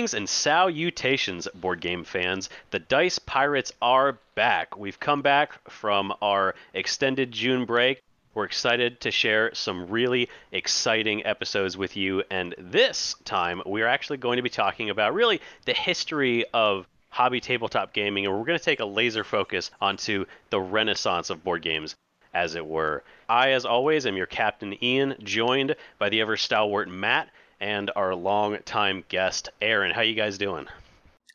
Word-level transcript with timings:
Greetings 0.00 0.14
and 0.14 0.30
salutations, 0.30 1.46
board 1.54 1.82
game 1.82 2.04
fans. 2.04 2.48
The 2.70 2.78
Dice 2.78 3.18
Pirates 3.18 3.70
are 3.82 4.18
back. 4.34 4.78
We've 4.78 4.98
come 4.98 5.20
back 5.20 5.60
from 5.68 6.14
our 6.22 6.54
extended 6.72 7.32
June 7.32 7.66
break. 7.66 8.00
We're 8.32 8.46
excited 8.46 9.02
to 9.02 9.10
share 9.10 9.54
some 9.54 9.88
really 9.88 10.30
exciting 10.52 11.26
episodes 11.26 11.76
with 11.76 11.98
you. 11.98 12.22
And 12.30 12.54
this 12.56 13.14
time, 13.26 13.60
we 13.66 13.82
are 13.82 13.88
actually 13.88 14.16
going 14.16 14.38
to 14.38 14.42
be 14.42 14.48
talking 14.48 14.88
about 14.88 15.12
really 15.12 15.42
the 15.66 15.74
history 15.74 16.46
of 16.54 16.86
hobby 17.10 17.42
tabletop 17.42 17.92
gaming. 17.92 18.24
And 18.24 18.34
we're 18.34 18.46
going 18.46 18.58
to 18.58 18.64
take 18.64 18.80
a 18.80 18.86
laser 18.86 19.22
focus 19.22 19.70
onto 19.82 20.24
the 20.48 20.62
renaissance 20.62 21.28
of 21.28 21.44
board 21.44 21.60
games, 21.60 21.94
as 22.32 22.54
it 22.54 22.64
were. 22.64 23.04
I, 23.28 23.50
as 23.50 23.66
always, 23.66 24.06
am 24.06 24.16
your 24.16 24.24
captain 24.24 24.82
Ian, 24.82 25.16
joined 25.22 25.76
by 25.98 26.08
the 26.08 26.22
ever 26.22 26.38
stalwart 26.38 26.88
Matt 26.88 27.28
and 27.60 27.90
our 27.96 28.14
long-time 28.14 29.04
guest 29.08 29.50
Aaron. 29.60 29.92
How 29.92 30.02
you 30.02 30.14
guys 30.14 30.38
doing? 30.38 30.66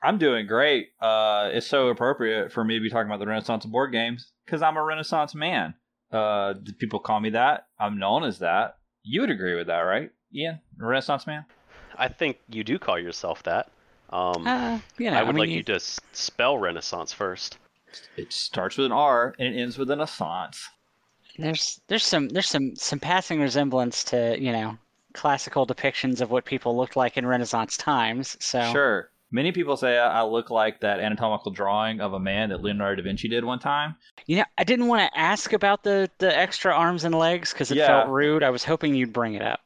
I'm 0.02 0.18
doing 0.18 0.46
great. 0.48 0.90
Uh, 1.02 1.50
it's 1.52 1.68
so 1.68 1.88
appropriate 1.88 2.52
for 2.52 2.64
me 2.64 2.76
to 2.76 2.82
be 2.82 2.90
talking 2.90 3.08
about 3.08 3.20
the 3.20 3.28
Renaissance 3.28 3.66
of 3.66 3.72
board 3.72 3.92
games 3.92 4.32
because 4.46 4.62
I'm 4.62 4.78
a 4.78 4.84
Renaissance 4.84 5.34
man. 5.34 5.74
Uh, 6.12 6.54
people 6.80 7.00
call 7.00 7.20
me 7.20 7.32
that. 7.32 7.68
I'm 7.80 7.98
known 7.98 8.24
as 8.24 8.40
that. 8.40 8.78
You 9.04 9.22
would 9.22 9.32
agree 9.32 9.56
with 9.56 9.68
that, 9.68 9.80
right, 9.80 10.12
Ian? 10.34 10.60
Renaissance 10.78 11.26
man. 11.26 11.46
I 11.98 12.08
think 12.08 12.38
you 12.50 12.64
do 12.64 12.78
call 12.78 13.00
yourself 13.00 13.44
that. 13.44 13.72
Um, 14.10 14.46
Uh, 14.46 14.80
you 14.98 15.10
know, 15.10 15.18
I 15.18 15.24
would 15.24 15.36
mean, 15.36 15.46
like 15.46 15.50
you 15.50 15.64
to 15.64 15.80
spell 15.80 16.58
Renaissance 16.58 17.12
first. 17.12 17.58
It 18.18 18.32
starts 18.34 18.78
with 18.78 18.86
an 18.88 18.92
R 18.92 19.34
and 19.40 19.56
it 19.56 19.60
ends 19.60 19.78
with 19.78 19.90
an 19.90 20.02
assance. 20.02 20.68
There's 21.38 21.82
there's 21.88 22.06
some 22.06 22.30
there's 22.30 22.50
some 22.50 22.76
some 22.76 23.00
passing 23.00 23.42
resemblance 23.42 24.04
to 24.06 24.38
you 24.40 24.52
know 24.52 24.78
classical 25.16 25.66
depictions 25.66 26.22
of 26.22 26.30
what 26.30 26.46
people 26.46 26.78
looked 26.78 26.96
like 26.96 27.18
in 27.18 27.26
Renaissance 27.26 27.78
times. 27.78 28.38
So 28.40 28.62
Sure. 28.72 29.10
Many 29.32 29.52
people 29.52 29.76
say 29.76 29.98
I 29.98 30.20
I 30.20 30.24
look 30.24 30.50
like 30.52 30.82
that 30.82 31.00
anatomical 31.00 31.52
drawing 31.52 32.00
of 32.00 32.14
a 32.14 32.20
man 32.20 32.50
that 32.50 32.62
Leonardo 32.62 33.02
da 33.02 33.06
Vinci 33.06 33.28
did 33.28 33.44
one 33.44 33.60
time. 33.60 33.96
you 34.28 34.38
know, 34.38 34.46
I 34.58 34.64
didn't 34.64 34.88
want 34.88 35.12
to 35.12 35.20
ask 35.20 35.52
about 35.54 35.84
the 35.84 36.10
the 36.20 36.38
extra 36.38 36.72
arms 36.74 37.04
and 37.04 37.16
legs 37.16 37.52
because 37.52 37.72
it 37.72 37.78
Yeah. 37.78 37.88
felt 37.88 38.10
rude. 38.10 38.44
I 38.44 38.52
was 38.52 38.64
hoping 38.64 38.94
you'd 38.96 39.12
bring 39.14 39.34
it 39.34 39.42
up. 39.42 39.62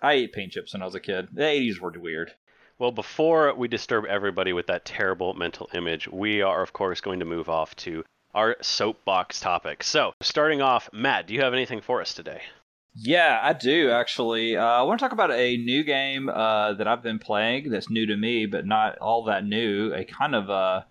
I 0.00 0.14
ate 0.14 0.32
paint 0.32 0.52
chips 0.52 0.72
when 0.72 0.82
I 0.82 0.84
was 0.84 0.94
a 0.94 1.00
kid. 1.00 1.28
The 1.32 1.42
80s 1.42 1.78
were 1.80 1.90
weird. 1.90 2.32
Well, 2.78 2.90
before 2.90 3.54
we 3.54 3.68
disturb 3.68 4.04
everybody 4.06 4.52
with 4.52 4.66
that 4.66 4.84
terrible 4.84 5.34
mental 5.34 5.68
image, 5.74 6.08
we 6.08 6.42
are, 6.42 6.62
of 6.62 6.72
course, 6.72 7.00
going 7.00 7.20
to 7.20 7.24
move 7.24 7.48
off 7.48 7.76
to 7.76 8.04
our 8.34 8.56
soapbox 8.60 9.38
topic. 9.40 9.84
So, 9.84 10.12
starting 10.20 10.60
off, 10.62 10.88
Matt, 10.92 11.26
do 11.26 11.34
you 11.34 11.40
have 11.42 11.52
anything 11.52 11.80
for 11.80 12.00
us 12.00 12.14
today? 12.14 12.42
Yeah, 12.94 13.38
I 13.42 13.54
do 13.54 13.90
actually. 13.90 14.56
Uh, 14.56 14.64
I 14.64 14.82
want 14.82 15.00
to 15.00 15.04
talk 15.04 15.12
about 15.12 15.32
a 15.32 15.56
new 15.56 15.82
game 15.82 16.28
uh, 16.28 16.74
that 16.74 16.86
I've 16.86 17.02
been 17.02 17.18
playing 17.18 17.70
that's 17.70 17.88
new 17.88 18.06
to 18.06 18.16
me, 18.16 18.46
but 18.46 18.66
not 18.66 18.98
all 18.98 19.24
that 19.24 19.44
new. 19.44 19.94
A 19.94 20.04
kind 20.04 20.34
of 20.34 20.50
uh, 20.50 20.82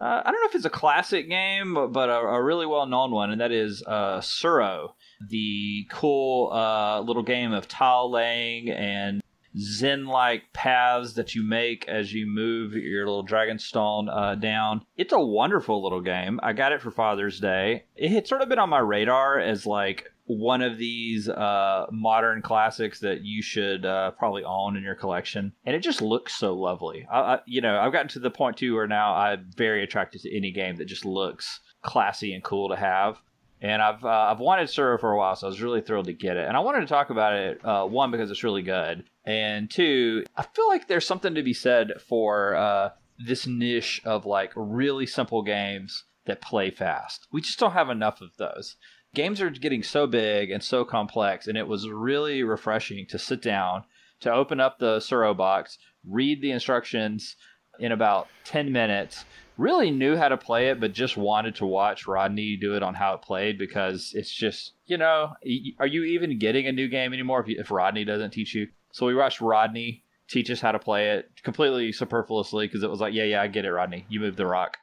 uh, 0.00 0.22
I 0.24 0.30
don't 0.30 0.40
know 0.40 0.48
if 0.48 0.54
it's 0.54 0.64
a 0.64 0.70
classic 0.70 1.28
game, 1.28 1.74
but, 1.74 1.88
but 1.88 2.08
a, 2.08 2.18
a 2.18 2.42
really 2.42 2.66
well 2.66 2.86
known 2.86 3.10
one, 3.10 3.30
and 3.30 3.40
that 3.40 3.50
is 3.50 3.82
uh, 3.86 4.20
Tsuro, 4.20 4.92
the 5.28 5.86
cool 5.90 6.52
uh, 6.52 7.00
little 7.00 7.22
game 7.24 7.52
of 7.52 7.66
tile 7.66 8.10
laying 8.10 8.70
and 8.70 9.22
Zen 9.58 10.06
like 10.06 10.52
paths 10.52 11.14
that 11.14 11.34
you 11.34 11.42
make 11.42 11.88
as 11.88 12.12
you 12.12 12.26
move 12.26 12.74
your 12.74 13.06
little 13.06 13.26
Dragonstone 13.26 14.08
uh, 14.08 14.36
down. 14.36 14.84
It's 14.96 15.12
a 15.12 15.18
wonderful 15.18 15.82
little 15.82 16.02
game. 16.02 16.38
I 16.42 16.52
got 16.52 16.72
it 16.72 16.80
for 16.80 16.92
Father's 16.92 17.40
Day. 17.40 17.84
It 17.96 18.10
had 18.10 18.28
sort 18.28 18.42
of 18.42 18.48
been 18.48 18.58
on 18.60 18.68
my 18.68 18.78
radar 18.78 19.40
as 19.40 19.66
like 19.66 20.12
one 20.28 20.60
of 20.60 20.76
these 20.76 21.28
uh, 21.28 21.86
modern 21.90 22.42
classics 22.42 23.00
that 23.00 23.22
you 23.22 23.42
should 23.42 23.86
uh, 23.86 24.10
probably 24.12 24.44
own 24.44 24.76
in 24.76 24.82
your 24.82 24.94
collection, 24.94 25.52
and 25.64 25.74
it 25.74 25.80
just 25.80 26.02
looks 26.02 26.34
so 26.34 26.54
lovely. 26.54 27.06
I, 27.10 27.20
I, 27.20 27.40
you 27.46 27.62
know, 27.62 27.78
I've 27.78 27.92
gotten 27.92 28.08
to 28.08 28.18
the 28.18 28.30
point 28.30 28.58
too 28.58 28.74
where 28.74 28.86
now 28.86 29.14
I'm 29.14 29.50
very 29.56 29.82
attracted 29.82 30.20
to 30.22 30.36
any 30.36 30.52
game 30.52 30.76
that 30.76 30.84
just 30.84 31.06
looks 31.06 31.60
classy 31.82 32.34
and 32.34 32.44
cool 32.44 32.68
to 32.68 32.76
have. 32.76 33.18
And 33.60 33.82
I've 33.82 34.04
uh, 34.04 34.28
I've 34.30 34.38
wanted 34.38 34.68
Tsuro 34.68 35.00
for 35.00 35.12
a 35.12 35.18
while, 35.18 35.34
so 35.34 35.46
I 35.46 35.50
was 35.50 35.62
really 35.62 35.80
thrilled 35.80 36.06
to 36.06 36.12
get 36.12 36.36
it. 36.36 36.46
And 36.46 36.56
I 36.56 36.60
wanted 36.60 36.80
to 36.80 36.86
talk 36.86 37.10
about 37.10 37.32
it 37.32 37.64
uh, 37.64 37.86
one 37.86 38.10
because 38.10 38.30
it's 38.30 38.44
really 38.44 38.62
good, 38.62 39.04
and 39.24 39.68
two, 39.68 40.24
I 40.36 40.42
feel 40.42 40.68
like 40.68 40.86
there's 40.86 41.06
something 41.06 41.34
to 41.34 41.42
be 41.42 41.54
said 41.54 41.94
for 42.06 42.54
uh, 42.54 42.90
this 43.18 43.46
niche 43.46 44.00
of 44.04 44.26
like 44.26 44.52
really 44.54 45.06
simple 45.06 45.42
games 45.42 46.04
that 46.26 46.40
play 46.42 46.70
fast. 46.70 47.26
We 47.32 47.40
just 47.40 47.58
don't 47.58 47.72
have 47.72 47.90
enough 47.90 48.20
of 48.20 48.36
those 48.36 48.76
games 49.18 49.40
are 49.40 49.50
getting 49.50 49.82
so 49.82 50.06
big 50.06 50.52
and 50.52 50.62
so 50.62 50.84
complex, 50.84 51.48
and 51.48 51.58
it 51.58 51.66
was 51.66 51.88
really 51.88 52.44
refreshing 52.44 53.04
to 53.04 53.18
sit 53.18 53.42
down, 53.42 53.82
to 54.20 54.32
open 54.32 54.60
up 54.60 54.78
the 54.78 54.98
Tsuro 54.98 55.36
box, 55.36 55.76
read 56.06 56.40
the 56.40 56.52
instructions 56.52 57.34
in 57.80 57.90
about 57.90 58.28
10 58.44 58.70
minutes. 58.70 59.24
Really 59.56 59.90
knew 59.90 60.16
how 60.16 60.28
to 60.28 60.36
play 60.36 60.68
it, 60.68 60.78
but 60.78 60.92
just 60.92 61.16
wanted 61.16 61.56
to 61.56 61.66
watch 61.66 62.06
Rodney 62.06 62.56
do 62.56 62.76
it 62.76 62.82
on 62.84 62.94
how 62.94 63.14
it 63.14 63.22
played 63.22 63.58
because 63.58 64.12
it's 64.14 64.32
just, 64.32 64.74
you 64.86 64.96
know, 64.96 65.32
are 65.80 65.86
you 65.86 66.04
even 66.04 66.38
getting 66.38 66.68
a 66.68 66.72
new 66.72 66.86
game 66.86 67.12
anymore 67.12 67.40
if, 67.40 67.48
you, 67.48 67.56
if 67.58 67.72
Rodney 67.72 68.04
doesn't 68.04 68.30
teach 68.30 68.54
you? 68.54 68.68
So 68.92 69.04
we 69.04 69.16
watched 69.16 69.40
Rodney 69.40 70.04
teach 70.28 70.48
us 70.48 70.60
how 70.60 70.70
to 70.70 70.78
play 70.78 71.10
it 71.10 71.28
completely 71.42 71.90
superfluously 71.90 72.68
because 72.68 72.84
it 72.84 72.90
was 72.90 73.00
like, 73.00 73.14
yeah, 73.14 73.24
yeah, 73.24 73.42
I 73.42 73.48
get 73.48 73.64
it, 73.64 73.72
Rodney. 73.72 74.06
You 74.08 74.20
moved 74.20 74.36
the 74.36 74.46
rock. 74.46 74.76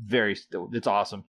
Very, 0.00 0.34
it's 0.72 0.86
awesome. 0.86 1.24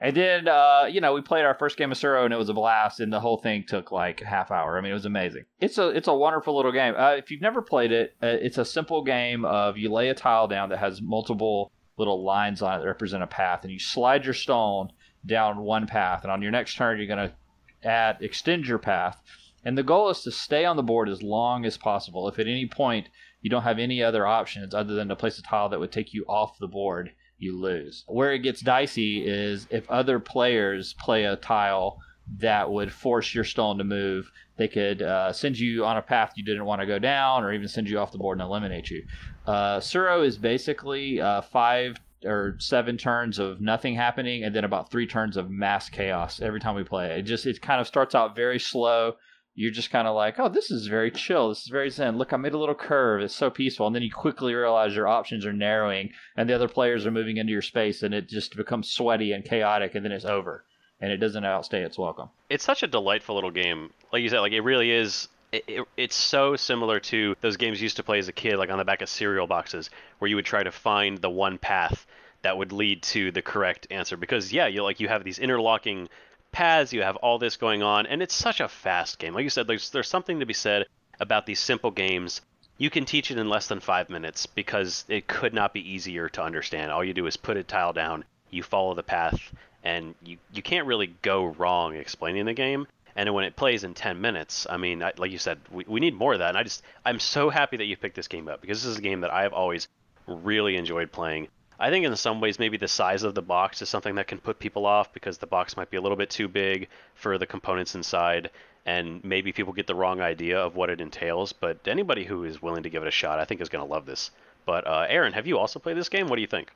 And 0.00 0.16
then, 0.16 0.46
uh, 0.46 0.84
you 0.88 1.00
know, 1.00 1.12
we 1.12 1.22
played 1.22 1.44
our 1.44 1.54
first 1.54 1.76
game 1.76 1.90
of 1.90 1.98
Tsuro, 1.98 2.24
and 2.24 2.32
it 2.32 2.36
was 2.36 2.48
a 2.48 2.54
blast. 2.54 3.00
And 3.00 3.12
the 3.12 3.18
whole 3.18 3.38
thing 3.38 3.64
took 3.66 3.90
like 3.90 4.20
half 4.20 4.50
hour. 4.52 4.78
I 4.78 4.80
mean, 4.80 4.92
it 4.92 4.94
was 4.94 5.06
amazing. 5.06 5.44
It's 5.60 5.76
a 5.76 5.88
it's 5.88 6.08
a 6.08 6.14
wonderful 6.14 6.54
little 6.54 6.70
game. 6.72 6.94
Uh, 6.96 7.12
if 7.12 7.30
you've 7.30 7.42
never 7.42 7.62
played 7.62 7.90
it, 7.90 8.14
uh, 8.22 8.26
it's 8.26 8.58
a 8.58 8.64
simple 8.64 9.02
game 9.02 9.44
of 9.44 9.76
you 9.76 9.92
lay 9.92 10.08
a 10.08 10.14
tile 10.14 10.46
down 10.46 10.68
that 10.68 10.78
has 10.78 11.02
multiple 11.02 11.72
little 11.96 12.24
lines 12.24 12.62
on 12.62 12.74
it 12.74 12.82
that 12.82 12.86
represent 12.86 13.24
a 13.24 13.26
path, 13.26 13.64
and 13.64 13.72
you 13.72 13.78
slide 13.80 14.24
your 14.24 14.34
stone 14.34 14.92
down 15.26 15.58
one 15.58 15.86
path, 15.86 16.22
and 16.22 16.30
on 16.30 16.42
your 16.42 16.52
next 16.52 16.76
turn, 16.76 16.98
you're 16.98 17.08
gonna 17.08 17.34
add 17.82 18.18
extend 18.20 18.66
your 18.66 18.78
path. 18.78 19.20
And 19.64 19.76
the 19.76 19.82
goal 19.82 20.08
is 20.10 20.22
to 20.22 20.30
stay 20.30 20.64
on 20.64 20.76
the 20.76 20.82
board 20.84 21.08
as 21.08 21.24
long 21.24 21.64
as 21.66 21.76
possible. 21.76 22.28
If 22.28 22.38
at 22.38 22.46
any 22.46 22.68
point 22.68 23.08
you 23.42 23.50
don't 23.50 23.64
have 23.64 23.80
any 23.80 24.00
other 24.02 24.26
options 24.26 24.74
other 24.74 24.94
than 24.94 25.08
to 25.08 25.16
place 25.16 25.38
a 25.38 25.42
tile 25.42 25.68
that 25.70 25.80
would 25.80 25.90
take 25.90 26.14
you 26.14 26.24
off 26.28 26.58
the 26.58 26.68
board, 26.68 27.10
you 27.38 27.58
lose. 27.58 28.04
Where 28.06 28.32
it 28.32 28.40
gets 28.40 28.60
dicey 28.60 29.26
is 29.26 29.66
if 29.70 29.88
other 29.90 30.18
players 30.18 30.94
play 30.94 31.24
a 31.24 31.36
tile 31.36 31.98
that 32.38 32.70
would 32.70 32.92
force 32.92 33.34
your 33.34 33.44
stone 33.44 33.78
to 33.78 33.84
move, 33.84 34.30
they 34.56 34.68
could 34.68 35.02
uh, 35.02 35.32
send 35.32 35.58
you 35.58 35.84
on 35.84 35.96
a 35.96 36.02
path 36.02 36.32
you 36.36 36.44
didn't 36.44 36.64
want 36.64 36.80
to 36.80 36.86
go 36.86 36.98
down, 36.98 37.42
or 37.44 37.52
even 37.52 37.68
send 37.68 37.88
you 37.88 37.98
off 37.98 38.12
the 38.12 38.18
board 38.18 38.38
and 38.38 38.46
eliminate 38.46 38.90
you. 38.90 39.04
Uh, 39.46 39.78
Tsuro 39.78 40.26
is 40.26 40.36
basically 40.36 41.20
uh, 41.20 41.40
five 41.40 41.96
or 42.24 42.56
seven 42.58 42.98
turns 42.98 43.38
of 43.38 43.60
nothing 43.60 43.94
happening, 43.94 44.44
and 44.44 44.54
then 44.54 44.64
about 44.64 44.90
three 44.90 45.06
turns 45.06 45.36
of 45.36 45.50
mass 45.50 45.88
chaos 45.88 46.40
every 46.42 46.60
time 46.60 46.74
we 46.74 46.84
play 46.84 47.06
it. 47.12 47.18
It 47.18 47.22
just 47.22 47.46
it 47.46 47.62
kind 47.62 47.80
of 47.80 47.86
starts 47.86 48.14
out 48.14 48.36
very 48.36 48.58
slow. 48.58 49.14
You're 49.60 49.72
just 49.72 49.90
kind 49.90 50.06
of 50.06 50.14
like, 50.14 50.38
oh, 50.38 50.48
this 50.48 50.70
is 50.70 50.86
very 50.86 51.10
chill. 51.10 51.48
This 51.48 51.62
is 51.62 51.66
very 51.66 51.90
zen. 51.90 52.16
Look, 52.16 52.32
I 52.32 52.36
made 52.36 52.52
a 52.52 52.58
little 52.58 52.76
curve. 52.76 53.22
It's 53.22 53.34
so 53.34 53.50
peaceful. 53.50 53.88
And 53.88 53.96
then 53.96 54.04
you 54.04 54.12
quickly 54.12 54.54
realize 54.54 54.94
your 54.94 55.08
options 55.08 55.44
are 55.44 55.52
narrowing, 55.52 56.12
and 56.36 56.48
the 56.48 56.54
other 56.54 56.68
players 56.68 57.04
are 57.04 57.10
moving 57.10 57.38
into 57.38 57.50
your 57.50 57.60
space, 57.60 58.04
and 58.04 58.14
it 58.14 58.28
just 58.28 58.56
becomes 58.56 58.88
sweaty 58.88 59.32
and 59.32 59.44
chaotic, 59.44 59.96
and 59.96 60.04
then 60.04 60.12
it's 60.12 60.24
over, 60.24 60.62
and 61.00 61.10
it 61.10 61.16
doesn't 61.16 61.44
outstay 61.44 61.82
its 61.82 61.98
welcome. 61.98 62.28
It's 62.48 62.62
such 62.62 62.84
a 62.84 62.86
delightful 62.86 63.34
little 63.34 63.50
game. 63.50 63.90
Like 64.12 64.22
you 64.22 64.28
said, 64.28 64.38
like 64.38 64.52
it 64.52 64.60
really 64.60 64.92
is. 64.92 65.26
It, 65.50 65.64
it, 65.66 65.88
it's 65.96 66.14
so 66.14 66.54
similar 66.54 67.00
to 67.00 67.34
those 67.40 67.56
games 67.56 67.80
you 67.80 67.86
used 67.86 67.96
to 67.96 68.04
play 68.04 68.20
as 68.20 68.28
a 68.28 68.32
kid, 68.32 68.58
like 68.58 68.70
on 68.70 68.78
the 68.78 68.84
back 68.84 69.02
of 69.02 69.08
cereal 69.08 69.48
boxes, 69.48 69.90
where 70.20 70.28
you 70.28 70.36
would 70.36 70.46
try 70.46 70.62
to 70.62 70.70
find 70.70 71.18
the 71.18 71.30
one 71.30 71.58
path 71.58 72.06
that 72.42 72.56
would 72.56 72.70
lead 72.70 73.02
to 73.02 73.32
the 73.32 73.42
correct 73.42 73.88
answer. 73.90 74.16
Because 74.16 74.52
yeah, 74.52 74.68
you 74.68 74.84
like 74.84 75.00
you 75.00 75.08
have 75.08 75.24
these 75.24 75.40
interlocking 75.40 76.08
paths, 76.52 76.92
you 76.92 77.02
have 77.02 77.16
all 77.16 77.38
this 77.38 77.56
going 77.56 77.82
on, 77.82 78.06
and 78.06 78.22
it's 78.22 78.34
such 78.34 78.60
a 78.60 78.68
fast 78.68 79.18
game. 79.18 79.34
Like 79.34 79.44
you 79.44 79.50
said, 79.50 79.66
there's 79.66 79.90
there's 79.90 80.08
something 80.08 80.40
to 80.40 80.46
be 80.46 80.54
said 80.54 80.86
about 81.20 81.46
these 81.46 81.60
simple 81.60 81.90
games. 81.90 82.40
You 82.76 82.90
can 82.90 83.04
teach 83.04 83.30
it 83.30 83.38
in 83.38 83.48
less 83.48 83.66
than 83.66 83.80
five 83.80 84.08
minutes 84.08 84.46
because 84.46 85.04
it 85.08 85.26
could 85.26 85.52
not 85.52 85.72
be 85.72 85.80
easier 85.80 86.28
to 86.30 86.42
understand. 86.42 86.92
All 86.92 87.04
you 87.04 87.14
do 87.14 87.26
is 87.26 87.36
put 87.36 87.56
a 87.56 87.64
tile 87.64 87.92
down, 87.92 88.24
you 88.50 88.62
follow 88.62 88.94
the 88.94 89.02
path, 89.02 89.52
and 89.82 90.14
you 90.22 90.38
you 90.52 90.62
can't 90.62 90.86
really 90.86 91.14
go 91.22 91.46
wrong 91.46 91.94
explaining 91.94 92.46
the 92.46 92.54
game. 92.54 92.86
And 93.16 93.34
when 93.34 93.44
it 93.44 93.56
plays 93.56 93.82
in 93.82 93.94
10 93.94 94.20
minutes, 94.20 94.64
I 94.70 94.76
mean, 94.76 95.02
I, 95.02 95.12
like 95.16 95.32
you 95.32 95.38
said, 95.38 95.58
we, 95.72 95.84
we 95.88 95.98
need 95.98 96.14
more 96.14 96.34
of 96.34 96.38
that. 96.38 96.50
And 96.50 96.58
I 96.58 96.62
just, 96.62 96.84
I'm 97.04 97.18
so 97.18 97.50
happy 97.50 97.76
that 97.78 97.86
you 97.86 97.96
picked 97.96 98.14
this 98.14 98.28
game 98.28 98.46
up 98.46 98.60
because 98.60 98.80
this 98.80 98.92
is 98.92 98.98
a 98.98 99.02
game 99.02 99.22
that 99.22 99.32
I 99.32 99.42
have 99.42 99.52
always 99.52 99.88
really 100.28 100.76
enjoyed 100.76 101.10
playing. 101.10 101.48
I 101.78 101.90
think 101.90 102.04
in 102.04 102.16
some 102.16 102.40
ways 102.40 102.58
maybe 102.58 102.76
the 102.76 102.88
size 102.88 103.22
of 103.22 103.34
the 103.34 103.42
box 103.42 103.82
is 103.82 103.88
something 103.88 104.16
that 104.16 104.26
can 104.26 104.38
put 104.38 104.58
people 104.58 104.84
off 104.84 105.12
because 105.12 105.38
the 105.38 105.46
box 105.46 105.76
might 105.76 105.90
be 105.90 105.96
a 105.96 106.00
little 106.00 106.16
bit 106.16 106.30
too 106.30 106.48
big 106.48 106.88
for 107.14 107.38
the 107.38 107.46
components 107.46 107.94
inside 107.94 108.50
and 108.88 109.22
maybe 109.22 109.52
people 109.52 109.72
get 109.74 109.86
the 109.86 109.94
wrong 109.94 110.20
idea 110.20 110.58
of 110.58 110.74
what 110.74 110.88
it 110.88 111.00
entails. 111.00 111.52
But 111.52 111.86
anybody 111.86 112.24
who 112.24 112.44
is 112.44 112.62
willing 112.62 112.82
to 112.84 112.90
give 112.90 113.02
it 113.02 113.08
a 113.08 113.12
shot, 113.12 113.38
I 113.38 113.44
think 113.44 113.60
is 113.60 113.68
going 113.68 113.86
to 113.86 113.92
love 113.92 114.06
this. 114.06 114.30
But 114.64 114.86
uh, 114.86 115.06
Aaron, 115.08 115.32
have 115.34 115.46
you 115.46 115.58
also 115.58 115.78
played 115.78 115.96
this 115.96 116.08
game? 116.08 116.26
What 116.26 116.36
do 116.36 116.42
you 116.42 116.48
think? 116.48 116.70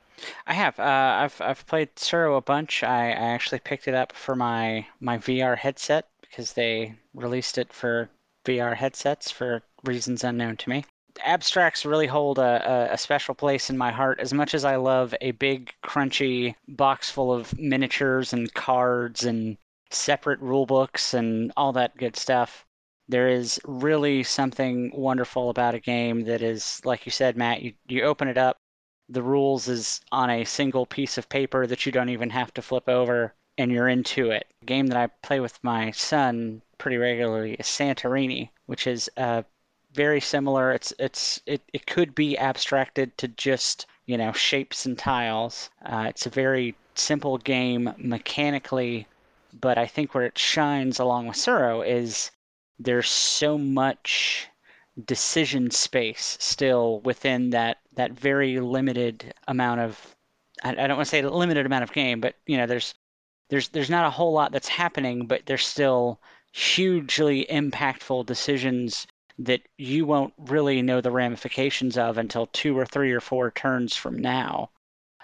I 0.47 0.53
have. 0.53 0.79
Uh, 0.79 0.83
I've 1.23 1.39
I've 1.41 1.65
played 1.67 1.95
Tsuro 1.95 2.37
a 2.37 2.41
bunch. 2.41 2.83
I, 2.83 3.09
I 3.09 3.29
actually 3.33 3.59
picked 3.59 3.87
it 3.87 3.93
up 3.93 4.13
for 4.13 4.35
my 4.35 4.85
my 4.99 5.17
VR 5.17 5.57
headset 5.57 6.07
because 6.21 6.53
they 6.53 6.95
released 7.13 7.57
it 7.57 7.71
for 7.71 8.09
VR 8.45 8.75
headsets 8.75 9.31
for 9.31 9.61
reasons 9.83 10.23
unknown 10.23 10.57
to 10.57 10.69
me. 10.69 10.85
Abstracts 11.21 11.85
really 11.85 12.07
hold 12.07 12.39
a, 12.39 12.89
a, 12.91 12.97
special 12.97 13.35
place 13.35 13.69
in 13.69 13.77
my 13.77 13.91
heart 13.91 14.19
as 14.19 14.33
much 14.33 14.53
as 14.53 14.65
I 14.65 14.77
love 14.77 15.13
a 15.21 15.31
big, 15.31 15.73
crunchy 15.83 16.55
box 16.67 17.09
full 17.09 17.31
of 17.31 17.57
miniatures 17.57 18.33
and 18.33 18.53
cards 18.53 19.23
and 19.23 19.57
separate 19.91 20.39
rule 20.39 20.65
books 20.65 21.13
and 21.13 21.51
all 21.55 21.71
that 21.73 21.97
good 21.97 22.15
stuff. 22.15 22.65
There 23.07 23.27
is 23.27 23.59
really 23.65 24.23
something 24.23 24.91
wonderful 24.93 25.49
about 25.49 25.75
a 25.75 25.79
game 25.79 26.23
that 26.25 26.41
is, 26.41 26.81
like 26.85 27.05
you 27.05 27.11
said, 27.11 27.37
Matt, 27.37 27.61
you, 27.61 27.73
you 27.87 28.03
open 28.03 28.27
it 28.27 28.37
up, 28.37 28.57
the 29.09 29.21
rules 29.21 29.67
is 29.67 30.01
on 30.11 30.29
a 30.29 30.45
single 30.45 30.85
piece 30.85 31.17
of 31.17 31.29
paper 31.29 31.67
that 31.67 31.85
you 31.85 31.91
don't 31.91 32.09
even 32.09 32.29
have 32.29 32.53
to 32.53 32.61
flip 32.61 32.87
over, 32.87 33.35
and 33.57 33.71
you're 33.71 33.89
into 33.89 34.31
it. 34.31 34.47
A 34.61 34.65
game 34.65 34.87
that 34.87 34.97
I 34.97 35.07
play 35.21 35.39
with 35.39 35.63
my 35.63 35.91
son 35.91 36.61
pretty 36.77 36.97
regularly 36.97 37.53
is 37.55 37.67
Santorini, 37.67 38.49
which 38.65 38.87
is 38.87 39.09
a 39.17 39.45
very 39.93 40.19
similar. 40.19 40.71
It's 40.71 40.93
it's 40.99 41.41
it, 41.45 41.61
it 41.73 41.85
could 41.85 42.15
be 42.15 42.37
abstracted 42.37 43.17
to 43.19 43.27
just 43.27 43.85
you 44.05 44.17
know 44.17 44.31
shapes 44.31 44.85
and 44.85 44.97
tiles. 44.97 45.69
Uh, 45.85 46.05
it's 46.09 46.25
a 46.25 46.29
very 46.29 46.75
simple 46.95 47.37
game 47.37 47.93
mechanically, 47.97 49.07
but 49.59 49.77
I 49.77 49.87
think 49.87 50.13
where 50.13 50.25
it 50.25 50.37
shines 50.37 50.99
along 50.99 51.27
with 51.27 51.37
Tsuro 51.37 51.87
is 51.87 52.31
there's 52.79 53.09
so 53.09 53.57
much 53.57 54.47
decision 55.05 55.71
space 55.71 56.37
still 56.39 56.99
within 57.01 57.49
that 57.51 57.77
that 57.93 58.11
very 58.11 58.59
limited 58.59 59.33
amount 59.47 59.81
of 59.81 60.15
I, 60.63 60.71
I 60.71 60.87
don't 60.87 60.97
want 60.97 61.07
to 61.07 61.09
say 61.09 61.21
limited 61.21 61.65
amount 61.65 61.83
of 61.83 61.93
game, 61.93 62.19
but 62.19 62.35
you 62.45 62.57
know 62.57 62.67
there's 62.67 62.93
there's 63.49 63.69
there's 63.69 63.89
not 63.89 64.05
a 64.05 64.11
whole 64.11 64.33
lot 64.33 64.51
that's 64.51 64.67
happening, 64.67 65.27
but 65.27 65.45
there's 65.45 65.65
still 65.65 66.19
hugely 66.51 67.47
impactful 67.49 68.25
decisions 68.25 69.07
that 69.39 69.61
you 69.77 70.05
won't 70.05 70.33
really 70.37 70.81
know 70.81 71.01
the 71.01 71.11
ramifications 71.11 71.97
of 71.97 72.17
until 72.17 72.47
two 72.47 72.77
or 72.77 72.85
three 72.85 73.11
or 73.11 73.19
four 73.19 73.51
turns 73.51 73.95
from 73.95 74.17
now. 74.19 74.69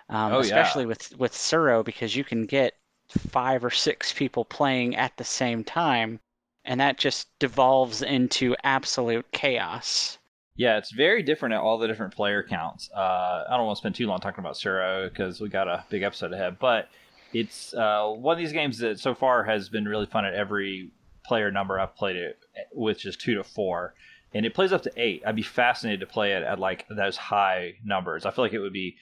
Um, 0.10 0.34
oh, 0.34 0.40
especially 0.40 0.84
yeah. 0.84 0.88
with 0.88 1.18
with 1.20 1.34
Tsuro 1.34 1.86
because 1.86 2.16
you 2.16 2.24
can 2.24 2.46
get 2.46 2.74
five 3.10 3.64
or 3.64 3.70
six 3.70 4.12
people 4.12 4.46
playing 4.46 4.96
at 4.96 5.16
the 5.18 5.24
same 5.24 5.64
time, 5.64 6.20
and 6.66 6.80
that 6.80 6.98
just 6.98 7.28
devolves 7.40 8.02
into 8.02 8.56
absolute 8.64 9.32
chaos. 9.32 10.18
Yeah, 10.56 10.78
it's 10.78 10.92
very 10.92 11.24
different 11.24 11.54
at 11.54 11.62
all 11.62 11.78
the 11.78 11.88
different 11.88 12.14
player 12.14 12.44
counts. 12.44 12.90
Uh, 12.92 13.46
I 13.50 13.56
don't 13.56 13.66
want 13.66 13.78
to 13.78 13.80
spend 13.80 13.96
too 13.96 14.08
long 14.08 14.20
talking 14.20 14.44
about 14.44 14.56
Tsuro 14.56 15.10
because 15.10 15.40
we 15.40 15.48
got 15.48 15.68
a 15.68 15.86
big 15.90 16.04
episode 16.04 16.34
ahead, 16.34 16.58
but 16.60 16.90
it's 17.34 17.74
uh, 17.74 18.08
one 18.08 18.34
of 18.34 18.40
these 18.40 18.52
games 18.52 18.80
that 18.80 19.00
so 19.00 19.14
far 19.14 19.44
has 19.44 19.70
been 19.70 19.88
really 19.88 20.06
fun 20.06 20.26
at 20.26 20.34
every 20.34 20.90
player 21.30 21.52
number 21.52 21.80
I've 21.80 21.96
played 21.96 22.16
it 22.16 22.40
with, 22.74 23.06
is 23.06 23.16
two 23.16 23.36
to 23.36 23.44
four, 23.44 23.94
and 24.34 24.48
it 24.48 24.56
plays 24.56 24.74
up 24.74 24.82
to 24.82 24.92
eight. 24.98 25.22
I'd 25.24 25.36
be 25.36 25.44
fascinated 25.44 26.00
to 26.00 26.08
play 26.08 26.34
it 26.34 26.42
at 26.42 26.58
like 26.58 26.88
those 26.90 27.18
high 27.18 27.76
numbers. 27.86 28.26
I 28.26 28.32
feel 28.32 28.44
like 28.44 28.54
it 28.54 28.60
would 28.60 28.74
be 28.74 28.98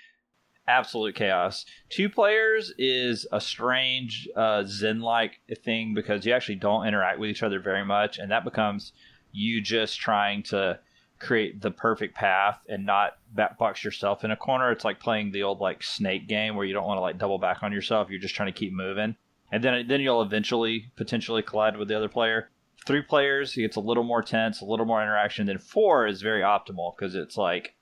absolute 0.68 1.15
chaos. 1.15 1.65
Two 1.88 2.09
players 2.09 2.74
is 2.77 3.25
a 3.31 3.39
strange 3.39 4.27
uh, 4.35 4.65
Zen 4.68 5.00
like 5.00 5.39
thing 5.63 5.94
because 5.94 6.25
you 6.25 6.33
actually 6.33 6.56
don't 6.56 6.85
interact 6.85 7.18
with 7.18 7.29
each 7.29 7.44
other 7.44 7.62
very 7.62 7.85
much, 7.85 8.18
and 8.18 8.29
that 8.29 8.44
becomes 8.44 8.91
you 9.31 9.62
just 9.62 9.97
trying 9.97 10.44
to 10.44 10.79
create 11.19 11.62
the 11.62 11.71
perfect 11.71 12.13
path 12.13 12.59
and 12.68 12.85
not 12.85 13.18
box 13.57 13.85
yourself 13.85 14.25
in 14.25 14.31
a 14.31 14.35
corner. 14.35 14.69
It's 14.69 14.83
like 14.83 15.00
playing 15.00 15.31
the 15.31 15.44
old 15.44 15.62
like 15.62 15.81
snake 15.81 16.27
game 16.27 16.57
where 16.57 16.65
you 16.65 16.74
don't 16.74 16.85
want 16.85 16.97
to 16.97 17.01
like 17.01 17.18
double 17.18 17.38
back 17.39 17.63
on 17.63 17.71
yourself. 17.71 18.09
You're 18.09 18.19
just 18.19 18.35
trying 18.35 18.51
to 18.51 18.59
keep 18.59 18.74
moving 18.74 19.15
and 19.51 19.63
then 19.63 19.88
then 19.88 20.01
you'll 20.01 20.21
eventually 20.21 20.91
potentially 20.95 21.41
collide 21.41 21.77
with 21.77 21.88
the 21.88 21.95
other 21.95 22.09
player. 22.09 22.49
Three 22.85 23.01
players, 23.01 23.57
it 23.57 23.61
gets 23.61 23.75
a 23.75 23.81
little 23.81 24.03
more 24.03 24.21
tense, 24.21 24.61
a 24.61 24.65
little 24.65 24.85
more 24.85 25.01
interaction. 25.01 25.45
Then 25.45 25.57
four 25.57 26.07
is 26.07 26.21
very 26.21 26.41
optimal 26.41 26.95
because 26.95 27.15
it's 27.15 27.38
like 27.38 27.75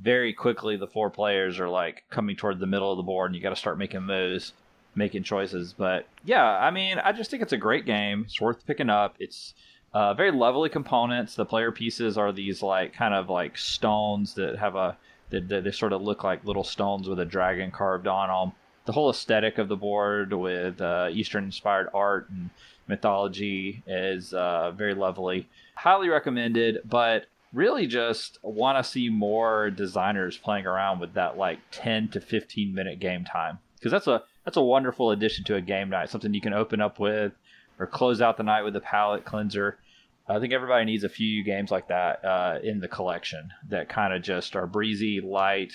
very 0.00 0.32
quickly 0.32 0.76
the 0.76 0.86
four 0.86 1.10
players 1.10 1.58
are 1.58 1.68
like 1.68 2.04
coming 2.10 2.36
toward 2.36 2.58
the 2.58 2.66
middle 2.66 2.90
of 2.90 2.96
the 2.96 3.02
board, 3.02 3.30
and 3.30 3.36
you 3.36 3.42
got 3.42 3.50
to 3.50 3.56
start 3.56 3.78
making 3.78 4.02
moves, 4.02 4.52
making 4.94 5.24
choices. 5.24 5.74
But 5.76 6.06
yeah, 6.24 6.44
I 6.44 6.70
mean, 6.70 6.98
I 6.98 7.12
just 7.12 7.30
think 7.30 7.42
it's 7.42 7.52
a 7.52 7.58
great 7.58 7.86
game. 7.86 8.22
It's 8.26 8.40
worth 8.40 8.66
picking 8.66 8.90
up. 8.90 9.16
It's 9.18 9.54
uh, 9.92 10.14
very 10.14 10.32
lovely 10.32 10.68
components. 10.68 11.34
The 11.34 11.46
player 11.46 11.72
pieces 11.72 12.18
are 12.18 12.32
these 12.32 12.62
like 12.62 12.94
kind 12.94 13.14
of 13.14 13.28
like 13.28 13.58
stones 13.58 14.34
that 14.34 14.58
have 14.58 14.74
a 14.76 14.96
that, 15.30 15.48
that 15.48 15.64
they 15.64 15.70
sort 15.72 15.92
of 15.92 16.02
look 16.02 16.22
like 16.22 16.44
little 16.44 16.64
stones 16.64 17.08
with 17.08 17.18
a 17.18 17.24
dragon 17.24 17.70
carved 17.70 18.06
on 18.06 18.28
them 18.28 18.56
the 18.86 18.92
whole 18.92 19.10
aesthetic 19.10 19.58
of 19.58 19.68
the 19.68 19.76
board 19.76 20.32
with 20.32 20.80
uh, 20.80 21.08
Eastern 21.10 21.44
inspired 21.44 21.88
art 21.92 22.30
and 22.30 22.50
mythology 22.86 23.82
is 23.86 24.32
uh, 24.32 24.70
very 24.70 24.94
lovely. 24.94 25.48
Highly 25.74 26.08
recommended, 26.08 26.78
but 26.84 27.26
really 27.52 27.86
just 27.86 28.38
want 28.42 28.78
to 28.78 28.88
see 28.88 29.08
more 29.08 29.70
designers 29.70 30.36
playing 30.36 30.66
around 30.66 31.00
with 31.00 31.14
that 31.14 31.36
like 31.36 31.58
10 31.72 32.08
to 32.08 32.20
15 32.20 32.74
minute 32.74 33.00
game 33.00 33.24
time. 33.24 33.58
Because 33.74 33.92
that's 33.92 34.06
a 34.06 34.22
that's 34.44 34.56
a 34.56 34.62
wonderful 34.62 35.10
addition 35.10 35.44
to 35.44 35.56
a 35.56 35.60
game 35.60 35.90
night 35.90 36.08
something 36.08 36.32
you 36.32 36.40
can 36.40 36.54
open 36.54 36.80
up 36.80 36.98
with 37.00 37.32
or 37.78 37.86
close 37.86 38.20
out 38.20 38.36
the 38.36 38.42
night 38.42 38.62
with 38.62 38.76
a 38.76 38.80
palate 38.80 39.24
cleanser. 39.24 39.78
I 40.28 40.38
think 40.40 40.52
everybody 40.52 40.84
needs 40.84 41.04
a 41.04 41.08
few 41.08 41.44
games 41.44 41.70
like 41.70 41.88
that 41.88 42.24
uh, 42.24 42.58
in 42.62 42.80
the 42.80 42.88
collection 42.88 43.52
that 43.68 43.88
kind 43.88 44.12
of 44.12 44.22
just 44.22 44.56
are 44.56 44.66
breezy 44.66 45.20
light 45.20 45.72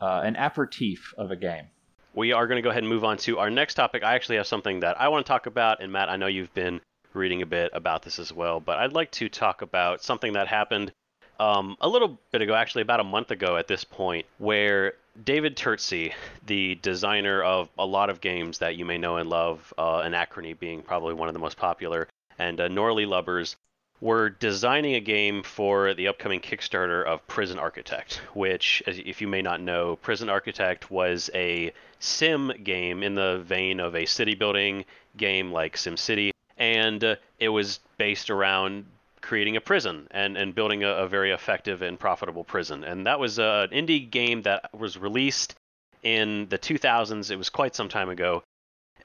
uh, 0.00 0.22
an 0.24 0.36
aperitif 0.36 1.14
of 1.16 1.30
a 1.30 1.36
game 1.36 1.66
we 2.14 2.32
are 2.32 2.46
going 2.46 2.56
to 2.56 2.62
go 2.62 2.70
ahead 2.70 2.82
and 2.82 2.88
move 2.88 3.04
on 3.04 3.16
to 3.18 3.38
our 3.38 3.50
next 3.50 3.74
topic. 3.74 4.02
I 4.02 4.14
actually 4.14 4.36
have 4.36 4.46
something 4.46 4.80
that 4.80 5.00
I 5.00 5.08
want 5.08 5.26
to 5.26 5.28
talk 5.28 5.46
about, 5.46 5.82
and 5.82 5.92
Matt, 5.92 6.08
I 6.08 6.16
know 6.16 6.26
you've 6.26 6.54
been 6.54 6.80
reading 7.12 7.42
a 7.42 7.46
bit 7.46 7.70
about 7.74 8.02
this 8.02 8.18
as 8.18 8.32
well, 8.32 8.60
but 8.60 8.78
I'd 8.78 8.92
like 8.92 9.10
to 9.12 9.28
talk 9.28 9.62
about 9.62 10.02
something 10.02 10.32
that 10.34 10.48
happened 10.48 10.92
um, 11.40 11.76
a 11.80 11.88
little 11.88 12.18
bit 12.30 12.42
ago, 12.42 12.54
actually 12.54 12.82
about 12.82 13.00
a 13.00 13.04
month 13.04 13.30
ago 13.30 13.56
at 13.56 13.66
this 13.66 13.84
point, 13.84 14.26
where 14.38 14.94
David 15.24 15.56
Turczi, 15.56 16.12
the 16.46 16.76
designer 16.76 17.42
of 17.42 17.68
a 17.78 17.86
lot 17.86 18.10
of 18.10 18.20
games 18.20 18.58
that 18.58 18.76
you 18.76 18.84
may 18.84 18.98
know 18.98 19.16
and 19.16 19.28
love, 19.28 19.72
uh, 19.78 20.00
Anachrony 20.00 20.58
being 20.58 20.82
probably 20.82 21.14
one 21.14 21.28
of 21.28 21.34
the 21.34 21.40
most 21.40 21.56
popular, 21.56 22.08
and 22.38 22.60
uh, 22.60 22.68
Noralie 22.68 23.06
Lubbers, 23.06 23.56
we're 24.04 24.28
designing 24.28 24.94
a 24.96 25.00
game 25.00 25.42
for 25.42 25.94
the 25.94 26.08
upcoming 26.08 26.38
Kickstarter 26.38 27.02
of 27.06 27.26
Prison 27.26 27.58
Architect, 27.58 28.20
which, 28.34 28.82
if 28.86 29.22
you 29.22 29.26
may 29.26 29.40
not 29.40 29.62
know, 29.62 29.96
Prison 29.96 30.28
Architect 30.28 30.90
was 30.90 31.30
a 31.32 31.72
sim 32.00 32.52
game 32.62 33.02
in 33.02 33.14
the 33.14 33.38
vein 33.46 33.80
of 33.80 33.96
a 33.96 34.04
city 34.04 34.34
building 34.34 34.84
game 35.16 35.52
like 35.52 35.76
SimCity, 35.76 36.32
and 36.58 37.02
uh, 37.02 37.16
it 37.38 37.48
was 37.48 37.80
based 37.96 38.28
around 38.28 38.84
creating 39.22 39.56
a 39.56 39.60
prison 39.62 40.06
and, 40.10 40.36
and 40.36 40.54
building 40.54 40.84
a, 40.84 40.90
a 40.90 41.08
very 41.08 41.32
effective 41.32 41.80
and 41.80 41.98
profitable 41.98 42.44
prison. 42.44 42.84
And 42.84 43.06
that 43.06 43.18
was 43.18 43.38
an 43.38 43.70
indie 43.70 44.10
game 44.10 44.42
that 44.42 44.68
was 44.78 44.98
released 44.98 45.54
in 46.02 46.46
the 46.50 46.58
2000s. 46.58 47.30
It 47.30 47.36
was 47.36 47.48
quite 47.48 47.74
some 47.74 47.88
time 47.88 48.10
ago. 48.10 48.42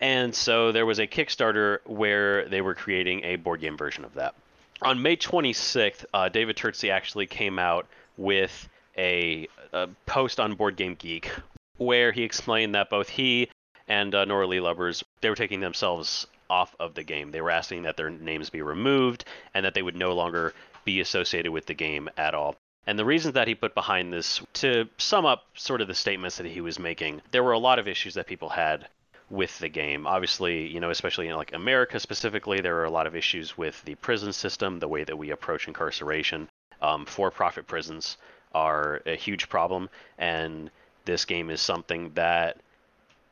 And 0.02 0.36
so 0.36 0.74
there 0.74 0.86
was 0.86 1.00
a 1.00 1.08
Kickstarter 1.08 1.78
where 1.86 2.50
they 2.50 2.60
were 2.60 2.76
creating 2.76 3.24
a 3.24 3.38
board 3.38 3.62
game 3.62 3.78
version 3.78 4.04
of 4.04 4.16
that 4.16 4.36
on 4.82 5.02
May 5.02 5.18
26th, 5.18 6.06
uh, 6.14 6.30
David 6.30 6.56
Turczi 6.56 6.90
actually 6.90 7.26
came 7.26 7.60
out 7.60 7.88
with 8.18 8.68
a, 8.98 9.48
a, 9.74 9.88
post 10.06 10.40
on 10.40 10.56
Board 10.56 10.76
Game 10.76 10.96
Geek 10.96 11.32
where 11.78 12.12
he 12.12 12.24
explained 12.24 12.76
that 12.76 12.90
both 12.90 13.10
he 13.10 13.50
and 13.88 14.14
uh, 14.14 14.24
Lee 14.24 14.60
Lubbers 14.60 15.04
they 15.22 15.30
were 15.30 15.36
taking 15.36 15.60
themselves 15.62 16.28
off 16.50 16.76
of 16.80 16.94
the 16.94 17.04
game. 17.04 17.32
They 17.32 17.42
were 17.42 17.52
asking 17.52 17.84
that 17.84 17.96
their 17.98 18.10
names 18.10 18.50
be 18.50 18.62
removed 18.62 19.26
and 19.54 19.66
that 19.66 19.74
they 19.74 19.82
would 19.82 19.96
no 19.96 20.14
longer 20.14 20.54
be 20.84 21.00
associated 21.00 21.52
with 21.52 21.66
the 21.66 21.74
game 21.74 22.10
at 22.18 22.34
all. 22.34 22.56
And 22.88 22.98
the 22.98 23.06
reasons 23.06 23.36
that 23.36 23.48
he 23.48 23.56
put 23.56 23.76
behind 23.76 24.12
this, 24.12 24.42
to 24.54 24.90
sum 24.98 25.26
up 25.26 25.46
sort 25.54 25.82
of 25.82 25.88
the 25.88 25.94
statements 25.94 26.38
that 26.38 26.48
he 26.48 26.62
was 26.62 26.80
making, 26.80 27.22
there 27.32 27.44
were 27.44 27.52
a 27.52 27.60
lot 27.60 27.78
of 27.78 27.88
issues 27.88 28.16
that 28.16 28.26
people 28.26 28.50
had 28.50 28.88
with 29.30 29.58
the 29.60 29.70
game. 29.70 30.08
Obviously, 30.08 30.68
you 30.68 30.80
know, 30.80 30.90
especially 30.90 31.28
in 31.28 31.36
like 31.36 31.54
America 31.54 32.00
specifically, 32.00 32.62
there 32.62 32.78
are 32.78 32.86
a 32.86 32.92
lot 32.92 33.08
of 33.08 33.16
issues 33.16 33.58
with 33.58 33.84
the 33.86 33.96
prison 33.96 34.34
system, 34.34 34.80
the 34.80 34.88
way 34.88 35.04
that 35.04 35.18
we 35.18 35.32
approach 35.32 35.68
incarceration. 35.68 36.48
Um, 36.82 37.06
for-profit 37.06 37.68
prisons 37.68 38.18
are 38.54 39.02
a 39.06 39.16
huge 39.16 39.50
problem, 39.50 39.90
and 40.18 40.72
this 41.06 41.26
game 41.26 41.50
is 41.50 41.62
something 41.62 42.12
that 42.16 42.58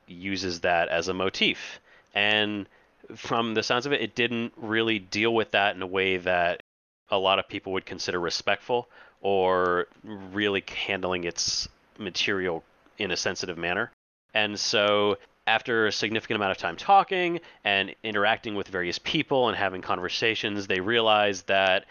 uses 0.08 0.62
that 0.62 0.90
as 0.90 1.08
a 1.08 1.14
motif. 1.14 1.80
And 2.14 2.68
from 3.16 3.54
the 3.54 3.64
sounds 3.64 3.86
of 3.86 3.94
it, 3.94 4.02
it 4.02 4.16
didn't 4.16 4.54
really 4.58 5.00
deal 5.00 5.34
with 5.34 5.52
that 5.52 5.76
in 5.76 5.82
a 5.82 5.88
way 5.88 6.18
that 6.18 6.62
a 7.10 7.18
lot 7.18 7.40
of 7.40 7.48
people 7.48 7.74
would 7.74 7.86
consider 7.86 8.20
respectful 8.20 8.90
or 9.22 9.88
really 10.04 10.64
handling 10.86 11.24
its 11.24 11.70
material 11.98 12.64
in 12.98 13.12
a 13.12 13.18
sensitive 13.18 13.58
manner. 13.58 13.92
And 14.34 14.60
so 14.60 15.18
after 15.48 15.88
a 15.88 15.92
significant 15.92 16.36
amount 16.36 16.52
of 16.52 16.58
time 16.58 16.76
talking 16.76 17.40
and 17.64 17.96
interacting 18.04 18.54
with 18.54 18.68
various 18.68 19.00
people 19.00 19.48
and 19.48 19.58
having 19.58 19.82
conversations, 19.82 20.68
they 20.68 20.82
realized 20.82 21.48
that 21.48 21.86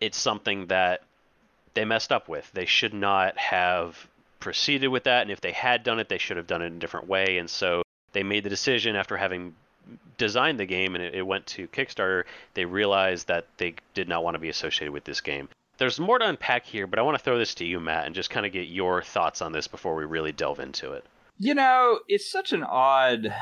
it's 0.00 0.18
something 0.18 0.66
that 0.66 1.02
they 1.74 1.84
messed 1.84 2.10
up 2.10 2.28
with. 2.28 2.50
They 2.52 2.64
should 2.64 2.94
not 2.94 3.36
have 3.36 4.08
proceeded 4.40 4.88
with 4.88 5.04
that, 5.04 5.22
and 5.22 5.30
if 5.30 5.40
they 5.40 5.52
had 5.52 5.84
done 5.84 6.00
it, 6.00 6.08
they 6.08 6.18
should 6.18 6.38
have 6.38 6.46
done 6.46 6.62
it 6.62 6.66
in 6.66 6.76
a 6.76 6.78
different 6.78 7.06
way. 7.06 7.38
And 7.38 7.48
so 7.48 7.82
they 8.12 8.22
made 8.22 8.44
the 8.44 8.50
decision 8.50 8.96
after 8.96 9.16
having 9.16 9.54
designed 10.16 10.58
the 10.58 10.66
game 10.66 10.94
and 10.94 11.04
it, 11.04 11.26
went 11.26 11.46
to 11.46 11.68
Kickstarter, 11.68 12.24
they 12.54 12.64
realized 12.64 13.28
that 13.28 13.46
they 13.58 13.74
did 13.94 14.08
not 14.08 14.24
want 14.24 14.34
to 14.34 14.38
be 14.38 14.48
associated 14.48 14.92
with 14.92 15.04
this 15.04 15.20
game. 15.20 15.48
There's 15.78 15.98
more 15.98 16.18
to 16.18 16.28
unpack 16.28 16.64
here, 16.64 16.86
but 16.86 16.98
I 16.98 17.02
want 17.02 17.18
to 17.18 17.22
throw 17.22 17.38
this 17.38 17.54
to 17.56 17.64
you, 17.64 17.80
Matt, 17.80 18.06
and 18.06 18.14
just 18.14 18.30
kind 18.30 18.46
of 18.46 18.52
get 18.52 18.68
your 18.68 19.02
thoughts 19.02 19.42
on 19.42 19.52
this 19.52 19.66
before 19.66 19.94
we 19.94 20.04
really 20.04 20.32
delve 20.32 20.60
into 20.60 20.92
it. 20.92 21.04
You 21.42 21.54
know, 21.54 21.98
it's 22.06 22.30
such 22.30 22.52
an 22.52 22.62
odd 22.62 23.34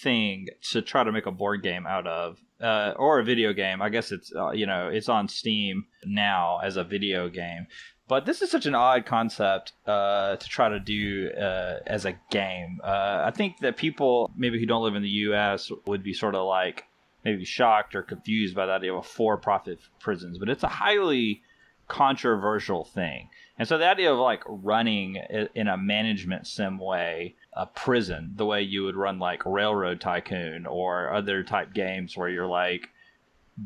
thing 0.00 0.46
to 0.70 0.80
try 0.80 1.02
to 1.02 1.10
make 1.10 1.26
a 1.26 1.32
board 1.32 1.60
game 1.60 1.88
out 1.88 2.06
of, 2.06 2.38
uh, 2.60 2.92
or 2.96 3.18
a 3.18 3.24
video 3.24 3.52
game. 3.52 3.82
I 3.82 3.88
guess 3.88 4.12
it's 4.12 4.32
uh, 4.32 4.50
you 4.50 4.64
know 4.64 4.86
it's 4.86 5.08
on 5.08 5.26
Steam 5.26 5.86
now 6.04 6.60
as 6.62 6.76
a 6.76 6.84
video 6.84 7.28
game, 7.28 7.66
but 8.06 8.26
this 8.26 8.42
is 8.42 8.50
such 8.52 8.66
an 8.66 8.76
odd 8.76 9.06
concept 9.06 9.72
uh, 9.88 10.36
to 10.36 10.48
try 10.48 10.68
to 10.68 10.78
do 10.78 11.30
uh, 11.30 11.80
as 11.84 12.04
a 12.04 12.14
game. 12.30 12.80
Uh, 12.84 13.24
I 13.26 13.32
think 13.32 13.58
that 13.58 13.76
people 13.76 14.30
maybe 14.36 14.60
who 14.60 14.66
don't 14.66 14.84
live 14.84 14.94
in 14.94 15.02
the 15.02 15.26
U.S. 15.26 15.72
would 15.84 16.04
be 16.04 16.12
sort 16.12 16.36
of 16.36 16.46
like 16.46 16.84
maybe 17.24 17.44
shocked 17.44 17.96
or 17.96 18.02
confused 18.04 18.54
by 18.54 18.66
the 18.66 18.72
idea 18.72 18.92
of 18.92 19.00
a 19.00 19.02
for-profit 19.02 19.80
prisons, 19.98 20.38
but 20.38 20.48
it's 20.48 20.62
a 20.62 20.68
highly 20.68 21.42
controversial 21.88 22.84
thing. 22.84 23.30
And 23.58 23.66
so 23.66 23.78
the 23.78 23.88
idea 23.88 24.12
of 24.12 24.20
like 24.20 24.44
running 24.46 25.16
in 25.56 25.66
a 25.66 25.76
management 25.76 26.46
sim 26.46 26.78
way 26.78 27.34
a 27.52 27.66
prison, 27.66 28.32
the 28.36 28.46
way 28.46 28.62
you 28.62 28.84
would 28.84 28.96
run 28.96 29.18
like 29.18 29.44
Railroad 29.44 30.00
Tycoon 30.00 30.66
or 30.66 31.12
other 31.12 31.42
type 31.42 31.74
games 31.74 32.16
where 32.16 32.28
you're 32.28 32.46
like 32.46 32.88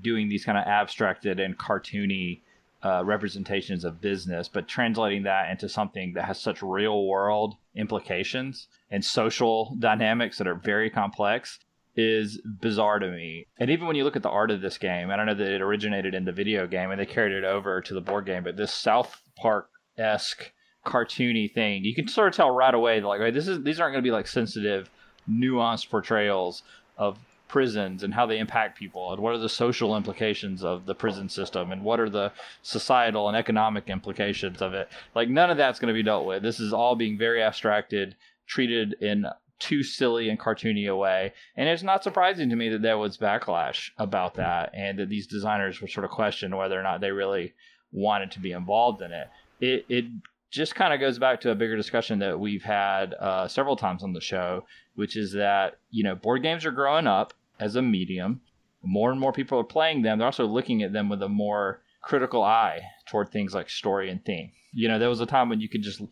doing 0.00 0.28
these 0.28 0.44
kind 0.44 0.56
of 0.56 0.64
abstracted 0.66 1.38
and 1.38 1.58
cartoony 1.58 2.40
uh, 2.82 3.02
representations 3.04 3.84
of 3.84 4.00
business, 4.00 4.48
but 4.48 4.66
translating 4.66 5.22
that 5.22 5.50
into 5.50 5.68
something 5.68 6.14
that 6.14 6.24
has 6.24 6.40
such 6.40 6.62
real 6.62 7.06
world 7.06 7.54
implications 7.74 8.66
and 8.90 9.04
social 9.04 9.76
dynamics 9.78 10.38
that 10.38 10.48
are 10.48 10.54
very 10.54 10.90
complex 10.90 11.58
is 11.94 12.40
bizarre 12.44 12.98
to 12.98 13.10
me. 13.10 13.46
And 13.58 13.70
even 13.70 13.86
when 13.86 13.96
you 13.96 14.04
look 14.04 14.16
at 14.16 14.22
the 14.22 14.30
art 14.30 14.50
of 14.50 14.62
this 14.62 14.78
game, 14.78 15.10
I 15.10 15.16
don't 15.16 15.26
know 15.26 15.34
that 15.34 15.54
it 15.54 15.60
originated 15.60 16.14
in 16.14 16.24
the 16.24 16.32
video 16.32 16.66
game 16.66 16.90
and 16.90 16.98
they 16.98 17.06
carried 17.06 17.32
it 17.32 17.44
over 17.44 17.80
to 17.82 17.94
the 17.94 18.00
board 18.00 18.26
game, 18.26 18.42
but 18.42 18.56
this 18.56 18.72
South 18.72 19.20
Park 19.36 19.68
esque 19.98 20.52
cartoony 20.84 21.52
thing, 21.52 21.84
you 21.84 21.94
can 21.94 22.08
sort 22.08 22.28
of 22.28 22.34
tell 22.34 22.50
right 22.50 22.74
away 22.74 23.00
that 23.00 23.06
like 23.06 23.34
this 23.34 23.48
is 23.48 23.62
these 23.62 23.80
aren't 23.80 23.92
going 23.92 24.02
to 24.02 24.06
be 24.06 24.12
like 24.12 24.26
sensitive, 24.26 24.90
nuanced 25.30 25.90
portrayals 25.90 26.62
of 26.98 27.18
prisons 27.48 28.02
and 28.02 28.14
how 28.14 28.24
they 28.24 28.38
impact 28.38 28.78
people 28.78 29.12
and 29.12 29.20
what 29.20 29.34
are 29.34 29.38
the 29.38 29.48
social 29.48 29.94
implications 29.94 30.64
of 30.64 30.86
the 30.86 30.94
prison 30.94 31.28
system 31.28 31.70
and 31.70 31.84
what 31.84 32.00
are 32.00 32.08
the 32.08 32.32
societal 32.62 33.28
and 33.28 33.36
economic 33.36 33.90
implications 33.90 34.62
of 34.62 34.72
it 34.72 34.88
like 35.14 35.28
none 35.28 35.50
of 35.50 35.58
that's 35.58 35.78
going 35.78 35.88
to 35.88 35.92
be 35.92 36.02
dealt 36.02 36.24
with 36.24 36.42
this 36.42 36.58
is 36.58 36.72
all 36.72 36.96
being 36.96 37.18
very 37.18 37.42
abstracted 37.42 38.16
treated 38.46 38.94
in 39.02 39.26
too 39.62 39.84
silly 39.84 40.28
and 40.28 40.40
cartoony 40.40 40.90
a 40.90 40.96
way. 40.96 41.32
And 41.56 41.68
it's 41.68 41.84
not 41.84 42.02
surprising 42.02 42.50
to 42.50 42.56
me 42.56 42.68
that 42.70 42.82
there 42.82 42.98
was 42.98 43.16
backlash 43.16 43.90
about 43.96 44.34
that 44.34 44.72
and 44.74 44.98
that 44.98 45.08
these 45.08 45.28
designers 45.28 45.80
were 45.80 45.86
sort 45.86 46.04
of 46.04 46.10
questioned 46.10 46.56
whether 46.56 46.78
or 46.78 46.82
not 46.82 47.00
they 47.00 47.12
really 47.12 47.52
wanted 47.92 48.32
to 48.32 48.40
be 48.40 48.50
involved 48.50 49.02
in 49.02 49.12
it. 49.12 49.28
It, 49.60 49.86
it 49.88 50.04
just 50.52 50.74
kind 50.74 50.92
of 50.92 51.00
goes 51.00 51.18
back 51.18 51.40
to 51.40 51.50
a 51.50 51.54
bigger 51.54 51.76
discussion 51.76 52.18
that 52.18 52.38
we've 52.38 52.62
had 52.62 53.14
uh, 53.14 53.48
several 53.48 53.74
times 53.74 54.02
on 54.02 54.12
the 54.12 54.20
show, 54.20 54.64
which 54.94 55.16
is 55.16 55.32
that, 55.32 55.78
you 55.90 56.04
know, 56.04 56.14
board 56.14 56.42
games 56.42 56.66
are 56.66 56.70
growing 56.70 57.06
up 57.06 57.32
as 57.58 57.74
a 57.74 57.82
medium. 57.82 58.42
More 58.82 59.10
and 59.10 59.18
more 59.18 59.32
people 59.32 59.58
are 59.58 59.64
playing 59.64 60.02
them. 60.02 60.18
They're 60.18 60.26
also 60.26 60.46
looking 60.46 60.82
at 60.82 60.92
them 60.92 61.08
with 61.08 61.22
a 61.22 61.28
more 61.28 61.80
critical 62.02 62.42
eye 62.42 62.82
toward 63.08 63.30
things 63.30 63.54
like 63.54 63.70
story 63.70 64.10
and 64.10 64.22
theme. 64.24 64.50
You 64.74 64.88
know, 64.88 64.98
there 64.98 65.08
was 65.08 65.20
a 65.20 65.26
time 65.26 65.48
when 65.48 65.60
you 65.60 65.68
could 65.70 65.82
just 65.82 66.02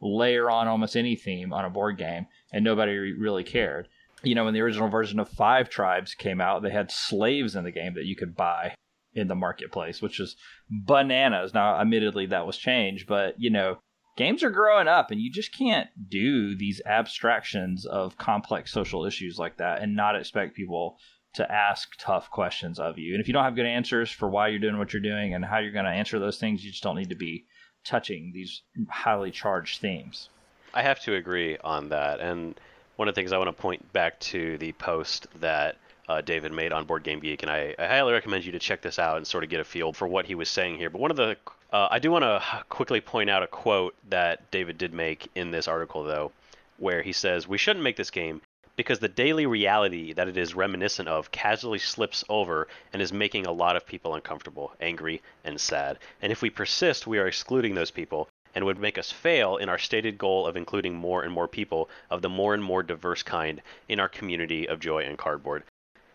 layer 0.00 0.50
on 0.50 0.68
almost 0.68 0.96
any 0.96 1.14
theme 1.14 1.52
on 1.52 1.64
a 1.64 1.70
board 1.70 1.98
game 1.98 2.26
and 2.52 2.64
nobody 2.64 3.12
really 3.12 3.44
cared. 3.44 3.88
You 4.22 4.34
know, 4.34 4.44
when 4.44 4.54
the 4.54 4.60
original 4.60 4.88
version 4.88 5.20
of 5.20 5.28
Five 5.28 5.68
Tribes 5.68 6.14
came 6.14 6.40
out, 6.40 6.62
they 6.62 6.70
had 6.70 6.90
slaves 6.90 7.56
in 7.56 7.64
the 7.64 7.72
game 7.72 7.94
that 7.94 8.06
you 8.06 8.16
could 8.16 8.36
buy 8.36 8.74
in 9.14 9.28
the 9.28 9.34
marketplace, 9.34 10.00
which 10.00 10.20
is 10.20 10.36
bananas. 10.72 11.52
Now, 11.52 11.78
admittedly, 11.80 12.26
that 12.26 12.46
was 12.46 12.56
changed, 12.56 13.06
but 13.06 13.34
you 13.38 13.50
know, 13.50 13.78
games 14.16 14.42
are 14.42 14.50
growing 14.50 14.88
up, 14.88 15.10
and 15.10 15.20
you 15.20 15.30
just 15.30 15.56
can't 15.56 15.88
do 16.08 16.56
these 16.56 16.80
abstractions 16.86 17.84
of 17.84 18.16
complex 18.16 18.72
social 18.72 19.04
issues 19.04 19.38
like 19.38 19.58
that 19.58 19.82
and 19.82 19.94
not 19.94 20.16
expect 20.16 20.56
people 20.56 20.96
to 21.34 21.50
ask 21.50 21.90
tough 21.98 22.30
questions 22.30 22.78
of 22.78 22.98
you. 22.98 23.14
And 23.14 23.20
if 23.20 23.26
you 23.26 23.32
don't 23.32 23.44
have 23.44 23.56
good 23.56 23.66
answers 23.66 24.10
for 24.10 24.28
why 24.28 24.48
you're 24.48 24.58
doing 24.58 24.78
what 24.78 24.92
you're 24.92 25.00
doing 25.00 25.34
and 25.34 25.44
how 25.44 25.58
you're 25.58 25.72
going 25.72 25.86
to 25.86 25.90
answer 25.90 26.18
those 26.18 26.38
things, 26.38 26.62
you 26.64 26.70
just 26.70 26.82
don't 26.82 26.96
need 26.96 27.08
to 27.08 27.14
be 27.14 27.46
touching 27.84 28.32
these 28.34 28.62
highly 28.90 29.30
charged 29.30 29.80
themes. 29.80 30.28
I 30.74 30.82
have 30.82 31.00
to 31.00 31.14
agree 31.14 31.56
on 31.58 31.88
that. 31.88 32.20
And 32.20 32.58
one 32.96 33.08
of 33.08 33.14
the 33.14 33.18
things 33.18 33.32
I 33.32 33.38
want 33.38 33.48
to 33.48 33.62
point 33.62 33.92
back 33.92 34.20
to 34.20 34.58
the 34.58 34.72
post 34.72 35.26
that 35.40 35.76
uh, 36.08 36.20
David 36.20 36.52
made 36.52 36.72
on 36.72 36.84
Board 36.84 37.04
Game 37.04 37.20
Geek, 37.20 37.42
and 37.42 37.50
I, 37.50 37.74
I, 37.78 37.86
highly 37.86 38.12
recommend 38.12 38.44
you 38.44 38.52
to 38.52 38.58
check 38.58 38.82
this 38.82 38.98
out 38.98 39.16
and 39.16 39.26
sort 39.26 39.44
of 39.44 39.50
get 39.50 39.60
a 39.60 39.64
feel 39.64 39.92
for 39.92 40.08
what 40.08 40.26
he 40.26 40.34
was 40.34 40.48
saying 40.48 40.76
here. 40.76 40.90
But 40.90 41.00
one 41.00 41.10
of 41.12 41.16
the, 41.16 41.36
uh, 41.72 41.88
I 41.90 42.00
do 42.00 42.10
want 42.10 42.24
to 42.24 42.42
quickly 42.68 43.00
point 43.00 43.30
out 43.30 43.42
a 43.42 43.46
quote 43.46 43.94
that 44.08 44.50
David 44.50 44.78
did 44.78 44.92
make 44.92 45.28
in 45.34 45.52
this 45.52 45.68
article, 45.68 46.02
though, 46.02 46.32
where 46.78 47.02
he 47.02 47.12
says, 47.12 47.46
We 47.46 47.58
shouldn't 47.58 47.84
make 47.84 47.96
this 47.96 48.10
game 48.10 48.40
because 48.74 48.98
the 48.98 49.08
daily 49.08 49.46
reality 49.46 50.12
that 50.12 50.28
it 50.28 50.36
is 50.36 50.54
reminiscent 50.54 51.08
of 51.08 51.30
casually 51.30 51.78
slips 51.78 52.24
over 52.28 52.66
and 52.92 53.00
is 53.00 53.12
making 53.12 53.46
a 53.46 53.52
lot 53.52 53.76
of 53.76 53.86
people 53.86 54.14
uncomfortable, 54.14 54.72
angry, 54.80 55.22
and 55.44 55.60
sad. 55.60 55.98
And 56.20 56.32
if 56.32 56.42
we 56.42 56.50
persist, 56.50 57.06
we 57.06 57.18
are 57.18 57.28
excluding 57.28 57.74
those 57.74 57.90
people 57.90 58.28
and 58.54 58.64
would 58.64 58.78
make 58.78 58.98
us 58.98 59.12
fail 59.12 59.56
in 59.56 59.68
our 59.68 59.78
stated 59.78 60.18
goal 60.18 60.46
of 60.46 60.56
including 60.56 60.94
more 60.94 61.22
and 61.22 61.32
more 61.32 61.48
people 61.48 61.88
of 62.10 62.22
the 62.22 62.28
more 62.28 62.54
and 62.54 62.62
more 62.62 62.82
diverse 62.82 63.22
kind 63.22 63.62
in 63.88 64.00
our 64.00 64.08
community 64.08 64.68
of 64.68 64.80
joy 64.80 65.04
and 65.04 65.16
cardboard 65.16 65.62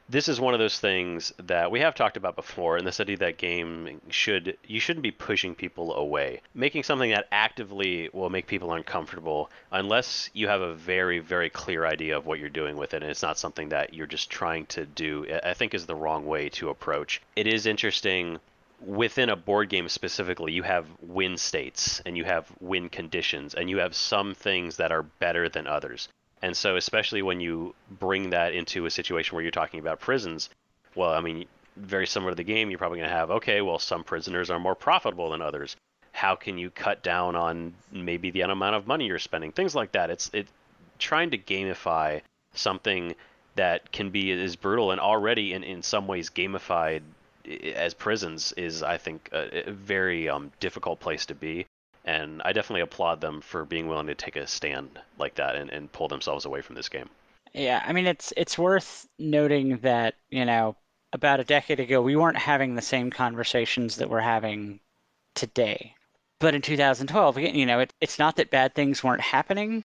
this 0.10 0.30
is 0.30 0.40
one 0.40 0.54
of 0.54 0.60
those 0.60 0.80
things 0.80 1.34
that 1.38 1.70
we 1.70 1.82
have 1.82 1.94
talked 1.94 2.18
about 2.18 2.36
before 2.36 2.78
in 2.78 2.86
the 2.86 2.92
study 2.92 3.16
that 3.16 3.38
game 3.38 4.00
should 4.10 4.58
you 4.66 4.80
shouldn't 4.80 5.04
be 5.04 5.12
pushing 5.12 5.54
people 5.54 5.94
away 5.96 6.42
making 6.54 6.84
something 6.84 7.12
that 7.12 7.28
actively 7.32 8.10
will 8.14 8.30
make 8.30 8.48
people 8.48 8.74
uncomfortable 8.74 9.50
unless 9.72 10.30
you 10.34 10.48
have 10.48 10.62
a 10.62 10.74
very 10.74 11.20
very 11.20 11.50
clear 11.50 11.86
idea 11.86 12.16
of 12.16 12.26
what 12.26 12.40
you're 12.40 12.50
doing 12.50 12.78
with 12.78 12.94
it 12.94 13.04
and 13.04 13.12
it's 13.12 13.22
not 13.22 13.38
something 13.38 13.70
that 13.70 13.94
you're 13.94 14.08
just 14.08 14.30
trying 14.30 14.66
to 14.66 14.86
do 14.86 15.26
i 15.44 15.54
think 15.54 15.74
is 15.74 15.86
the 15.86 15.96
wrong 15.96 16.26
way 16.26 16.50
to 16.50 16.70
approach 16.70 17.22
it 17.36 17.48
is 17.48 17.66
interesting 17.66 18.40
within 18.86 19.30
a 19.30 19.36
board 19.36 19.70
game 19.70 19.90
specifically, 19.90 20.52
you 20.52 20.64
have 20.64 20.86
win 21.02 21.38
states 21.38 22.02
and 22.06 22.16
you 22.16 22.24
have 22.24 22.48
win 22.60 22.90
conditions, 22.90 23.56
and 23.56 23.70
you 23.70 23.80
have 23.80 23.96
some 23.96 24.36
things 24.36 24.78
that 24.78 24.92
are 24.92 25.04
better 25.04 25.50
than 25.50 25.66
others. 25.66 26.10
And 26.42 26.56
so, 26.56 26.76
especially 26.76 27.22
when 27.22 27.40
you 27.42 27.74
bring 27.90 28.30
that 28.30 28.54
into 28.54 28.86
a 28.86 28.92
situation 28.92 29.36
where 29.36 29.42
you're 29.42 29.52
talking 29.52 29.80
about 29.80 30.00
prisons, 30.00 30.50
well, 30.96 31.12
I 31.12 31.22
mean, 31.22 31.46
very 31.76 32.08
similar 32.08 32.32
to 32.32 32.36
the 32.36 32.44
game, 32.44 32.70
you're 32.70 32.80
probably 32.80 33.00
going 33.00 33.10
to 33.10 33.16
have, 33.16 33.32
okay, 33.32 33.62
well, 33.62 33.80
some 33.80 34.04
prisoners 34.04 34.50
are 34.50 34.60
more 34.60 34.76
profitable 34.76 35.32
than 35.32 35.42
others. 35.42 35.76
How 36.12 36.36
can 36.36 36.58
you 36.58 36.70
cut 36.70 37.04
down 37.04 37.36
on 37.36 37.74
maybe 37.92 38.32
the 38.32 38.42
amount 38.42 38.76
of 38.76 38.88
money 38.88 39.06
you're 39.06 39.20
spending? 39.20 39.52
Things 39.52 39.76
like 39.76 39.92
that. 39.92 40.10
It's 40.10 40.30
it 40.34 40.48
trying 41.00 41.32
to 41.32 41.38
gamify 41.38 42.22
something 42.54 43.16
that 43.56 43.92
can 43.92 44.10
be 44.10 44.32
as 44.32 44.56
brutal 44.56 44.92
and 44.92 45.00
already 45.00 45.54
in, 45.54 45.64
in 45.64 45.82
some 45.82 46.08
ways 46.08 46.30
gamified 46.30 47.02
as 47.76 47.94
prisons 47.94 48.52
is, 48.54 48.84
I 48.84 48.98
think, 48.98 49.30
a, 49.32 49.70
a 49.70 49.72
very 49.72 50.28
um, 50.28 50.52
difficult 50.60 51.00
place 51.00 51.28
to 51.28 51.36
be 51.36 51.66
and 52.08 52.42
I 52.46 52.54
definitely 52.54 52.82
applaud 52.82 53.20
them 53.20 53.42
for 53.42 53.66
being 53.66 53.88
willing 53.88 54.08
to 54.08 54.16
take 54.16 54.38
a 54.38 54.48
stand 54.48 55.00
like 55.20 55.36
that 55.36 55.56
and, 55.56 55.70
and 55.70 55.92
pull 55.92 56.08
themselves 56.08 56.46
away 56.46 56.62
from 56.62 56.76
this 56.76 56.90
game. 56.90 57.10
Yeah, 57.54 57.84
I 57.86 57.94
mean 57.94 58.08
it's 58.08 58.34
it's 58.38 58.58
worth 58.58 59.08
noting 59.20 59.78
that 59.80 60.16
you 60.30 60.46
know 60.46 60.76
about 61.14 61.40
a 61.40 61.44
decade 61.44 61.80
ago 61.80 62.02
we 62.02 62.16
weren't 62.16 62.38
having 62.38 62.76
the 62.76 62.82
same 62.82 63.12
conversations 63.12 63.98
that 63.98 64.10
we're 64.10 64.20
having 64.22 64.80
today. 65.36 65.94
But 66.40 66.56
in 66.56 66.62
2012, 66.62 67.40
you 67.40 67.66
know, 67.66 67.80
it, 67.80 67.94
it's 68.00 68.20
not 68.20 68.36
that 68.36 68.52
bad 68.52 68.76
things 68.76 69.04
weren't 69.04 69.22
happening. 69.22 69.84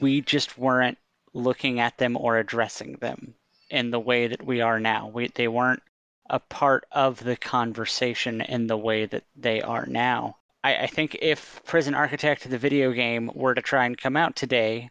We 0.00 0.20
just 0.20 0.58
weren't 0.58 0.98
looking 1.32 1.78
at 1.78 1.96
them 1.96 2.16
or 2.16 2.38
addressing 2.38 2.94
them 2.94 3.34
in 3.70 3.90
the 3.90 4.00
way 4.00 4.26
that 4.26 4.44
we 4.44 4.60
are 4.60 4.80
now. 4.80 5.08
We, 5.08 5.28
they 5.28 5.46
weren't 5.46 5.82
a 6.28 6.40
part 6.40 6.86
of 6.90 7.22
the 7.22 7.36
conversation 7.36 8.40
in 8.40 8.66
the 8.66 8.76
way 8.76 9.06
that 9.06 9.24
they 9.36 9.62
are 9.62 9.86
now. 9.86 10.38
I, 10.62 10.76
I 10.76 10.86
think 10.86 11.16
if 11.20 11.62
Prison 11.64 11.94
Architect, 11.94 12.48
the 12.48 12.58
video 12.58 12.92
game, 12.92 13.30
were 13.34 13.54
to 13.54 13.62
try 13.62 13.86
and 13.86 13.96
come 13.96 14.16
out 14.16 14.36
today, 14.36 14.90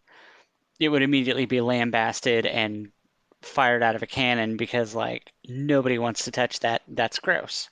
it 0.80 0.90
would 0.90 1.02
immediately 1.02 1.46
be 1.46 1.62
lambasted 1.62 2.46
and 2.46 2.92
fired 3.42 3.84
out 3.84 3.96
of 3.96 4.04
a 4.04 4.08
cannon 4.08 4.58
because 4.58 4.96
like 4.96 5.32
nobody 5.48 5.98
wants 5.98 6.26
to 6.26 6.32
touch 6.32 6.60
that. 6.62 6.82
That's 6.88 7.20
gross. 7.20 7.70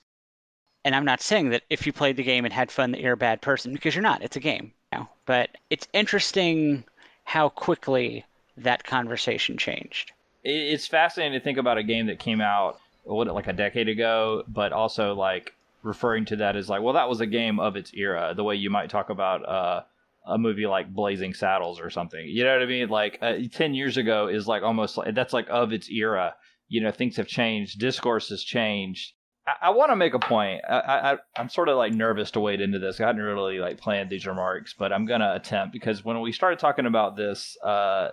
And 0.85 0.95
I'm 0.95 1.05
not 1.05 1.21
saying 1.21 1.49
that 1.49 1.63
if 1.69 1.85
you 1.85 1.91
played 1.91 2.15
the 2.15 2.23
game 2.23 2.45
and 2.45 2.53
had 2.53 2.71
fun 2.71 2.91
that 2.91 3.01
you're 3.01 3.13
a 3.13 3.17
bad 3.17 3.41
person 3.41 3.73
because 3.73 3.95
you're 3.95 4.01
not. 4.01 4.21
It's 4.21 4.37
a 4.37 4.41
game. 4.41 4.71
You 4.93 4.99
know? 4.99 5.09
But 5.25 5.49
it's 5.69 5.87
interesting 5.93 6.85
how 7.25 7.49
quickly 7.49 8.23
that 8.55 8.85
conversation 8.85 9.57
changed. 9.57 10.13
It's 10.43 10.87
fascinating 10.87 11.37
to 11.37 11.43
think 11.43 11.57
about 11.57 11.77
a 11.77 11.83
game 11.83 12.07
that 12.07 12.19
came 12.19 12.39
out 12.39 12.79
what 13.03 13.27
like 13.27 13.47
a 13.47 13.53
decade 13.53 13.89
ago, 13.89 14.43
but 14.47 14.71
also 14.71 15.13
like 15.13 15.53
referring 15.83 16.25
to 16.25 16.35
that 16.37 16.55
as 16.55 16.69
like, 16.69 16.81
well, 16.81 16.93
that 16.93 17.09
was 17.09 17.21
a 17.21 17.25
game 17.25 17.59
of 17.59 17.75
its 17.75 17.91
era. 17.93 18.33
The 18.35 18.43
way 18.43 18.55
you 18.55 18.69
might 18.69 18.89
talk 18.89 19.09
about 19.09 19.47
uh, 19.47 19.83
a 20.25 20.37
movie 20.37 20.67
like 20.67 20.93
Blazing 20.93 21.33
Saddles 21.33 21.79
or 21.79 21.89
something. 21.89 22.25
You 22.27 22.43
know 22.43 22.53
what 22.53 22.61
I 22.61 22.65
mean? 22.65 22.89
Like 22.89 23.17
uh, 23.21 23.35
ten 23.51 23.73
years 23.73 23.97
ago 23.97 24.27
is 24.27 24.47
like 24.47 24.63
almost 24.63 24.97
like 24.97 25.15
that's 25.15 25.33
like 25.33 25.47
of 25.49 25.71
its 25.71 25.89
era. 25.89 26.35
You 26.67 26.81
know, 26.81 26.91
things 26.91 27.15
have 27.15 27.27
changed. 27.27 27.79
Discourse 27.79 28.29
has 28.29 28.43
changed. 28.43 29.13
I, 29.47 29.67
I 29.67 29.69
want 29.69 29.91
to 29.91 29.95
make 29.95 30.13
a 30.13 30.19
point. 30.19 30.61
I, 30.69 31.13
I 31.13 31.17
I'm 31.37 31.49
sort 31.49 31.69
of 31.69 31.77
like 31.77 31.93
nervous 31.93 32.31
to 32.31 32.39
wade 32.39 32.61
into 32.61 32.79
this. 32.79 32.99
I 32.99 33.07
hadn't 33.07 33.21
really 33.21 33.59
like 33.59 33.79
planned 33.79 34.09
these 34.09 34.27
remarks, 34.27 34.75
but 34.77 34.91
I'm 34.91 35.05
gonna 35.05 35.33
attempt 35.33 35.73
because 35.73 36.03
when 36.03 36.19
we 36.21 36.31
started 36.31 36.59
talking 36.59 36.85
about 36.85 37.15
this, 37.15 37.57
uh, 37.63 38.09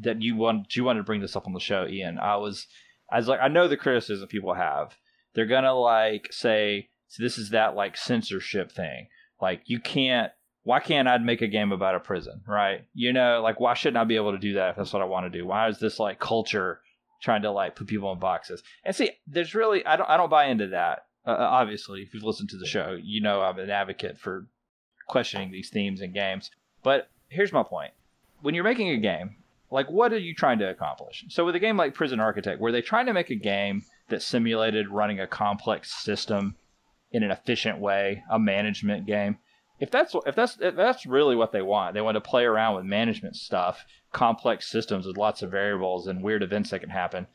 that 0.00 0.22
you 0.22 0.36
want 0.36 0.76
you 0.76 0.84
wanted 0.84 1.00
to 1.00 1.04
bring 1.04 1.20
this 1.20 1.36
up 1.36 1.46
on 1.46 1.54
the 1.54 1.60
show, 1.60 1.86
Ian. 1.86 2.18
I 2.18 2.36
was 2.36 2.66
I 3.10 3.16
was 3.16 3.28
like, 3.28 3.40
I 3.40 3.48
know 3.48 3.68
the 3.68 3.76
criticism 3.76 4.28
people 4.28 4.54
have. 4.54 4.96
They're 5.34 5.46
gonna 5.46 5.74
like 5.74 6.28
say 6.32 6.90
so 7.08 7.22
this 7.22 7.38
is 7.38 7.50
that 7.50 7.74
like 7.74 7.96
censorship 7.96 8.70
thing. 8.70 9.08
Like 9.40 9.62
you 9.66 9.80
can't. 9.80 10.32
Why 10.64 10.80
can't 10.80 11.08
I 11.08 11.16
make 11.16 11.40
a 11.40 11.46
game 11.46 11.72
about 11.72 11.94
a 11.94 12.00
prison, 12.00 12.42
right? 12.46 12.84
You 12.92 13.14
know, 13.14 13.40
like 13.42 13.58
why 13.58 13.72
shouldn't 13.72 13.96
I 13.96 14.04
be 14.04 14.16
able 14.16 14.32
to 14.32 14.38
do 14.38 14.54
that 14.54 14.70
if 14.70 14.76
that's 14.76 14.92
what 14.92 15.00
I 15.00 15.06
want 15.06 15.24
to 15.24 15.38
do? 15.38 15.46
Why 15.46 15.68
is 15.68 15.78
this 15.78 15.98
like 15.98 16.18
culture 16.18 16.80
trying 17.22 17.42
to 17.42 17.50
like 17.50 17.74
put 17.74 17.86
people 17.86 18.12
in 18.12 18.18
boxes? 18.18 18.62
And 18.84 18.94
see, 18.94 19.10
there's 19.26 19.54
really 19.54 19.84
I 19.86 19.96
don't 19.96 20.08
I 20.08 20.16
don't 20.18 20.28
buy 20.28 20.46
into 20.46 20.68
that. 20.68 21.06
Uh, 21.26 21.36
obviously, 21.38 22.02
if 22.02 22.12
you've 22.12 22.24
listened 22.24 22.50
to 22.50 22.58
the 22.58 22.66
show, 22.66 22.98
you 23.00 23.22
know 23.22 23.40
I'm 23.40 23.58
an 23.58 23.70
advocate 23.70 24.18
for 24.18 24.46
questioning 25.06 25.50
these 25.50 25.70
themes 25.70 26.02
in 26.02 26.12
games. 26.12 26.50
But 26.82 27.08
here's 27.28 27.52
my 27.52 27.62
point: 27.62 27.92
when 28.42 28.54
you're 28.54 28.64
making 28.64 28.90
a 28.90 28.98
game, 28.98 29.36
like 29.70 29.88
what 29.90 30.12
are 30.12 30.18
you 30.18 30.34
trying 30.34 30.58
to 30.58 30.68
accomplish? 30.68 31.24
So 31.30 31.46
with 31.46 31.54
a 31.54 31.60
game 31.60 31.78
like 31.78 31.94
Prison 31.94 32.20
Architect, 32.20 32.60
were 32.60 32.72
they 32.72 32.82
trying 32.82 33.06
to 33.06 33.14
make 33.14 33.30
a 33.30 33.36
game 33.36 33.84
that 34.08 34.22
simulated 34.22 34.88
running 34.88 35.20
a 35.20 35.26
complex 35.26 35.94
system 35.94 36.56
in 37.12 37.22
an 37.22 37.30
efficient 37.30 37.78
way, 37.78 38.22
a 38.30 38.38
management 38.38 39.06
game? 39.06 39.38
If 39.80 39.90
that's 39.90 40.14
if 40.26 40.34
that's 40.34 40.58
if 40.60 40.74
that's 40.74 41.06
really 41.06 41.36
what 41.36 41.52
they 41.52 41.62
want, 41.62 41.94
they 41.94 42.00
want 42.00 42.16
to 42.16 42.20
play 42.20 42.44
around 42.44 42.76
with 42.76 42.84
management 42.84 43.36
stuff, 43.36 43.84
complex 44.12 44.68
systems 44.68 45.06
with 45.06 45.16
lots 45.16 45.42
of 45.42 45.50
variables 45.50 46.06
and 46.06 46.22
weird 46.22 46.42
events 46.42 46.70
that 46.70 46.80
can 46.80 46.90
happen. 46.90 47.26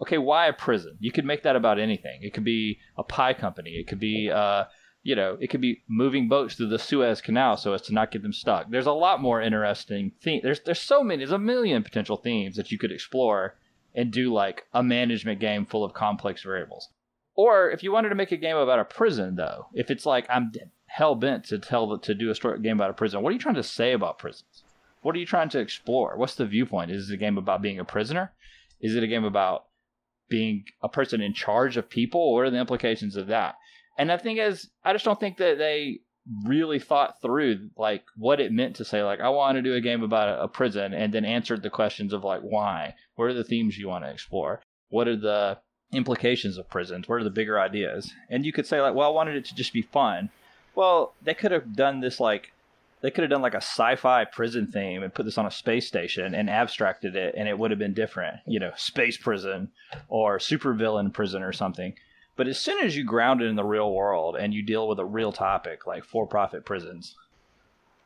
Okay, 0.00 0.16
why 0.16 0.46
a 0.46 0.52
prison? 0.52 0.96
You 0.98 1.12
could 1.12 1.26
make 1.26 1.42
that 1.42 1.56
about 1.56 1.78
anything. 1.78 2.22
It 2.22 2.32
could 2.32 2.44
be 2.44 2.78
a 2.96 3.02
pie 3.02 3.34
company. 3.34 3.72
It 3.72 3.86
could 3.86 4.00
be 4.00 4.30
uh, 4.30 4.64
you 5.02 5.14
know, 5.14 5.38
it 5.40 5.48
could 5.48 5.60
be 5.60 5.82
moving 5.88 6.28
boats 6.28 6.54
through 6.54 6.68
the 6.68 6.78
Suez 6.78 7.20
Canal 7.20 7.56
so 7.56 7.72
as 7.72 7.82
to 7.82 7.94
not 7.94 8.10
get 8.10 8.22
them 8.22 8.32
stuck. 8.32 8.70
There's 8.70 8.86
a 8.86 8.92
lot 8.92 9.22
more 9.22 9.40
interesting 9.40 10.12
theme. 10.20 10.40
There's 10.42 10.60
there's 10.60 10.80
so 10.80 11.02
many. 11.02 11.18
There's 11.18 11.32
a 11.32 11.38
million 11.38 11.82
potential 11.82 12.16
themes 12.16 12.56
that 12.56 12.70
you 12.70 12.78
could 12.78 12.92
explore 12.92 13.56
and 13.94 14.10
do 14.10 14.32
like 14.32 14.66
a 14.72 14.82
management 14.82 15.40
game 15.40 15.64
full 15.66 15.84
of 15.84 15.94
complex 15.94 16.42
variables. 16.42 16.88
Or 17.34 17.70
if 17.70 17.82
you 17.82 17.92
wanted 17.92 18.10
to 18.10 18.14
make 18.14 18.32
a 18.32 18.36
game 18.36 18.56
about 18.56 18.80
a 18.80 18.84
prison, 18.84 19.36
though, 19.36 19.66
if 19.72 19.90
it's 19.90 20.06
like 20.06 20.26
I'm 20.28 20.52
hell 20.86 21.14
bent 21.14 21.44
to 21.46 21.58
tell 21.58 21.98
to 21.98 22.14
do 22.14 22.30
a 22.30 22.34
story 22.34 22.60
game 22.60 22.76
about 22.76 22.90
a 22.90 22.94
prison, 22.94 23.22
what 23.22 23.30
are 23.30 23.32
you 23.32 23.38
trying 23.38 23.54
to 23.54 23.62
say 23.62 23.92
about 23.92 24.18
prisons? 24.18 24.64
What 25.02 25.14
are 25.14 25.18
you 25.18 25.26
trying 25.26 25.48
to 25.50 25.58
explore? 25.58 26.16
What's 26.16 26.34
the 26.34 26.44
viewpoint? 26.44 26.90
Is 26.90 27.10
it 27.10 27.14
a 27.14 27.16
game 27.16 27.38
about 27.38 27.62
being 27.62 27.78
a 27.78 27.84
prisoner? 27.84 28.32
Is 28.80 28.94
it 28.94 29.02
a 29.02 29.08
game 29.08 29.24
about 29.24 29.66
being 30.28 30.64
a 30.82 30.88
person 30.88 31.20
in 31.20 31.32
charge 31.32 31.76
of 31.76 31.88
people? 31.88 32.34
What 32.34 32.44
are 32.44 32.50
the 32.50 32.58
implications 32.58 33.16
of 33.16 33.28
that? 33.28 33.56
And 33.98 34.10
the 34.10 34.18
thing 34.18 34.38
is, 34.38 34.70
I 34.84 34.92
just 34.92 35.04
don't 35.04 35.18
think 35.18 35.38
that 35.38 35.58
they 35.58 36.00
really 36.46 36.78
thought 36.78 37.20
through 37.20 37.70
like 37.76 38.04
what 38.16 38.40
it 38.40 38.52
meant 38.52 38.76
to 38.76 38.84
say 38.84 39.02
like 39.02 39.20
I 39.20 39.30
want 39.30 39.56
to 39.56 39.62
do 39.62 39.74
a 39.74 39.80
game 39.80 40.02
about 40.02 40.28
a, 40.28 40.42
a 40.42 40.48
prison 40.48 40.92
and 40.92 41.12
then 41.12 41.24
answered 41.24 41.62
the 41.62 41.70
questions 41.70 42.12
of 42.12 42.24
like 42.24 42.42
why, 42.42 42.94
what 43.16 43.26
are 43.26 43.34
the 43.34 43.44
themes 43.44 43.76
you 43.76 43.88
want 43.88 44.04
to 44.04 44.10
explore, 44.10 44.62
what 44.90 45.08
are 45.08 45.16
the 45.16 45.58
implications 45.92 46.56
of 46.56 46.68
prisons, 46.70 47.08
what 47.08 47.16
are 47.16 47.24
the 47.24 47.30
bigger 47.30 47.58
ideas, 47.58 48.12
and 48.28 48.44
you 48.44 48.52
could 48.52 48.66
say 48.66 48.80
like, 48.80 48.94
well, 48.94 49.08
I 49.08 49.12
wanted 49.12 49.36
it 49.36 49.44
to 49.46 49.54
just 49.54 49.72
be 49.72 49.82
fun. 49.82 50.30
Well, 50.74 51.14
they 51.22 51.34
could 51.34 51.50
have 51.50 51.74
done 51.74 52.00
this 52.00 52.20
like 52.20 52.52
they 53.00 53.10
could 53.10 53.22
have 53.22 53.30
done 53.30 53.42
like 53.42 53.54
a 53.54 53.58
sci-fi 53.58 54.24
prison 54.26 54.66
theme 54.66 55.02
and 55.02 55.14
put 55.14 55.24
this 55.24 55.38
on 55.38 55.46
a 55.46 55.50
space 55.50 55.86
station 55.86 56.34
and 56.34 56.50
abstracted 56.50 57.16
it 57.16 57.34
and 57.34 57.48
it 57.48 57.58
would 57.58 57.70
have 57.70 57.78
been 57.78 57.94
different 57.94 58.40
you 58.46 58.60
know 58.60 58.72
space 58.76 59.16
prison 59.16 59.70
or 60.08 60.38
supervillain 60.38 61.12
prison 61.12 61.42
or 61.42 61.52
something. 61.52 61.94
But 62.36 62.46
as 62.46 62.58
soon 62.58 62.84
as 62.84 62.96
you 62.96 63.04
ground 63.04 63.42
it 63.42 63.46
in 63.46 63.56
the 63.56 63.64
real 63.64 63.92
world 63.92 64.36
and 64.36 64.54
you 64.54 64.62
deal 64.62 64.88
with 64.88 64.98
a 64.98 65.04
real 65.04 65.32
topic 65.32 65.86
like 65.86 66.04
for-profit 66.04 66.64
prisons 66.64 67.14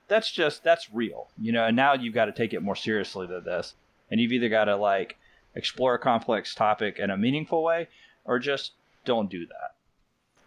that's 0.06 0.30
just 0.30 0.62
that's 0.62 0.92
real 0.92 1.28
you 1.40 1.50
know 1.50 1.64
and 1.64 1.76
now 1.76 1.94
you've 1.94 2.14
got 2.14 2.26
to 2.26 2.32
take 2.32 2.52
it 2.52 2.62
more 2.62 2.76
seriously 2.76 3.26
than 3.26 3.44
this. 3.44 3.74
And 4.10 4.20
you've 4.20 4.32
either 4.32 4.48
got 4.48 4.66
to 4.66 4.76
like 4.76 5.16
explore 5.54 5.94
a 5.94 5.98
complex 5.98 6.54
topic 6.54 6.98
in 6.98 7.10
a 7.10 7.16
meaningful 7.16 7.62
way 7.62 7.88
or 8.24 8.38
just 8.38 8.72
don't 9.04 9.30
do 9.30 9.46
that 9.46 9.74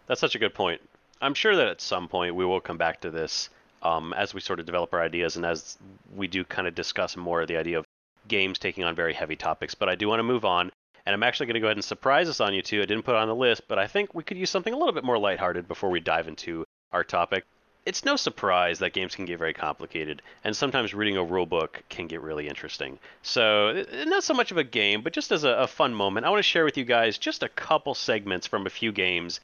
That's 0.08 0.22
such 0.22 0.36
a 0.36 0.39
good 0.39 0.54
point. 0.54 0.82
I'm 1.22 1.34
sure 1.34 1.56
that 1.56 1.67
at 1.67 1.82
some 1.82 2.08
point 2.08 2.36
we 2.36 2.46
will 2.46 2.62
come 2.62 2.78
back 2.78 3.02
to 3.02 3.12
this 3.12 3.50
um, 3.82 4.13
as 4.13 4.34
we 4.34 4.41
sort 4.41 4.60
of 4.60 4.65
develop 4.65 4.93
our 4.93 5.02
ideas 5.02 5.36
and 5.36 5.46
as 5.46 5.78
we 6.15 6.28
do 6.28 6.43
kind 6.43 6.67
of 6.67 6.76
discuss 6.76 7.15
more 7.17 7.46
the 7.46 7.58
idea 7.58 7.80
of 7.80 7.86
games 8.28 8.60
taking 8.60 8.84
on 8.84 8.96
very 8.96 9.13
heavy 9.13 9.36
topics. 9.36 9.76
But 9.76 9.89
I 9.89 9.96
do 9.96 10.08
want 10.08 10.20
to 10.20 10.24
move 10.24 10.46
on, 10.46 10.72
and 11.06 11.13
I'm 11.13 11.24
actually 11.24 11.48
going 11.48 11.56
to 11.56 11.60
go 11.60 11.67
ahead 11.67 11.78
and 11.78 11.84
surprise 11.86 12.30
us 12.30 12.41
on 12.41 12.54
you 12.54 12.62
two. 12.62 12.82
I 12.82 12.86
didn't 12.86 13.06
put 13.06 13.15
on 13.15 13.28
the 13.28 13.36
list, 13.36 13.63
but 13.67 13.80
I 13.80 13.88
think 13.88 14.13
we 14.13 14.24
could 14.24 14.38
use 14.38 14.50
something 14.50 14.74
a 14.74 14.78
little 14.78 14.93
bit 14.93 15.04
more 15.04 15.17
lighthearted 15.17 15.67
before 15.67 15.89
we 15.89 16.00
dive 16.00 16.28
into 16.28 16.65
our 16.91 17.04
topic. 17.04 17.46
It's 17.88 18.04
no 18.04 18.17
surprise 18.17 18.80
that 18.80 18.91
games 18.91 19.15
can 19.15 19.23
get 19.23 19.39
very 19.39 19.54
complicated, 19.54 20.21
and 20.43 20.54
sometimes 20.54 20.93
reading 20.93 21.15
a 21.15 21.23
rule 21.23 21.45
book 21.45 21.82
can 21.88 22.08
get 22.08 22.19
really 22.19 22.50
interesting. 22.50 23.00
So, 23.21 23.86
eh, 23.89 24.04
not 24.04 24.26
so 24.26 24.34
much 24.34 24.52
of 24.52 24.58
a 24.58 24.65
game, 24.65 25.02
but 25.02 25.13
just 25.13 25.32
as 25.32 25.45
a, 25.45 25.52
a 25.52 25.67
fun 25.67 25.93
moment, 25.93 26.26
I 26.26 26.30
want 26.30 26.39
to 26.39 26.43
share 26.43 26.65
with 26.65 26.76
you 26.76 26.84
guys 26.84 27.17
just 27.17 27.43
a 27.43 27.47
couple 27.47 27.95
segments 27.95 28.45
from 28.45 28.67
a 28.67 28.69
few 28.69 28.91
games 28.91 29.39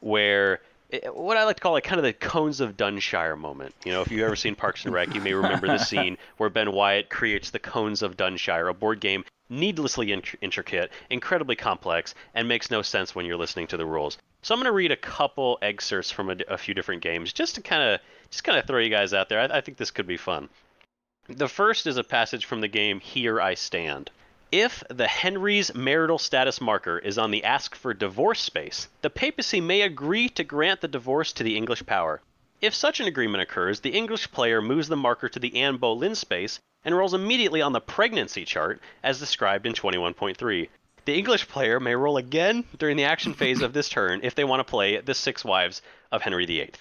where 0.00 0.62
eh, 0.90 1.06
what 1.08 1.36
I 1.36 1.44
like 1.44 1.56
to 1.56 1.62
call 1.62 1.72
like 1.72 1.84
kind 1.84 1.98
of 1.98 2.04
the 2.04 2.14
cones 2.14 2.62
of 2.62 2.78
Dunshire 2.78 3.36
moment. 3.36 3.74
You 3.84 3.92
know, 3.92 4.00
if 4.00 4.10
you've 4.10 4.24
ever 4.24 4.36
seen 4.36 4.54
Parks 4.54 4.86
and 4.86 4.94
Rec, 4.94 5.14
you 5.14 5.20
may 5.20 5.34
remember 5.34 5.66
the 5.66 5.76
scene 5.92 6.16
where 6.38 6.48
Ben 6.48 6.72
Wyatt 6.72 7.10
creates 7.10 7.50
the 7.50 7.58
cones 7.58 8.00
of 8.00 8.16
Dunshire, 8.16 8.70
a 8.70 8.74
board 8.74 9.00
game 9.00 9.22
needlessly 9.52 10.10
int- 10.10 10.34
intricate, 10.40 10.90
incredibly 11.10 11.54
complex, 11.54 12.14
and 12.34 12.48
makes 12.48 12.70
no 12.70 12.82
sense 12.82 13.14
when 13.14 13.26
you're 13.26 13.36
listening 13.36 13.66
to 13.68 13.76
the 13.76 13.86
rules. 13.86 14.18
So 14.42 14.54
I'm 14.54 14.58
going 14.58 14.66
to 14.66 14.72
read 14.72 14.90
a 14.90 14.96
couple 14.96 15.58
excerpts 15.62 16.10
from 16.10 16.30
a, 16.30 16.36
a 16.48 16.58
few 16.58 16.74
different 16.74 17.02
games 17.02 17.32
just 17.32 17.54
to 17.54 17.60
kind 17.60 17.82
of 17.82 18.00
just 18.30 18.42
kind 18.42 18.58
of 18.58 18.66
throw 18.66 18.80
you 18.80 18.88
guys 18.88 19.14
out 19.14 19.28
there. 19.28 19.38
I, 19.38 19.58
I 19.58 19.60
think 19.60 19.76
this 19.76 19.90
could 19.90 20.06
be 20.06 20.16
fun. 20.16 20.48
The 21.28 21.48
first 21.48 21.86
is 21.86 21.98
a 21.98 22.02
passage 22.02 22.46
from 22.46 22.60
the 22.60 22.68
game 22.68 22.98
Here 22.98 23.40
I 23.40 23.54
Stand. 23.54 24.10
If 24.50 24.82
the 24.90 25.06
Henry's 25.06 25.74
marital 25.74 26.18
status 26.18 26.60
marker 26.60 26.98
is 26.98 27.16
on 27.16 27.30
the 27.30 27.44
ask 27.44 27.74
for 27.74 27.94
divorce 27.94 28.40
space, 28.40 28.88
the 29.00 29.08
papacy 29.08 29.60
may 29.60 29.82
agree 29.82 30.28
to 30.30 30.44
grant 30.44 30.80
the 30.80 30.88
divorce 30.88 31.32
to 31.34 31.42
the 31.42 31.56
English 31.56 31.86
power. 31.86 32.20
If 32.60 32.74
such 32.74 33.00
an 33.00 33.06
agreement 33.06 33.42
occurs, 33.42 33.80
the 33.80 33.94
English 33.94 34.30
player 34.30 34.60
moves 34.60 34.88
the 34.88 34.96
marker 34.96 35.28
to 35.28 35.38
the 35.38 35.56
Anne 35.56 35.76
Boleyn 35.76 36.14
space 36.14 36.60
and 36.84 36.96
rolls 36.96 37.14
immediately 37.14 37.62
on 37.62 37.72
the 37.72 37.80
pregnancy 37.80 38.44
chart 38.44 38.80
as 39.02 39.18
described 39.18 39.66
in 39.66 39.72
21.3. 39.72 40.68
The 41.04 41.18
English 41.18 41.48
player 41.48 41.80
may 41.80 41.96
roll 41.96 42.16
again 42.16 42.64
during 42.78 42.96
the 42.96 43.04
action 43.04 43.34
phase 43.34 43.60
of 43.60 43.72
this 43.72 43.88
turn 43.88 44.20
if 44.22 44.34
they 44.34 44.44
want 44.44 44.60
to 44.60 44.70
play 44.70 45.00
the 45.00 45.14
Six 45.14 45.44
Wives 45.44 45.82
of 46.12 46.22
Henry 46.22 46.46
VIII. 46.46 46.72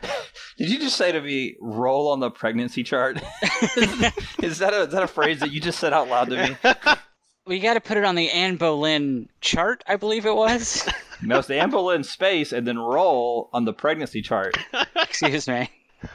Did 0.58 0.70
you 0.70 0.78
just 0.78 0.96
say 0.96 1.12
to 1.12 1.20
me, 1.20 1.56
roll 1.60 2.08
on 2.08 2.20
the 2.20 2.30
pregnancy 2.30 2.82
chart? 2.82 3.16
is 4.42 4.58
that 4.58 4.74
a 4.74 4.82
is 4.82 4.92
that 4.92 5.02
a 5.02 5.06
phrase 5.06 5.40
that 5.40 5.52
you 5.52 5.60
just 5.60 5.78
said 5.78 5.94
out 5.94 6.08
loud 6.08 6.28
to 6.30 6.48
me? 6.48 6.56
We 7.44 7.58
got 7.58 7.74
to 7.74 7.80
put 7.80 7.96
it 7.96 8.04
on 8.04 8.14
the 8.14 8.30
Anne 8.30 8.54
Boleyn 8.54 9.28
chart, 9.40 9.82
I 9.88 9.96
believe 9.96 10.26
it 10.26 10.36
was. 10.36 10.88
No, 11.22 11.40
it's 11.40 11.48
the 11.48 11.58
Anne 11.58 11.70
Boleyn 11.70 12.04
space 12.04 12.52
and 12.52 12.64
then 12.64 12.78
roll 12.78 13.50
on 13.52 13.64
the 13.64 13.72
pregnancy 13.72 14.22
chart. 14.22 14.56
Excuse 14.94 15.48
me. 15.48 15.68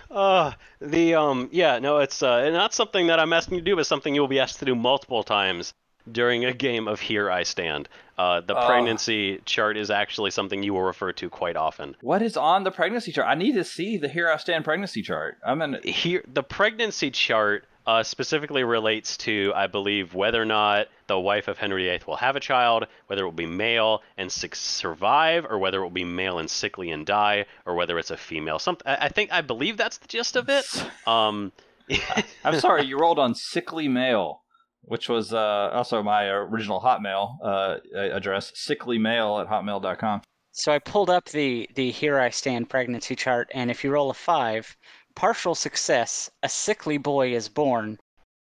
Uh, 0.10 0.52
the 0.80 1.15
um, 1.15 1.50
yeah, 1.52 1.80
no, 1.80 1.97
it's 2.00 2.21
uh, 2.23 2.50
not 2.50 2.73
something 2.73 3.08
that 3.08 3.19
I'm 3.19 3.34
asking 3.34 3.56
you 3.56 3.62
to 3.62 3.65
do, 3.65 3.76
but 3.76 3.86
something 3.88 4.13
you 4.15 4.21
will 4.21 4.28
be 4.28 4.39
asked 4.39 4.60
to 4.60 4.65
do 4.65 4.76
multiple 4.76 5.23
times 5.23 5.73
during 6.12 6.45
a 6.45 6.54
game 6.54 6.88
of 6.88 7.00
Here 7.02 7.30
I 7.30 7.43
Stand. 7.43 7.89
Uh, 8.17 8.41
the 8.41 8.56
Oh. 8.58 8.65
pregnancy 8.65 9.39
chart 9.45 9.78
is 9.78 9.91
actually 9.91 10.32
something 10.32 10.63
you 10.63 10.73
will 10.73 10.82
refer 10.84 11.12
to 11.13 11.30
quite 11.30 11.56
often. 11.56 11.95
What 12.02 12.21
is 12.21 12.38
on 12.38 12.63
the 12.63 12.71
pregnancy 12.71 13.12
chart? 13.12 13.28
I 13.28 13.36
need 13.36 13.54
to 13.54 13.63
see 13.63 13.97
the 13.97 14.08
Here 14.08 14.30
I 14.30 14.38
Stand 14.38 14.63
pregnancy 14.63 15.02
chart. 15.02 15.38
I'm 15.45 15.62
in. 15.62 15.80
Here, 15.84 16.23
the 16.28 16.43
pregnancy 16.43 17.12
chart 17.12 17.65
uh, 17.88 18.04
specifically 18.04 18.65
relates 18.65 19.15
to, 19.15 19.54
I 19.56 19.67
believe, 19.67 20.13
whether 20.13 20.41
or 20.41 20.45
not 20.45 20.88
the 21.08 21.17
wife 21.17 21.47
of 21.47 21.58
Henry 21.58 21.86
VIII 21.86 22.02
will 22.06 22.17
have 22.17 22.36
a 22.36 22.39
child, 22.41 22.86
whether 23.08 23.21
it 23.21 23.26
will 23.26 23.32
be 23.32 23.45
male 23.45 24.04
and 24.17 24.30
sick 24.30 24.56
survive, 24.56 25.45
or 25.50 25.58
whether 25.58 25.80
it 25.80 25.84
will 25.84 25.89
be 25.89 26.04
male 26.04 26.38
and 26.38 26.52
sickly 26.52 26.91
and 26.91 27.06
die, 27.06 27.45
or 27.65 27.76
whether 27.76 27.97
it's 27.97 28.12
a 28.12 28.17
female. 28.17 28.60
Some, 28.60 28.78
I 28.86 29.08
I 29.08 29.10
think, 29.10 29.32
I 29.32 29.39
believe 29.39 29.78
that's 29.78 29.97
the 29.97 30.08
gist 30.08 30.36
of 30.36 30.50
it. 30.50 30.65
Um, 31.08 31.54
I'm 32.43 32.60
sorry, 32.60 32.84
you 32.84 33.00
rolled 33.00 33.17
on 33.17 33.34
sickly 33.34 33.88
male, 33.88 34.41
which 34.82 35.08
was 35.08 35.32
uh, 35.32 35.69
also 35.71 36.04
my 36.04 36.26
original 36.26 36.82
Hotmail 36.82 37.38
uh, 37.41 37.78
address, 37.95 38.52
sicklymail 38.67 39.41
at 39.41 39.47
hotmail.com. 39.47 40.21
So 40.52 40.73
I 40.73 40.80
pulled 40.80 41.10
up 41.10 41.30
the 41.30 41.69
the 41.76 41.91
Here 41.91 42.19
I 42.19 42.30
Stand 42.32 42.67
pregnancy 42.67 43.15
chart, 43.15 43.47
and 43.54 43.71
if 43.71 43.84
you 43.84 43.91
roll 43.91 44.10
a 44.10 44.13
five, 44.13 44.76
partial 45.17 45.56
success, 45.56 46.30
a 46.43 46.47
sickly 46.47 46.99
boy 46.99 47.34
is 47.34 47.49
born, 47.49 47.97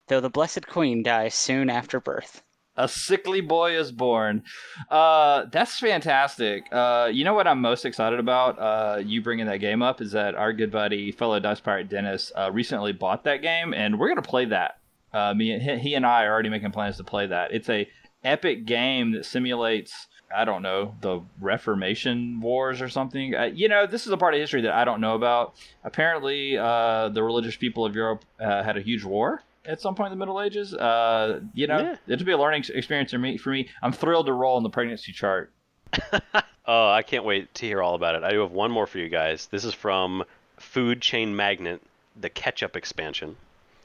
though 0.09 0.21
the 0.21 0.29
Blessed 0.29 0.67
Queen 0.67 1.03
dies 1.03 1.35
soon 1.35 1.71
after 1.71 1.99
birth. 1.99 2.43
A 2.77 2.87
sickly 2.87 3.41
boy 3.41 3.79
is 3.79 3.91
born. 3.91 4.43
Uh, 4.91 5.47
that's 5.51 5.79
fantastic. 5.79 6.65
Uh, 6.71 7.09
you 7.11 7.25
know 7.25 7.33
what 7.33 7.47
I'm 7.47 7.63
most 7.63 7.87
excited 7.87 8.21
about? 8.21 8.59
Uh, 8.59 8.99
you 9.03 9.23
bringing 9.23 9.47
that 9.47 9.61
game 9.61 9.81
up 9.81 10.03
is 10.03 10.13
that 10.13 10.35
our 10.35 10.53
good 10.53 10.71
buddy, 10.71 11.13
fellow 11.13 11.41
Dice 11.41 11.61
Pirate 11.61 11.89
Dennis, 11.89 12.31
uh, 12.37 12.51
recently 12.53 12.93
bought 12.93 13.25
that 13.25 13.41
game, 13.41 13.73
and 13.73 13.99
we're 13.99 14.09
gonna 14.09 14.21
play 14.21 14.45
that. 14.45 14.79
Uh, 15.15 15.33
me, 15.33 15.59
he 15.59 15.95
and 15.95 16.05
I 16.05 16.25
are 16.25 16.33
already 16.35 16.51
making 16.51 16.73
plans 16.73 16.99
to 16.99 17.05
play 17.05 17.27
that. 17.27 17.55
It's 17.55 17.71
a 17.71 17.89
epic 18.23 18.67
game 18.67 19.13
that 19.13 19.25
simulates 19.25 20.09
I 20.35 20.45
don't 20.45 20.63
know, 20.63 20.95
the 21.01 21.21
Reformation 21.41 22.41
Wars 22.41 22.81
or 22.83 22.89
something. 22.89 23.35
Uh, 23.35 23.45
you 23.45 23.69
know, 23.69 23.87
this 23.87 24.07
is 24.07 24.13
a 24.13 24.17
part 24.17 24.35
of 24.35 24.41
history 24.41 24.63
that 24.63 24.73
I 24.73 24.85
don't 24.85 25.01
know 25.01 25.15
about. 25.15 25.55
Apparently, 25.85 26.57
uh, 26.59 27.09
the 27.11 27.23
religious 27.23 27.57
people 27.57 27.85
of 27.85 27.95
Europe 27.95 28.25
uh, 28.41 28.63
had 28.63 28.77
a 28.77 28.81
huge 28.81 29.05
war 29.05 29.43
at 29.65 29.81
some 29.81 29.95
point 29.95 30.13
in 30.13 30.19
the 30.19 30.23
Middle 30.25 30.41
Ages. 30.41 30.75
Uh, 30.75 31.41
you 31.55 31.67
know, 31.67 31.79
Yeah. 31.79 31.97
it'll 32.07 32.27
be 32.27 32.33
a 32.33 32.39
learning 32.39 32.65
experience 32.75 33.11
for 33.13 33.19
me. 33.19 33.37
For 33.37 33.51
me, 33.51 33.69
I'm 33.83 33.93
thrilled 33.93 34.27
to 34.27 34.33
roll 34.33 34.57
in 34.57 34.63
the 34.63 34.71
pregnancy 34.71 35.13
chart. 35.13 35.53
Oh, 36.69 36.89
I 36.91 37.03
can't 37.03 37.25
wait 37.25 37.55
to 37.55 37.65
hear 37.67 37.81
all 37.81 37.95
about 37.95 38.17
it. 38.17 38.25
I 38.25 38.33
do 38.33 38.41
have 38.41 38.51
one 38.51 38.73
more 38.73 38.89
for 38.89 38.99
you 38.99 39.09
guys. 39.09 39.47
This 39.53 39.65
is 39.65 39.73
from 39.73 40.25
Food 40.57 41.01
Chain 41.01 41.37
Magnate, 41.37 41.81
the 42.21 42.29
ketchup 42.29 42.75
expansion. 42.75 43.37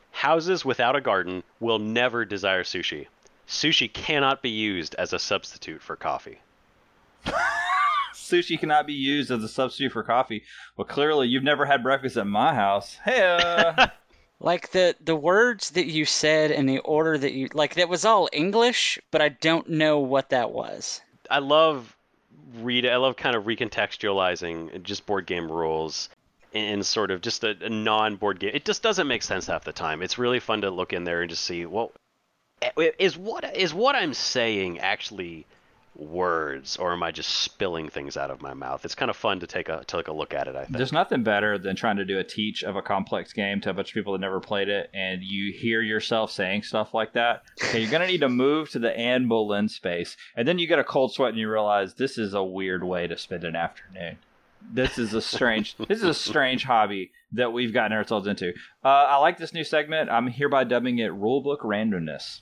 Houses 0.09 0.65
without 0.65 0.95
a 0.95 1.01
garden 1.01 1.43
will 1.59 1.77
never 1.77 2.25
desire 2.25 2.63
sushi. 2.63 3.05
Sushi 3.47 3.91
cannot 3.91 4.41
be 4.41 4.49
used 4.49 4.95
as 4.95 5.13
a 5.13 5.19
substitute 5.19 5.81
for 5.81 5.95
coffee. 5.95 6.39
Sushi 8.13 8.59
cannot 8.59 8.87
be 8.87 8.93
used 8.93 9.31
as 9.31 9.43
a 9.43 9.47
substitute 9.49 9.91
for 9.91 10.03
coffee. 10.03 10.43
Well, 10.77 10.85
clearly, 10.87 11.27
you've 11.27 11.43
never 11.43 11.65
had 11.65 11.83
breakfast 11.83 12.17
at 12.17 12.27
my 12.27 12.53
house. 12.53 12.97
Hey, 13.05 13.21
uh, 13.21 13.87
Like 14.43 14.71
the 14.71 14.95
the 14.99 15.15
words 15.15 15.69
that 15.71 15.85
you 15.85 16.03
said 16.03 16.49
and 16.49 16.67
the 16.67 16.79
order 16.79 17.15
that 17.15 17.33
you 17.33 17.47
like 17.53 17.75
that 17.75 17.89
was 17.89 18.03
all 18.05 18.27
English, 18.33 18.97
but 19.11 19.21
I 19.21 19.29
don't 19.29 19.69
know 19.69 19.99
what 19.99 20.29
that 20.31 20.49
was. 20.51 20.99
I 21.29 21.37
love 21.37 21.95
read 22.55 22.87
I 22.87 22.95
love 22.95 23.15
kind 23.17 23.35
of 23.35 23.43
recontextualizing 23.43 24.81
just 24.81 25.05
board 25.05 25.27
game 25.27 25.51
rules 25.51 26.09
in 26.53 26.81
sort 26.81 27.11
of 27.11 27.21
just 27.21 27.43
a, 27.43 27.55
a 27.61 27.69
non-board 27.69 28.39
game. 28.39 28.49
It 28.55 28.65
just 28.65 28.81
doesn't 28.81 29.07
make 29.07 29.21
sense 29.21 29.45
half 29.45 29.63
the 29.63 29.71
time. 29.73 30.01
It's 30.01 30.17
really 30.17 30.39
fun 30.39 30.61
to 30.61 30.71
look 30.71 30.91
in 30.91 31.03
there 31.03 31.21
and 31.21 31.29
just 31.29 31.43
see, 31.45 31.67
well, 31.67 31.91
i- 31.95 31.99
is 32.77 33.17
what 33.17 33.55
is 33.55 33.73
what 33.73 33.95
I'm 33.95 34.13
saying 34.13 34.79
actually 34.79 35.45
words, 35.95 36.77
or 36.77 36.93
am 36.93 37.03
I 37.03 37.11
just 37.11 37.29
spilling 37.29 37.89
things 37.89 38.15
out 38.17 38.31
of 38.31 38.41
my 38.41 38.53
mouth? 38.53 38.85
It's 38.85 38.95
kind 38.95 39.09
of 39.09 39.17
fun 39.17 39.39
to 39.41 39.47
take 39.47 39.69
a 39.69 39.83
take 39.85 40.07
a 40.07 40.13
look 40.13 40.33
at 40.33 40.47
it. 40.47 40.55
I 40.55 40.65
think. 40.65 40.77
There's 40.77 40.93
nothing 40.93 41.23
better 41.23 41.57
than 41.57 41.75
trying 41.75 41.97
to 41.97 42.05
do 42.05 42.19
a 42.19 42.23
teach 42.23 42.63
of 42.63 42.75
a 42.75 42.81
complex 42.81 43.33
game 43.33 43.61
to 43.61 43.69
a 43.69 43.73
bunch 43.73 43.89
of 43.89 43.93
people 43.93 44.13
that 44.13 44.19
never 44.19 44.39
played 44.39 44.69
it, 44.69 44.89
and 44.93 45.21
you 45.21 45.51
hear 45.51 45.81
yourself 45.81 46.31
saying 46.31 46.63
stuff 46.63 46.93
like 46.93 47.13
that. 47.13 47.43
Okay, 47.63 47.81
you're 47.81 47.91
gonna 47.91 48.07
need 48.07 48.21
to 48.21 48.29
move 48.29 48.69
to 48.71 48.79
the 48.79 48.97
Anne 48.97 49.27
Boleyn 49.27 49.69
space, 49.69 50.17
and 50.35 50.47
then 50.47 50.59
you 50.59 50.67
get 50.67 50.79
a 50.79 50.83
cold 50.83 51.13
sweat 51.13 51.29
and 51.29 51.39
you 51.39 51.49
realize 51.49 51.95
this 51.95 52.17
is 52.17 52.33
a 52.33 52.43
weird 52.43 52.83
way 52.83 53.07
to 53.07 53.17
spend 53.17 53.43
an 53.43 53.55
afternoon. 53.55 54.17
This 54.73 54.97
is 54.97 55.13
a 55.13 55.21
strange. 55.21 55.75
this 55.87 55.99
is 55.99 56.05
a 56.05 56.13
strange 56.13 56.63
hobby 56.63 57.11
that 57.33 57.51
we've 57.51 57.73
gotten 57.73 57.93
ourselves 57.95 58.27
into. 58.27 58.53
Uh, 58.83 58.87
I 58.87 59.17
like 59.17 59.37
this 59.37 59.53
new 59.53 59.63
segment. 59.63 60.09
I'm 60.09 60.27
hereby 60.27 60.63
dubbing 60.63 60.99
it 60.99 61.11
Rulebook 61.11 61.59
Randomness. 61.59 62.41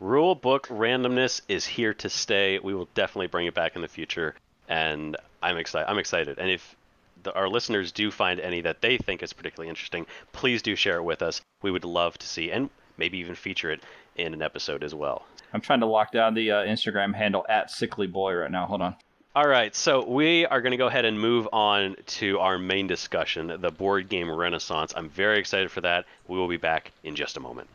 Rule 0.00 0.34
book 0.34 0.68
randomness 0.68 1.40
is 1.48 1.64
here 1.64 1.94
to 1.94 2.10
stay. 2.10 2.58
We 2.58 2.74
will 2.74 2.88
definitely 2.94 3.28
bring 3.28 3.46
it 3.46 3.54
back 3.54 3.76
in 3.76 3.82
the 3.82 3.88
future, 3.88 4.34
and 4.68 5.16
I'm 5.42 5.56
excited. 5.56 5.88
I'm 5.88 5.98
excited. 5.98 6.38
And 6.38 6.50
if 6.50 6.76
the, 7.22 7.32
our 7.34 7.48
listeners 7.48 7.92
do 7.92 8.10
find 8.10 8.38
any 8.38 8.60
that 8.60 8.82
they 8.82 8.98
think 8.98 9.22
is 9.22 9.32
particularly 9.32 9.70
interesting, 9.70 10.04
please 10.32 10.60
do 10.60 10.76
share 10.76 10.98
it 10.98 11.02
with 11.02 11.22
us. 11.22 11.40
We 11.62 11.70
would 11.70 11.84
love 11.84 12.18
to 12.18 12.26
see, 12.26 12.50
and 12.50 12.68
maybe 12.98 13.16
even 13.18 13.34
feature 13.34 13.70
it 13.70 13.82
in 14.16 14.34
an 14.34 14.42
episode 14.42 14.84
as 14.84 14.94
well. 14.94 15.24
I'm 15.54 15.62
trying 15.62 15.80
to 15.80 15.86
lock 15.86 16.12
down 16.12 16.34
the 16.34 16.50
uh, 16.50 16.56
Instagram 16.64 17.14
handle 17.14 17.46
at 17.48 17.70
Sickly 17.70 18.06
Boy 18.06 18.34
right 18.34 18.50
now. 18.50 18.66
Hold 18.66 18.82
on. 18.82 18.96
All 19.34 19.48
right, 19.48 19.74
so 19.74 20.06
we 20.06 20.46
are 20.46 20.60
going 20.62 20.70
to 20.70 20.78
go 20.78 20.86
ahead 20.86 21.04
and 21.04 21.20
move 21.20 21.48
on 21.52 21.96
to 22.06 22.38
our 22.38 22.58
main 22.58 22.86
discussion, 22.86 23.58
the 23.60 23.70
board 23.70 24.08
game 24.08 24.30
renaissance. 24.30 24.94
I'm 24.96 25.08
very 25.08 25.38
excited 25.38 25.70
for 25.70 25.82
that. 25.82 26.04
We 26.26 26.38
will 26.38 26.48
be 26.48 26.56
back 26.56 26.92
in 27.04 27.16
just 27.16 27.36
a 27.36 27.40
moment. 27.40 27.68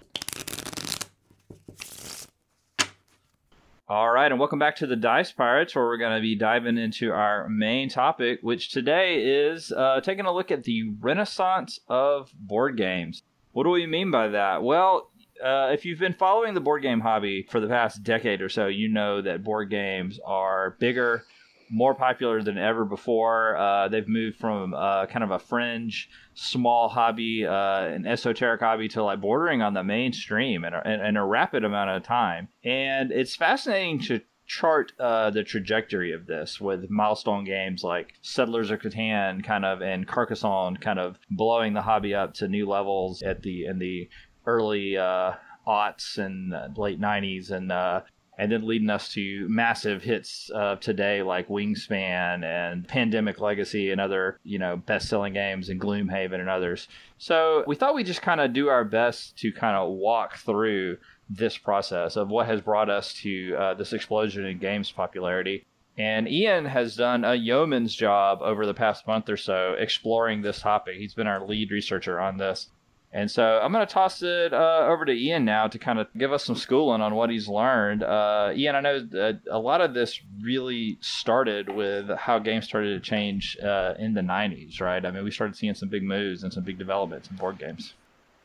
All 3.91 4.10
right, 4.10 4.32
and 4.32 4.39
welcome 4.39 4.58
back 4.58 4.77
to 4.77 4.88
the 4.88 4.95
Dice 4.95 5.34
Pirates, 5.34 5.75
where 5.75 5.84
we're 5.84 5.97
going 5.97 6.15
to 6.15 6.21
be 6.21 6.34
diving 6.34 6.77
into 6.77 7.12
our 7.12 7.49
main 7.49 7.89
topic, 7.89 8.39
which 8.41 8.71
today 8.71 9.21
is 9.21 9.69
uh, 9.73 9.99
taking 9.99 10.25
a 10.25 10.32
look 10.32 10.49
at 10.49 10.63
the 10.63 10.93
renaissance 11.01 11.77
of 11.89 12.32
board 12.39 12.77
games. 12.77 13.21
What 13.51 13.65
do 13.65 13.69
we 13.69 13.86
mean 13.86 14.10
by 14.10 14.30
that? 14.30 14.63
Well, 14.63 15.12
uh, 15.43 15.71
if 15.73 15.84
you've 15.84 15.99
been 15.99 16.13
following 16.13 16.54
the 16.54 16.62
board 16.62 16.84
game 16.84 17.01
hobby 17.01 17.45
for 17.49 17.60
the 17.60 17.67
past 17.67 18.01
decade 18.01 18.41
or 18.41 18.47
so, 18.47 18.67
you 18.67 18.88
know 18.88 19.21
that 19.21 19.43
board 19.43 19.69
games 19.69 20.21
are 20.25 20.77
bigger, 20.80 21.25
more 21.71 21.95
popular 21.95 22.43
than 22.43 22.57
ever 22.57 22.84
before. 22.86 23.55
Uh, 23.55 23.88
they've 23.88 24.07
moved 24.07 24.38
from 24.38 24.73
uh, 24.73 25.05
kind 25.05 25.23
of 25.23 25.31
a 25.31 25.39
fringe, 25.39 26.10
small 26.34 26.89
hobby, 26.89 27.45
uh, 27.45 27.86
an 27.86 28.05
esoteric 28.05 28.60
hobby, 28.60 28.89
to 28.89 29.03
like 29.03 29.21
bordering 29.21 29.62
on 29.62 29.73
the 29.73 29.84
mainstream 29.84 30.65
in 30.65 30.73
a, 30.73 30.81
in, 31.07 31.15
a 31.15 31.25
rapid 31.25 31.63
amount 31.63 31.89
of 31.89 32.03
time. 32.03 32.49
And 32.63 33.12
it's 33.12 33.36
fascinating 33.36 33.99
to 34.01 34.21
chart 34.45 34.91
uh, 34.99 35.29
the 35.29 35.43
trajectory 35.43 36.12
of 36.12 36.27
this 36.27 36.60
with 36.60 36.89
milestone 36.89 37.45
games 37.45 37.84
like 37.86 38.13
Settlers 38.21 38.69
of 38.69 38.79
Catan, 38.79 39.41
kind 39.43 39.63
of, 39.63 39.81
and 39.81 40.05
Carcassonne, 40.05 40.75
kind 40.77 40.99
of 40.99 41.17
blowing 41.29 41.73
the 41.73 41.81
hobby 41.81 42.13
up 42.13 42.34
to 42.36 42.49
new 42.49 42.67
levels 42.67 43.23
at 43.23 43.41
the 43.43 43.65
in 43.65 43.79
the 43.79 44.10
early 44.45 44.97
uh, 44.97 45.34
aughts 45.65 46.17
and 46.17 46.53
uh, 46.53 46.67
late 46.75 46.99
'90s, 46.99 47.51
and 47.51 47.71
uh, 47.71 48.01
and 48.41 48.51
then 48.51 48.65
leading 48.65 48.89
us 48.89 49.13
to 49.13 49.47
massive 49.47 50.01
hits 50.01 50.49
of 50.49 50.80
today 50.80 51.21
like 51.21 51.47
Wingspan 51.47 52.43
and 52.43 52.88
Pandemic 52.88 53.39
Legacy 53.39 53.91
and 53.91 54.01
other, 54.01 54.39
you 54.43 54.58
know, 54.58 54.77
best-selling 54.77 55.34
games 55.34 55.69
and 55.69 55.80
Gloomhaven 55.80 56.39
and 56.39 56.49
others. 56.49 56.88
So 57.19 57.63
we 57.67 57.75
thought 57.75 57.93
we'd 57.93 58.08
just 58.08 58.23
kind 58.23 58.41
of 58.41 58.51
do 58.51 58.67
our 58.67 58.84
best 58.84 59.38
to 59.38 59.51
kind 59.51 59.77
of 59.77 59.91
walk 59.91 60.38
through 60.38 60.97
this 61.30 61.56
process 61.56 62.15
of 62.15 62.30
what 62.30 62.47
has 62.47 62.62
brought 62.62 62.89
us 62.89 63.13
to 63.21 63.56
uh, 63.60 63.73
this 63.75 63.93
explosion 63.93 64.43
in 64.47 64.58
games 64.58 64.91
popularity. 64.91 65.67
And 65.95 66.27
Ian 66.27 66.65
has 66.65 66.95
done 66.95 67.23
a 67.23 67.36
yeoman's 67.36 67.93
job 67.93 68.39
over 68.41 68.65
the 68.65 68.73
past 68.73 69.06
month 69.06 69.30
or 69.30 69.38
so 69.38 69.75
exploring 69.77 70.41
this 70.41 70.62
topic. 70.62 70.95
He's 70.95 71.13
been 71.13 71.27
our 71.27 71.45
lead 71.45 71.69
researcher 71.69 72.19
on 72.19 72.38
this. 72.38 72.69
And 73.13 73.30
so 73.30 73.60
I'm 73.62 73.74
going 73.74 73.86
to 73.86 73.93
toss 73.93 74.21
it 74.21 74.54
uh, 74.54 74.88
over 74.88 75.04
to 75.04 75.12
Ian 75.12 75.43
now 75.43 75.67
to 75.67 75.78
kind 75.78 76.00
of 76.00 76.08
give 76.17 76.32
us 76.32 76.45
some 76.45 76.56
schooling 76.56 77.02
on 77.02 77.13
what 77.13 77.30
he's 77.30 77.47
learned. 77.47 78.04
Uh, 78.04 78.54
Ian, 78.56 78.76
I 78.76 78.82
know 78.82 79.38
a 79.52 79.60
lot 79.60 79.82
of 79.82 79.93
this 79.93 80.21
really 80.41 80.97
started 81.02 81.69
with 81.69 82.10
how 82.12 82.39
games 82.39 82.65
started 82.65 83.04
to 83.04 83.10
change 83.10 83.58
uh, 83.62 83.95
in 84.00 84.13
the 84.13 84.21
90s, 84.21 84.80
right? 84.80 85.06
I 85.06 85.12
mean, 85.12 85.26
we 85.26 85.32
started 85.32 85.58
seeing 85.58 85.74
some 85.74 85.89
big 85.89 86.04
moves 86.04 86.43
and 86.43 86.54
some 86.54 86.63
big 86.63 86.78
developments 86.78 87.30
in 87.30 87.36
board 87.36 87.60
games. 87.60 87.93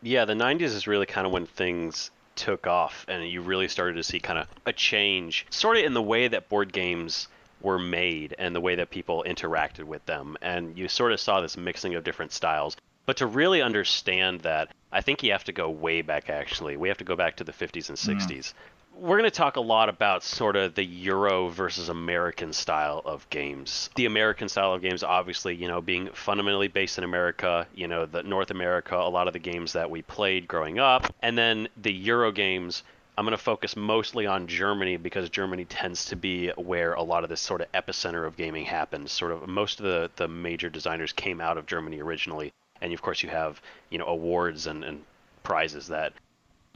Yeah, 0.02 0.24
the 0.24 0.34
90s 0.34 0.62
is 0.62 0.86
really 0.88 1.06
kind 1.06 1.26
of 1.26 1.32
when 1.32 1.46
things 1.46 2.10
took 2.34 2.66
off 2.66 3.06
and 3.08 3.26
you 3.28 3.40
really 3.40 3.68
started 3.68 3.94
to 3.94 4.02
see 4.02 4.18
kind 4.18 4.38
of 4.38 4.48
a 4.66 4.72
change, 4.72 5.46
sort 5.50 5.76
of 5.76 5.84
in 5.84 5.94
the 5.94 6.02
way 6.02 6.28
that 6.28 6.48
board 6.48 6.72
games 6.72 7.28
were 7.60 7.78
made 7.78 8.34
and 8.38 8.54
the 8.54 8.60
way 8.60 8.74
that 8.74 8.90
people 8.90 9.24
interacted 9.26 9.84
with 9.84 10.04
them. 10.06 10.36
And 10.42 10.76
you 10.76 10.88
sort 10.88 11.12
of 11.12 11.20
saw 11.20 11.40
this 11.40 11.56
mixing 11.56 11.94
of 11.94 12.04
different 12.04 12.32
styles. 12.32 12.76
But 13.06 13.18
to 13.18 13.26
really 13.26 13.62
understand 13.62 14.40
that, 14.40 14.74
I 14.90 15.00
think 15.00 15.22
you 15.22 15.30
have 15.30 15.44
to 15.44 15.52
go 15.52 15.70
way 15.70 16.02
back 16.02 16.28
actually. 16.28 16.76
We 16.76 16.88
have 16.88 16.98
to 16.98 17.04
go 17.04 17.14
back 17.14 17.36
to 17.36 17.44
the 17.44 17.52
50s 17.52 17.88
and 17.88 17.96
mm. 17.96 18.20
60s. 18.20 18.52
We're 18.98 19.18
going 19.18 19.30
to 19.30 19.36
talk 19.36 19.56
a 19.56 19.60
lot 19.60 19.90
about 19.90 20.24
sort 20.24 20.56
of 20.56 20.74
the 20.74 20.82
Euro 20.82 21.48
versus 21.48 21.90
American 21.90 22.52
style 22.52 23.02
of 23.04 23.28
games. 23.28 23.90
The 23.94 24.06
American 24.06 24.48
style 24.48 24.72
of 24.72 24.80
games, 24.80 25.02
obviously, 25.02 25.54
you 25.54 25.68
know, 25.68 25.82
being 25.82 26.08
fundamentally 26.14 26.68
based 26.68 26.96
in 26.96 27.04
America, 27.04 27.68
you 27.74 27.88
know, 27.88 28.06
the 28.06 28.22
North 28.22 28.50
America, 28.50 28.96
a 28.96 29.10
lot 29.10 29.26
of 29.26 29.34
the 29.34 29.38
games 29.38 29.74
that 29.74 29.90
we 29.90 30.00
played 30.00 30.48
growing 30.48 30.78
up. 30.78 31.12
And 31.20 31.36
then 31.36 31.68
the 31.76 31.92
Euro 31.92 32.32
games, 32.32 32.84
I'm 33.18 33.26
going 33.26 33.36
to 33.36 33.42
focus 33.42 33.76
mostly 33.76 34.26
on 34.26 34.46
Germany 34.46 34.96
because 34.96 35.28
Germany 35.28 35.66
tends 35.66 36.06
to 36.06 36.16
be 36.16 36.48
where 36.56 36.94
a 36.94 37.02
lot 37.02 37.22
of 37.22 37.28
this 37.28 37.42
sort 37.42 37.60
of 37.60 37.70
epicenter 37.72 38.26
of 38.26 38.36
gaming 38.36 38.64
happens. 38.64 39.12
Sort 39.12 39.30
of 39.30 39.46
most 39.46 39.78
of 39.78 39.84
the, 39.84 40.10
the 40.16 40.26
major 40.26 40.70
designers 40.70 41.12
came 41.12 41.40
out 41.42 41.58
of 41.58 41.66
Germany 41.66 42.00
originally. 42.00 42.52
And 42.80 42.92
of 42.92 43.02
course, 43.02 43.22
you 43.22 43.28
have, 43.28 43.60
you 43.90 43.98
know, 43.98 44.06
awards 44.06 44.66
and, 44.66 44.84
and 44.84 45.04
prizes 45.42 45.88
that 45.88 46.12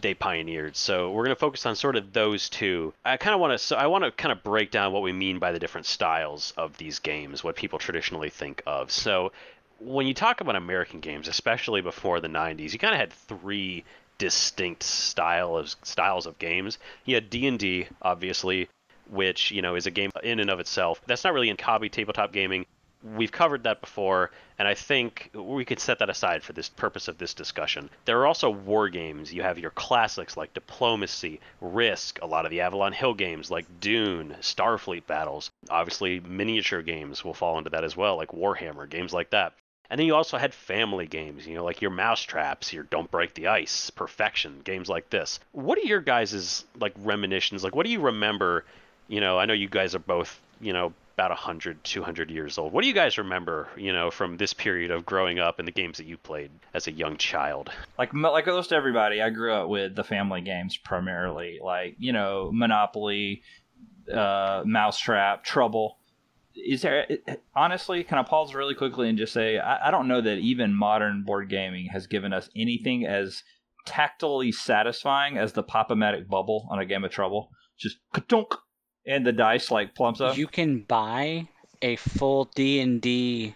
they 0.01 0.15
pioneered. 0.15 0.77
So 0.77 1.11
we're 1.11 1.25
going 1.25 1.37
to 1.37 1.41
focus 1.41 1.67
on 1.67 1.77
sort 1.77 1.97
of 1.97 2.13
those 2.13 2.49
two. 2.49 2.95
I 3.05 3.17
kind 3.17 3.35
of 3.35 3.41
want 3.41 3.53
to 3.53 3.59
so 3.59 3.77
I 3.77 3.87
want 3.87 4.05
to 4.05 4.11
kind 4.11 4.33
of 4.33 4.43
break 4.43 4.71
down 4.71 4.93
what 4.93 5.03
we 5.03 5.13
mean 5.13 5.39
by 5.39 5.53
the 5.53 5.59
different 5.59 5.87
styles 5.87 6.53
of 6.57 6.77
these 6.79 6.99
games, 6.99 7.45
what 7.45 7.57
people 7.57 7.79
traditionally 7.79 8.31
think 8.31 8.63
of. 8.67 8.91
So 8.91 9.33
when 9.79 10.07
you 10.07 10.15
talk 10.15 10.41
about 10.41 10.57
American 10.57 11.01
games, 11.01 11.29
especially 11.29 11.81
before 11.81 12.21
the 12.21 12.29
90s, 12.29 12.73
you 12.73 12.79
kind 12.79 12.95
of 12.95 13.01
had 13.01 13.13
three 13.13 13.85
distinct 14.19 14.83
style 14.83 15.57
of 15.57 15.75
styles 15.83 16.27
of 16.27 16.39
games. 16.39 16.79
You 17.07 17.15
had 17.15 17.31
D&D, 17.31 17.89
obviously, 18.03 18.69
which, 19.09 19.51
you 19.51 19.63
know, 19.63 19.77
is 19.77 19.87
a 19.87 19.91
game 19.91 20.11
in 20.23 20.41
and 20.41 20.51
of 20.51 20.61
itself. 20.61 21.01
That's 21.07 21.25
not 21.25 21.33
really 21.33 21.49
in 21.49 21.57
hobby 21.59 21.89
tabletop 21.89 22.33
gaming. 22.33 22.67
We've 23.03 23.33
covered 23.33 23.65
that 23.65 23.81
before, 23.81 24.31
and 24.59 24.69
I 24.69 24.75
think 24.75 25.31
we 25.35 25.65
could 25.65 25.81
set 25.81 25.99
that 26.01 26.11
aside 26.11 26.43
for 26.43 26.53
this 26.53 26.69
purpose 26.69 27.09
of 27.09 27.19
this 27.19 27.33
discussion. 27.33 27.89
There 28.05 28.19
are 28.21 28.27
also 28.27 28.51
war 28.51 28.89
games. 28.89 29.33
You 29.33 29.43
have 29.43 29.59
your 29.59 29.71
classics 29.71 30.37
like 30.37 30.53
Diplomacy, 30.53 31.41
Risk, 31.61 32.19
a 32.21 32.27
lot 32.27 32.45
of 32.45 32.51
the 32.51 32.61
Avalon 32.61 32.93
Hill 32.93 33.15
games 33.15 33.51
like 33.51 33.67
Dune, 33.81 34.37
Starfleet 34.41 35.07
battles. 35.07 35.51
Obviously, 35.71 36.21
miniature 36.21 36.83
games 36.83 37.25
will 37.25 37.35
fall 37.35 37.59
into 37.59 37.71
that 37.71 37.85
as 37.85 37.97
well, 37.97 38.17
like 38.17 38.33
Warhammer, 38.33 38.89
games 38.89 39.13
like 39.13 39.31
that. 39.31 39.55
And 39.89 39.99
then 39.99 40.07
you 40.07 40.15
also 40.15 40.39
had 40.39 40.55
family 40.55 41.07
games, 41.07 41.47
you 41.47 41.55
know, 41.55 41.65
like 41.65 41.83
your 41.83 41.91
Mousetraps, 41.91 42.73
your 42.73 42.85
Don't 42.85 43.11
Break 43.11 43.35
the 43.35 43.49
Ice, 43.49 43.91
Perfection, 43.91 44.61
games 44.63 44.89
like 44.89 45.11
this. 45.11 45.41
What 45.53 45.79
are 45.79 45.87
your 45.87 46.01
guys' 46.01 46.65
like 46.79 46.93
reminiscence? 46.99 47.65
Like, 47.65 47.75
what 47.75 47.87
do 47.87 47.93
you 47.93 48.01
remember 48.01 48.65
you 49.11 49.21
know, 49.21 49.39
I 49.39 49.45
know 49.45 49.53
you 49.53 49.69
guys 49.69 49.95
are 49.97 50.01
both, 50.01 50.41
you 50.61 50.73
know, 50.73 50.93
about 51.21 51.31
100, 51.33 51.85
200 51.85 52.31
years 52.31 52.57
old. 52.57 52.73
What 52.73 52.81
do 52.81 52.89
you 52.89 52.95
guys 52.95 53.19
remember, 53.19 53.69
you 53.77 53.93
know, 53.93 54.11
from 54.11 54.39
this 54.39 54.55
period 54.55 54.91
of 54.91 55.05
growing 55.05 55.39
up 55.39 55.59
and 55.59 55.69
the 55.69 55.73
games 55.73 55.99
that 55.99 56.07
you 56.07 56.17
played 56.17 56.51
as 56.73 56.87
a 56.87 56.93
young 56.93 57.19
child? 57.19 57.71
Like 57.99 58.15
like 58.15 58.49
almost 58.49 58.73
everybody, 58.73 59.21
I 59.21 59.29
grew 59.29 59.53
up 59.53 59.69
with 59.69 59.95
the 59.97 60.03
family 60.03 60.41
games 60.41 60.79
primarily, 60.79 61.59
like 61.63 61.97
you 61.99 62.15
know, 62.15 62.51
Monopoly, 62.55 63.43
uh, 64.11 64.63
Mousetrap, 64.65 65.45
Trouble. 65.45 65.99
Is 66.55 66.81
there 66.81 67.07
honestly? 67.55 68.03
Can 68.03 68.17
I 68.17 68.23
pause 68.23 68.55
really 68.55 68.75
quickly 68.75 69.11
and 69.11 69.19
just 69.19 69.35
say 69.35 69.59
I, 69.59 69.89
I 69.89 69.91
don't 69.91 70.09
know 70.09 70.23
that 70.23 70.39
even 70.39 70.75
modern 70.75 71.25
board 71.25 71.51
gaming 71.51 71.89
has 71.93 72.07
given 72.07 72.33
us 72.33 72.49
anything 72.57 73.05
as 73.05 73.43
tactily 73.85 74.53
satisfying 74.53 75.37
as 75.37 75.53
the 75.53 75.63
pop-o-matic 75.63 76.29
bubble 76.29 76.67
on 76.71 76.79
a 76.79 76.87
game 76.87 77.05
of 77.05 77.11
Trouble. 77.11 77.51
Just 77.77 77.99
ka-dunk, 78.15 78.55
and 79.07 79.27
the 79.27 79.33
dice 79.33 79.71
like 79.71 79.95
plumps 79.95 80.21
up. 80.21 80.37
You 80.37 80.47
can 80.47 80.81
buy 80.81 81.49
a 81.83 81.97
full 81.97 82.47
D 82.55 82.81
and 82.81 83.01
D 83.01 83.55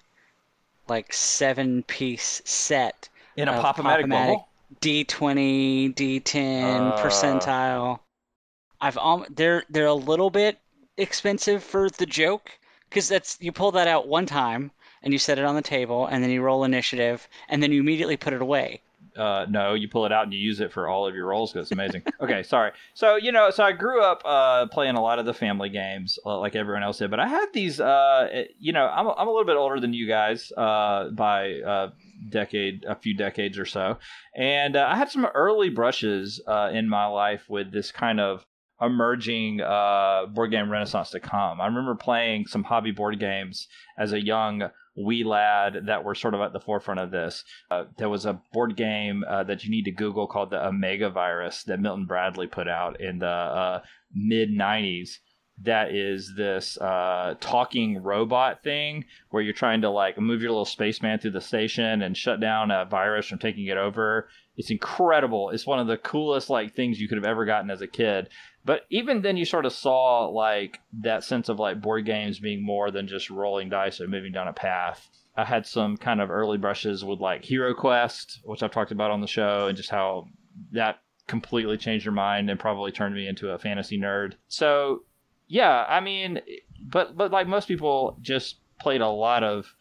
like 0.89 1.13
seven 1.13 1.83
piece 1.85 2.43
set 2.45 3.09
in 3.37 3.49
a 3.49 3.61
pop-o-matic 3.61 4.09
bubble. 4.09 4.49
D 4.81 5.05
twenty, 5.05 5.89
D 5.89 6.21
ten 6.21 6.89
Uh. 6.89 6.97
percentile. 7.03 8.01
I've 8.81 8.99
um, 8.99 9.25
they're 9.31 9.65
they're 9.71 9.87
a 9.87 9.95
little 9.95 10.31
bit 10.31 10.59
expensive 10.97 11.63
for 11.63 11.89
the 11.91 12.07
joke 12.07 12.51
because 12.89 13.09
that's 13.09 13.39
you 13.41 13.53
pull 13.53 13.73
that 13.73 13.89
out 13.89 14.09
one 14.09 14.27
time 14.27 14.71
and 15.03 15.13
you 15.13 15.19
set 15.19 15.39
it 15.39 15.45
on 15.45 15.55
the 15.55 15.63
table 15.63 16.07
and 16.07 16.23
then 16.23 16.31
you 16.31 16.43
roll 16.43 16.65
initiative 16.65 17.29
and 17.49 17.63
then 17.63 17.73
you 17.73 17.81
immediately 17.81 18.17
put 18.17 18.33
it 18.33 18.43
away. 18.43 18.81
Uh, 19.17 19.47
no, 19.49 19.75
you 19.75 19.89
pull 19.89 20.07
it 20.07 20.13
out 20.13 20.25
and 20.25 20.33
you 20.33 20.41
use 20.41 20.61
it 20.61 20.73
for 20.73 20.89
all 20.89 21.07
of 21.07 21.15
your 21.15 21.27
rolls 21.27 21.53
because 21.53 21.67
it's 21.67 21.73
amazing. 21.73 22.03
okay, 22.21 22.43
sorry. 22.43 22.73
So 22.95 23.17
you 23.17 23.33
know, 23.33 23.51
so 23.51 23.65
I 23.65 23.73
grew 23.73 24.03
up 24.03 24.23
uh, 24.25 24.67
playing 24.67 24.97
a 24.97 25.03
lot 25.03 25.19
of 25.19 25.27
the 25.27 25.35
family 25.35 25.69
games 25.69 26.19
uh, 26.27 26.39
like 26.39 26.57
everyone 26.57 26.83
else 26.83 26.99
did, 26.99 27.11
but 27.11 27.21
I 27.21 27.29
had 27.29 27.47
these. 27.53 27.81
Uh, 27.81 28.45
you 28.59 28.73
know, 28.73 28.87
I'm 28.87 29.07
I'm 29.07 29.29
a 29.29 29.31
little 29.31 29.45
bit 29.45 29.57
older 29.57 29.81
than 29.81 29.93
you 29.93 30.09
guys 30.09 30.53
uh, 30.57 31.11
by 31.11 31.61
a 31.65 31.89
decade, 32.29 32.85
a 32.89 32.95
few 32.95 33.15
decades 33.15 33.59
or 33.59 33.67
so, 33.67 33.99
and 34.35 34.77
uh, 34.77 34.87
I 34.89 34.97
had 34.97 35.11
some 35.11 35.27
early 35.27 35.69
brushes 35.69 36.41
uh, 36.47 36.71
in 36.73 36.89
my 36.89 37.07
life 37.07 37.49
with 37.49 37.73
this 37.73 37.93
kind 37.93 38.21
of 38.21 38.45
emerging 38.81 39.61
uh, 39.61 40.27
board 40.27 40.51
game 40.51 40.71
renaissance 40.71 41.11
to 41.11 41.21
come. 41.21 41.61
I 41.61 41.67
remember 41.67 41.95
playing 41.95 42.47
some 42.47 42.65
hobby 42.65 42.91
board 42.91 43.21
games 43.21 43.69
as 43.99 44.13
a 44.13 44.25
young 44.25 44.71
wee 44.97 45.25
lad 45.25 45.87
that 45.87 46.05
were 46.05 46.15
sort 46.15 46.35
of 46.35 46.41
at 46.41 46.53
the 46.53 46.61
forefront 46.61 47.01
of 47.01 47.11
this. 47.11 47.45
Uh, 47.71 47.85
there 47.99 48.09
was 48.09 48.27
a 48.27 48.41
board 48.53 48.77
game 48.77 49.25
uh, 49.29 49.45
that 49.45 49.65
you 49.65 49.71
need 49.71 49.85
to 49.85 49.91
Google 49.91 50.27
called 50.27 50.51
the 50.51 50.67
Omega 50.67 51.11
Virus 51.11 51.65
that 51.65 51.81
Milton 51.81 52.07
Bradley 52.07 52.47
put 52.47 52.69
out 52.69 53.01
in 53.01 53.19
the 53.19 53.27
uh, 53.27 53.81
mid 54.15 54.51
90s. 54.51 55.19
That 55.63 55.95
is 55.95 56.35
this 56.37 56.77
uh, 56.79 57.37
talking 57.41 58.03
robot 58.03 58.65
thing 58.65 59.05
where 59.31 59.41
you're 59.43 59.53
trying 59.53 59.83
to 59.83 59.91
like 59.91 60.19
move 60.19 60.43
your 60.43 60.51
little 60.51 60.65
spaceman 60.65 61.21
through 61.21 61.31
the 61.31 61.41
station 61.41 62.03
and 62.03 62.17
shut 62.17 62.41
down 62.41 62.73
a 62.73 62.85
virus 62.85 63.29
from 63.29 63.39
taking 63.39 63.67
it 63.67 63.77
over. 63.77 64.29
It's 64.57 64.71
incredible. 64.71 65.51
It's 65.51 65.67
one 65.67 65.79
of 65.79 65.87
the 65.87 65.97
coolest 65.97 66.51
like 66.51 66.75
things 66.75 67.01
you 67.01 67.09
could 67.09 67.19
have 67.19 67.25
ever 67.25 67.45
gotten 67.45 67.71
as 67.71 67.83
a 67.83 67.87
kid. 67.87 68.31
But 68.65 68.87
even 68.91 69.23
then, 69.23 69.37
you 69.37 69.45
sort 69.45 69.67
of 69.67 69.73
saw 69.73 70.27
like 70.27 70.81
that 71.03 71.25
sense 71.25 71.49
of 71.49 71.59
like 71.59 71.83
board 71.83 72.07
games 72.07 72.39
being 72.39 72.65
more 72.65 72.91
than 72.91 73.07
just 73.07 73.31
rolling 73.31 73.69
dice 73.69 74.01
and 74.01 74.11
moving 74.11 74.33
down 74.33 74.49
a 74.49 74.53
path. 74.53 75.09
I 75.37 75.45
had 75.45 75.67
some 75.67 75.97
kind 75.97 76.21
of 76.21 76.31
early 76.31 76.59
brushes 76.59 77.05
with 77.05 77.21
like 77.21 77.45
Hero 77.45 77.75
Quest, 77.75 78.41
which 78.45 78.63
I've 78.63 78.71
talked 78.71 78.93
about 78.93 79.11
on 79.11 79.21
the 79.21 79.27
show, 79.27 79.67
and 79.67 79.77
just 79.77 79.91
how 79.91 80.29
that 80.73 81.01
completely 81.27 81.77
changed 81.77 82.05
your 82.05 82.13
mind 82.13 82.51
and 82.51 82.61
probably 82.61 82.93
turned 82.93 83.15
me 83.15 83.27
into 83.27 83.51
a 83.51 83.59
fantasy 83.59 83.99
nerd. 83.99 84.35
So, 84.49 85.05
yeah, 85.47 85.85
I 85.89 86.01
mean, 86.01 86.41
but 86.81 87.17
but 87.17 87.33
like 87.33 87.47
most 87.47 87.69
people, 87.69 88.17
just 88.23 88.57
played 88.81 89.01
a 89.01 89.09
lot 89.09 89.43
of 89.43 89.75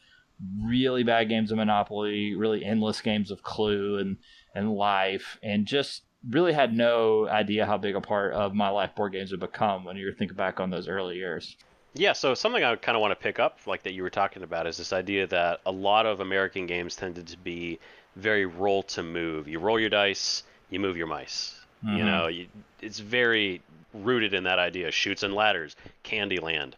really 0.62 1.04
bad 1.04 1.30
games 1.30 1.52
of 1.52 1.58
Monopoly, 1.58 2.36
really 2.36 2.65
endless 2.65 3.00
games 3.02 3.32
of 3.32 3.43
Clue 3.43 3.98
and 3.98 4.17
and 4.56 4.74
Life, 4.74 5.38
and 5.41 5.65
just 5.65 6.04
really 6.30 6.54
had 6.54 6.74
no 6.74 7.28
idea 7.28 7.66
how 7.66 7.78
big 7.78 7.96
a 7.96 8.02
part 8.02 8.34
of 8.34 8.54
my 8.54 8.70
life 8.70 8.96
board 8.96 9.12
games 9.12 9.32
would 9.32 9.40
become 9.40 9.84
when 9.84 9.98
you 9.98 10.12
think 10.14 10.36
back 10.36 10.60
on 10.60 10.70
those 10.70 10.88
early 10.88 11.18
years. 11.18 11.56
Yeah, 11.96 12.14
so 12.14 12.34
something 12.34 12.64
I 12.64 12.76
kind 12.76 12.96
of 12.96 13.02
want 13.02 13.12
to 13.12 13.22
pick 13.22 13.40
up, 13.40 13.60
like 13.68 13.84
that 13.84 13.94
you 13.94 14.02
were 14.02 14.10
talking 14.10 14.42
about, 14.42 14.66
is 14.66 14.78
this 14.78 14.94
idea 14.94 15.28
that 15.28 15.60
a 15.66 15.72
lot 15.72 16.06
of 16.06 16.22
American 16.22 16.66
games 16.66 16.96
tended 16.96 17.28
to 17.28 17.38
be 17.38 17.80
very 18.16 18.46
roll 18.46 18.84
to 18.84 19.04
move. 19.04 19.48
You 19.48 19.60
roll 19.60 19.80
your 19.80 19.90
dice, 19.90 20.44
you 20.70 20.80
move 20.80 20.98
your 20.98 21.08
mice. 21.08 21.60
You 21.84 22.04
Mhm. 22.04 22.06
know, 22.06 22.28
you, 22.28 22.48
it's 22.82 23.00
very 23.00 23.62
rooted 23.94 24.34
in 24.34 24.46
that 24.46 24.58
idea. 24.58 24.90
Chutes 24.92 25.22
and 25.22 25.36
ladders, 25.36 25.76
Candyland. 26.04 26.74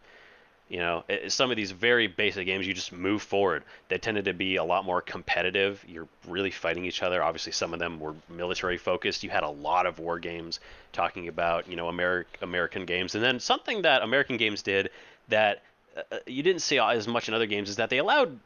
You 0.68 0.78
know, 0.78 1.04
some 1.28 1.52
of 1.52 1.56
these 1.56 1.70
very 1.70 2.08
basic 2.08 2.44
games, 2.44 2.66
you 2.66 2.74
just 2.74 2.92
move 2.92 3.22
forward. 3.22 3.62
They 3.88 3.98
tended 3.98 4.24
to 4.24 4.32
be 4.32 4.56
a 4.56 4.64
lot 4.64 4.84
more 4.84 5.00
competitive. 5.00 5.84
You're 5.86 6.08
really 6.26 6.50
fighting 6.50 6.84
each 6.84 7.04
other. 7.04 7.22
Obviously, 7.22 7.52
some 7.52 7.72
of 7.72 7.78
them 7.78 8.00
were 8.00 8.16
military 8.28 8.76
focused. 8.76 9.22
You 9.22 9.30
had 9.30 9.44
a 9.44 9.48
lot 9.48 9.86
of 9.86 10.00
war 10.00 10.18
games 10.18 10.58
talking 10.92 11.28
about, 11.28 11.68
you 11.68 11.76
know, 11.76 11.86
Ameri- 11.86 12.24
American 12.42 12.84
games. 12.84 13.14
And 13.14 13.22
then 13.22 13.38
something 13.38 13.82
that 13.82 14.02
American 14.02 14.38
games 14.38 14.62
did 14.62 14.90
that 15.28 15.62
uh, 15.96 16.18
you 16.26 16.42
didn't 16.42 16.62
see 16.62 16.80
as 16.80 17.06
much 17.06 17.28
in 17.28 17.34
other 17.34 17.46
games 17.46 17.70
is 17.70 17.76
that 17.76 17.88
they 17.88 17.98
allowed 17.98 18.36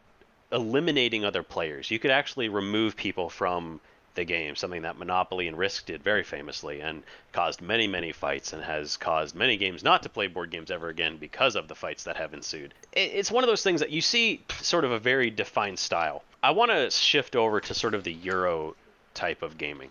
eliminating 0.53 1.25
other 1.25 1.43
players. 1.43 1.91
You 1.91 1.99
could 1.99 2.11
actually 2.11 2.49
remove 2.49 2.97
people 2.97 3.31
from 3.31 3.81
the 4.15 4.25
game, 4.25 4.57
something 4.57 4.83
that 4.83 4.99
Monopoly 4.99 5.47
and 5.47 5.57
Risk 5.57 5.87
did 5.87 6.03
very 6.03 6.23
famously 6.23 6.81
and 6.81 7.03
caused 7.33 7.61
many, 7.61 7.87
many 7.87 8.13
fights 8.13 8.53
and 8.53 8.63
has 8.63 8.97
caused 8.97 9.35
many 9.35 9.57
games 9.57 9.85
not 9.85 10.03
to 10.03 10.09
play 10.09 10.27
board 10.27 10.51
games 10.51 10.71
ever 10.71 10.89
again 10.89 11.17
because 11.17 11.57
of 11.57 11.69
the 11.69 11.75
fights 11.75 12.05
that 12.05 12.17
have 12.17 12.35
ensued. 12.35 12.75
It's 12.93 13.31
one 13.31 13.45
of 13.45 13.49
those 13.49 13.63
things 13.63 13.81
that 13.81 13.91
you 13.91 14.01
see 14.01 14.43
sort 14.61 14.85
of 14.85 14.91
a 14.91 14.99
very 14.99 15.31
defined 15.31 15.79
style. 15.79 16.25
I 16.43 16.51
want 16.51 16.71
to 16.71 16.91
shift 16.91 17.37
over 17.37 17.61
to 17.61 17.75
sort 17.75 17.95
of 17.95 18.05
the 18.05 18.13
Euro 18.13 18.75
type 19.15 19.43
of 19.43 19.59
gaming. 19.59 19.91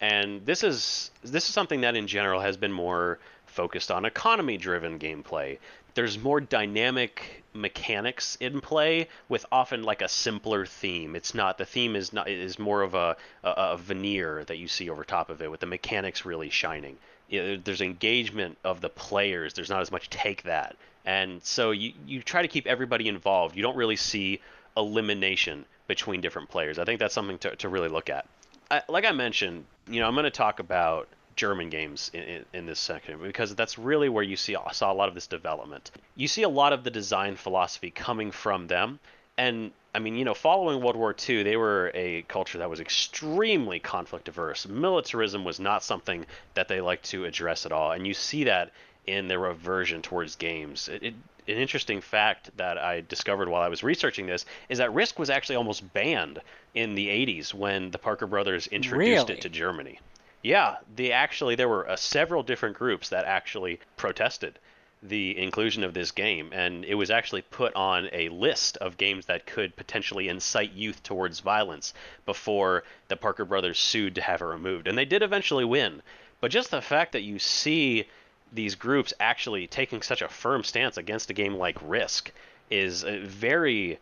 And 0.00 0.44
this 0.46 0.62
is 0.62 1.10
this 1.24 1.48
is 1.48 1.54
something 1.54 1.80
that 1.80 1.96
in 1.96 2.06
general 2.06 2.40
has 2.40 2.56
been 2.56 2.72
more 2.72 3.18
focused 3.46 3.90
on 3.90 4.04
economy 4.04 4.56
driven 4.56 4.98
gameplay. 4.98 5.58
There's 5.98 6.16
more 6.16 6.40
dynamic 6.40 7.42
mechanics 7.52 8.36
in 8.38 8.60
play 8.60 9.08
with 9.28 9.44
often 9.50 9.82
like 9.82 10.00
a 10.00 10.08
simpler 10.08 10.64
theme. 10.64 11.16
It's 11.16 11.34
not 11.34 11.58
the 11.58 11.64
theme 11.64 11.96
is 11.96 12.12
not 12.12 12.28
is 12.28 12.56
more 12.56 12.82
of 12.82 12.94
a, 12.94 13.16
a, 13.42 13.50
a 13.50 13.76
veneer 13.76 14.44
that 14.44 14.58
you 14.58 14.68
see 14.68 14.88
over 14.90 15.02
top 15.02 15.28
of 15.28 15.42
it 15.42 15.50
with 15.50 15.58
the 15.58 15.66
mechanics 15.66 16.24
really 16.24 16.50
shining. 16.50 16.98
There's 17.28 17.80
engagement 17.80 18.58
of 18.62 18.80
the 18.80 18.88
players. 18.88 19.54
There's 19.54 19.70
not 19.70 19.80
as 19.80 19.90
much 19.90 20.08
take 20.08 20.44
that. 20.44 20.76
And 21.04 21.42
so 21.42 21.72
you, 21.72 21.94
you 22.06 22.22
try 22.22 22.42
to 22.42 22.48
keep 22.48 22.68
everybody 22.68 23.08
involved. 23.08 23.56
You 23.56 23.62
don't 23.62 23.76
really 23.76 23.96
see 23.96 24.40
elimination 24.76 25.64
between 25.88 26.20
different 26.20 26.48
players. 26.48 26.78
I 26.78 26.84
think 26.84 27.00
that's 27.00 27.12
something 27.12 27.38
to, 27.38 27.56
to 27.56 27.68
really 27.68 27.88
look 27.88 28.08
at. 28.08 28.24
I, 28.70 28.82
like 28.88 29.04
I 29.04 29.10
mentioned, 29.10 29.64
you 29.88 29.98
know, 29.98 30.06
I'm 30.06 30.14
going 30.14 30.22
to 30.22 30.30
talk 30.30 30.60
about 30.60 31.08
German 31.38 31.70
games 31.70 32.10
in, 32.12 32.22
in, 32.22 32.44
in 32.52 32.66
this 32.66 32.80
section 32.80 33.18
because 33.22 33.54
that's 33.54 33.78
really 33.78 34.08
where 34.08 34.24
you 34.24 34.36
see 34.36 34.56
saw 34.72 34.92
a 34.92 34.94
lot 34.94 35.08
of 35.08 35.14
this 35.14 35.28
development. 35.28 35.92
You 36.16 36.26
see 36.26 36.42
a 36.42 36.48
lot 36.48 36.72
of 36.72 36.82
the 36.82 36.90
design 36.90 37.36
philosophy 37.36 37.90
coming 37.90 38.32
from 38.32 38.66
them, 38.66 38.98
and 39.38 39.70
I 39.94 40.00
mean, 40.00 40.16
you 40.16 40.24
know, 40.24 40.34
following 40.34 40.82
World 40.82 40.96
War 40.96 41.14
II, 41.28 41.44
they 41.44 41.56
were 41.56 41.92
a 41.94 42.22
culture 42.22 42.58
that 42.58 42.68
was 42.68 42.80
extremely 42.80 43.78
conflict 43.78 44.28
averse. 44.28 44.66
Militarism 44.68 45.44
was 45.44 45.60
not 45.60 45.84
something 45.84 46.26
that 46.54 46.66
they 46.66 46.80
liked 46.80 47.04
to 47.10 47.24
address 47.24 47.64
at 47.64 47.72
all, 47.72 47.92
and 47.92 48.06
you 48.06 48.14
see 48.14 48.44
that 48.44 48.72
in 49.06 49.28
their 49.28 49.46
aversion 49.46 50.02
towards 50.02 50.34
games. 50.34 50.88
It, 50.88 51.02
it, 51.02 51.14
an 51.46 51.56
interesting 51.56 52.00
fact 52.00 52.50
that 52.58 52.76
I 52.78 53.00
discovered 53.08 53.48
while 53.48 53.62
I 53.62 53.68
was 53.68 53.82
researching 53.82 54.26
this 54.26 54.44
is 54.68 54.78
that 54.78 54.92
Risk 54.92 55.18
was 55.18 55.30
actually 55.30 55.56
almost 55.56 55.94
banned 55.94 56.40
in 56.74 56.94
the 56.94 57.06
80s 57.06 57.54
when 57.54 57.90
the 57.90 57.98
Parker 57.98 58.26
brothers 58.26 58.66
introduced 58.66 59.28
Really? 59.28 59.38
it 59.38 59.40
to 59.42 59.48
Germany. 59.48 59.98
Yeah, 60.42 60.76
they 60.94 61.10
actually 61.10 61.56
there 61.56 61.68
were 61.68 61.88
uh, 61.88 61.96
several 61.96 62.42
different 62.42 62.76
groups 62.76 63.08
that 63.08 63.24
actually 63.24 63.80
protested 63.96 64.58
the 65.02 65.36
inclusion 65.38 65.84
of 65.84 65.94
this 65.94 66.10
game, 66.10 66.50
and 66.52 66.84
it 66.84 66.94
was 66.94 67.10
actually 67.10 67.42
put 67.42 67.74
on 67.74 68.08
a 68.12 68.28
list 68.30 68.76
of 68.78 68.96
games 68.96 69.26
that 69.26 69.46
could 69.46 69.76
potentially 69.76 70.28
incite 70.28 70.72
youth 70.72 71.02
towards 71.02 71.40
violence 71.40 71.94
before 72.26 72.84
the 73.08 73.16
Parker 73.16 73.44
brothers 73.44 73.78
sued 73.78 74.14
to 74.16 74.20
have 74.20 74.40
it 74.40 74.46
removed, 74.46 74.88
and 74.88 74.98
they 74.98 75.04
did 75.04 75.22
eventually 75.22 75.64
win. 75.64 76.02
But 76.40 76.50
just 76.50 76.70
the 76.70 76.82
fact 76.82 77.12
that 77.12 77.22
you 77.22 77.38
see 77.38 78.06
these 78.52 78.74
groups 78.74 79.12
actually 79.20 79.66
taking 79.66 80.02
such 80.02 80.22
a 80.22 80.28
firm 80.28 80.64
stance 80.64 80.96
against 80.96 81.30
a 81.30 81.34
game 81.34 81.54
like 81.54 81.76
Risk 81.82 82.32
is 82.70 83.04
uh, 83.04 83.20
very 83.22 83.98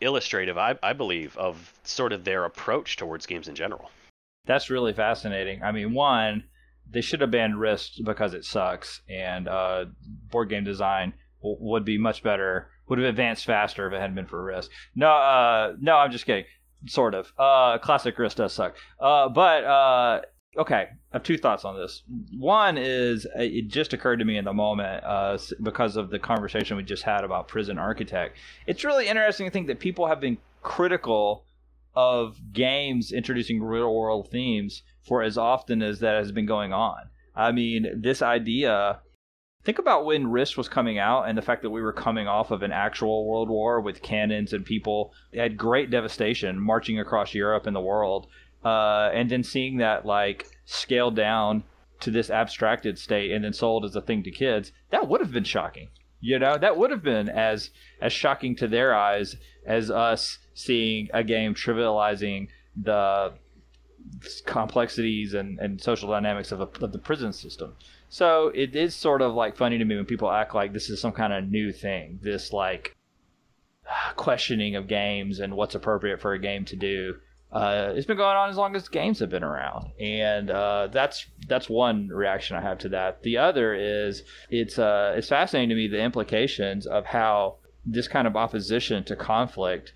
illustrative, 0.00 0.56
I, 0.56 0.78
I 0.82 0.92
believe, 0.92 1.36
of 1.36 1.72
sort 1.84 2.12
of 2.12 2.24
their 2.24 2.44
approach 2.44 2.96
towards 2.96 3.26
games 3.26 3.48
in 3.48 3.54
general. 3.54 3.90
That's 4.46 4.70
really 4.70 4.92
fascinating. 4.92 5.62
I 5.62 5.72
mean, 5.72 5.92
one, 5.92 6.44
they 6.90 7.00
should 7.00 7.20
have 7.20 7.30
banned 7.30 7.60
Risk 7.60 7.92
because 8.04 8.34
it 8.34 8.44
sucks, 8.44 9.02
and 9.08 9.48
uh, 9.48 9.86
board 10.30 10.48
game 10.48 10.64
design 10.64 11.12
w- 11.42 11.58
would 11.60 11.84
be 11.84 11.98
much 11.98 12.22
better. 12.22 12.70
Would 12.88 12.98
have 12.98 13.08
advanced 13.08 13.44
faster 13.44 13.86
if 13.86 13.92
it 13.92 14.00
hadn't 14.00 14.16
been 14.16 14.26
for 14.26 14.42
Risk. 14.42 14.70
No, 14.94 15.08
uh, 15.10 15.74
no, 15.80 15.96
I'm 15.96 16.10
just 16.10 16.26
kidding. 16.26 16.46
Sort 16.86 17.14
of. 17.14 17.32
Uh, 17.38 17.78
classic 17.78 18.18
Risk 18.18 18.38
does 18.38 18.52
suck. 18.52 18.74
Uh, 18.98 19.28
but 19.28 19.64
uh, 19.64 20.20
Okay, 20.56 20.88
I 20.90 21.16
have 21.16 21.22
two 21.22 21.38
thoughts 21.38 21.64
on 21.64 21.76
this. 21.76 22.02
One 22.36 22.76
is 22.76 23.24
uh, 23.24 23.42
it 23.42 23.68
just 23.68 23.92
occurred 23.92 24.18
to 24.18 24.24
me 24.24 24.36
in 24.36 24.44
the 24.44 24.52
moment 24.52 25.04
uh, 25.04 25.38
because 25.62 25.96
of 25.96 26.10
the 26.10 26.18
conversation 26.18 26.76
we 26.76 26.82
just 26.82 27.04
had 27.04 27.22
about 27.22 27.46
Prison 27.46 27.78
Architect. 27.78 28.36
It's 28.66 28.84
really 28.84 29.06
interesting 29.06 29.46
to 29.46 29.52
think 29.52 29.68
that 29.68 29.78
people 29.78 30.08
have 30.08 30.20
been 30.20 30.38
critical 30.62 31.44
of 31.94 32.52
games 32.52 33.12
introducing 33.12 33.62
real 33.62 33.94
world 33.94 34.30
themes 34.30 34.82
for 35.06 35.22
as 35.22 35.36
often 35.36 35.82
as 35.82 36.00
that 36.00 36.16
has 36.16 36.32
been 36.32 36.46
going 36.46 36.72
on. 36.72 37.10
I 37.34 37.52
mean, 37.52 38.00
this 38.02 38.22
idea. 38.22 39.00
Think 39.62 39.78
about 39.78 40.06
when 40.06 40.30
Risk 40.30 40.56
was 40.56 40.70
coming 40.70 40.98
out 40.98 41.24
and 41.28 41.36
the 41.36 41.42
fact 41.42 41.60
that 41.62 41.70
we 41.70 41.82
were 41.82 41.92
coming 41.92 42.26
off 42.26 42.50
of 42.50 42.62
an 42.62 42.72
actual 42.72 43.28
world 43.28 43.50
war 43.50 43.78
with 43.78 44.00
cannons 44.00 44.54
and 44.54 44.64
people 44.64 45.12
had 45.34 45.58
great 45.58 45.90
devastation 45.90 46.58
marching 46.58 46.98
across 46.98 47.34
Europe 47.34 47.66
and 47.66 47.76
the 47.76 47.80
world 47.80 48.26
uh, 48.64 49.10
and 49.12 49.30
then 49.30 49.42
seeing 49.42 49.78
that 49.78 50.04
like 50.04 50.46
scaled 50.64 51.16
down 51.16 51.64
to 52.00 52.10
this 52.10 52.30
abstracted 52.30 52.98
state 52.98 53.30
and 53.30 53.44
then 53.44 53.52
sold 53.52 53.84
as 53.84 53.94
a 53.94 54.00
thing 54.00 54.22
to 54.22 54.30
kids, 54.30 54.72
that 54.90 55.08
would 55.08 55.20
have 55.20 55.32
been 55.32 55.44
shocking. 55.44 55.88
You 56.20 56.38
know, 56.38 56.58
that 56.58 56.76
would 56.76 56.90
have 56.90 57.02
been 57.02 57.28
as 57.28 57.70
as 58.00 58.12
shocking 58.12 58.54
to 58.56 58.68
their 58.68 58.94
eyes 58.94 59.36
as 59.64 59.90
us 59.90 60.38
seeing 60.60 61.08
a 61.12 61.24
game 61.24 61.54
trivializing 61.54 62.48
the 62.76 63.32
complexities 64.46 65.34
and, 65.34 65.58
and 65.58 65.80
social 65.80 66.10
dynamics 66.10 66.52
of, 66.52 66.60
a, 66.60 66.68
of 66.84 66.92
the 66.92 66.98
prison 66.98 67.32
system. 67.32 67.74
So 68.08 68.48
it 68.54 68.74
is 68.74 68.94
sort 68.94 69.22
of 69.22 69.34
like 69.34 69.56
funny 69.56 69.78
to 69.78 69.84
me 69.84 69.96
when 69.96 70.04
people 70.04 70.30
act 70.30 70.54
like 70.54 70.72
this 70.72 70.90
is 70.90 71.00
some 71.00 71.12
kind 71.12 71.32
of 71.32 71.48
new 71.48 71.72
thing. 71.72 72.18
This 72.22 72.52
like 72.52 72.96
questioning 74.16 74.76
of 74.76 74.88
games 74.88 75.40
and 75.40 75.56
what's 75.56 75.74
appropriate 75.74 76.20
for 76.20 76.32
a 76.32 76.38
game 76.38 76.64
to 76.66 76.76
do 76.76 77.14
uh, 77.52 77.92
it's 77.96 78.06
been 78.06 78.16
going 78.16 78.36
on 78.36 78.48
as 78.48 78.56
long 78.56 78.76
as 78.76 78.88
games 78.88 79.18
have 79.18 79.28
been 79.28 79.42
around, 79.42 79.90
and 79.98 80.50
uh, 80.50 80.86
that's 80.92 81.26
that's 81.48 81.68
one 81.68 82.06
reaction 82.06 82.56
I 82.56 82.60
have 82.60 82.78
to 82.78 82.88
that. 82.90 83.24
The 83.24 83.38
other 83.38 83.74
is 83.74 84.22
it's 84.50 84.78
uh, 84.78 85.14
it's 85.16 85.28
fascinating 85.28 85.70
to 85.70 85.74
me 85.74 85.88
the 85.88 86.00
implications 86.00 86.86
of 86.86 87.06
how 87.06 87.56
this 87.84 88.06
kind 88.06 88.28
of 88.28 88.36
opposition 88.36 89.02
to 89.04 89.16
conflict 89.16 89.92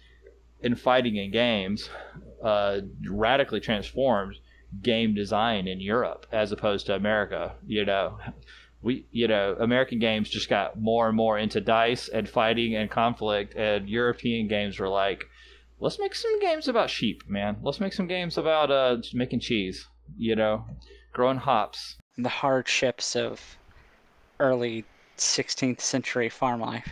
in 0.64 0.74
fighting 0.74 1.16
in 1.16 1.30
games 1.30 1.90
uh, 2.42 2.80
radically 3.08 3.60
transformed 3.60 4.36
game 4.82 5.14
design 5.14 5.68
in 5.68 5.78
Europe 5.78 6.26
as 6.32 6.52
opposed 6.52 6.86
to 6.86 6.94
America. 6.94 7.54
You 7.66 7.84
know, 7.84 8.18
we 8.82 9.06
you 9.12 9.28
know 9.28 9.56
American 9.60 9.98
games 9.98 10.28
just 10.28 10.48
got 10.48 10.80
more 10.80 11.06
and 11.08 11.16
more 11.16 11.38
into 11.38 11.60
dice 11.60 12.08
and 12.08 12.28
fighting 12.28 12.74
and 12.74 12.90
conflict, 12.90 13.54
and 13.54 13.88
European 13.88 14.48
games 14.48 14.78
were 14.78 14.88
like 14.88 15.24
let's 15.80 15.98
make 15.98 16.14
some 16.14 16.40
games 16.40 16.66
about 16.66 16.90
sheep, 16.90 17.22
man. 17.28 17.56
Let's 17.62 17.80
make 17.80 17.92
some 17.92 18.06
games 18.06 18.38
about 18.38 18.70
uh 18.70 18.96
making 19.12 19.40
cheese. 19.40 19.86
You 20.16 20.36
know, 20.36 20.64
growing 21.12 21.38
hops. 21.38 21.96
The 22.16 22.28
hardships 22.28 23.16
of 23.16 23.58
early 24.40 24.84
16th 25.16 25.80
century 25.80 26.28
farm 26.28 26.60
life. 26.60 26.90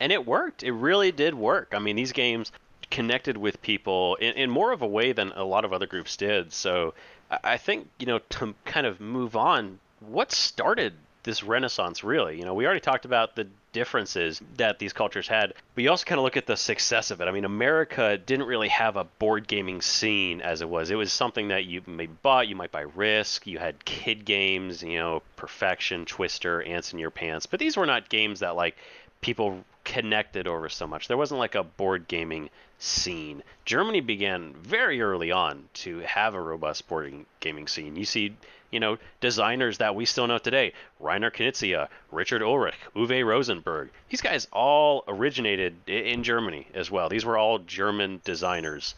And 0.00 0.12
it 0.12 0.26
worked. 0.26 0.62
It 0.62 0.72
really 0.72 1.12
did 1.12 1.34
work. 1.34 1.72
I 1.72 1.78
mean, 1.78 1.96
these 1.96 2.12
games 2.12 2.52
connected 2.90 3.36
with 3.36 3.60
people 3.62 4.16
in, 4.16 4.34
in 4.34 4.50
more 4.50 4.72
of 4.72 4.82
a 4.82 4.86
way 4.86 5.12
than 5.12 5.32
a 5.32 5.44
lot 5.44 5.64
of 5.64 5.72
other 5.72 5.86
groups 5.86 6.16
did. 6.16 6.52
So 6.52 6.94
I 7.30 7.56
think, 7.56 7.88
you 7.98 8.06
know, 8.06 8.20
to 8.30 8.54
kind 8.64 8.86
of 8.86 9.00
move 9.00 9.36
on, 9.36 9.78
what 10.00 10.32
started 10.32 10.94
this 11.24 11.42
renaissance 11.42 12.02
really? 12.02 12.38
You 12.38 12.44
know, 12.44 12.54
we 12.54 12.64
already 12.64 12.80
talked 12.80 13.04
about 13.04 13.36
the 13.36 13.46
differences 13.72 14.40
that 14.56 14.78
these 14.78 14.92
cultures 14.92 15.28
had. 15.28 15.52
But 15.74 15.84
you 15.84 15.90
also 15.90 16.04
kind 16.04 16.18
of 16.18 16.24
look 16.24 16.36
at 16.36 16.46
the 16.46 16.56
success 16.56 17.10
of 17.10 17.20
it. 17.20 17.28
I 17.28 17.32
mean, 17.32 17.44
America 17.44 18.16
didn't 18.16 18.46
really 18.46 18.68
have 18.68 18.96
a 18.96 19.04
board 19.04 19.46
gaming 19.46 19.82
scene 19.82 20.40
as 20.40 20.62
it 20.62 20.68
was. 20.68 20.90
It 20.90 20.94
was 20.94 21.12
something 21.12 21.48
that 21.48 21.64
you 21.66 21.82
maybe 21.86 22.12
bought. 22.22 22.48
You 22.48 22.56
might 22.56 22.72
buy 22.72 22.86
Risk. 22.94 23.46
You 23.46 23.58
had 23.58 23.84
kid 23.84 24.24
games, 24.24 24.82
you 24.82 24.98
know, 24.98 25.22
Perfection, 25.36 26.06
Twister, 26.06 26.62
Ants 26.62 26.92
in 26.92 26.98
Your 26.98 27.10
Pants. 27.10 27.46
But 27.46 27.60
these 27.60 27.76
were 27.76 27.86
not 27.86 28.08
games 28.08 28.40
that 28.40 28.56
like 28.56 28.76
people 29.20 29.64
connected 29.88 30.46
over 30.46 30.68
so 30.68 30.86
much. 30.86 31.08
There 31.08 31.16
wasn't 31.16 31.40
like 31.40 31.54
a 31.54 31.64
board 31.64 32.08
gaming 32.08 32.50
scene. 32.78 33.42
Germany 33.64 34.00
began 34.00 34.52
very 34.52 35.00
early 35.00 35.32
on 35.32 35.70
to 35.72 36.00
have 36.00 36.34
a 36.34 36.40
robust 36.40 36.86
board 36.88 37.24
gaming 37.40 37.66
scene. 37.66 37.96
You 37.96 38.04
see 38.04 38.36
you 38.70 38.80
know, 38.80 38.98
designers 39.22 39.78
that 39.78 39.94
we 39.94 40.04
still 40.04 40.26
know 40.26 40.36
today. 40.36 40.74
Reiner 41.00 41.32
Knizia, 41.32 41.88
Richard 42.12 42.42
Ulrich, 42.42 42.74
Uwe 42.94 43.24
Rosenberg. 43.24 43.88
These 44.10 44.20
guys 44.20 44.46
all 44.52 45.04
originated 45.08 45.74
in 45.88 46.22
Germany 46.22 46.66
as 46.74 46.90
well. 46.90 47.08
These 47.08 47.24
were 47.24 47.38
all 47.38 47.60
German 47.60 48.20
designers. 48.24 48.94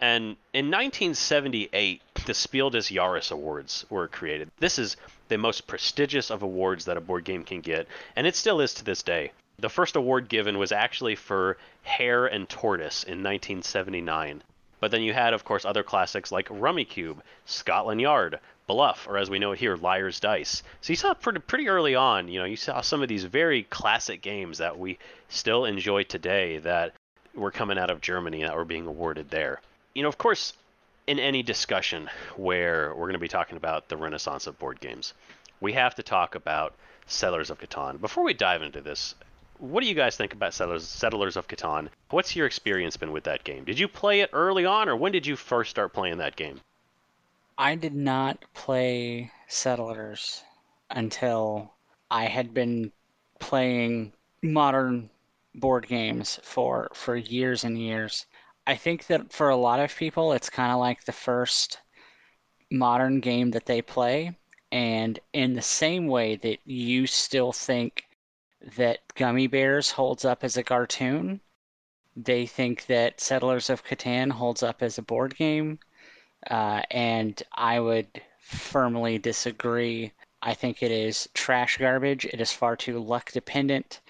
And 0.00 0.36
in 0.54 0.70
1978, 0.70 2.00
the 2.24 2.32
Spiel 2.32 2.70
des 2.70 2.90
Jahres 2.90 3.30
Awards 3.30 3.84
were 3.90 4.08
created. 4.08 4.50
This 4.60 4.78
is 4.78 4.96
the 5.28 5.36
most 5.36 5.66
prestigious 5.66 6.30
of 6.30 6.42
awards 6.42 6.86
that 6.86 6.96
a 6.96 7.02
board 7.02 7.24
game 7.24 7.44
can 7.44 7.60
get, 7.60 7.86
and 8.16 8.26
it 8.26 8.34
still 8.34 8.62
is 8.62 8.72
to 8.74 8.84
this 8.84 9.02
day. 9.02 9.32
The 9.62 9.68
first 9.68 9.94
award 9.94 10.28
given 10.28 10.58
was 10.58 10.72
actually 10.72 11.14
for 11.14 11.56
Hare 11.84 12.26
and 12.26 12.48
Tortoise 12.48 13.04
in 13.04 13.22
1979. 13.22 14.42
But 14.80 14.90
then 14.90 15.02
you 15.02 15.12
had, 15.12 15.34
of 15.34 15.44
course, 15.44 15.64
other 15.64 15.84
classics 15.84 16.32
like 16.32 16.48
Rummikub, 16.48 17.18
Scotland 17.46 18.00
Yard, 18.00 18.40
Bluff, 18.66 19.06
or 19.06 19.18
as 19.18 19.30
we 19.30 19.38
know 19.38 19.52
it 19.52 19.60
here, 19.60 19.76
Liar's 19.76 20.18
Dice. 20.18 20.64
So 20.80 20.92
you 20.92 20.96
saw 20.96 21.14
pretty, 21.14 21.38
pretty 21.38 21.68
early 21.68 21.94
on, 21.94 22.26
you 22.26 22.40
know, 22.40 22.44
you 22.44 22.56
saw 22.56 22.80
some 22.80 23.02
of 23.02 23.08
these 23.08 23.22
very 23.22 23.62
classic 23.62 24.20
games 24.20 24.58
that 24.58 24.80
we 24.80 24.98
still 25.28 25.64
enjoy 25.64 26.02
today 26.02 26.58
that 26.58 26.94
were 27.32 27.52
coming 27.52 27.78
out 27.78 27.90
of 27.90 28.00
Germany 28.00 28.42
that 28.42 28.56
were 28.56 28.64
being 28.64 28.88
awarded 28.88 29.30
there. 29.30 29.60
You 29.94 30.02
know, 30.02 30.08
of 30.08 30.18
course, 30.18 30.54
in 31.06 31.20
any 31.20 31.44
discussion 31.44 32.10
where 32.34 32.88
we're 32.96 33.06
going 33.06 33.12
to 33.12 33.20
be 33.20 33.28
talking 33.28 33.56
about 33.56 33.88
the 33.88 33.96
renaissance 33.96 34.48
of 34.48 34.58
board 34.58 34.80
games, 34.80 35.14
we 35.60 35.74
have 35.74 35.94
to 35.94 36.02
talk 36.02 36.34
about 36.34 36.74
Settlers 37.06 37.50
of 37.50 37.60
Catan. 37.60 38.00
Before 38.00 38.24
we 38.24 38.34
dive 38.34 38.62
into 38.62 38.80
this, 38.80 39.14
what 39.62 39.80
do 39.80 39.88
you 39.88 39.94
guys 39.94 40.16
think 40.16 40.32
about 40.32 40.52
Settlers, 40.52 40.88
Settlers 40.88 41.36
of 41.36 41.46
Catan? 41.46 41.88
What's 42.10 42.34
your 42.34 42.46
experience 42.46 42.96
been 42.96 43.12
with 43.12 43.22
that 43.24 43.44
game? 43.44 43.62
Did 43.62 43.78
you 43.78 43.86
play 43.86 44.20
it 44.20 44.30
early 44.32 44.66
on, 44.66 44.88
or 44.88 44.96
when 44.96 45.12
did 45.12 45.24
you 45.24 45.36
first 45.36 45.70
start 45.70 45.92
playing 45.92 46.18
that 46.18 46.34
game? 46.34 46.60
I 47.56 47.76
did 47.76 47.94
not 47.94 48.44
play 48.54 49.30
Settlers 49.46 50.42
until 50.90 51.74
I 52.10 52.24
had 52.24 52.52
been 52.52 52.90
playing 53.38 54.14
modern 54.42 55.08
board 55.54 55.86
games 55.86 56.40
for 56.42 56.90
for 56.92 57.14
years 57.14 57.62
and 57.62 57.78
years. 57.78 58.26
I 58.66 58.74
think 58.74 59.06
that 59.06 59.32
for 59.32 59.48
a 59.48 59.56
lot 59.56 59.78
of 59.78 59.94
people 59.94 60.32
it's 60.32 60.50
kind 60.50 60.72
of 60.72 60.80
like 60.80 61.04
the 61.04 61.12
first 61.12 61.78
modern 62.68 63.20
game 63.20 63.52
that 63.52 63.66
they 63.66 63.80
play 63.80 64.36
and 64.72 65.20
in 65.32 65.52
the 65.52 65.62
same 65.62 66.08
way 66.08 66.34
that 66.34 66.58
you 66.64 67.06
still 67.06 67.52
think 67.52 68.06
that 68.76 69.00
Gummi 69.14 69.50
Bears 69.50 69.90
holds 69.90 70.24
up 70.24 70.44
as 70.44 70.56
a 70.56 70.62
cartoon, 70.62 71.40
they 72.16 72.46
think 72.46 72.86
that 72.86 73.20
Settlers 73.20 73.70
of 73.70 73.84
Catan 73.84 74.30
holds 74.30 74.62
up 74.62 74.82
as 74.82 74.98
a 74.98 75.02
board 75.02 75.36
game 75.36 75.78
uh, 76.50 76.82
and 76.90 77.40
I 77.52 77.80
would 77.80 78.20
firmly 78.40 79.18
disagree. 79.18 80.12
I 80.42 80.54
think 80.54 80.82
it 80.82 80.90
is 80.90 81.28
trash 81.34 81.78
garbage. 81.78 82.24
It 82.24 82.40
is 82.40 82.52
far 82.52 82.76
too 82.76 82.98
luck 82.98 83.30
dependent. 83.32 84.00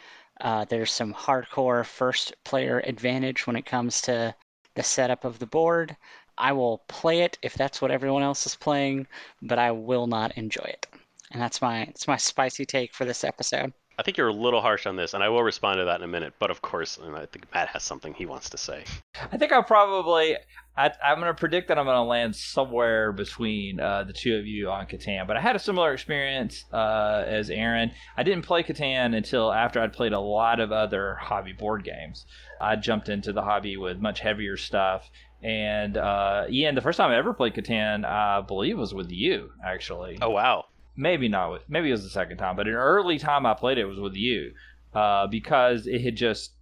Uh, 0.41 0.65
there's 0.65 0.91
some 0.91 1.15
hardcore 1.15 1.85
first 1.85 2.35
player 2.45 2.81
advantage 2.81 3.47
when 3.47 3.57
it 3.57 3.67
comes 3.67 4.01
to 4.03 4.35
the 4.75 4.83
setup 4.83 5.25
of 5.25 5.39
the 5.39 5.47
board. 5.47 5.97
I 6.39 6.53
will 6.53 6.79
play 6.89 7.21
it 7.21 7.39
if 7.43 7.55
that's 7.55 7.83
what 7.83 7.91
everyone 7.91 8.23
else 8.23 8.47
is 8.47 8.57
playing, 8.57 9.07
but 9.43 9.59
I 9.59 9.71
will 9.73 10.07
not 10.07 10.37
enjoy 10.39 10.65
it. 10.65 10.87
And 11.31 11.41
that's 11.41 11.61
my 11.61 11.85
that's 11.85 12.09
my 12.09 12.17
spicy 12.17 12.65
take 12.65 12.95
for 12.95 13.05
this 13.05 13.25
episode. 13.25 13.73
I 13.99 14.03
think 14.03 14.17
you're 14.17 14.29
a 14.29 14.33
little 14.33 14.61
harsh 14.61 14.87
on 14.87 14.97
this, 14.97 15.15
and 15.15 15.23
I 15.23 15.29
will 15.29 15.43
respond 15.43 15.79
to 15.79 15.85
that 15.85 15.97
in 15.97 16.03
a 16.03 16.09
minute. 16.09 16.35
But 16.39 16.51
of 16.51 16.63
course, 16.63 16.99
I 17.03 17.27
think 17.27 17.47
Matt 17.55 17.69
has 17.69 17.83
something 17.83 18.15
he 18.15 18.27
wants 18.27 18.51
to 18.51 18.59
say. 18.59 18.85
I 19.31 19.37
think 19.37 19.53
I'll 19.53 19.63
probably. 19.63 20.37
I, 20.75 20.91
am 21.03 21.21
going 21.21 21.27
to 21.27 21.39
predict 21.39 21.69
that 21.69 21.79
I'm 21.79 21.85
going 21.85 21.97
to 21.97 22.03
land 22.03 22.35
somewhere 22.35 23.13
between 23.13 23.79
uh, 23.79 24.05
the 24.05 24.15
two 24.15 24.37
of 24.37 24.47
you 24.47 24.71
on 24.71 24.87
Catan. 24.87 25.27
But 25.27 25.37
I 25.37 25.41
had 25.41 25.55
a 25.55 25.59
similar 25.59 25.93
experience 25.93 26.65
uh, 26.73 27.25
as 27.27 27.51
Aaron. 27.51 27.91
I 28.17 28.23
didn't 28.23 28.47
play 28.47 28.63
Catan 28.63 29.15
until 29.15 29.53
after 29.53 29.81
I'd 29.81 29.93
played 29.93 30.15
a 30.15 30.21
lot 30.21 30.61
of 30.61 30.73
other 30.73 31.17
hobby 31.17 31.53
board 31.53 31.85
games. 31.85 32.25
I 32.59 32.77
jumped 32.77 33.11
into 33.11 33.35
the 33.35 33.43
hobby 33.43 33.77
with 33.77 33.99
much 33.99 34.21
heavier 34.21 34.57
stuff. 34.57 35.11
And 35.43 35.99
uh, 35.99 36.47
Ian, 36.49 36.75
the 36.75 36.81
first 36.81 36.97
time 36.97 37.11
I 37.11 37.17
ever 37.17 37.35
played 37.35 37.53
Catan, 37.53 38.07
I 38.07 38.41
believe, 38.41 38.79
was 38.79 38.95
with 38.95 39.11
you, 39.11 39.51
actually. 39.63 40.19
Oh, 40.23 40.31
wow 40.31 40.65
maybe 40.97 41.29
not 41.29 41.53
with 41.53 41.63
maybe 41.69 41.89
it 41.89 41.93
was 41.93 42.05
the 42.05 42.11
second 42.11 42.39
time, 42.39 42.57
but 42.57 42.67
an 42.67 42.75
early 42.75 43.19
time 43.19 43.47
I 43.47 43.55
played 43.55 43.79
it 43.79 43.87
was 43.87 43.99
with 43.99 44.15
you 44.15 44.53
uh, 44.95 45.27
because 45.27 45.87
it 45.87 46.01
had 46.03 46.17
just 46.17 46.53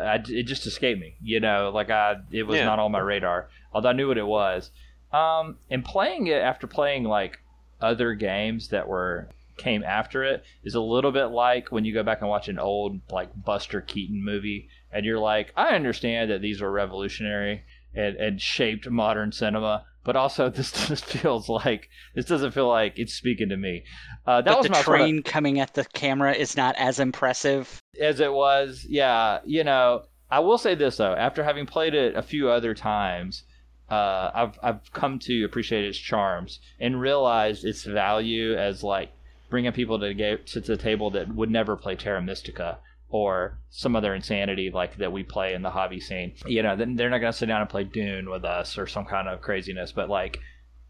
I, 0.00 0.22
it 0.28 0.44
just 0.44 0.66
escaped 0.66 1.00
me. 1.00 1.16
You 1.22 1.40
know, 1.40 1.70
like 1.74 1.90
I 1.90 2.16
it 2.30 2.44
was 2.44 2.58
yeah. 2.58 2.64
not 2.64 2.78
on 2.78 2.92
my 2.92 3.00
radar. 3.00 3.48
Although 3.72 3.90
I 3.90 3.92
knew 3.92 4.08
what 4.08 4.18
it 4.18 4.26
was. 4.26 4.70
Um, 5.12 5.58
and 5.70 5.84
playing 5.84 6.26
it 6.28 6.40
after 6.40 6.66
playing 6.66 7.04
like 7.04 7.40
other 7.80 8.14
games 8.14 8.68
that 8.68 8.88
were 8.88 9.28
came 9.58 9.84
after 9.84 10.24
it 10.24 10.42
is 10.64 10.74
a 10.74 10.80
little 10.80 11.12
bit 11.12 11.26
like 11.26 11.70
when 11.70 11.84
you 11.84 11.92
go 11.92 12.02
back 12.02 12.20
and 12.20 12.30
watch 12.30 12.48
an 12.48 12.58
old 12.58 13.00
like 13.10 13.28
Buster 13.44 13.80
Keaton 13.80 14.24
movie 14.24 14.68
and 14.90 15.04
you're 15.04 15.18
like, 15.18 15.52
I 15.56 15.74
understand 15.74 16.30
that 16.30 16.40
these 16.40 16.60
were 16.60 16.70
revolutionary 16.70 17.62
and, 17.94 18.16
and 18.16 18.40
shaped 18.40 18.88
modern 18.88 19.32
cinema, 19.32 19.84
but 20.04 20.16
also 20.16 20.48
this 20.50 20.72
just 20.88 21.04
feels 21.04 21.48
like 21.48 21.88
this 22.14 22.26
doesn't 22.26 22.52
feel 22.52 22.68
like 22.68 22.98
it's 22.98 23.14
speaking 23.14 23.48
to 23.48 23.56
me. 23.56 23.84
Uh, 24.26 24.42
that 24.42 24.50
but 24.50 24.58
was 24.58 24.66
the 24.66 24.72
my 24.72 24.82
train 24.82 25.16
sort 25.16 25.24
coming 25.26 25.60
at 25.60 25.74
the 25.74 25.84
camera 25.84 26.32
is 26.32 26.56
not 26.56 26.74
as 26.76 26.98
impressive. 27.00 27.80
as 28.00 28.20
it 28.20 28.32
was. 28.32 28.86
Yeah, 28.88 29.40
you 29.44 29.64
know, 29.64 30.02
I 30.30 30.40
will 30.40 30.58
say 30.58 30.74
this 30.74 30.96
though. 30.96 31.14
After 31.14 31.44
having 31.44 31.66
played 31.66 31.94
it 31.94 32.16
a 32.16 32.22
few 32.22 32.48
other 32.48 32.74
times, 32.74 33.44
uh, 33.90 34.30
I've 34.34 34.58
I've 34.62 34.92
come 34.92 35.18
to 35.20 35.44
appreciate 35.44 35.84
its 35.84 35.98
charms 35.98 36.60
and 36.80 37.00
realized 37.00 37.64
its 37.64 37.84
value 37.84 38.54
as 38.56 38.82
like 38.82 39.12
bringing 39.50 39.72
people 39.72 39.98
to, 39.98 40.38
to 40.38 40.60
the 40.60 40.76
table 40.78 41.10
that 41.10 41.34
would 41.34 41.50
never 41.50 41.76
play 41.76 41.94
Terra 41.94 42.22
Mystica 42.22 42.78
or 43.12 43.58
some 43.68 43.94
other 43.94 44.14
insanity 44.14 44.70
like 44.70 44.96
that 44.96 45.12
we 45.12 45.22
play 45.22 45.52
in 45.52 45.60
the 45.60 45.70
hobby 45.70 46.00
scene. 46.00 46.32
You 46.46 46.62
know, 46.62 46.74
then 46.74 46.96
they're 46.96 47.10
not 47.10 47.18
going 47.18 47.32
to 47.32 47.38
sit 47.38 47.46
down 47.46 47.60
and 47.60 47.68
play 47.68 47.84
Dune 47.84 48.28
with 48.28 48.44
us 48.44 48.78
or 48.78 48.86
some 48.86 49.04
kind 49.04 49.28
of 49.28 49.42
craziness, 49.42 49.92
but 49.92 50.08
like, 50.08 50.40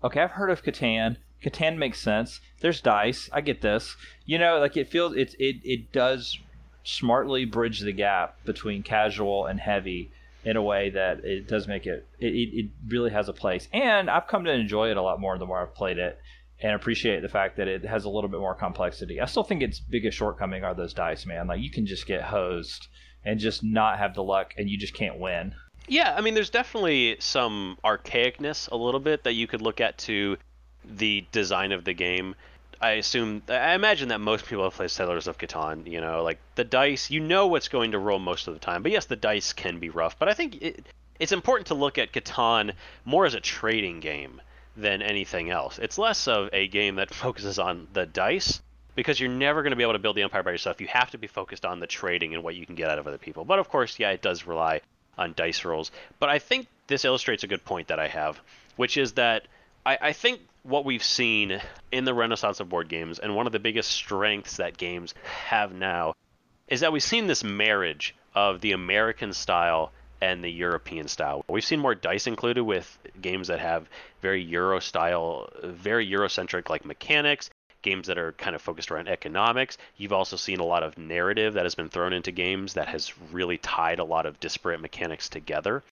okay, 0.03 0.20
I've 0.20 0.31
heard 0.31 0.51
of 0.51 0.62
Catan. 0.62 1.16
Catan 1.45 1.77
makes 1.77 2.01
sense. 2.01 2.41
There's 2.61 2.81
dice. 2.81 3.29
I 3.33 3.41
get 3.41 3.61
this. 3.61 3.97
You 4.25 4.39
know, 4.39 4.61
like 4.61 4.77
it 4.77 4.89
feels 4.89 5.16
it 5.16 5.35
it 5.41 5.57
it 5.64 5.93
does 5.93 6.39
smartly 6.85 7.45
bridge 7.45 7.81
the 7.81 7.93
gap 7.93 8.37
between 8.45 8.85
casual 8.85 9.47
and 9.47 9.59
heavy 9.59 10.12
in 10.45 10.57
a 10.57 10.62
way 10.62 10.91
that 10.91 11.25
it 11.25 11.49
does 11.49 11.66
make 11.66 11.87
it 11.87 12.07
it, 12.20 12.27
it 12.27 12.70
really 12.87 13.11
has 13.11 13.29
a 13.29 13.33
place. 13.33 13.68
And 13.73 14.09
I've 14.09 14.29
come 14.29 14.45
to 14.45 14.53
enjoy 14.53 14.93
it 14.93 14.97
a 14.97 15.03
lot 15.03 15.20
more 15.20 15.37
the 15.39 15.47
more 15.47 15.61
I've 15.61 15.75
played 15.75 15.99
it 15.99 16.20
and 16.63 16.75
appreciate 16.75 17.23
the 17.23 17.29
fact 17.29 17.57
that 17.57 17.67
it 17.67 17.85
has 17.85 18.05
a 18.05 18.09
little 18.09 18.31
bit 18.31 18.39
more 18.39 18.55
complexity. 18.55 19.21
I 19.21 19.27
still 19.27 19.43
think 19.43 19.63
its 19.63 19.81
biggest 19.81 20.17
shortcoming 20.17 20.63
are 20.63 20.75
those 20.75 20.95
dice, 20.95 21.27
man. 21.27 21.49
Like 21.49 21.61
you 21.61 21.71
can 21.71 21.87
just 21.87 22.07
get 22.07 22.23
hosed 22.23 22.87
and 23.25 23.41
just 23.41 23.65
not 23.65 23.99
have 23.99 24.15
the 24.15 24.23
luck 24.23 24.55
and 24.57 24.71
you 24.71 24.79
just 24.79 24.95
can't 24.95 25.19
win. 25.19 25.55
Yeah, 25.89 26.15
I 26.17 26.21
mean, 26.21 26.35
there's 26.35 26.51
definitely 26.51 27.17
some 27.19 27.79
archaicness 27.85 28.71
a 28.71 28.77
little 28.77 29.01
bit 29.01 29.25
that 29.25 29.33
you 29.33 29.49
could 29.49 29.61
look 29.61 29.81
at 29.81 29.99
to 29.99 30.37
the 30.85 31.27
design 31.33 31.73
of 31.73 31.85
the 31.85 31.93
game. 31.93 32.37
I 32.81 32.93
assume, 32.93 33.43
I 33.49 33.75
imagine 33.75 34.09
that 34.09 34.21
most 34.21 34.47
people 34.47 34.65
have 34.65 34.75
played 34.75 34.91
Settlers 34.91 35.27
of 35.27 35.39
Catan. 35.39 35.91
You 35.91 36.01
know, 36.01 36.23
like 36.23 36.39
the 36.55 36.65
dice, 36.65 37.11
you 37.11 37.19
know 37.19 37.49
what's 37.49 37.69
going 37.69 37.91
to 37.93 37.99
roll 37.99 38.21
most 38.21 38.47
of 38.47 38.55
the 38.55 38.61
time. 38.61 38.85
But 38.85 38.93
yes, 38.93 39.07
the 39.07 39.17
dice 39.17 39.53
can 39.53 39.81
be 39.81 39.91
rough. 39.91 40.17
But 40.17 40.29
I 40.29 40.35
think 40.35 40.63
it, 40.63 40.87
it's 41.19 41.33
important 41.33 41.67
to 41.69 41.75
look 41.75 41.99
at 41.99 42.13
Catan 42.13 42.73
more 43.05 43.27
as 43.27 43.35
a 43.35 43.41
trading 43.41 43.99
game 43.99 44.41
than 44.77 45.03
anything 45.03 45.51
else. 45.51 45.79
It's 45.79 45.99
less 45.99 46.29
of 46.29 46.49
a 46.53 46.68
game 46.68 46.97
that 46.97 47.14
focuses 47.14 47.59
on 47.59 47.89
the 47.93 48.07
dice 48.07 48.61
because 48.95 49.18
you're 49.18 49.31
never 49.31 49.62
going 49.62 49.70
to 49.70 49.77
be 49.77 49.83
able 49.83 49.95
to 49.95 49.99
build 49.99 50.16
the 50.16 50.23
empire 50.23 50.43
by 50.43 50.51
yourself. 50.51 50.81
You 50.81 50.87
have 50.89 51.11
to 51.12 51.18
be 51.18 51.27
focused 51.27 51.64
on 51.64 51.81
the 51.81 51.87
trading 51.87 52.35
and 52.35 52.43
what 52.43 52.55
you 52.55 52.66
can 52.66 52.75
get 52.75 52.91
out 52.91 52.99
of 52.99 53.07
other 53.07 53.18
people. 53.18 53.45
But 53.45 53.59
of 53.59 53.68
course, 53.68 53.99
yeah, 53.99 54.11
it 54.11 54.23
does 54.23 54.47
rely 54.47 54.81
on 55.16 55.35
dice 55.35 55.64
rolls. 55.64 55.91
But 56.18 56.29
I 56.29 56.39
think 56.39 56.66
this 56.87 57.05
illustrates 57.05 57.45
a 57.45 57.47
good 57.47 57.64
point 57.64 57.89
that 57.89 57.99
I 57.99 58.09
have, 58.09 58.41
which 58.77 58.97
is 58.97 59.12
that 59.12 59.47
I, 59.85 59.99
I 60.01 60.12
think 60.12 60.41
what 60.62 60.85
we've 60.85 61.03
seen 61.03 61.61
in 61.91 62.05
the 62.05 62.14
renaissance 62.14 62.61
of 62.61 62.68
board 62.68 62.89
games 62.89 63.18
and 63.18 63.35
one 63.35 63.47
of 63.47 63.53
the 63.53 63.59
biggest 63.59 63.91
strengths 63.91 64.59
that 64.59 64.77
games 64.77 65.14
have 65.47 65.73
now 65.73 66.14
is 66.68 66.81
that 66.81 66.93
we've 66.93 67.03
seen 67.03 67.27
this 67.27 67.43
marriage 67.43 68.14
of 68.35 68.61
the 68.61 68.73
American 68.73 69.33
style 69.33 69.93
and 70.23 70.43
the 70.43 70.49
European 70.49 71.09
style. 71.09 71.45
We've 71.49 71.64
seen 71.64 71.81
more 71.81 71.97
dice 71.97 72.29
included 72.29 72.62
with 72.62 72.97
games 73.20 73.49
that 73.49 73.59
have 73.59 73.89
very 74.20 74.41
Euro 74.45 74.79
style, 74.79 75.51
very 75.64 76.09
Eurocentric 76.09 76.70
like 76.70 76.85
mechanics, 76.85 77.51
games 77.83 78.07
that 78.07 78.18
are 78.18 78.31
kind 78.33 78.55
of 78.55 78.62
focused 78.62 78.93
around 78.93 79.09
economics. 79.09 79.79
You've 79.97 80.12
also 80.12 80.37
seen 80.37 80.61
a 80.61 80.64
lot 80.64 80.85
of 80.85 80.97
narrative 80.97 81.55
that 81.55 81.64
has 81.64 81.75
been 81.75 81.89
thrown 81.89 82.12
into 82.12 82.31
games 82.31 82.75
that 82.75 82.87
has 82.87 83.12
really 83.33 83.59
tied 83.59 83.99
a 83.99 84.05
lot 84.05 84.25
of 84.25 84.39
disparate 84.39 84.81
mechanics 84.81 85.29
together. 85.29 85.83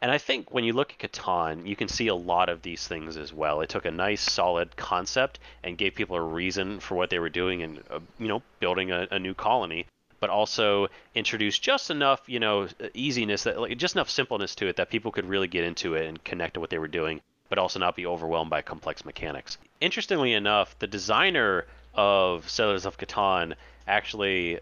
And 0.00 0.10
I 0.10 0.16
think 0.16 0.50
when 0.50 0.64
you 0.64 0.72
look 0.72 0.92
at 0.92 1.12
Catan, 1.12 1.66
you 1.66 1.76
can 1.76 1.88
see 1.88 2.08
a 2.08 2.14
lot 2.14 2.48
of 2.48 2.62
these 2.62 2.88
things 2.88 3.18
as 3.18 3.34
well. 3.34 3.60
It 3.60 3.68
took 3.68 3.84
a 3.84 3.90
nice, 3.90 4.22
solid 4.22 4.76
concept 4.76 5.40
and 5.62 5.76
gave 5.76 5.94
people 5.94 6.16
a 6.16 6.22
reason 6.22 6.80
for 6.80 6.94
what 6.94 7.10
they 7.10 7.18
were 7.18 7.28
doing 7.28 7.62
and, 7.62 7.82
uh, 7.90 8.00
you 8.18 8.28
know, 8.28 8.42
building 8.60 8.90
a, 8.92 9.06
a 9.10 9.18
new 9.18 9.34
colony 9.34 9.86
but 10.20 10.30
also 10.30 10.88
introduce 11.14 11.58
just 11.58 11.90
enough, 11.90 12.22
you 12.26 12.40
know, 12.40 12.68
easiness 12.94 13.44
that 13.44 13.60
like 13.60 13.76
just 13.78 13.96
enough 13.96 14.10
simpleness 14.10 14.54
to 14.56 14.66
it 14.66 14.76
that 14.76 14.90
people 14.90 15.12
could 15.12 15.26
really 15.26 15.48
get 15.48 15.64
into 15.64 15.94
it 15.94 16.06
and 16.06 16.22
connect 16.24 16.54
to 16.54 16.60
what 16.60 16.70
they 16.70 16.78
were 16.78 16.88
doing, 16.88 17.20
but 17.48 17.58
also 17.58 17.78
not 17.78 17.96
be 17.96 18.06
overwhelmed 18.06 18.50
by 18.50 18.62
complex 18.62 19.04
mechanics. 19.04 19.58
Interestingly 19.80 20.32
enough, 20.32 20.78
the 20.78 20.86
designer 20.86 21.66
of 21.94 22.48
Settlers 22.48 22.86
of 22.86 22.98
Catan 22.98 23.54
actually 23.86 24.60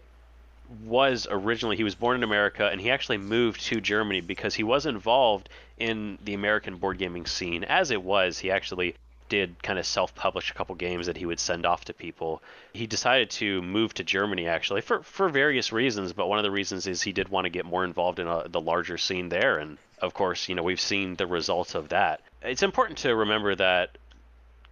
was 0.85 1.27
originally 1.29 1.75
he 1.75 1.83
was 1.83 1.95
born 1.95 2.15
in 2.15 2.23
America 2.23 2.67
and 2.71 2.79
he 2.81 2.89
actually 2.89 3.17
moved 3.17 3.61
to 3.61 3.81
Germany 3.81 4.21
because 4.21 4.55
he 4.55 4.63
was 4.63 4.85
involved 4.85 5.49
in 5.77 6.17
the 6.23 6.33
American 6.33 6.77
board 6.77 6.97
gaming 6.97 7.25
scene 7.25 7.63
as 7.63 7.91
it 7.91 8.01
was 8.01 8.39
he 8.39 8.49
actually 8.49 8.95
did 9.33 9.63
kind 9.63 9.79
of 9.79 9.85
self-publish 9.85 10.51
a 10.51 10.53
couple 10.53 10.75
games 10.75 11.07
that 11.07 11.17
he 11.17 11.25
would 11.25 11.39
send 11.39 11.65
off 11.65 11.85
to 11.85 11.93
people. 11.93 12.41
He 12.73 12.85
decided 12.85 13.31
to 13.31 13.63
move 13.63 13.93
to 13.95 14.03
Germany 14.03 14.47
actually 14.47 14.81
for 14.81 15.01
for 15.01 15.27
various 15.27 15.71
reasons, 15.71 16.13
but 16.13 16.27
one 16.27 16.37
of 16.37 16.43
the 16.43 16.51
reasons 16.51 16.85
is 16.85 17.01
he 17.01 17.13
did 17.13 17.29
want 17.29 17.45
to 17.45 17.49
get 17.49 17.65
more 17.65 17.83
involved 17.83 18.19
in 18.19 18.27
a, 18.27 18.37
uh, 18.37 18.47
the 18.47 18.61
larger 18.61 18.97
scene 18.97 19.29
there 19.29 19.57
and 19.57 19.77
of 20.03 20.13
course, 20.13 20.49
you 20.49 20.55
know, 20.55 20.63
we've 20.63 20.81
seen 20.81 21.15
the 21.15 21.25
results 21.25 21.75
of 21.75 21.89
that. 21.89 22.19
It's 22.41 22.61
important 22.61 22.99
to 22.99 23.15
remember 23.15 23.55
that 23.55 23.97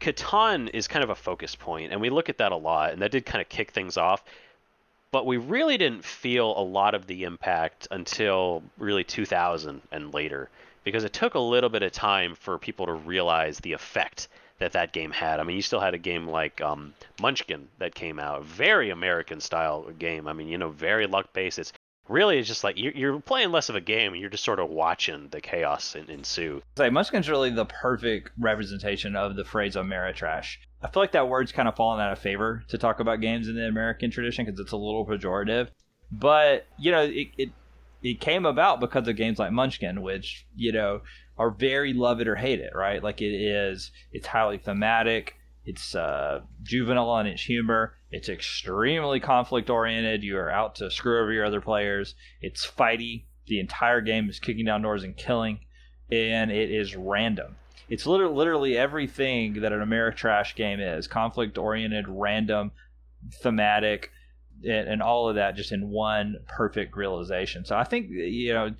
Catan 0.01 0.69
is 0.73 0.87
kind 0.87 1.03
of 1.03 1.09
a 1.09 1.15
focus 1.15 1.55
point, 1.55 1.91
and 1.91 2.01
we 2.01 2.09
look 2.09 2.27
at 2.27 2.37
that 2.39 2.51
a 2.51 2.57
lot, 2.57 2.91
and 2.91 3.01
that 3.01 3.11
did 3.11 3.25
kind 3.25 3.41
of 3.41 3.47
kick 3.47 3.71
things 3.71 3.97
off. 3.97 4.23
But 5.11 5.25
we 5.25 5.37
really 5.37 5.77
didn't 5.77 6.03
feel 6.03 6.53
a 6.57 6.65
lot 6.79 6.93
of 6.95 7.07
the 7.07 7.23
impact 7.23 7.87
until 7.91 8.61
really 8.77 9.03
2000 9.05 9.81
and 9.91 10.13
later, 10.13 10.49
because 10.83 11.03
it 11.03 11.13
took 11.13 11.35
a 11.35 11.39
little 11.39 11.69
bit 11.69 11.81
of 11.81 11.91
time 11.93 12.35
for 12.35 12.57
people 12.57 12.85
to 12.87 12.93
realize 12.93 13.59
the 13.59 13.73
effect 13.73 14.27
that 14.61 14.73
that 14.73 14.93
game 14.93 15.11
had. 15.11 15.39
I 15.39 15.43
mean, 15.43 15.55
you 15.55 15.61
still 15.63 15.79
had 15.79 15.95
a 15.95 15.97
game 15.97 16.27
like 16.27 16.61
um, 16.61 16.93
Munchkin 17.19 17.67
that 17.79 17.95
came 17.95 18.19
out, 18.19 18.45
very 18.45 18.91
American 18.91 19.41
style 19.41 19.89
game. 19.97 20.27
I 20.27 20.33
mean, 20.33 20.47
you 20.47 20.57
know, 20.59 20.69
very 20.69 21.07
luck 21.07 21.33
based. 21.33 21.57
It's 21.57 21.73
really 22.07 22.37
it's 22.37 22.47
just 22.47 22.63
like 22.63 22.77
you're, 22.77 22.93
you're 22.93 23.19
playing 23.19 23.51
less 23.51 23.69
of 23.69 23.75
a 23.75 23.81
game 23.81 24.13
and 24.13 24.21
you're 24.21 24.29
just 24.29 24.43
sort 24.43 24.59
of 24.59 24.69
watching 24.69 25.29
the 25.31 25.41
chaos 25.41 25.95
ensue. 25.95 26.61
Like 26.77 26.91
Munchkin's 26.91 27.27
really 27.27 27.49
the 27.49 27.65
perfect 27.65 28.29
representation 28.39 29.15
of 29.15 29.35
the 29.35 29.45
phrase 29.45 29.75
Ameritrash. 29.75 30.57
I 30.83 30.89
feel 30.89 31.01
like 31.01 31.13
that 31.13 31.27
word's 31.27 31.51
kind 31.51 31.67
of 31.67 31.75
fallen 31.75 31.99
out 31.99 32.11
of 32.11 32.19
favor 32.19 32.63
to 32.67 32.77
talk 32.77 32.99
about 32.99 33.19
games 33.19 33.47
in 33.47 33.55
the 33.55 33.67
American 33.67 34.11
tradition 34.11 34.45
because 34.45 34.59
it's 34.59 34.73
a 34.73 34.77
little 34.77 35.07
pejorative. 35.07 35.69
But 36.11 36.67
you 36.77 36.91
know, 36.91 37.01
it, 37.01 37.29
it 37.37 37.49
it 38.01 38.19
came 38.19 38.45
about 38.45 38.79
because 38.79 39.07
of 39.07 39.15
games 39.15 39.39
like 39.39 39.51
Munchkin, 39.51 40.01
which 40.01 40.45
you 40.55 40.71
know 40.71 41.01
are 41.37 41.51
very 41.51 41.93
love 41.93 42.21
it 42.21 42.27
or 42.27 42.35
hate 42.35 42.59
it, 42.59 42.73
right? 42.75 43.03
Like 43.03 43.21
it 43.21 43.33
is, 43.33 43.91
it's 44.11 44.27
highly 44.27 44.57
thematic, 44.57 45.35
it's 45.65 45.95
uh, 45.95 46.41
juvenile 46.63 47.19
in 47.19 47.27
its 47.27 47.43
humor, 47.43 47.95
it's 48.11 48.29
extremely 48.29 49.19
conflict 49.19 49.69
oriented. 49.69 50.23
You 50.23 50.37
are 50.37 50.51
out 50.51 50.75
to 50.75 50.91
screw 50.91 51.21
over 51.21 51.31
your 51.31 51.45
other 51.45 51.61
players. 51.61 52.15
It's 52.41 52.65
fighty. 52.65 53.23
The 53.47 53.59
entire 53.59 54.01
game 54.01 54.29
is 54.29 54.39
kicking 54.39 54.65
down 54.65 54.81
doors 54.81 55.03
and 55.03 55.15
killing, 55.15 55.59
and 56.11 56.51
it 56.51 56.71
is 56.71 56.95
random. 56.95 57.55
It's 57.89 58.05
literally, 58.05 58.35
literally 58.35 58.77
everything 58.77 59.61
that 59.61 59.73
an 59.73 59.79
Ameritrash 59.79 60.55
game 60.55 60.79
is: 60.79 61.07
conflict 61.07 61.57
oriented, 61.57 62.05
random, 62.07 62.71
thematic, 63.41 64.11
and, 64.63 64.87
and 64.87 65.01
all 65.01 65.29
of 65.29 65.35
that 65.35 65.55
just 65.55 65.71
in 65.71 65.89
one 65.89 66.37
perfect 66.47 66.95
realization. 66.95 67.65
So 67.65 67.75
I 67.75 67.83
think 67.83 68.07
you 68.09 68.53
know 68.53 68.71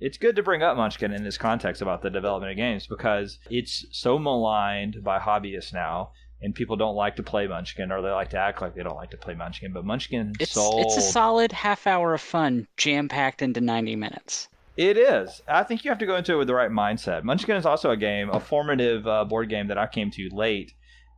it's 0.00 0.18
good 0.18 0.36
to 0.36 0.42
bring 0.42 0.62
up 0.62 0.76
Munchkin 0.76 1.12
in 1.12 1.24
this 1.24 1.38
context 1.38 1.82
about 1.82 2.02
the 2.02 2.10
development 2.10 2.52
of 2.52 2.56
games 2.56 2.86
because 2.86 3.38
it's 3.50 3.86
so 3.92 4.18
maligned 4.18 5.04
by 5.04 5.18
hobbyists 5.18 5.72
now, 5.72 6.12
and 6.40 6.54
people 6.54 6.76
don't 6.76 6.96
like 6.96 7.16
to 7.16 7.22
play 7.22 7.46
Munchkin 7.46 7.92
or 7.92 8.00
they 8.00 8.10
like 8.10 8.30
to 8.30 8.38
act 8.38 8.62
like 8.62 8.74
they 8.74 8.82
don't 8.82 8.96
like 8.96 9.10
to 9.10 9.18
play 9.18 9.34
Munchkin. 9.34 9.72
But 9.72 9.84
Munchkin 9.84 10.32
it's, 10.40 10.52
sold. 10.52 10.86
It's 10.86 10.96
a 10.96 11.02
solid 11.02 11.52
half 11.52 11.86
hour 11.86 12.14
of 12.14 12.20
fun 12.20 12.66
jam 12.76 13.08
packed 13.08 13.42
into 13.42 13.60
90 13.60 13.96
minutes. 13.96 14.48
It 14.76 14.96
is. 14.96 15.42
I 15.46 15.64
think 15.64 15.84
you 15.84 15.90
have 15.90 15.98
to 15.98 16.06
go 16.06 16.16
into 16.16 16.34
it 16.34 16.36
with 16.38 16.46
the 16.46 16.54
right 16.54 16.70
mindset. 16.70 17.22
Munchkin 17.22 17.56
is 17.56 17.66
also 17.66 17.90
a 17.90 17.96
game, 17.96 18.30
a 18.30 18.40
formative 18.40 19.06
uh, 19.06 19.24
board 19.26 19.50
game 19.50 19.68
that 19.68 19.76
I 19.76 19.86
came 19.86 20.10
to 20.12 20.28
late, 20.32 20.72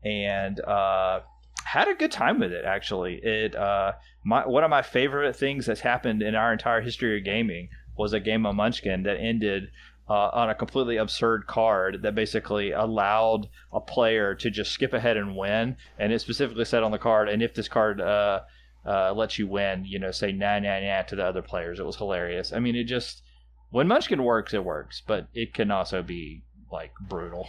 and 0.04 0.58
uh, 0.60 1.20
had 1.64 1.88
a 1.88 1.94
good 1.94 2.12
time 2.12 2.40
with 2.40 2.52
it. 2.52 2.64
Actually, 2.64 3.20
it 3.22 3.54
uh, 3.54 3.92
my 4.24 4.46
one 4.46 4.64
of 4.64 4.70
my 4.70 4.82
favorite 4.82 5.36
things 5.36 5.66
that's 5.66 5.80
happened 5.80 6.22
in 6.22 6.34
our 6.34 6.52
entire 6.52 6.80
history 6.80 7.18
of 7.18 7.24
gaming 7.24 7.68
was 7.96 8.12
a 8.12 8.20
game 8.20 8.46
of 8.46 8.54
Munchkin 8.54 9.02
that 9.02 9.18
ended 9.18 9.70
uh, 10.08 10.30
on 10.32 10.50
a 10.50 10.54
completely 10.54 10.96
absurd 10.96 11.46
card 11.46 12.02
that 12.02 12.14
basically 12.14 12.72
allowed 12.72 13.48
a 13.72 13.80
player 13.80 14.34
to 14.34 14.50
just 14.50 14.72
skip 14.72 14.92
ahead 14.92 15.16
and 15.16 15.36
win. 15.36 15.76
And 15.98 16.12
it 16.12 16.20
specifically 16.20 16.64
said 16.64 16.82
on 16.82 16.90
the 16.90 16.98
card, 16.98 17.28
and 17.28 17.42
if 17.42 17.54
this 17.54 17.68
card 17.68 18.00
uh, 18.00 18.40
uh, 18.86 19.12
lets 19.12 19.38
you 19.38 19.46
win, 19.46 19.84
you 19.84 19.98
know, 19.98 20.10
say 20.10 20.32
nah 20.32 20.58
nah 20.58 20.80
nah 20.80 21.02
to 21.02 21.16
the 21.16 21.24
other 21.24 21.42
players. 21.42 21.78
It 21.78 21.86
was 21.86 21.96
hilarious. 21.96 22.52
I 22.52 22.58
mean, 22.58 22.76
it 22.76 22.84
just 22.84 23.22
when 23.70 23.88
Munchkin 23.88 24.22
works, 24.22 24.52
it 24.52 24.64
works, 24.64 25.02
but 25.06 25.28
it 25.34 25.54
can 25.54 25.70
also 25.70 26.02
be 26.02 26.42
like 26.70 26.92
brutal. 27.00 27.48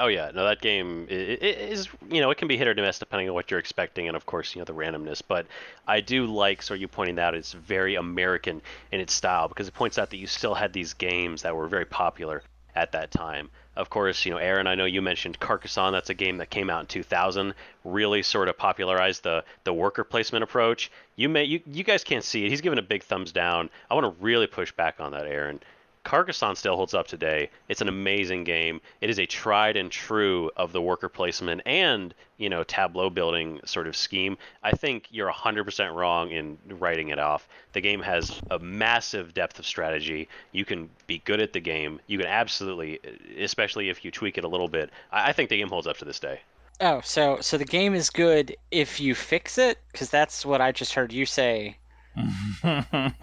Oh 0.00 0.06
yeah, 0.06 0.30
no, 0.32 0.44
that 0.44 0.60
game 0.60 1.08
is 1.10 1.88
you 2.08 2.20
know 2.20 2.30
it 2.30 2.38
can 2.38 2.46
be 2.46 2.56
hit 2.56 2.68
or 2.68 2.74
miss 2.74 3.00
depending 3.00 3.28
on 3.28 3.34
what 3.34 3.50
you're 3.50 3.58
expecting, 3.58 4.06
and 4.06 4.16
of 4.16 4.26
course 4.26 4.54
you 4.54 4.60
know 4.60 4.64
the 4.64 4.74
randomness. 4.74 5.22
But 5.26 5.46
I 5.88 6.00
do 6.00 6.26
like 6.26 6.62
so 6.62 6.74
you 6.74 6.86
pointing 6.86 7.18
out 7.18 7.34
it's 7.34 7.52
very 7.52 7.96
American 7.96 8.62
in 8.92 9.00
its 9.00 9.12
style 9.12 9.48
because 9.48 9.66
it 9.66 9.74
points 9.74 9.98
out 9.98 10.10
that 10.10 10.18
you 10.18 10.28
still 10.28 10.54
had 10.54 10.72
these 10.72 10.94
games 10.94 11.42
that 11.42 11.56
were 11.56 11.66
very 11.66 11.84
popular 11.84 12.42
at 12.76 12.92
that 12.92 13.10
time. 13.10 13.50
Of 13.74 13.90
course, 13.90 14.24
you 14.24 14.32
know, 14.32 14.38
Aaron, 14.38 14.66
I 14.66 14.76
know 14.76 14.84
you 14.84 15.02
mentioned 15.02 15.38
Carcassonne. 15.40 15.92
That's 15.92 16.10
a 16.10 16.14
game 16.14 16.38
that 16.38 16.50
came 16.50 16.70
out 16.70 16.80
in 16.80 16.86
2000, 16.86 17.54
really 17.84 18.22
sort 18.22 18.48
of 18.48 18.56
popularized 18.56 19.24
the 19.24 19.44
the 19.64 19.72
worker 19.72 20.04
placement 20.04 20.44
approach. 20.44 20.92
You 21.16 21.28
may 21.28 21.44
you, 21.44 21.60
you 21.66 21.82
guys 21.82 22.04
can't 22.04 22.24
see 22.24 22.44
it. 22.44 22.50
He's 22.50 22.60
giving 22.60 22.78
a 22.78 22.82
big 22.82 23.02
thumbs 23.02 23.32
down. 23.32 23.68
I 23.90 23.94
want 23.94 24.04
to 24.04 24.22
really 24.24 24.46
push 24.46 24.70
back 24.70 25.00
on 25.00 25.12
that, 25.12 25.26
Aaron. 25.26 25.60
Carcassonne 26.08 26.56
still 26.56 26.74
holds 26.74 26.94
up 26.94 27.06
today. 27.06 27.50
It's 27.68 27.82
an 27.82 27.88
amazing 27.88 28.44
game. 28.44 28.80
It 29.02 29.10
is 29.10 29.18
a 29.18 29.26
tried 29.26 29.76
and 29.76 29.92
true 29.92 30.50
of 30.56 30.72
the 30.72 30.80
worker 30.80 31.10
placement 31.10 31.60
and, 31.66 32.14
you 32.38 32.48
know, 32.48 32.64
tableau 32.64 33.10
building 33.10 33.60
sort 33.66 33.86
of 33.86 33.94
scheme. 33.94 34.38
I 34.62 34.70
think 34.70 35.08
you're 35.10 35.30
100% 35.30 35.94
wrong 35.94 36.30
in 36.30 36.56
writing 36.66 37.10
it 37.10 37.18
off. 37.18 37.46
The 37.74 37.82
game 37.82 38.00
has 38.00 38.40
a 38.50 38.58
massive 38.58 39.34
depth 39.34 39.58
of 39.58 39.66
strategy. 39.66 40.30
You 40.52 40.64
can 40.64 40.88
be 41.06 41.18
good 41.26 41.42
at 41.42 41.52
the 41.52 41.60
game. 41.60 42.00
You 42.06 42.16
can 42.16 42.26
absolutely, 42.26 43.00
especially 43.38 43.90
if 43.90 44.02
you 44.02 44.10
tweak 44.10 44.38
it 44.38 44.44
a 44.44 44.48
little 44.48 44.68
bit. 44.68 44.88
I, 45.12 45.28
I 45.28 45.32
think 45.34 45.50
the 45.50 45.58
game 45.58 45.68
holds 45.68 45.86
up 45.86 45.98
to 45.98 46.06
this 46.06 46.18
day. 46.18 46.40
Oh, 46.80 47.02
so 47.02 47.40
so 47.42 47.58
the 47.58 47.66
game 47.66 47.94
is 47.94 48.08
good 48.08 48.56
if 48.70 48.98
you 48.98 49.14
fix 49.14 49.58
it, 49.58 49.78
because 49.92 50.08
that's 50.08 50.46
what 50.46 50.62
I 50.62 50.72
just 50.72 50.94
heard 50.94 51.12
you 51.12 51.26
say 51.26 51.76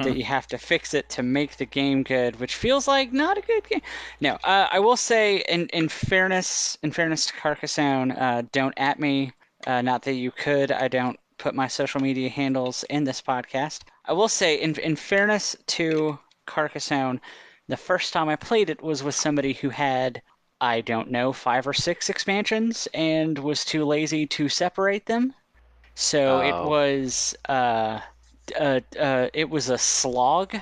that 0.02 0.16
you 0.16 0.24
have 0.24 0.48
to 0.48 0.58
fix 0.58 0.94
it 0.94 1.10
to 1.10 1.24
make 1.24 1.58
the 1.58 1.66
game 1.66 2.04
good, 2.04 2.40
which 2.40 2.56
feels 2.56 2.88
like 2.88 3.12
not 3.14 3.38
a 3.38 3.42
good 3.42 3.68
game. 3.68 3.82
No, 4.22 4.34
uh, 4.44 4.68
I 4.72 4.80
will 4.80 4.98
say, 4.98 5.38
in 5.50 5.68
in 5.70 5.90
fairness, 5.90 6.78
in 6.84 6.92
fairness 6.92 7.26
to 7.28 7.34
Carcassonne, 7.34 8.12
uh, 8.12 8.44
don't 8.52 8.74
at 8.78 9.00
me. 9.00 9.34
Uh, 9.66 9.82
not 9.82 10.04
that 10.04 10.14
you 10.14 10.32
could. 10.32 10.72
I 10.72 10.88
don't 10.88 11.20
put 11.38 11.56
my 11.56 11.68
social 11.68 12.00
media 12.02 12.30
handles 12.30 12.84
in 12.90 13.04
this 13.04 13.22
podcast. 13.22 13.82
I 14.06 14.14
will 14.14 14.30
say, 14.30 14.56
in 14.62 14.76
in 14.80 14.96
fairness 14.96 15.56
to 15.68 16.20
Carcassonne, 16.46 17.20
the 17.68 17.78
first 17.78 18.14
time 18.14 18.30
I 18.30 18.36
played 18.36 18.70
it 18.70 18.82
was 18.82 19.04
with 19.04 19.16
somebody 19.16 19.54
who 19.54 19.70
had 19.70 20.22
I 20.62 20.82
don't 20.82 21.12
know 21.12 21.34
five 21.34 21.68
or 21.68 21.74
six 21.74 22.10
expansions 22.10 22.88
and 22.94 23.38
was 23.40 23.66
too 23.66 23.86
lazy 23.86 24.26
to 24.28 24.50
separate 24.50 25.06
them. 25.06 25.34
So 25.96 26.40
it 26.40 26.58
Oh. 26.58 26.62
was 26.62 27.36
uh, 28.60 28.82
uh, 29.00 29.30
it 29.34 29.50
was 29.50 29.70
a 29.70 29.78
slog, 29.78 30.56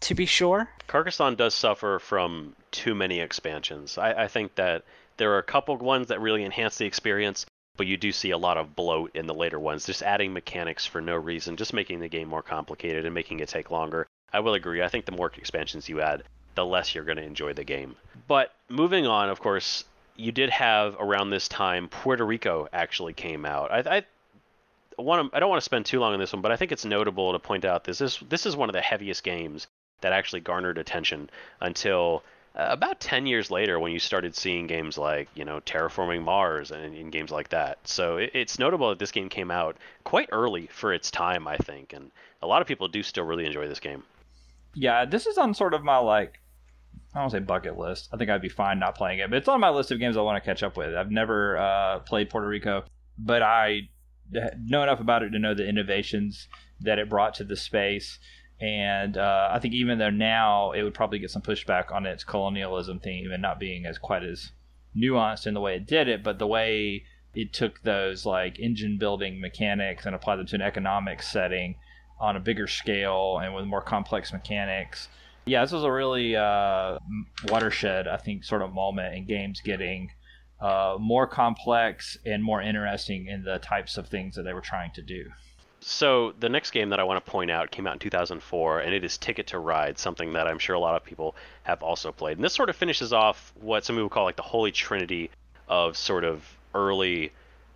to 0.00 0.14
be 0.14 0.26
sure. 0.26 0.68
Carcassonne 0.86 1.36
does 1.36 1.54
suffer 1.54 1.98
from 1.98 2.54
too 2.70 2.94
many 2.94 3.20
expansions. 3.20 3.98
I, 3.98 4.24
I 4.24 4.28
think 4.28 4.54
that 4.56 4.84
there 5.16 5.32
are 5.32 5.38
a 5.38 5.44
couple 5.44 5.76
ones 5.76 6.08
that 6.08 6.20
really 6.20 6.44
enhance 6.44 6.78
the 6.78 6.86
experience, 6.86 7.46
but 7.76 7.86
you 7.86 7.96
do 7.96 8.12
see 8.12 8.30
a 8.30 8.38
lot 8.38 8.58
of 8.58 8.74
bloat 8.76 9.12
in 9.14 9.26
the 9.26 9.34
later 9.34 9.58
ones, 9.58 9.86
just 9.86 10.02
adding 10.02 10.32
mechanics 10.32 10.86
for 10.86 11.00
no 11.00 11.16
reason, 11.16 11.56
just 11.56 11.72
making 11.72 12.00
the 12.00 12.08
game 12.08 12.28
more 12.28 12.42
complicated 12.42 13.04
and 13.04 13.14
making 13.14 13.40
it 13.40 13.48
take 13.48 13.70
longer. 13.70 14.06
I 14.32 14.40
will 14.40 14.54
agree. 14.54 14.82
I 14.82 14.88
think 14.88 15.04
the 15.04 15.12
more 15.12 15.30
expansions 15.36 15.88
you 15.88 16.00
add, 16.00 16.24
the 16.54 16.64
less 16.64 16.94
you're 16.94 17.04
going 17.04 17.18
to 17.18 17.22
enjoy 17.22 17.52
the 17.52 17.64
game. 17.64 17.96
But 18.26 18.54
moving 18.68 19.06
on, 19.06 19.28
of 19.28 19.40
course, 19.40 19.84
you 20.16 20.32
did 20.32 20.50
have 20.50 20.96
around 20.98 21.30
this 21.30 21.48
time 21.48 21.88
Puerto 21.88 22.24
Rico 22.24 22.68
actually 22.72 23.12
came 23.12 23.44
out. 23.44 23.70
I, 23.70 23.98
I 23.98 24.02
want 25.04 25.30
to, 25.30 25.36
I 25.36 25.40
don't 25.40 25.48
want 25.50 25.60
to 25.60 25.64
spend 25.64 25.86
too 25.86 26.00
long 26.00 26.12
on 26.14 26.20
this 26.20 26.32
one, 26.32 26.42
but 26.42 26.52
I 26.52 26.56
think 26.56 26.72
it's 26.72 26.84
notable 26.84 27.32
to 27.32 27.38
point 27.38 27.64
out 27.64 27.84
this 27.84 28.00
is 28.00 28.22
this 28.28 28.46
is 28.46 28.56
one 28.56 28.68
of 28.68 28.74
the 28.74 28.80
heaviest 28.80 29.22
games 29.22 29.66
that 30.00 30.12
actually 30.12 30.40
garnered 30.40 30.78
attention 30.78 31.30
until 31.60 32.22
uh, 32.54 32.66
about 32.68 33.00
10 33.00 33.26
years 33.26 33.50
later 33.50 33.78
when 33.78 33.92
you 33.92 33.98
started 33.98 34.34
seeing 34.34 34.66
games 34.66 34.98
like 34.98 35.28
you 35.34 35.44
know 35.44 35.60
terraforming 35.60 36.22
mars 36.22 36.70
and, 36.70 36.94
and 36.94 37.12
games 37.12 37.30
like 37.30 37.48
that 37.48 37.78
so 37.84 38.16
it, 38.16 38.30
it's 38.34 38.58
notable 38.58 38.90
that 38.90 38.98
this 38.98 39.12
game 39.12 39.28
came 39.28 39.50
out 39.50 39.76
quite 40.04 40.28
early 40.32 40.66
for 40.66 40.92
its 40.92 41.10
time 41.10 41.48
i 41.48 41.56
think 41.56 41.94
and 41.94 42.10
a 42.42 42.46
lot 42.46 42.60
of 42.60 42.68
people 42.68 42.88
do 42.88 43.02
still 43.02 43.24
really 43.24 43.46
enjoy 43.46 43.66
this 43.68 43.80
game 43.80 44.02
Yeah, 44.74 45.04
this 45.04 45.26
is 45.26 45.38
on 45.38 45.54
sort 45.54 45.74
of 45.74 45.84
my 45.84 45.98
like 45.98 46.40
I 47.14 47.20
don't 47.20 47.30
say 47.30 47.40
bucket 47.40 47.76
list. 47.76 48.08
I 48.12 48.16
think 48.16 48.30
I'd 48.30 48.40
be 48.40 48.48
fine 48.48 48.78
not 48.78 48.94
playing 48.94 49.18
it, 49.18 49.28
but 49.28 49.36
it's 49.36 49.48
on 49.48 49.60
my 49.60 49.68
list 49.68 49.90
of 49.90 49.98
games 49.98 50.16
I 50.16 50.22
want 50.22 50.42
to 50.42 50.46
catch 50.46 50.62
up 50.62 50.76
with. 50.76 50.94
I've 50.94 51.10
never 51.10 51.58
uh, 51.58 51.98
played 52.00 52.30
Puerto 52.30 52.46
Rico, 52.46 52.84
but 53.18 53.42
I 53.42 53.88
know 54.64 54.82
enough 54.82 55.00
about 55.00 55.22
it 55.22 55.30
to 55.30 55.38
know 55.38 55.54
the 55.54 55.68
innovations 55.68 56.48
that 56.80 56.98
it 56.98 57.08
brought 57.08 57.34
to 57.34 57.44
the 57.44 57.56
space. 57.56 58.18
And 58.60 59.16
uh, 59.16 59.50
I 59.52 59.58
think 59.58 59.74
even 59.74 59.98
though 59.98 60.10
now 60.10 60.72
it 60.72 60.82
would 60.82 60.94
probably 60.94 61.18
get 61.18 61.30
some 61.30 61.42
pushback 61.42 61.92
on 61.92 62.06
its 62.06 62.24
colonialism 62.24 63.00
theme 63.00 63.32
and 63.32 63.42
not 63.42 63.58
being 63.58 63.86
as 63.86 63.98
quite 63.98 64.22
as 64.22 64.52
nuanced 64.96 65.46
in 65.46 65.54
the 65.54 65.60
way 65.60 65.76
it 65.76 65.86
did 65.86 66.08
it, 66.08 66.22
but 66.22 66.38
the 66.38 66.46
way 66.46 67.04
it 67.34 67.52
took 67.52 67.82
those 67.82 68.26
like 68.26 68.58
engine 68.58 68.98
building 68.98 69.40
mechanics 69.40 70.06
and 70.06 70.14
applied 70.14 70.36
them 70.36 70.46
to 70.46 70.54
an 70.54 70.62
economic 70.62 71.22
setting 71.22 71.74
on 72.20 72.36
a 72.36 72.40
bigger 72.40 72.68
scale 72.68 73.40
and 73.42 73.54
with 73.54 73.64
more 73.64 73.80
complex 73.80 74.32
mechanics. 74.32 75.08
Yeah, 75.44 75.62
this 75.62 75.72
was 75.72 75.82
a 75.82 75.90
really 75.90 76.36
uh, 76.36 76.98
watershed, 77.48 78.06
I 78.06 78.16
think, 78.16 78.44
sort 78.44 78.62
of 78.62 78.72
moment 78.72 79.16
in 79.16 79.26
games 79.26 79.60
getting 79.60 80.10
uh, 80.62 80.96
more 80.98 81.26
complex 81.26 82.16
and 82.24 82.42
more 82.42 82.62
interesting 82.62 83.26
in 83.26 83.42
the 83.42 83.58
types 83.58 83.96
of 83.98 84.06
things 84.06 84.36
that 84.36 84.44
they 84.44 84.54
were 84.54 84.60
trying 84.60 84.92
to 84.92 85.02
do. 85.02 85.30
so 85.80 86.32
the 86.38 86.48
next 86.48 86.70
game 86.70 86.90
that 86.90 87.00
i 87.00 87.02
want 87.02 87.22
to 87.22 87.30
point 87.30 87.50
out 87.50 87.70
came 87.72 87.86
out 87.88 87.94
in 87.94 87.98
2004 87.98 88.80
and 88.80 88.94
it 88.94 89.04
is 89.04 89.18
ticket 89.18 89.48
to 89.48 89.58
ride 89.58 89.98
something 89.98 90.32
that 90.32 90.46
i'm 90.46 90.58
sure 90.58 90.76
a 90.76 90.80
lot 90.80 90.94
of 90.94 91.04
people 91.04 91.34
have 91.64 91.82
also 91.82 92.12
played 92.12 92.36
and 92.38 92.44
this 92.44 92.54
sort 92.54 92.70
of 92.70 92.76
finishes 92.76 93.12
off 93.12 93.52
what 93.60 93.84
some 93.84 93.96
people 93.96 94.08
call 94.08 94.24
like 94.24 94.36
the 94.36 94.42
holy 94.42 94.70
trinity 94.70 95.28
of 95.66 95.96
sort 95.96 96.22
of 96.22 96.44
early 96.72 97.32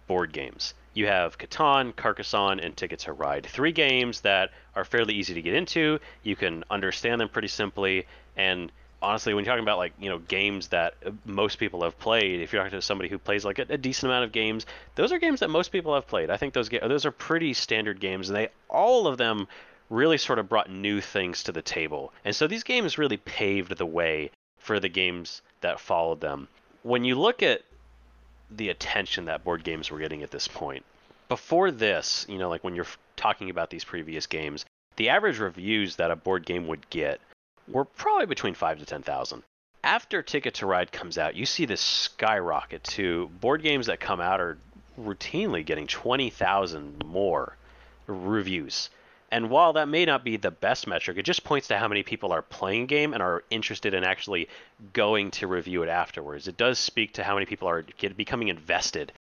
board 0.07 0.33
games 0.33 0.75
you 0.97 1.07
have 1.07 1.37
Catan, 1.37 1.95
Carcassonne, 1.95 2.59
and 2.59 2.75
Ticket 2.75 3.01
to 3.01 3.13
Ride. 3.13 3.45
Three 3.45 3.71
games 3.71 4.23
that 4.23 4.51
are 4.75 4.85
fairly 4.85 5.13
easy 5.13 5.35
to 5.35 5.43
get 5.43 5.53
into. 5.53 6.01
You 6.23 6.37
can 6.37 6.65
understand 6.71 7.21
them 7.21 7.29
pretty 7.29 7.49
simply. 7.49 8.07
And 8.35 8.73
honestly, 9.03 9.35
when 9.35 9.45
you're 9.45 9.53
talking 9.53 9.65
about 9.65 9.79
like 9.79 9.93
you 9.99 10.09
know 10.09 10.19
games 10.19 10.69
that 10.69 10.95
uh, 11.05 11.11
most 11.25 11.59
people 11.59 11.83
have 11.83 11.99
played, 11.99 12.41
if 12.41 12.53
you're 12.53 12.63
talking 12.63 12.79
to 12.79 12.83
somebody 12.83 13.09
who 13.09 13.19
plays 13.19 13.45
like 13.45 13.59
a, 13.59 13.67
a 13.69 13.79
decent 13.79 14.11
amount 14.11 14.25
of 14.25 14.33
games, 14.33 14.67
those 14.95 15.13
are 15.13 15.19
games 15.19 15.41
that 15.41 15.51
most 15.51 15.73
people 15.73 15.95
have 15.95 16.07
played. 16.07 16.31
I 16.31 16.37
think 16.37 16.55
those 16.55 16.69
ga- 16.69 16.87
those 16.87 17.07
are 17.07 17.13
pretty 17.13 17.55
standard 17.55 18.01
games, 18.01 18.29
and 18.29 18.37
they 18.37 18.49
all 18.69 19.07
of 19.07 19.19
them 19.19 19.49
really 19.89 20.19
sort 20.19 20.39
of 20.39 20.49
brought 20.49 20.71
new 20.71 21.01
things 21.01 21.45
to 21.45 21.53
the 21.53 21.63
table. 21.63 22.13
And 22.25 22.35
so 22.35 22.47
these 22.47 22.65
games 22.65 22.99
really 22.99 23.19
paved 23.19 23.77
the 23.77 23.87
way 23.87 24.31
for 24.59 24.81
the 24.81 24.89
games 24.89 25.43
that 25.61 25.79
followed 25.79 26.21
them. 26.21 26.49
When 26.83 27.05
you 27.05 27.15
look 27.15 27.43
at 27.43 27.63
the 28.51 28.69
attention 28.69 29.25
that 29.25 29.45
board 29.45 29.65
games 29.65 29.91
were 29.91 29.99
getting 29.99 30.23
at 30.23 30.31
this 30.31 30.49
point. 30.49 30.85
Before 31.29 31.71
this, 31.71 32.27
you 32.29 32.39
know, 32.39 32.49
like 32.49 32.63
when 32.63 32.77
you're 32.77 32.87
talking 33.17 33.51
about 33.51 33.71
these 33.71 33.85
previous 33.85 34.27
games, 34.27 34.65
the 34.97 35.09
average 35.09 35.39
reviews 35.39 35.97
that 35.97 36.11
a 36.11 36.17
board 36.17 36.47
game 36.47 36.67
would 36.69 36.89
get 36.91 37.21
were 37.69 37.85
probably 37.85 38.27
between 38.27 38.55
5 38.55 38.79
to 38.79 38.87
10,000. 38.87 39.43
After 39.85 40.23
Ticket 40.23 40.55
to 40.55 40.67
Ride 40.67 40.91
comes 40.91 41.17
out, 41.19 41.37
you 41.37 41.47
see 41.47 41.65
this 41.65 41.81
skyrocket 41.81 42.83
to 42.85 43.29
board 43.41 43.63
games 43.63 43.87
that 43.87 44.01
come 44.01 44.21
out 44.21 44.41
are 44.41 44.59
routinely 45.01 45.65
getting 45.65 45.87
20,000 45.87 47.05
more 47.05 47.57
reviews. 48.07 48.91
And 49.31 49.51
while 49.51 49.73
that 49.75 49.89
may 49.89 50.05
not 50.05 50.25
be 50.25 50.37
the 50.37 50.51
best 50.51 50.87
metric, 50.87 51.19
it 51.19 51.25
just 51.25 51.45
points 51.45 51.69
to 51.69 51.79
how 51.79 51.89
many 51.89 52.03
people 52.03 52.33
are 52.33 52.43
playing 52.43 52.87
game 52.87 53.13
and 53.13 53.23
are 53.23 53.43
interested 53.51 53.93
in 53.93 54.05
actually 54.05 54.49
going 54.93 55.33
to 55.33 55.47
review 55.47 55.83
it 55.83 55.89
afterwards. 55.89 56.47
It 56.47 56.57
does 56.57 56.79
speak 56.79 57.15
to 57.15 57.25
how 57.25 57.35
many 57.35 57.47
people 57.47 57.69
are 57.69 57.83
get, 57.83 58.17
becoming 58.17 58.49
invested 58.49 59.13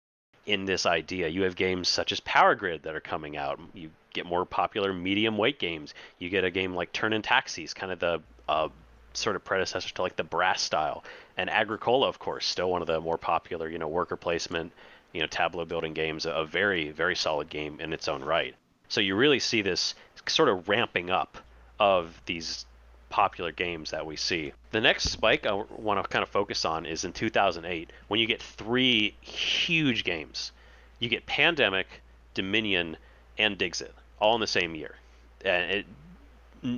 in 0.45 0.65
this 0.65 0.85
idea. 0.85 1.27
You 1.27 1.43
have 1.43 1.55
games 1.55 1.89
such 1.89 2.11
as 2.11 2.19
Power 2.19 2.53
Grid 2.53 2.83
that 2.83 2.95
are 2.95 3.01
coming 3.01 3.35
out. 3.35 3.59
You 3.73 3.89
get 4.15 4.25
more 4.25 4.45
popular 4.45 4.93
medium 4.93 5.37
weight 5.37 5.59
games. 5.59 5.93
You 6.17 6.29
get 6.29 6.43
a 6.43 6.49
game 6.49 6.73
like 6.73 6.91
Thurn 6.91 7.13
and 7.13 7.23
Taxis, 7.23 7.75
kind 7.75 7.91
of 7.91 7.99
the 7.99 8.21
uh, 8.49 8.69
sort 9.13 9.35
of 9.35 9.43
predecessor 9.43 9.93
to 9.93 10.01
like 10.01 10.15
the 10.15 10.23
Brass 10.23 10.61
style. 10.61 11.03
And 11.37 11.49
Agricola, 11.49 12.07
of 12.07 12.17
course, 12.17 12.45
still 12.45 12.71
one 12.71 12.81
of 12.81 12.87
the 12.87 12.99
more 12.99 13.17
popular, 13.17 13.69
you 13.69 13.77
know, 13.77 13.87
worker 13.87 14.15
placement, 14.15 14.71
you 15.11 15.21
know, 15.21 15.27
tableau 15.27 15.65
building 15.65 15.93
games. 15.93 16.25
A 16.25 16.45
very, 16.45 16.91
very 16.91 17.15
solid 17.15 17.49
game 17.49 17.79
in 17.79 17.93
its 17.93 18.07
own 18.07 18.23
right. 18.23 18.55
So 18.87 19.01
you 19.01 19.15
really 19.15 19.39
see 19.39 19.61
this 19.61 19.93
sort 20.27 20.49
of 20.49 20.69
ramping 20.69 21.09
up 21.09 21.37
of 21.79 22.21
these 22.25 22.65
popular 23.09 23.51
games 23.51 23.91
that 23.91 24.05
we 24.05 24.15
see. 24.15 24.53
The 24.71 24.81
next 24.81 25.09
spike 25.09 25.45
I 25.45 25.53
want 25.53 26.01
to 26.01 26.07
kind 26.09 26.23
of 26.23 26.29
focus 26.29 26.65
on 26.65 26.85
is 26.85 27.05
in 27.05 27.13
2008 27.13 27.91
when 28.07 28.19
you 28.19 28.27
get 28.27 28.41
three 28.41 29.15
huge 29.21 30.03
games. 30.03 30.51
You 30.99 31.09
get 31.09 31.25
Pandemic, 31.25 31.87
Dominion, 32.33 32.97
and 33.37 33.57
Dixit 33.57 33.93
all 34.19 34.35
in 34.35 34.41
the 34.41 34.47
same 34.47 34.75
year. 34.75 34.95
And 35.43 35.71
it, 35.71 35.85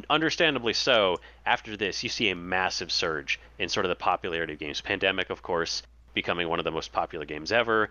understandably 0.10 0.74
so, 0.74 1.20
after 1.46 1.78
this, 1.78 2.04
you 2.04 2.10
see 2.10 2.30
a 2.30 2.36
massive 2.36 2.92
surge 2.92 3.40
in 3.60 3.70
sort 3.70 3.86
of 3.86 3.90
the 3.90 3.96
popularity 3.96 4.54
of 4.54 4.60
games. 4.60 4.82
Pandemic, 4.82 5.30
of 5.30 5.42
course, 5.42 5.84
becoming 6.14 6.50
one 6.50 6.60
of 6.60 6.66
the 6.66 6.72
most 6.72 6.92
popular 6.92 7.26
games 7.26 7.52
ever 7.52 7.90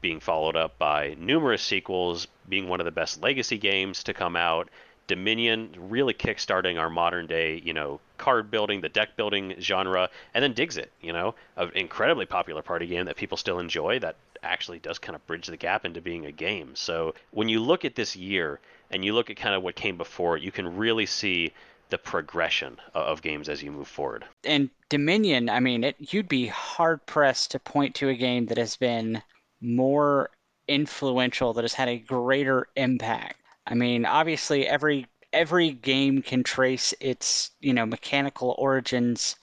being 0.00 0.20
followed 0.20 0.56
up 0.56 0.78
by 0.78 1.16
numerous 1.18 1.62
sequels, 1.62 2.28
being 2.48 2.68
one 2.68 2.80
of 2.80 2.84
the 2.84 2.92
best 2.92 3.22
legacy 3.22 3.58
games 3.58 4.04
to 4.04 4.14
come 4.14 4.36
out. 4.36 4.68
Dominion 5.06 5.74
really 5.76 6.14
kickstarting 6.14 6.78
our 6.78 6.90
modern 6.90 7.26
day, 7.26 7.60
you 7.64 7.72
know, 7.72 8.00
card 8.18 8.50
building, 8.50 8.80
the 8.80 8.88
deck 8.88 9.16
building 9.16 9.54
genre, 9.60 10.08
and 10.34 10.42
then 10.42 10.52
Dixit, 10.52 10.90
you 11.00 11.12
know, 11.12 11.34
an 11.56 11.70
incredibly 11.74 12.26
popular 12.26 12.62
party 12.62 12.86
game 12.86 13.06
that 13.06 13.16
people 13.16 13.36
still 13.36 13.58
enjoy 13.58 13.98
that 14.00 14.16
actually 14.46 14.78
does 14.78 14.98
kind 14.98 15.16
of 15.16 15.26
bridge 15.26 15.46
the 15.46 15.56
gap 15.56 15.84
into 15.84 16.00
being 16.00 16.26
a 16.26 16.32
game. 16.32 16.74
So 16.74 17.14
when 17.30 17.48
you 17.48 17.60
look 17.60 17.84
at 17.84 17.94
this 17.94 18.16
year 18.16 18.60
and 18.90 19.04
you 19.04 19.14
look 19.14 19.30
at 19.30 19.36
kind 19.36 19.54
of 19.54 19.62
what 19.62 19.76
came 19.76 19.96
before 19.96 20.36
you 20.36 20.52
can 20.52 20.76
really 20.76 21.06
see 21.06 21.52
the 21.88 21.98
progression 21.98 22.78
of 22.94 23.22
games 23.22 23.48
as 23.48 23.62
you 23.62 23.70
move 23.70 23.86
forward. 23.86 24.24
And 24.44 24.70
Dominion, 24.88 25.48
I 25.48 25.60
mean, 25.60 25.84
it, 25.84 25.96
you'd 25.98 26.28
be 26.28 26.46
hard 26.48 27.04
pressed 27.06 27.52
to 27.52 27.60
point 27.60 27.94
to 27.96 28.08
a 28.08 28.14
game 28.14 28.46
that 28.46 28.58
has 28.58 28.76
been 28.76 29.22
more 29.60 30.30
influential, 30.68 31.52
that 31.52 31.62
has 31.62 31.74
had 31.74 31.88
a 31.88 31.98
greater 31.98 32.68
impact. 32.76 33.40
I 33.66 33.74
mean, 33.74 34.04
obviously, 34.04 34.66
every 34.66 35.06
every 35.32 35.70
game 35.70 36.22
can 36.22 36.42
trace 36.42 36.94
its 37.00 37.50
you 37.60 37.72
know 37.72 37.86
mechanical 37.86 38.54
origins 38.58 39.36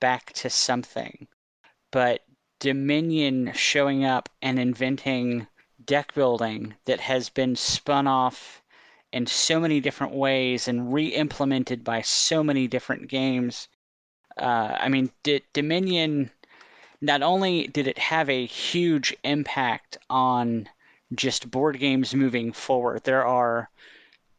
back 0.00 0.32
to 0.34 0.50
something, 0.50 1.26
but 1.92 2.22
Dominion 2.58 3.52
showing 3.52 4.04
up 4.04 4.28
and 4.40 4.58
inventing 4.58 5.46
deck 5.84 6.14
building 6.14 6.74
that 6.86 7.00
has 7.00 7.28
been 7.28 7.54
spun 7.54 8.06
off 8.06 8.62
in 9.12 9.26
so 9.26 9.60
many 9.60 9.80
different 9.80 10.14
ways 10.14 10.66
and 10.66 10.92
re-implemented 10.92 11.84
by 11.84 12.00
so 12.02 12.42
many 12.42 12.66
different 12.66 13.08
games. 13.08 13.68
Uh, 14.36 14.76
I 14.78 14.88
mean, 14.88 15.10
D- 15.22 15.42
Dominion. 15.52 16.30
Not 17.00 17.22
only 17.22 17.66
did 17.66 17.86
it 17.86 17.98
have 17.98 18.30
a 18.30 18.46
huge 18.46 19.14
impact 19.22 19.98
on 20.08 20.68
just 21.14 21.50
board 21.50 21.78
games 21.78 22.14
moving 22.14 22.52
forward, 22.52 23.04
there 23.04 23.24
are 23.24 23.70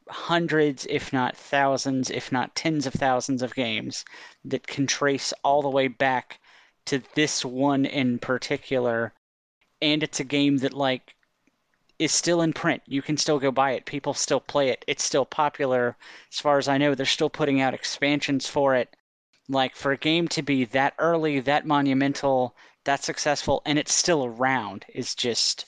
hundreds, 0.09 0.88
if 0.89 1.13
not 1.13 1.38
thousands, 1.38 2.09
if 2.09 2.32
not 2.32 2.55
tens 2.55 2.88
of 2.88 2.93
thousands 2.93 3.41
of 3.43 3.53
games 3.53 4.05
that 4.43 4.65
can 4.65 4.88
trace 4.88 5.34
all 5.43 5.61
the 5.61 5.70
way 5.70 5.88
back 5.88 6.39
to 6.88 7.01
this 7.15 7.45
one 7.45 7.85
in 7.85 8.19
particular. 8.19 9.13
And 9.81 10.03
it's 10.03 10.19
a 10.19 10.23
game 10.23 10.57
that, 10.57 10.73
like, 10.73 11.15
is 11.99 12.11
still 12.11 12.41
in 12.41 12.53
print. 12.53 12.83
You 12.85 13.01
can 13.01 13.17
still 13.17 13.39
go 13.39 13.51
buy 13.51 13.71
it. 13.71 13.85
People 13.85 14.13
still 14.13 14.39
play 14.39 14.69
it. 14.69 14.83
It's 14.88 15.03
still 15.03 15.25
popular. 15.25 15.95
As 16.31 16.39
far 16.39 16.57
as 16.57 16.67
I 16.67 16.77
know, 16.77 16.93
they're 16.93 17.05
still 17.05 17.29
putting 17.29 17.61
out 17.61 17.73
expansions 17.73 18.47
for 18.47 18.75
it. 18.75 18.95
Like 19.49 19.75
for 19.75 19.91
a 19.93 19.97
game 19.97 20.27
to 20.29 20.41
be 20.41 20.65
that 20.65 20.93
early, 20.99 21.39
that 21.39 21.65
monumental, 21.65 22.55
that 22.83 23.03
successful, 23.03 23.61
and 23.65 23.79
it's 23.79 23.93
still 23.93 24.25
around 24.25 24.85
is 24.93 25.15
just 25.15 25.65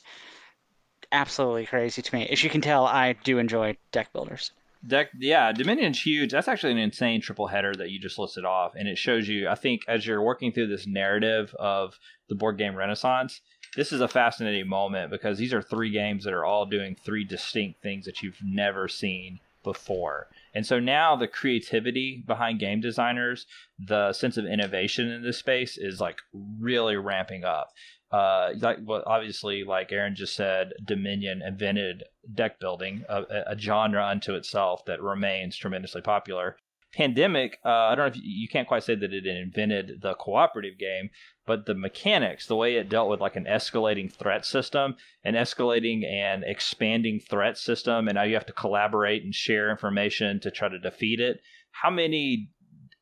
absolutely 1.12 1.66
crazy 1.66 2.02
to 2.02 2.16
me. 2.16 2.28
As 2.28 2.44
you 2.44 2.50
can 2.50 2.62
tell, 2.62 2.86
I 2.86 3.14
do 3.14 3.38
enjoy 3.38 3.78
deck 3.92 4.12
builders. 4.14 4.52
Deck, 4.88 5.10
yeah, 5.20 5.52
Dominion's 5.52 6.02
huge. 6.02 6.32
That's 6.32 6.48
actually 6.48 6.72
an 6.72 6.78
insane 6.78 7.20
triple 7.22 7.48
header 7.48 7.74
that 7.76 7.92
you 7.92 8.00
just 8.00 8.18
listed 8.18 8.46
off, 8.46 8.74
and 8.76 8.88
it 8.88 8.98
shows 8.98 9.28
you. 9.28 9.50
I 9.50 9.56
think 9.56 9.82
as 9.88 10.06
you're 10.06 10.22
working 10.22 10.54
through 10.54 10.68
this 10.68 10.88
narrative 10.88 11.54
of 11.60 12.00
the 12.30 12.36
board 12.36 12.58
game 12.58 12.76
renaissance, 12.76 13.42
this 13.76 13.92
is 13.92 14.02
a 14.02 14.08
fascinating 14.08 14.68
moment 14.68 15.12
because 15.12 15.38
these 15.38 15.54
are 15.54 15.62
three 15.62 15.92
games 15.92 16.24
that 16.24 16.34
are 16.34 16.46
all 16.46 16.66
doing 16.66 16.96
three 16.96 17.26
distinct 17.26 17.82
things 17.82 18.06
that 18.06 18.22
you've 18.22 18.40
never 18.42 18.88
seen 18.88 19.40
before. 19.64 20.28
And 20.54 20.66
so 20.66 20.80
now 20.80 21.16
the 21.16 21.28
creativity 21.28 22.24
behind 22.26 22.60
game 22.60 22.82
designers, 22.82 23.46
the 23.78 24.14
sense 24.14 24.38
of 24.38 24.46
innovation 24.46 25.12
in 25.12 25.22
this 25.22 25.38
space 25.38 25.78
is 25.78 26.00
like 26.00 26.20
really 26.34 26.96
ramping 26.96 27.44
up. 27.44 27.72
Uh, 28.12 28.54
like 28.60 28.78
well, 28.84 29.04
obviously, 29.06 29.64
like 29.64 29.92
Aaron 29.92 30.16
just 30.16 30.36
said, 30.36 30.74
Dominion 30.84 31.42
invented 31.46 32.04
deck 32.34 32.60
building, 32.60 33.04
a, 33.08 33.24
a 33.48 33.58
genre 33.58 34.06
unto 34.06 34.34
itself 34.34 34.84
that 34.86 35.02
remains 35.02 35.56
tremendously 35.56 36.02
popular. 36.02 36.58
Pandemic, 36.92 37.60
uh, 37.64 37.70
I 37.70 37.90
don't 37.94 38.06
know 38.06 38.08
if 38.08 38.16
you, 38.16 38.24
you 38.24 38.48
can't 38.48 38.68
quite 38.68 38.82
say 38.82 38.96
that 38.96 39.14
it 39.14 39.28
invented 39.28 40.02
the 40.02 40.16
cooperative 40.16 40.80
game, 40.80 41.12
but 41.46 41.68
the 41.68 41.76
mechanics, 41.76 42.48
the 42.48 42.56
way 42.56 42.78
it 42.78 42.90
dealt 42.90 43.12
with 43.12 43.22
like 43.22 43.36
an 43.36 43.46
escalating 43.46 44.12
threat 44.12 44.44
system, 44.44 44.96
an 45.24 45.36
escalating 45.36 46.04
and 46.04 46.44
expanding 46.44 47.20
threat 47.20 47.60
system, 47.60 48.08
and 48.08 48.16
now 48.16 48.24
you 48.24 48.34
have 48.34 48.48
to 48.48 48.54
collaborate 48.54 49.24
and 49.24 49.36
share 49.36 49.70
information 49.70 50.40
to 50.40 50.50
try 50.50 50.68
to 50.68 50.80
defeat 50.80 51.20
it. 51.20 51.42
How 51.72 51.92
many 51.92 52.50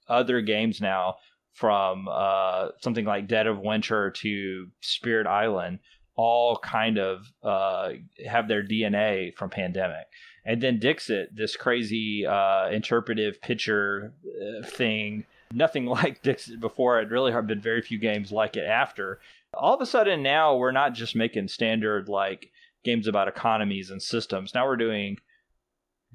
other 0.10 0.42
games 0.42 0.82
now, 0.82 1.16
from 1.58 2.08
uh, 2.08 2.68
something 2.82 3.06
like 3.06 3.28
Dead 3.28 3.48
of 3.48 3.60
Winter 3.60 4.12
to 4.12 4.68
Spirit 4.82 5.26
Island, 5.26 5.80
all 6.16 6.60
kind 6.60 7.00
of 7.00 7.26
uh, 7.44 7.94
have 8.28 8.48
their 8.48 8.62
DNA 8.64 9.36
from 9.36 9.50
Pandemic? 9.50 10.06
And 10.46 10.62
then 10.62 10.78
Dixit, 10.78 11.36
this 11.36 11.56
crazy 11.56 12.28
uh, 12.28 12.70
interpretive 12.70 13.42
picture 13.42 14.14
uh, 14.24 14.68
thing, 14.68 15.26
nothing 15.52 15.86
like 15.88 16.22
Dixit 16.22 16.60
before. 16.60 17.02
It 17.02 17.10
really 17.10 17.32
have 17.32 17.48
been 17.48 17.62
very 17.62 17.82
few 17.82 17.98
games 17.98 18.32
like 18.32 18.56
it 18.56 18.66
after. 18.66 19.20
All 19.56 19.74
of 19.74 19.82
a 19.82 19.86
sudden 19.88 20.22
now 20.22 20.56
we're 20.56 20.72
not 20.72 20.94
just 20.94 21.16
making 21.16 21.48
standard 21.48 22.08
like 22.08 22.52
games 22.84 23.08
about 23.08 23.28
economies 23.28 23.90
and 23.90 24.02
systems. 24.02 24.54
Now 24.54 24.68
we're 24.68 24.76
doing 24.76 25.18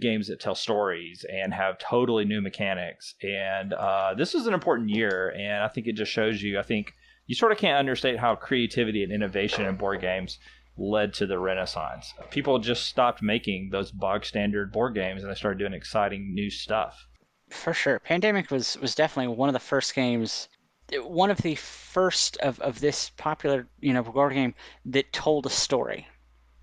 games 0.03 0.29
that 0.29 0.41
tell 0.41 0.55
stories 0.55 1.25
and 1.33 1.55
have 1.55 1.79
totally 1.79 2.25
new 2.25 2.43
mechanics. 2.43 3.15
And 3.23 3.73
uh, 3.73 4.15
this 4.15 4.35
is 4.35 4.47
an 4.47 4.55
important 4.55 4.91
year, 4.91 5.31
and 5.31 5.65
I 5.65 5.69
think 5.69 5.87
it 5.87 5.95
just 5.95 6.13
shows 6.13 6.43
you. 6.43 6.59
I 6.59 6.63
think 6.63 6.93
you 7.27 7.35
sort 7.35 7.53
of 7.53 7.59
can't 7.59 7.79
understate 7.79 8.19
how 8.19 8.35
creativity 8.35 9.03
and 9.03 9.13
innovation 9.13 9.65
in 9.65 9.77
board 9.77 10.01
games 10.01 10.39
led 10.77 11.15
to 11.15 11.27
the 11.27 11.39
renaissance. 11.39 12.13
People 12.31 12.59
just 12.59 12.87
stopped 12.87 13.23
making 13.23 13.71
those 13.71 13.91
bog 13.91 14.25
standard 14.25 14.73
board 14.73 14.95
games 14.95 15.23
and 15.23 15.31
they 15.31 15.37
started 15.37 15.59
doing 15.59 15.75
exciting 15.75 16.35
new 16.35 16.51
stuff. 16.51 17.07
For 17.51 17.75
sure. 17.75 17.99
Pandemic 17.99 18.51
was 18.51 18.79
was 18.79 18.95
definitely 18.95 19.35
one 19.35 19.49
of 19.49 19.53
the 19.53 19.59
first 19.61 19.95
games 19.95 20.49
one 21.01 21.31
of 21.31 21.39
the 21.39 21.55
first 21.55 22.37
of, 22.39 22.61
of 22.61 22.81
this 22.81 23.11
popular, 23.17 23.67
you 23.81 23.93
know, 23.93 24.03
board 24.03 24.35
game 24.35 24.55
that 24.85 25.13
told 25.13 25.47
a 25.47 25.51
story 25.51 26.07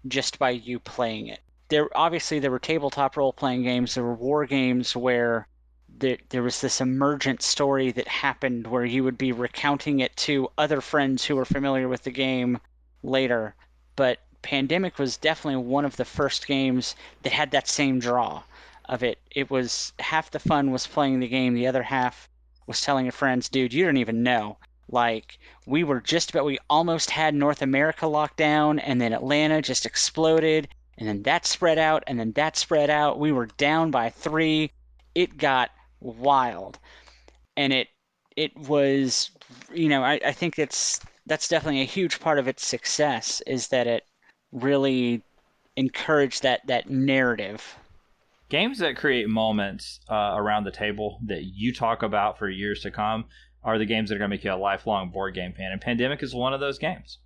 just 0.07 0.39
by 0.39 0.51
you 0.51 0.79
playing 0.79 1.27
it. 1.27 1.39
There 1.69 1.87
obviously 1.95 2.39
there 2.39 2.51
were 2.51 2.59
tabletop 2.59 3.15
role 3.15 3.33
playing 3.33 3.63
games, 3.63 3.95
there 3.95 4.03
were 4.03 4.13
war 4.13 4.45
games 4.45 4.95
where 4.95 5.47
there, 5.87 6.17
there 6.29 6.43
was 6.43 6.61
this 6.61 6.81
emergent 6.81 7.41
story 7.41 7.91
that 7.91 8.07
happened 8.07 8.67
where 8.67 8.85
you 8.85 9.03
would 9.03 9.17
be 9.17 9.31
recounting 9.31 9.99
it 9.99 10.15
to 10.17 10.49
other 10.57 10.81
friends 10.81 11.25
who 11.25 11.35
were 11.35 11.45
familiar 11.45 11.87
with 11.87 12.03
the 12.03 12.11
game 12.11 12.59
later 13.03 13.55
but 13.95 14.19
Pandemic 14.41 14.97
was 14.97 15.17
definitely 15.17 15.61
one 15.61 15.83
of 15.83 15.97
the 15.97 16.05
first 16.05 16.47
games 16.47 16.95
that 17.23 17.33
had 17.33 17.51
that 17.51 17.67
same 17.67 17.99
draw 17.99 18.43
of 18.85 19.03
it. 19.03 19.17
It 19.29 19.51
was 19.51 19.91
half 19.99 20.31
the 20.31 20.39
fun 20.39 20.71
was 20.71 20.87
playing 20.87 21.19
the 21.19 21.27
game, 21.27 21.53
the 21.53 21.67
other 21.67 21.83
half 21.83 22.29
was 22.65 22.81
telling 22.81 23.05
your 23.05 23.11
friends, 23.11 23.49
dude, 23.49 23.73
you 23.73 23.83
don't 23.83 23.97
even 23.97 24.23
know. 24.23 24.57
Like 24.87 25.37
we 25.65 25.83
were 25.83 25.99
just 25.99 26.29
about 26.29 26.45
we 26.45 26.57
almost 26.69 27.09
had 27.09 27.35
North 27.35 27.61
America 27.61 28.07
locked 28.07 28.37
down 28.37 28.79
and 28.79 29.01
then 29.01 29.11
Atlanta 29.11 29.61
just 29.61 29.85
exploded 29.85 30.69
and 30.99 31.07
then 31.07 31.23
that 31.23 31.45
spread 31.45 31.79
out 31.79 32.03
and 32.05 32.19
then 32.19 32.33
that 32.33 32.57
spread 32.57 32.89
out. 32.89 33.19
We 33.19 33.31
were 33.31 33.47
down 33.57 33.89
by 33.89 34.09
3. 34.09 34.69
It 35.15 35.37
got 35.37 35.71
wild. 36.01 36.77
And 37.57 37.73
it 37.73 37.87
it 38.35 38.55
was 38.55 39.31
you 39.73 39.89
know, 39.89 40.03
I, 40.03 40.19
I 40.25 40.31
think 40.33 40.59
it's 40.59 40.99
that's 41.25 41.47
definitely 41.47 41.81
a 41.81 41.85
huge 41.85 42.19
part 42.19 42.37
of 42.37 42.47
its 42.47 42.65
success 42.65 43.41
is 43.47 43.69
that 43.69 43.87
it 43.87 44.03
really 44.51 45.23
encouraged 45.77 46.43
that 46.43 46.67
that 46.67 46.89
narrative. 46.89 47.77
Games 48.49 48.79
that 48.79 48.97
create 48.97 49.29
moments 49.29 49.99
uh, 50.09 50.33
around 50.35 50.63
the 50.63 50.71
table 50.71 51.19
that 51.27 51.43
you 51.43 51.73
talk 51.73 52.03
about 52.03 52.37
for 52.37 52.49
years 52.49 52.81
to 52.81 52.91
come 52.91 53.25
are 53.63 53.77
the 53.77 53.85
games 53.85 54.09
that 54.09 54.15
are 54.15 54.19
going 54.19 54.29
to 54.29 54.35
make 54.35 54.43
you 54.43 54.51
a 54.51 54.55
lifelong 54.55 55.11
board 55.11 55.35
game 55.35 55.53
fan, 55.53 55.71
and 55.71 55.79
Pandemic 55.79 56.23
is 56.23 56.33
one 56.33 56.53
of 56.53 56.59
those 56.59 56.79
games. 56.79 57.19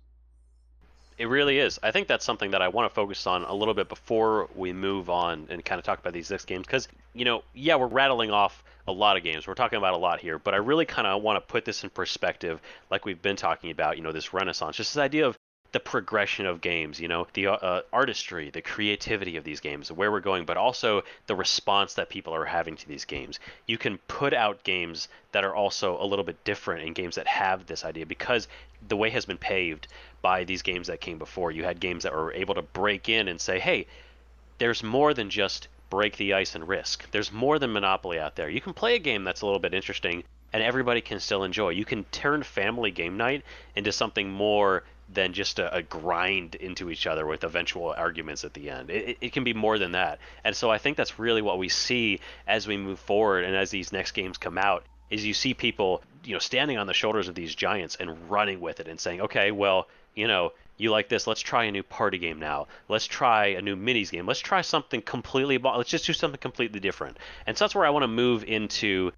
It 1.16 1.26
really 1.26 1.58
is. 1.58 1.78
I 1.82 1.92
think 1.92 2.08
that's 2.08 2.24
something 2.24 2.50
that 2.50 2.62
I 2.62 2.68
want 2.68 2.90
to 2.90 2.94
focus 2.94 3.26
on 3.26 3.44
a 3.44 3.54
little 3.54 3.74
bit 3.74 3.88
before 3.88 4.48
we 4.56 4.72
move 4.72 5.08
on 5.08 5.46
and 5.48 5.64
kind 5.64 5.78
of 5.78 5.84
talk 5.84 6.00
about 6.00 6.12
these 6.12 6.26
six 6.26 6.44
games. 6.44 6.66
Because, 6.66 6.88
you 7.12 7.24
know, 7.24 7.44
yeah, 7.54 7.76
we're 7.76 7.86
rattling 7.86 8.32
off 8.32 8.64
a 8.88 8.92
lot 8.92 9.16
of 9.16 9.22
games. 9.22 9.46
We're 9.46 9.54
talking 9.54 9.78
about 9.78 9.94
a 9.94 9.98
lot 9.98 10.18
here, 10.18 10.38
but 10.38 10.54
I 10.54 10.58
really 10.58 10.86
kind 10.86 11.06
of 11.06 11.22
want 11.22 11.36
to 11.36 11.40
put 11.40 11.64
this 11.64 11.84
in 11.84 11.90
perspective, 11.90 12.60
like 12.90 13.04
we've 13.04 13.22
been 13.22 13.36
talking 13.36 13.70
about, 13.70 13.96
you 13.96 14.02
know, 14.02 14.12
this 14.12 14.34
renaissance, 14.34 14.76
just 14.76 14.94
this 14.94 15.00
idea 15.00 15.26
of 15.26 15.36
the 15.74 15.80
progression 15.80 16.46
of 16.46 16.60
games, 16.60 17.00
you 17.00 17.08
know, 17.08 17.26
the 17.32 17.48
uh, 17.48 17.82
artistry, 17.92 18.48
the 18.48 18.62
creativity 18.62 19.36
of 19.36 19.42
these 19.42 19.58
games, 19.58 19.90
where 19.90 20.12
we're 20.12 20.20
going, 20.20 20.44
but 20.44 20.56
also 20.56 21.02
the 21.26 21.34
response 21.34 21.94
that 21.94 22.08
people 22.08 22.32
are 22.32 22.44
having 22.44 22.76
to 22.76 22.86
these 22.86 23.04
games. 23.04 23.40
You 23.66 23.76
can 23.76 23.98
put 24.06 24.32
out 24.32 24.62
games 24.62 25.08
that 25.32 25.42
are 25.42 25.52
also 25.52 26.00
a 26.00 26.06
little 26.06 26.24
bit 26.24 26.44
different 26.44 26.86
in 26.86 26.92
games 26.92 27.16
that 27.16 27.26
have 27.26 27.66
this 27.66 27.84
idea 27.84 28.06
because 28.06 28.46
the 28.86 28.96
way 28.96 29.10
has 29.10 29.26
been 29.26 29.36
paved 29.36 29.88
by 30.22 30.44
these 30.44 30.62
games 30.62 30.86
that 30.86 31.00
came 31.00 31.18
before. 31.18 31.50
You 31.50 31.64
had 31.64 31.80
games 31.80 32.04
that 32.04 32.14
were 32.14 32.32
able 32.32 32.54
to 32.54 32.62
break 32.62 33.08
in 33.08 33.26
and 33.26 33.40
say, 33.40 33.58
hey, 33.58 33.88
there's 34.58 34.84
more 34.84 35.12
than 35.12 35.28
just 35.28 35.66
break 35.90 36.16
the 36.18 36.34
ice 36.34 36.54
and 36.54 36.68
risk. 36.68 37.10
There's 37.10 37.32
more 37.32 37.58
than 37.58 37.72
Monopoly 37.72 38.20
out 38.20 38.36
there. 38.36 38.48
You 38.48 38.60
can 38.60 38.74
play 38.74 38.94
a 38.94 39.00
game 39.00 39.24
that's 39.24 39.40
a 39.40 39.46
little 39.46 39.58
bit 39.58 39.74
interesting 39.74 40.22
and 40.52 40.62
everybody 40.62 41.00
can 41.00 41.18
still 41.18 41.42
enjoy. 41.42 41.70
You 41.70 41.84
can 41.84 42.04
turn 42.04 42.44
family 42.44 42.92
game 42.92 43.16
night 43.16 43.42
into 43.74 43.90
something 43.90 44.30
more 44.30 44.84
than 45.14 45.32
just 45.32 45.58
a, 45.58 45.74
a 45.74 45.82
grind 45.82 46.54
into 46.56 46.90
each 46.90 47.06
other 47.06 47.26
with 47.26 47.44
eventual 47.44 47.94
arguments 47.96 48.44
at 48.44 48.54
the 48.54 48.70
end. 48.70 48.90
It, 48.90 49.18
it, 49.20 49.32
can 49.32 49.44
be 49.44 49.54
more 49.54 49.78
than 49.78 49.92
that. 49.92 50.18
And 50.44 50.54
so 50.54 50.70
I 50.70 50.78
think 50.78 50.96
that's 50.96 51.18
really 51.18 51.42
what 51.42 51.58
we 51.58 51.68
see 51.68 52.20
as 52.46 52.66
we 52.66 52.76
move 52.76 52.98
forward 52.98 53.44
and 53.44 53.56
as 53.56 53.70
these 53.70 53.92
next 53.92 54.12
games 54.12 54.38
come 54.38 54.58
out 54.58 54.84
is 55.10 55.24
you 55.24 55.34
see 55.34 55.54
people, 55.54 56.02
you 56.24 56.32
know, 56.32 56.38
standing 56.38 56.78
on 56.78 56.86
the 56.86 56.94
shoulders 56.94 57.28
of 57.28 57.34
these 57.34 57.54
giants 57.54 57.96
and 57.96 58.30
running 58.30 58.60
with 58.60 58.80
it 58.80 58.88
and 58.88 58.98
saying, 58.98 59.20
okay, 59.22 59.50
well, 59.50 59.88
you 60.14 60.26
know, 60.26 60.52
you 60.76 60.90
like 60.90 61.08
this 61.08 61.26
let's 61.26 61.40
try 61.40 61.64
a 61.64 61.70
new 61.70 61.82
party 61.82 62.18
game 62.18 62.40
now 62.40 62.66
let's 62.88 63.06
try 63.06 63.46
a 63.46 63.62
new 63.62 63.76
minis 63.76 64.10
game 64.10 64.26
let's 64.26 64.40
try 64.40 64.60
something 64.60 65.00
completely 65.00 65.58
let's 65.58 65.90
just 65.90 66.04
do 66.04 66.12
something 66.12 66.40
completely 66.40 66.80
different 66.80 67.16
and 67.46 67.56
so 67.56 67.64
that's 67.64 67.74
where 67.74 67.86
i 67.86 67.90
want 67.90 68.02
to 68.02 68.08
move 68.08 68.42
into 68.44 69.12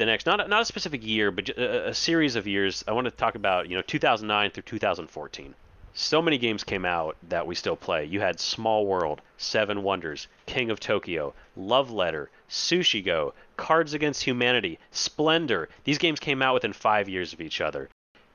the 0.00 0.06
next 0.06 0.24
not 0.24 0.48
not 0.48 0.62
a 0.62 0.64
specific 0.64 1.06
year 1.06 1.30
but 1.30 1.50
a, 1.50 1.88
a 1.88 1.94
series 1.94 2.34
of 2.34 2.46
years 2.46 2.82
i 2.88 2.92
want 2.92 3.04
to 3.04 3.10
talk 3.10 3.34
about 3.34 3.68
you 3.68 3.76
know 3.76 3.82
2009 3.82 4.50
through 4.50 4.62
2014 4.62 5.54
so 5.92 6.22
many 6.22 6.38
games 6.38 6.64
came 6.64 6.84
out 6.84 7.16
that 7.28 7.48
we 7.48 7.56
still 7.56 7.74
play. 7.74 8.04
You 8.04 8.20
had 8.20 8.38
Small 8.38 8.86
World, 8.86 9.20
Seven 9.36 9.82
Wonders, 9.82 10.28
King 10.46 10.70
of 10.70 10.78
Tokyo, 10.78 11.34
Love 11.56 11.90
Letter, 11.90 12.30
Sushi 12.48 13.04
Go, 13.04 13.34
Cards 13.56 13.92
Against 13.92 14.22
Humanity, 14.22 14.78
Splendor. 14.92 15.68
These 15.82 15.98
games 15.98 16.20
came 16.20 16.42
out 16.42 16.54
within 16.54 16.72
five 16.72 17.08
years 17.08 17.32
of 17.32 17.40
each 17.40 17.60
other. 17.60 17.90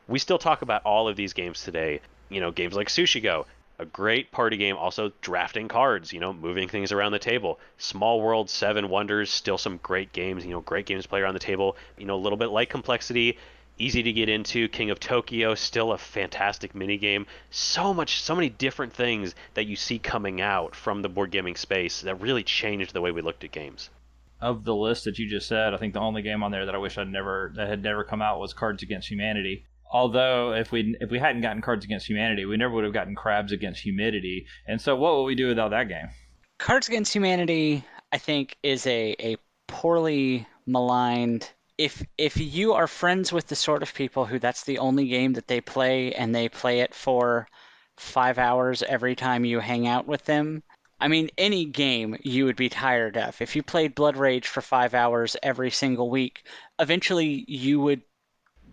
We 0.07 0.19
still 0.19 0.37
talk 0.37 0.63
about 0.63 0.83
all 0.83 1.07
of 1.07 1.15
these 1.15 1.31
games 1.31 1.63
today. 1.63 2.01
You 2.27 2.41
know, 2.41 2.51
games 2.51 2.75
like 2.75 2.89
Sushi 2.89 3.23
Go, 3.23 3.45
a 3.77 3.85
great 3.85 4.31
party 4.31 4.57
game, 4.57 4.77
also 4.77 5.11
drafting 5.21 5.67
cards, 5.67 6.13
you 6.13 6.19
know, 6.19 6.31
moving 6.33 6.67
things 6.67 6.91
around 6.91 7.11
the 7.11 7.19
table. 7.19 7.59
Small 7.77 8.21
World, 8.21 8.49
Seven 8.49 8.89
Wonders, 8.89 9.29
still 9.29 9.57
some 9.57 9.77
great 9.77 10.13
games, 10.13 10.45
you 10.45 10.51
know, 10.51 10.61
great 10.61 10.85
games 10.85 11.03
to 11.03 11.09
play 11.09 11.21
around 11.21 11.33
the 11.33 11.39
table. 11.39 11.75
You 11.97 12.05
know, 12.05 12.15
a 12.15 12.17
little 12.17 12.37
bit 12.37 12.49
like 12.49 12.69
complexity, 12.69 13.37
easy 13.77 14.03
to 14.03 14.13
get 14.13 14.29
into. 14.29 14.67
King 14.69 14.91
of 14.91 14.99
Tokyo, 14.99 15.55
still 15.55 15.91
a 15.91 15.97
fantastic 15.97 16.73
mini 16.73 16.97
game. 16.97 17.25
So 17.49 17.93
much, 17.93 18.21
so 18.21 18.35
many 18.35 18.49
different 18.49 18.93
things 18.93 19.35
that 19.53 19.65
you 19.65 19.75
see 19.75 19.99
coming 19.99 20.39
out 20.41 20.75
from 20.75 21.01
the 21.01 21.09
board 21.09 21.31
gaming 21.31 21.55
space 21.55 22.01
that 22.01 22.21
really 22.21 22.43
changed 22.43 22.93
the 22.93 23.01
way 23.01 23.11
we 23.11 23.21
looked 23.21 23.43
at 23.43 23.51
games. 23.51 23.89
Of 24.41 24.63
the 24.63 24.75
list 24.75 25.05
that 25.05 25.17
you 25.17 25.29
just 25.29 25.47
said, 25.47 25.73
I 25.73 25.77
think 25.77 25.93
the 25.93 25.99
only 25.99 26.21
game 26.21 26.43
on 26.43 26.51
there 26.51 26.65
that 26.65 26.75
I 26.75 26.77
wish 26.77 26.97
I'd 26.97 27.07
never 27.09 27.51
that 27.55 27.69
had 27.69 27.81
never 27.81 28.03
come 28.03 28.21
out 28.21 28.39
was 28.39 28.53
Cards 28.53 28.83
Against 28.83 29.09
Humanity. 29.09 29.65
Although 29.91 30.53
if 30.53 30.71
we 30.71 30.95
if 30.99 31.09
we 31.09 31.19
hadn't 31.19 31.41
gotten 31.41 31.61
Cards 31.61 31.85
Against 31.85 32.09
Humanity, 32.09 32.45
we 32.45 32.57
never 32.57 32.73
would 32.73 32.83
have 32.83 32.93
gotten 32.93 33.15
Crabs 33.15 33.51
Against 33.51 33.81
Humidity. 33.81 34.47
And 34.67 34.81
so, 34.81 34.95
what 34.95 35.15
would 35.15 35.23
we 35.23 35.35
do 35.35 35.47
without 35.47 35.71
that 35.71 35.87
game? 35.87 36.09
Cards 36.57 36.87
Against 36.87 37.13
Humanity, 37.13 37.83
I 38.11 38.17
think, 38.17 38.57
is 38.63 38.85
a 38.87 39.15
a 39.19 39.37
poorly 39.67 40.47
maligned 40.65 41.49
if 41.77 42.03
if 42.17 42.37
you 42.37 42.73
are 42.73 42.87
friends 42.87 43.33
with 43.33 43.47
the 43.47 43.55
sort 43.55 43.83
of 43.83 43.93
people 43.93 44.25
who 44.25 44.39
that's 44.39 44.63
the 44.63 44.79
only 44.79 45.07
game 45.07 45.33
that 45.33 45.47
they 45.47 45.61
play 45.61 46.13
and 46.13 46.33
they 46.33 46.47
play 46.47 46.79
it 46.79 46.93
for 46.93 47.47
five 47.97 48.37
hours 48.37 48.83
every 48.83 49.15
time 49.15 49.45
you 49.45 49.59
hang 49.59 49.87
out 49.87 50.07
with 50.07 50.23
them 50.25 50.63
i 50.99 51.07
mean 51.07 51.29
any 51.37 51.65
game 51.65 52.17
you 52.23 52.45
would 52.45 52.55
be 52.55 52.69
tired 52.69 53.17
of 53.17 53.41
if 53.41 53.55
you 53.55 53.63
played 53.63 53.95
blood 53.95 54.17
rage 54.17 54.47
for 54.47 54.61
five 54.61 54.93
hours 54.93 55.35
every 55.43 55.71
single 55.71 56.09
week 56.09 56.43
eventually 56.79 57.45
you 57.47 57.79
would 57.79 58.01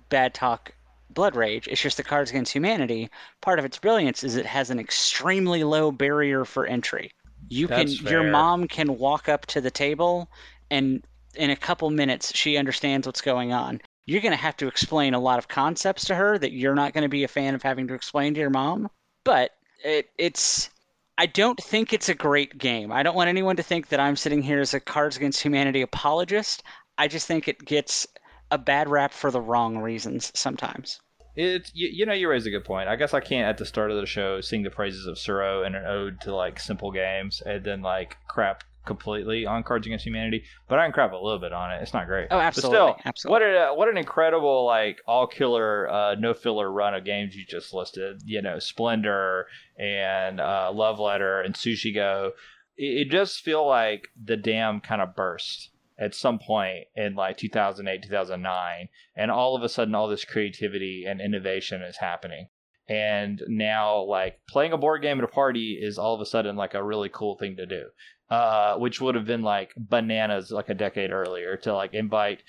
bad 0.09 0.33
talk 0.33 0.73
blood 1.15 1.37
rage 1.37 1.69
it's 1.69 1.81
just 1.81 1.97
the 1.97 2.03
cards 2.03 2.31
against 2.31 2.53
humanity 2.53 3.09
part 3.41 3.59
of 3.59 3.65
its 3.65 3.79
brilliance 3.79 4.25
is 4.25 4.37
it 4.37 4.47
has 4.47 4.71
an 4.71 4.79
extremely 4.79 5.65
low 5.65 5.91
barrier 5.91 6.45
for 6.45 6.67
entry 6.67 7.11
you 7.49 7.67
That's 7.67 8.01
can 8.01 8.07
your 8.07 8.25
mom 8.25 8.69
can 8.69 8.99
walk 8.99 9.29
up 9.29 9.47
to 9.47 9.61
the 9.61 9.71
table 9.71 10.31
and 10.71 11.03
in 11.35 11.51
a 11.51 11.57
couple 11.57 11.91
minutes 11.91 12.35
she 12.35 12.57
understands 12.57 13.07
what's 13.07 13.21
going 13.21 13.53
on. 13.53 13.81
You're 14.07 14.21
going 14.21 14.33
to 14.33 14.39
have 14.39 14.57
to 14.59 14.67
explain 14.67 15.15
a 15.15 15.21
lot 15.21 15.39
of 15.39 15.49
concepts 15.49 16.07
to 16.07 16.15
her 16.15 16.39
that 16.39 16.53
you're 16.53 16.75
not 16.75 16.93
going 16.93 17.03
to 17.03 17.09
be 17.09 17.25
a 17.25 17.29
fan 17.29 17.55
of 17.55 17.63
having 17.63 17.87
to 17.89 17.95
explain 17.95 18.35
to 18.35 18.41
your 18.41 18.51
mom. 18.51 18.91
But 19.25 19.53
it, 19.85 20.11
it's 20.19 20.71
I 21.19 21.27
don't 21.27 21.63
think 21.63 21.93
it's 21.93 22.09
a 22.09 22.15
great 22.15 22.59
game. 22.59 22.91
I 22.91 23.03
don't 23.03 23.15
want 23.15 23.29
anyone 23.29 23.57
to 23.57 23.63
think 23.63 23.89
that 23.89 24.01
I'm 24.01 24.17
sitting 24.17 24.43
here 24.43 24.61
as 24.61 24.75
a 24.75 24.81
Cards 24.81 25.17
Against 25.17 25.43
Humanity 25.43 25.83
apologist. 25.83 26.63
I 26.99 27.07
just 27.07 27.27
think 27.27 27.47
it 27.47 27.65
gets 27.65 28.07
a 28.53 28.59
bad 28.59 28.89
rap 28.89 29.13
for 29.13 29.31
the 29.31 29.41
wrong 29.41 29.79
reasons 29.79 30.31
sometimes. 30.35 31.01
It's 31.35 31.73
you, 31.75 31.89
you 31.91 32.07
know 32.07 32.13
you 32.13 32.29
raise 32.29 32.47
a 32.47 32.51
good 32.51 32.65
point. 32.65 32.89
I 32.89 32.97
guess 32.97 33.15
I 33.15 33.21
can't 33.21 33.49
at 33.49 33.57
the 33.59 33.65
start 33.65 33.91
of 33.91 33.97
the 33.99 34.07
show 34.07 34.41
sing 34.43 34.63
the 34.63 34.71
praises 34.71 35.07
of 35.07 35.17
Tsuro 35.17 35.67
and 35.67 35.75
an 35.75 35.87
ode 35.87 36.21
to 36.23 36.35
like 36.37 36.61
simple 36.61 36.93
games 36.93 37.43
and 37.45 37.65
then 37.65 37.81
like 37.81 38.19
crap 38.29 38.65
completely 38.85 39.47
on 39.47 39.63
Cards 39.63 39.87
Against 39.87 40.05
Humanity, 40.05 40.45
but 40.69 40.79
I 40.79 40.85
can 40.85 40.93
crap 40.93 41.13
a 41.13 41.17
little 41.17 41.39
bit 41.39 41.53
on 41.53 41.71
it. 41.73 41.81
It's 41.83 41.95
not 41.95 42.07
great. 42.07 42.29
Oh, 42.31 42.39
absolutely, 42.39 42.79
But 42.79 42.95
still, 42.97 43.03
absolutely. 43.07 43.47
what 43.47 43.71
a, 43.71 43.75
what 43.75 43.89
an 43.89 43.97
incredible 43.97 44.67
like 44.67 45.01
all 45.07 45.27
killer 45.27 45.89
uh, 45.89 46.15
no 46.17 46.35
filler 46.35 46.71
run 46.71 46.95
of 46.95 47.05
games 47.05 47.35
you 47.35 47.45
just 47.47 47.73
listed. 47.73 48.21
You 48.25 48.43
know, 48.43 48.59
Splendor 48.59 49.47
and 49.79 50.41
uh, 50.41 50.71
Love 50.75 50.99
Letter 50.99 51.41
and 51.41 51.55
Sushi 51.55 51.95
Go. 51.95 52.33
It, 52.77 53.07
it 53.07 53.11
does 53.11 53.37
feel 53.37 53.67
like 53.67 54.09
the 54.23 54.37
dam 54.37 54.81
kind 54.81 55.01
of 55.01 55.17
burst 55.17 55.71
at 55.99 56.15
some 56.15 56.39
point 56.39 56.87
in 56.97 57.15
like 57.15 57.37
2008 57.37 58.03
2009 58.03 58.89
and 59.17 59.31
all 59.31 59.57
of 59.57 59.63
a 59.63 59.69
sudden 59.69 59.95
all 59.95 60.09
this 60.09 60.25
creativity 60.25 61.05
and 61.07 61.21
innovation 61.21 61.83
is 61.83 61.97
happening. 61.99 62.49
And 62.89 63.43
now 63.47 64.03
like 64.03 64.41
playing 64.49 64.73
a 64.73 64.79
board 64.79 65.03
game 65.03 65.19
at 65.19 65.25
a 65.25 65.29
party 65.29 65.79
is 65.81 65.99
all 65.99 66.15
of 66.15 66.21
a 66.21 66.27
sudden 66.27 66.57
like 66.57 66.75
a 66.75 66.83
really 66.83 67.09
cool 67.09 67.37
thing 67.37 67.57
to 67.57 67.67
do 67.67 67.87
uh, 68.33 68.77
which 68.77 68.99
would 68.99 69.15
have 69.15 69.27
been 69.27 69.43
like 69.43 69.75
bananas 69.77 70.51
like 70.51 70.71
a 70.71 70.75
decade 70.75 71.11
earlier 71.11 71.55
to 71.59 71.75
like 71.75 71.93
invite 71.93 72.43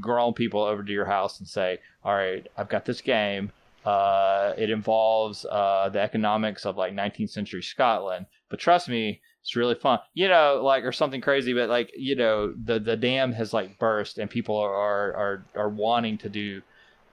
grown 0.00 0.32
people 0.32 0.60
over 0.60 0.82
to 0.82 0.92
your 0.92 1.04
house 1.04 1.38
and 1.38 1.48
say 1.48 1.78
all 2.04 2.14
right 2.14 2.48
i've 2.56 2.68
got 2.68 2.84
this 2.84 3.00
game. 3.00 3.50
Uh, 3.84 4.52
it 4.56 4.70
involves 4.70 5.44
uh, 5.44 5.88
the 5.92 5.98
economics 5.98 6.64
of 6.64 6.76
like 6.76 6.92
19th 6.92 7.30
century 7.30 7.62
scotland. 7.62 8.26
But 8.48 8.60
trust 8.60 8.88
me 8.88 9.20
it's 9.42 9.56
really 9.56 9.74
fun 9.74 9.98
you 10.14 10.28
know 10.28 10.60
like 10.64 10.84
or 10.84 10.92
something 10.92 11.20
crazy 11.20 11.52
but 11.52 11.68
like 11.68 11.90
you 11.96 12.16
know 12.16 12.54
the 12.64 12.78
the 12.78 12.96
dam 12.96 13.32
has 13.32 13.52
like 13.52 13.78
burst 13.78 14.18
and 14.18 14.30
people 14.30 14.56
are 14.56 14.72
are 14.72 15.44
are 15.54 15.68
wanting 15.68 16.16
to 16.16 16.28
do 16.28 16.62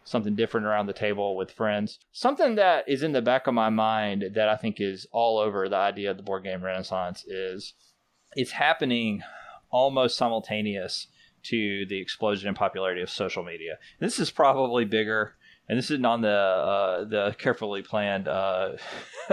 something 0.09 0.35
different 0.35 0.65
around 0.65 0.87
the 0.87 0.93
table 0.93 1.35
with 1.35 1.51
friends. 1.51 1.99
Something 2.11 2.55
that 2.55 2.87
is 2.87 3.03
in 3.03 3.11
the 3.11 3.21
back 3.21 3.47
of 3.47 3.53
my 3.53 3.69
mind 3.69 4.25
that 4.33 4.49
I 4.49 4.55
think 4.55 4.81
is 4.81 5.07
all 5.11 5.37
over 5.37 5.69
the 5.69 5.75
idea 5.75 6.11
of 6.11 6.17
the 6.17 6.23
board 6.23 6.43
game 6.43 6.63
renaissance 6.63 7.23
is 7.25 7.73
it's 8.33 8.51
happening 8.51 9.21
almost 9.69 10.17
simultaneous 10.17 11.07
to 11.43 11.85
the 11.85 11.99
explosion 11.99 12.49
in 12.49 12.55
popularity 12.55 13.01
of 13.01 13.09
social 13.09 13.43
media. 13.43 13.77
This 13.99 14.19
is 14.19 14.31
probably 14.31 14.83
bigger 14.83 15.35
and 15.69 15.77
this 15.77 15.91
isn't 15.91 16.05
on 16.05 16.21
the 16.21 16.29
uh, 16.29 17.03
the 17.05 17.35
carefully 17.37 17.83
planned 17.83 18.27
uh, 18.27 18.71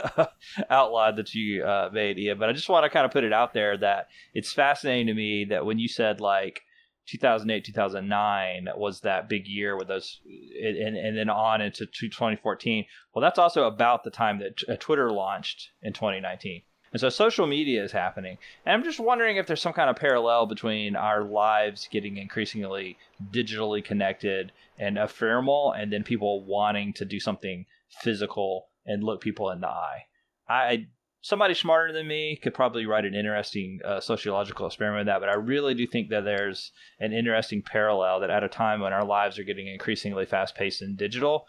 outline 0.70 1.16
that 1.16 1.34
you 1.34 1.64
uh, 1.64 1.89
made, 1.93 2.18
Ian. 2.18 2.39
But 2.39 2.51
I 2.51 2.53
just 2.53 2.68
want 2.68 2.84
to 2.84 2.91
kind 2.91 3.07
of 3.07 3.11
put 3.11 3.24
it 3.24 3.32
out 3.32 3.55
there 3.55 3.76
that 3.78 4.09
it's 4.34 4.53
fascinating 4.53 5.07
to 5.07 5.14
me 5.14 5.47
that 5.47 5.64
when 5.64 5.78
you 5.78 5.89
said 5.89 6.20
like 6.20 6.61
2008 7.07 7.64
2009 7.64 8.68
was 8.76 9.01
that 9.01 9.28
big 9.28 9.47
year 9.47 9.76
with 9.76 9.89
those 9.89 10.20
and, 10.61 10.97
and 10.97 11.16
then 11.16 11.30
on 11.30 11.61
into 11.61 11.87
2014 11.87 12.84
well 13.14 13.22
that's 13.22 13.39
also 13.39 13.64
about 13.64 14.03
the 14.03 14.11
time 14.11 14.41
that 14.41 14.61
uh, 14.68 14.76
twitter 14.80 15.12
launched 15.12 15.70
in 15.82 15.93
2019 15.93 16.62
and 16.97 17.01
so 17.03 17.11
social 17.11 17.47
media 17.47 17.84
is 17.84 17.92
happening 17.92 18.38
and 18.64 18.74
i'm 18.74 18.82
just 18.82 18.99
wondering 18.99 19.36
if 19.36 19.47
there's 19.47 19.61
some 19.61 19.74
kind 19.74 19.90
of 19.90 19.97
parallel 19.97 20.47
between 20.47 20.97
our 20.97 21.22
lives 21.22 21.88
getting 21.92 22.16
increasingly 22.16 22.97
digitally 23.30 23.84
connected 23.84 24.51
and 24.78 24.97
ephemeral 24.97 25.72
and 25.72 25.92
then 25.92 26.03
people 26.03 26.42
wanting 26.42 26.94
to 26.94 27.05
do 27.05 27.20
something 27.20 27.66
physical 28.01 28.68
and 28.86 29.05
look 29.05 29.20
people 29.20 29.51
in 29.51 29.61
the 29.61 29.68
eye 29.68 30.07
i 30.49 30.86
somebody 31.20 31.55
smarter 31.55 31.92
than 31.92 32.07
me 32.07 32.38
could 32.40 32.55
probably 32.55 32.86
write 32.86 33.05
an 33.05 33.14
interesting 33.14 33.80
uh, 33.84 33.99
sociological 33.99 34.64
experiment 34.64 35.01
with 35.01 35.07
that. 35.09 35.18
But 35.18 35.28
I 35.28 35.34
really 35.34 35.74
do 35.74 35.84
think 35.84 36.09
that 36.11 36.24
there's 36.24 36.70
an 37.01 37.12
interesting 37.12 37.62
parallel 37.62 38.20
that 38.20 38.30
at 38.30 38.44
a 38.44 38.49
time 38.49 38.80
when 38.80 38.92
our 38.92 39.05
lives 39.05 39.36
are 39.36 39.42
getting 39.42 39.66
increasingly 39.66 40.24
fast 40.24 40.55
paced 40.55 40.82
and 40.82 40.97
digital, 40.97 41.47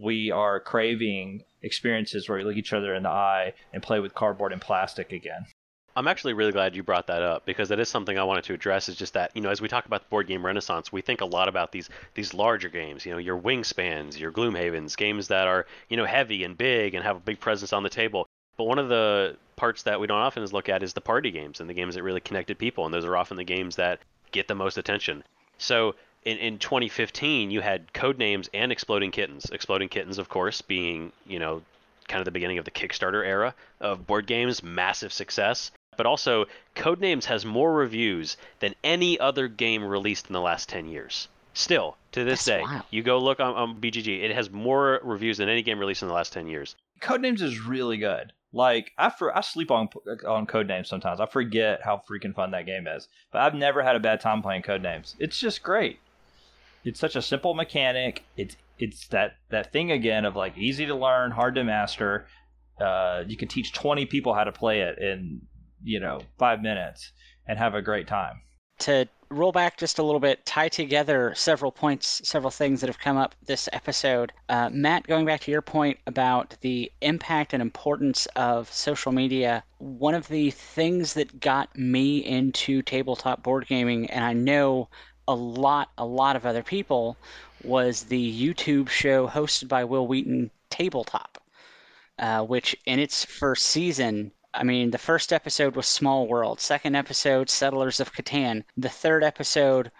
we 0.00 0.30
are 0.30 0.60
craving 0.60 1.42
experiences 1.62 2.28
where 2.28 2.38
we 2.38 2.44
look 2.44 2.56
each 2.56 2.72
other 2.72 2.94
in 2.94 3.02
the 3.02 3.08
eye 3.08 3.54
and 3.72 3.82
play 3.82 4.00
with 4.00 4.14
cardboard 4.14 4.52
and 4.52 4.60
plastic 4.60 5.12
again. 5.12 5.46
I'm 5.96 6.06
actually 6.06 6.34
really 6.34 6.52
glad 6.52 6.76
you 6.76 6.84
brought 6.84 7.08
that 7.08 7.22
up 7.22 7.44
because 7.44 7.70
that 7.70 7.80
is 7.80 7.88
something 7.88 8.16
I 8.16 8.22
wanted 8.22 8.44
to 8.44 8.54
address. 8.54 8.88
Is 8.88 8.94
just 8.94 9.14
that 9.14 9.32
you 9.34 9.42
know, 9.42 9.50
as 9.50 9.60
we 9.60 9.66
talk 9.66 9.86
about 9.86 10.02
the 10.02 10.08
board 10.08 10.28
game 10.28 10.46
renaissance, 10.46 10.92
we 10.92 11.00
think 11.00 11.20
a 11.20 11.26
lot 11.26 11.48
about 11.48 11.72
these 11.72 11.90
these 12.14 12.32
larger 12.32 12.68
games. 12.68 13.04
You 13.04 13.12
know, 13.12 13.18
your 13.18 13.36
Wingspans, 13.36 14.16
your 14.16 14.30
Gloomhavens, 14.30 14.96
games 14.96 15.26
that 15.28 15.48
are 15.48 15.66
you 15.88 15.96
know 15.96 16.04
heavy 16.04 16.44
and 16.44 16.56
big 16.56 16.94
and 16.94 17.02
have 17.02 17.16
a 17.16 17.20
big 17.20 17.40
presence 17.40 17.72
on 17.72 17.82
the 17.82 17.88
table. 17.88 18.28
But 18.56 18.64
one 18.64 18.78
of 18.78 18.88
the 18.88 19.36
parts 19.56 19.82
that 19.84 19.98
we 19.98 20.06
don't 20.06 20.20
often 20.20 20.44
look 20.46 20.68
at 20.68 20.84
is 20.84 20.92
the 20.92 21.00
party 21.00 21.32
games 21.32 21.58
and 21.60 21.68
the 21.68 21.74
games 21.74 21.96
that 21.96 22.04
really 22.04 22.20
connected 22.20 22.58
people, 22.58 22.84
and 22.84 22.94
those 22.94 23.04
are 23.04 23.16
often 23.16 23.36
the 23.36 23.42
games 23.42 23.74
that 23.76 23.98
get 24.30 24.46
the 24.46 24.54
most 24.54 24.78
attention. 24.78 25.24
So 25.58 25.96
in, 26.24 26.38
in 26.38 26.58
2015, 26.58 27.50
you 27.50 27.60
had 27.60 27.92
Codenames 27.92 28.48
and 28.52 28.72
Exploding 28.72 29.10
Kittens. 29.10 29.50
Exploding 29.50 29.88
Kittens, 29.88 30.18
of 30.18 30.28
course, 30.28 30.62
being 30.62 31.12
you 31.26 31.38
know 31.38 31.62
kind 32.08 32.20
of 32.20 32.24
the 32.24 32.30
beginning 32.30 32.58
of 32.58 32.64
the 32.64 32.70
Kickstarter 32.70 33.24
era 33.24 33.54
of 33.80 34.06
board 34.06 34.26
games, 34.26 34.62
massive 34.62 35.12
success. 35.12 35.70
But 35.96 36.06
also, 36.06 36.46
Codenames 36.76 37.24
has 37.24 37.44
more 37.44 37.72
reviews 37.74 38.36
than 38.60 38.74
any 38.84 39.18
other 39.18 39.48
game 39.48 39.84
released 39.84 40.28
in 40.28 40.32
the 40.32 40.40
last 40.40 40.68
10 40.68 40.88
years. 40.88 41.28
Still, 41.54 41.96
to 42.12 42.22
this 42.22 42.44
That's 42.44 42.58
day, 42.58 42.62
wild. 42.62 42.84
you 42.90 43.02
go 43.02 43.18
look 43.18 43.40
on, 43.40 43.54
on 43.54 43.80
BGG, 43.80 44.22
it 44.22 44.32
has 44.32 44.48
more 44.48 45.00
reviews 45.02 45.38
than 45.38 45.48
any 45.48 45.62
game 45.62 45.78
released 45.78 46.02
in 46.02 46.08
the 46.08 46.14
last 46.14 46.32
10 46.32 46.46
years. 46.46 46.76
Codenames 47.00 47.42
is 47.42 47.60
really 47.60 47.96
good. 47.96 48.32
Like 48.52 48.92
I 48.96 49.10
for, 49.10 49.36
I 49.36 49.40
sleep 49.42 49.70
on 49.70 49.88
on 50.26 50.46
Codenames 50.46 50.86
sometimes. 50.86 51.20
I 51.20 51.26
forget 51.26 51.80
how 51.82 52.02
freaking 52.08 52.34
fun 52.34 52.52
that 52.52 52.64
game 52.64 52.86
is. 52.86 53.08
But 53.30 53.42
I've 53.42 53.54
never 53.54 53.82
had 53.82 53.96
a 53.96 54.00
bad 54.00 54.20
time 54.20 54.40
playing 54.40 54.62
Codenames. 54.62 55.14
It's 55.18 55.38
just 55.38 55.62
great. 55.62 55.98
It's 56.88 56.98
such 56.98 57.16
a 57.16 57.22
simple 57.22 57.52
mechanic. 57.52 58.24
It's 58.38 58.56
it's 58.78 59.08
that 59.08 59.36
that 59.50 59.72
thing 59.72 59.92
again 59.92 60.24
of 60.24 60.36
like 60.36 60.56
easy 60.56 60.86
to 60.86 60.94
learn, 60.94 61.30
hard 61.30 61.54
to 61.56 61.64
master. 61.64 62.26
Uh, 62.80 63.24
you 63.26 63.36
can 63.36 63.46
teach 63.46 63.74
20 63.74 64.06
people 64.06 64.32
how 64.32 64.44
to 64.44 64.52
play 64.52 64.80
it 64.80 64.98
in 64.98 65.42
you 65.82 66.00
know 66.00 66.20
five 66.38 66.62
minutes 66.62 67.12
and 67.46 67.58
have 67.58 67.74
a 67.74 67.82
great 67.82 68.08
time. 68.08 68.40
To 68.80 69.06
roll 69.28 69.52
back 69.52 69.76
just 69.76 69.98
a 69.98 70.02
little 70.02 70.20
bit, 70.20 70.46
tie 70.46 70.68
together 70.68 71.34
several 71.34 71.70
points, 71.70 72.22
several 72.26 72.50
things 72.50 72.80
that 72.80 72.86
have 72.86 72.98
come 72.98 73.18
up 73.18 73.34
this 73.44 73.68
episode. 73.72 74.32
Uh, 74.48 74.70
Matt, 74.72 75.06
going 75.06 75.26
back 75.26 75.40
to 75.42 75.50
your 75.50 75.60
point 75.60 75.98
about 76.06 76.56
the 76.62 76.90
impact 77.02 77.52
and 77.52 77.60
importance 77.60 78.26
of 78.36 78.72
social 78.72 79.12
media, 79.12 79.62
one 79.78 80.14
of 80.14 80.28
the 80.28 80.50
things 80.52 81.14
that 81.14 81.40
got 81.40 81.76
me 81.76 82.18
into 82.18 82.80
tabletop 82.80 83.42
board 83.42 83.66
gaming, 83.66 84.08
and 84.10 84.24
I 84.24 84.32
know 84.32 84.88
a 85.28 85.34
lot, 85.34 85.90
a 85.96 86.04
lot 86.04 86.34
of 86.34 86.44
other 86.44 86.64
people, 86.64 87.16
was 87.62 88.02
the 88.04 88.46
YouTube 88.46 88.88
show 88.88 89.28
hosted 89.28 89.68
by 89.68 89.84
Wil 89.84 90.08
Wheaton, 90.08 90.50
Tabletop, 90.70 91.40
uh, 92.18 92.42
which 92.42 92.76
in 92.86 92.98
its 92.98 93.24
first 93.24 93.66
season 93.66 94.32
I 94.54 94.64
mean, 94.64 94.90
the 94.90 94.98
first 94.98 95.30
episode 95.32 95.76
was 95.76 95.86
Small 95.86 96.26
World, 96.26 96.58
second 96.58 96.96
episode, 96.96 97.50
Settlers 97.50 98.00
of 98.00 98.12
Catan, 98.14 98.64
the 98.78 98.88
third 98.88 99.22
episode 99.22 99.92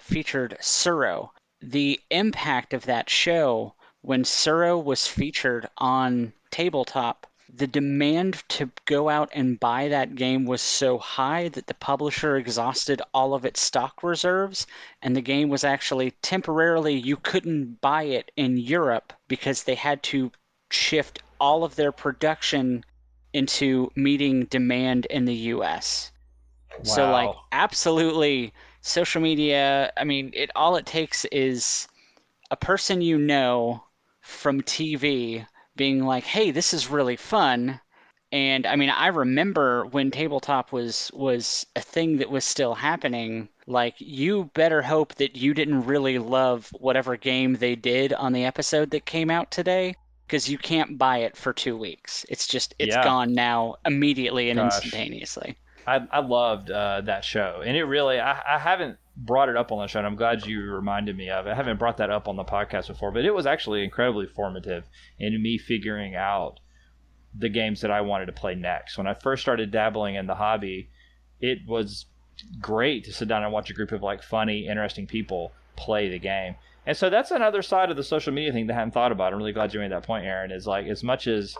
featured 0.00 0.56
Tsuro. 0.60 1.30
The 1.60 2.00
impact 2.10 2.72
of 2.72 2.86
that 2.86 3.10
show 3.10 3.74
when 4.02 4.22
Tsuro 4.22 4.82
was 4.82 5.08
featured 5.08 5.68
on 5.76 6.32
tabletop, 6.50 7.26
the 7.52 7.66
demand 7.66 8.42
to 8.48 8.70
go 8.86 9.08
out 9.08 9.30
and 9.32 9.60
buy 9.60 9.88
that 9.88 10.14
game 10.16 10.44
was 10.46 10.60
so 10.60 10.98
high 10.98 11.48
that 11.48 11.66
the 11.68 11.74
publisher 11.74 12.36
exhausted 12.36 13.00
all 13.14 13.34
of 13.34 13.44
its 13.44 13.60
stock 13.60 14.02
reserves, 14.02 14.66
and 15.00 15.14
the 15.14 15.20
game 15.20 15.48
was 15.48 15.62
actually 15.62 16.10
temporarily, 16.22 16.94
you 16.94 17.16
couldn't 17.16 17.80
buy 17.80 18.02
it 18.02 18.30
in 18.36 18.56
Europe 18.56 19.12
because 19.28 19.62
they 19.62 19.76
had 19.76 20.02
to 20.02 20.32
shift 20.70 21.22
all 21.40 21.62
of 21.62 21.76
their 21.76 21.92
production 21.92 22.84
into 23.32 23.90
meeting 23.94 24.44
demand 24.46 25.06
in 25.06 25.24
the 25.24 25.34
US. 25.54 26.10
Wow. 26.78 26.84
So 26.84 27.10
like 27.10 27.34
absolutely 27.52 28.52
social 28.80 29.20
media, 29.20 29.92
I 29.96 30.04
mean, 30.04 30.30
it 30.34 30.50
all 30.56 30.76
it 30.76 30.86
takes 30.86 31.24
is 31.26 31.86
a 32.50 32.56
person 32.56 33.00
you 33.00 33.18
know 33.18 33.84
from 34.20 34.62
TV 34.62 35.46
being 35.76 36.04
like, 36.04 36.24
"Hey, 36.24 36.50
this 36.50 36.72
is 36.74 36.90
really 36.90 37.16
fun." 37.16 37.80
And 38.32 38.66
I 38.66 38.76
mean, 38.76 38.90
I 38.90 39.06
remember 39.08 39.86
when 39.86 40.10
tabletop 40.10 40.72
was 40.72 41.10
was 41.14 41.66
a 41.76 41.80
thing 41.80 42.18
that 42.18 42.30
was 42.30 42.44
still 42.44 42.74
happening. 42.74 43.48
Like, 43.66 43.94
you 43.98 44.50
better 44.54 44.82
hope 44.82 45.14
that 45.16 45.36
you 45.36 45.54
didn't 45.54 45.86
really 45.86 46.18
love 46.18 46.70
whatever 46.78 47.16
game 47.16 47.54
they 47.54 47.76
did 47.76 48.12
on 48.12 48.32
the 48.32 48.44
episode 48.44 48.90
that 48.90 49.06
came 49.06 49.30
out 49.30 49.50
today, 49.50 49.94
because 50.26 50.48
you 50.48 50.58
can't 50.58 50.98
buy 50.98 51.18
it 51.18 51.36
for 51.36 51.52
two 51.52 51.76
weeks. 51.76 52.26
It's 52.28 52.46
just 52.46 52.74
it's 52.78 52.94
yeah. 52.94 53.04
gone 53.04 53.32
now 53.32 53.76
immediately 53.84 54.50
and 54.50 54.58
Gosh. 54.58 54.74
instantaneously. 54.82 55.56
I, 55.86 56.06
I 56.10 56.20
loved 56.20 56.70
uh, 56.70 57.02
that 57.02 57.24
show, 57.24 57.62
and 57.64 57.76
it 57.76 57.84
really 57.84 58.18
I, 58.18 58.56
I 58.56 58.58
haven't 58.58 58.98
brought 59.16 59.48
it 59.48 59.56
up 59.56 59.72
on 59.72 59.78
the 59.78 59.86
show. 59.86 59.98
and 59.98 60.06
I'm 60.06 60.16
glad 60.16 60.44
you 60.44 60.60
reminded 60.60 61.16
me 61.16 61.30
of 61.30 61.46
it. 61.46 61.50
I 61.50 61.54
haven't 61.54 61.78
brought 61.78 61.96
that 61.98 62.10
up 62.10 62.28
on 62.28 62.36
the 62.36 62.44
podcast 62.44 62.88
before, 62.88 63.10
but 63.10 63.24
it 63.24 63.34
was 63.34 63.46
actually 63.46 63.82
incredibly 63.82 64.26
formative 64.26 64.84
in 65.18 65.40
me 65.42 65.58
figuring 65.58 66.14
out 66.14 66.60
the 67.38 67.48
games 67.48 67.80
that 67.80 67.90
I 67.90 68.00
wanted 68.00 68.26
to 68.26 68.32
play 68.32 68.54
next. 68.54 68.98
When 68.98 69.06
I 69.06 69.14
first 69.14 69.42
started 69.42 69.70
dabbling 69.70 70.16
in 70.16 70.26
the 70.26 70.34
hobby, 70.34 70.90
it 71.40 71.58
was 71.66 72.06
great 72.60 73.04
to 73.04 73.12
sit 73.12 73.28
down 73.28 73.42
and 73.42 73.52
watch 73.52 73.70
a 73.70 73.74
group 73.74 73.92
of 73.92 74.02
like 74.02 74.22
funny, 74.22 74.66
interesting 74.66 75.06
people 75.06 75.52
play 75.76 76.08
the 76.08 76.18
game. 76.18 76.56
And 76.84 76.96
so 76.96 77.10
that's 77.10 77.30
another 77.30 77.62
side 77.62 77.90
of 77.90 77.96
the 77.96 78.04
social 78.04 78.32
media 78.32 78.52
thing 78.52 78.66
that 78.68 78.74
I 78.74 78.78
hadn't 78.78 78.92
thought 78.92 79.12
about. 79.12 79.32
I'm 79.32 79.38
really 79.38 79.52
glad 79.52 79.74
you 79.74 79.80
made 79.80 79.92
that 79.92 80.04
point, 80.04 80.24
Aaron. 80.24 80.52
Is 80.52 80.66
like 80.66 80.86
as 80.86 81.02
much 81.02 81.26
as 81.26 81.56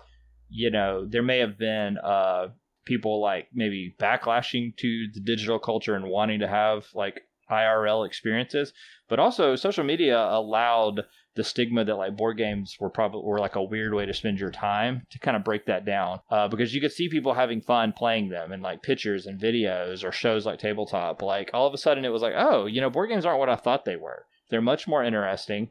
you 0.49 0.71
know, 0.71 1.05
there 1.05 1.23
may 1.23 1.39
have 1.39 1.59
been 1.59 1.99
uh, 1.99 2.49
people 2.87 3.21
like 3.21 3.49
maybe 3.53 3.95
backlashing 3.99 4.75
to 4.77 5.07
the 5.13 5.21
digital 5.21 5.59
culture 5.59 5.95
and 5.95 6.07
wanting 6.07 6.41
to 6.41 6.49
have 6.49 6.87
like 6.95 7.23
IRL 7.51 8.07
experiences, 8.07 8.73
but 9.09 9.21
also 9.21 9.55
social 9.55 9.85
media 9.85 10.19
allowed 10.19 11.03
the 11.35 11.45
stigma 11.45 11.85
that 11.85 11.97
like 11.97 12.17
board 12.17 12.39
games 12.39 12.79
were 12.81 12.89
probably 12.89 13.21
were 13.23 13.39
like 13.39 13.57
a 13.57 13.63
weird 13.63 13.93
way 13.93 14.07
to 14.07 14.15
spend 14.15 14.41
your 14.41 14.51
time 14.51 15.03
to 15.11 15.19
kind 15.19 15.37
of 15.37 15.45
break 15.45 15.67
that 15.67 15.85
down 15.85 16.19
uh, 16.31 16.49
because 16.49 16.75
you 16.75 16.81
could 16.81 16.91
see 16.91 17.11
people 17.11 17.35
having 17.35 17.61
fun 17.61 17.93
playing 17.93 18.31
them 18.31 18.53
and 18.53 18.63
like 18.63 18.83
pictures 18.83 19.27
and 19.27 19.39
videos 19.39 20.03
or 20.03 20.11
shows 20.11 20.47
like 20.47 20.59
tabletop 20.59 21.21
like 21.21 21.51
all 21.53 21.67
of 21.67 21.75
a 21.75 21.79
sudden 21.79 22.07
it 22.07 22.09
was 22.09 22.23
like 22.23 22.33
oh 22.35 22.65
you 22.65 22.81
know 22.81 22.89
board 22.89 23.11
games 23.11 23.27
aren't 23.27 23.39
what 23.39 23.51
i 23.51 23.55
thought 23.55 23.85
they 23.85 23.97
were 23.97 24.25
they're 24.49 24.63
much 24.63 24.87
more 24.87 25.03
interesting. 25.03 25.71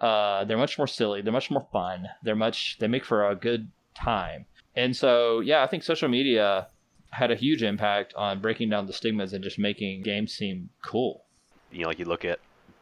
Uh, 0.00 0.44
they're 0.44 0.58
much 0.58 0.78
more 0.78 0.86
silly. 0.86 1.22
They're 1.22 1.32
much 1.32 1.50
more 1.50 1.66
fun. 1.72 2.08
They're 2.22 2.36
much. 2.36 2.76
They 2.78 2.88
make 2.88 3.04
for 3.04 3.28
a 3.28 3.34
good 3.34 3.70
time. 3.94 4.46
And 4.76 4.94
so, 4.94 5.40
yeah, 5.40 5.62
I 5.62 5.66
think 5.66 5.82
social 5.82 6.08
media 6.08 6.68
had 7.10 7.30
a 7.30 7.34
huge 7.34 7.62
impact 7.62 8.12
on 8.14 8.40
breaking 8.40 8.68
down 8.68 8.86
the 8.86 8.92
stigmas 8.92 9.32
and 9.32 9.42
just 9.42 9.58
making 9.58 10.02
games 10.02 10.34
seem 10.34 10.68
cool. 10.84 11.24
You 11.72 11.82
know, 11.82 11.88
like 11.88 11.98
you 11.98 12.04
look 12.04 12.24
at 12.24 12.40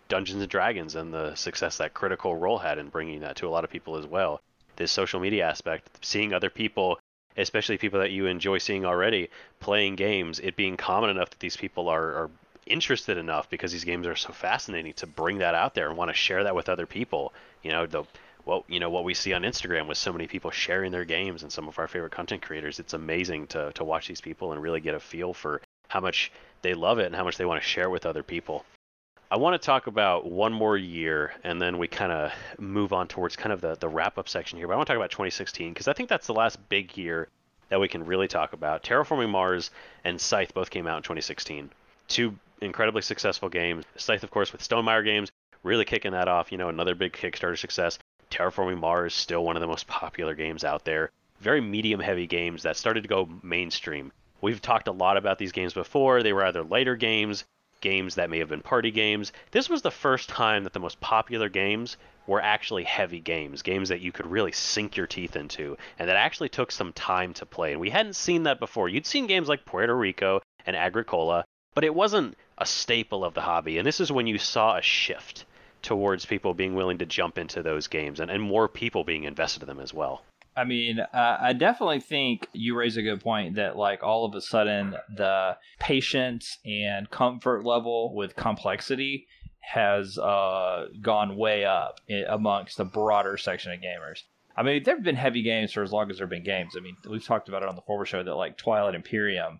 Dungeons 0.08 0.42
and 0.42 0.50
Dragons 0.50 0.96
and 0.96 1.14
the 1.14 1.34
success 1.36 1.78
that 1.78 1.94
Critical 1.94 2.36
Role 2.36 2.58
had 2.58 2.78
in 2.78 2.88
bringing 2.88 3.20
that 3.20 3.36
to 3.36 3.48
a 3.48 3.50
lot 3.50 3.64
of 3.64 3.70
people 3.70 3.96
as 3.96 4.06
well. 4.06 4.40
This 4.76 4.90
social 4.90 5.20
media 5.20 5.48
aspect, 5.48 6.04
seeing 6.04 6.32
other 6.32 6.50
people, 6.50 6.98
especially 7.36 7.78
people 7.78 8.00
that 8.00 8.10
you 8.10 8.26
enjoy 8.26 8.58
seeing 8.58 8.84
already, 8.84 9.30
playing 9.60 9.94
games, 9.94 10.40
it 10.40 10.56
being 10.56 10.76
common 10.76 11.10
enough 11.10 11.30
that 11.30 11.40
these 11.40 11.56
people 11.56 11.88
are, 11.88 12.14
are 12.14 12.30
interested 12.66 13.18
enough 13.18 13.48
because 13.50 13.72
these 13.72 13.84
games 13.84 14.06
are 14.06 14.16
so 14.16 14.32
fascinating 14.32 14.94
to 14.94 15.06
bring 15.06 15.38
that 15.38 15.54
out 15.54 15.74
there 15.74 15.88
and 15.88 15.96
want 15.96 16.10
to 16.10 16.14
share 16.14 16.44
that 16.44 16.54
with 16.56 16.68
other 16.68 16.86
people. 16.86 17.32
You 17.62 17.70
know, 17.70 17.86
the 17.86 18.04
what 18.44 18.64
you 18.68 18.80
know 18.80 18.90
what 18.90 19.04
we 19.04 19.14
see 19.14 19.32
on 19.32 19.42
Instagram 19.42 19.86
with 19.86 19.98
so 19.98 20.12
many 20.12 20.26
people 20.26 20.50
sharing 20.50 20.92
their 20.92 21.04
games 21.04 21.42
and 21.42 21.52
some 21.52 21.68
of 21.68 21.78
our 21.78 21.88
favorite 21.88 22.12
content 22.12 22.42
creators. 22.42 22.78
It's 22.78 22.94
amazing 22.94 23.48
to 23.48 23.72
to 23.72 23.84
watch 23.84 24.08
these 24.08 24.20
people 24.20 24.52
and 24.52 24.62
really 24.62 24.80
get 24.80 24.94
a 24.94 25.00
feel 25.00 25.32
for 25.32 25.60
how 25.88 26.00
much 26.00 26.32
they 26.62 26.74
love 26.74 26.98
it 26.98 27.06
and 27.06 27.14
how 27.14 27.24
much 27.24 27.36
they 27.36 27.44
want 27.44 27.62
to 27.62 27.68
share 27.68 27.90
with 27.90 28.06
other 28.06 28.22
people. 28.22 28.64
I 29.30 29.36
want 29.36 29.60
to 29.60 29.64
talk 29.64 29.86
about 29.86 30.30
one 30.30 30.52
more 30.52 30.76
year 30.76 31.32
and 31.42 31.60
then 31.60 31.78
we 31.78 31.88
kind 31.88 32.12
of 32.12 32.32
move 32.58 32.92
on 32.92 33.08
towards 33.08 33.36
kind 33.36 33.52
of 33.52 33.60
the, 33.60 33.74
the 33.76 33.88
wrap 33.88 34.18
up 34.18 34.28
section 34.28 34.58
here. 34.58 34.68
But 34.68 34.74
I 34.74 34.76
want 34.76 34.86
to 34.86 34.92
talk 34.92 34.98
about 34.98 35.10
2016 35.10 35.72
because 35.72 35.88
I 35.88 35.92
think 35.92 36.08
that's 36.08 36.26
the 36.26 36.34
last 36.34 36.68
big 36.68 36.96
year 36.96 37.28
that 37.68 37.80
we 37.80 37.88
can 37.88 38.04
really 38.04 38.28
talk 38.28 38.52
about. 38.52 38.82
Terraforming 38.82 39.30
Mars 39.30 39.70
and 40.04 40.20
Scythe 40.20 40.54
both 40.54 40.70
came 40.70 40.86
out 40.86 40.98
in 40.98 41.02
2016. 41.02 41.70
Two 42.08 42.38
incredibly 42.60 43.02
successful 43.02 43.48
games. 43.48 43.84
Scythe, 43.96 44.22
of 44.22 44.30
course, 44.30 44.52
with 44.52 44.60
Stonemaier 44.60 45.04
Games, 45.04 45.32
really 45.62 45.84
kicking 45.84 46.12
that 46.12 46.28
off. 46.28 46.52
You 46.52 46.58
know, 46.58 46.68
another 46.68 46.94
big 46.94 47.12
Kickstarter 47.12 47.58
success. 47.58 47.98
Terraforming 48.30 48.78
Mars, 48.78 49.14
still 49.14 49.44
one 49.44 49.56
of 49.56 49.60
the 49.60 49.66
most 49.66 49.86
popular 49.86 50.34
games 50.34 50.64
out 50.64 50.84
there. 50.84 51.10
Very 51.40 51.60
medium 51.60 52.00
heavy 52.00 52.26
games 52.26 52.62
that 52.62 52.76
started 52.76 53.02
to 53.02 53.08
go 53.08 53.28
mainstream. 53.42 54.12
We've 54.40 54.62
talked 54.62 54.88
a 54.88 54.92
lot 54.92 55.16
about 55.16 55.38
these 55.38 55.52
games 55.52 55.72
before. 55.72 56.22
They 56.22 56.32
were 56.32 56.44
either 56.44 56.62
lighter 56.62 56.96
games, 56.96 57.44
games 57.80 58.14
that 58.14 58.30
may 58.30 58.38
have 58.38 58.48
been 58.48 58.62
party 58.62 58.90
games. 58.90 59.32
This 59.50 59.68
was 59.68 59.82
the 59.82 59.90
first 59.90 60.28
time 60.28 60.64
that 60.64 60.72
the 60.72 60.80
most 60.80 61.00
popular 61.00 61.48
games 61.48 61.96
were 62.26 62.40
actually 62.40 62.84
heavy 62.84 63.20
games, 63.20 63.62
games 63.62 63.90
that 63.90 64.00
you 64.00 64.10
could 64.10 64.26
really 64.26 64.52
sink 64.52 64.96
your 64.96 65.06
teeth 65.06 65.36
into, 65.36 65.76
and 65.98 66.08
that 66.08 66.16
actually 66.16 66.48
took 66.48 66.72
some 66.72 66.92
time 66.92 67.34
to 67.34 67.46
play. 67.46 67.72
And 67.72 67.80
we 67.80 67.90
hadn't 67.90 68.16
seen 68.16 68.44
that 68.44 68.58
before. 68.58 68.88
You'd 68.88 69.06
seen 69.06 69.26
games 69.26 69.48
like 69.48 69.66
Puerto 69.66 69.94
Rico 69.94 70.40
and 70.66 70.74
Agricola, 70.74 71.44
but 71.74 71.84
it 71.84 71.94
wasn't 71.94 72.36
a 72.56 72.64
staple 72.64 73.24
of 73.24 73.34
the 73.34 73.42
hobby. 73.42 73.78
And 73.78 73.86
this 73.86 74.00
is 74.00 74.10
when 74.10 74.26
you 74.26 74.38
saw 74.38 74.76
a 74.76 74.82
shift 74.82 75.44
towards 75.84 76.24
people 76.26 76.54
being 76.54 76.74
willing 76.74 76.98
to 76.98 77.06
jump 77.06 77.38
into 77.38 77.62
those 77.62 77.86
games 77.86 78.18
and, 78.18 78.30
and 78.30 78.42
more 78.42 78.66
people 78.68 79.04
being 79.04 79.22
invested 79.22 79.62
in 79.62 79.68
them 79.68 79.78
as 79.78 79.94
well. 79.94 80.22
I 80.56 80.64
mean, 80.64 81.00
uh, 81.00 81.38
I 81.40 81.52
definitely 81.52 82.00
think 82.00 82.48
you 82.52 82.76
raise 82.76 82.96
a 82.96 83.02
good 83.02 83.20
point 83.20 83.56
that, 83.56 83.76
like, 83.76 84.02
all 84.02 84.24
of 84.24 84.34
a 84.34 84.40
sudden 84.40 84.96
the 85.16 85.56
patience 85.80 86.58
and 86.64 87.10
comfort 87.10 87.64
level 87.64 88.14
with 88.14 88.36
complexity 88.36 89.26
has 89.60 90.16
uh, 90.18 90.86
gone 91.00 91.36
way 91.36 91.64
up 91.64 92.00
amongst 92.28 92.76
the 92.76 92.84
broader 92.84 93.36
section 93.36 93.72
of 93.72 93.80
gamers. 93.80 94.20
I 94.56 94.62
mean, 94.62 94.84
there 94.84 94.94
have 94.94 95.04
been 95.04 95.16
heavy 95.16 95.42
games 95.42 95.72
for 95.72 95.82
as 95.82 95.90
long 95.90 96.08
as 96.10 96.18
there 96.18 96.26
have 96.26 96.30
been 96.30 96.44
games. 96.44 96.74
I 96.76 96.80
mean, 96.80 96.96
we've 97.10 97.24
talked 97.24 97.48
about 97.48 97.64
it 97.64 97.68
on 97.68 97.74
the 97.74 97.82
forward 97.82 98.06
show 98.06 98.22
that, 98.22 98.34
like, 98.34 98.56
Twilight 98.56 98.94
Imperium 98.94 99.58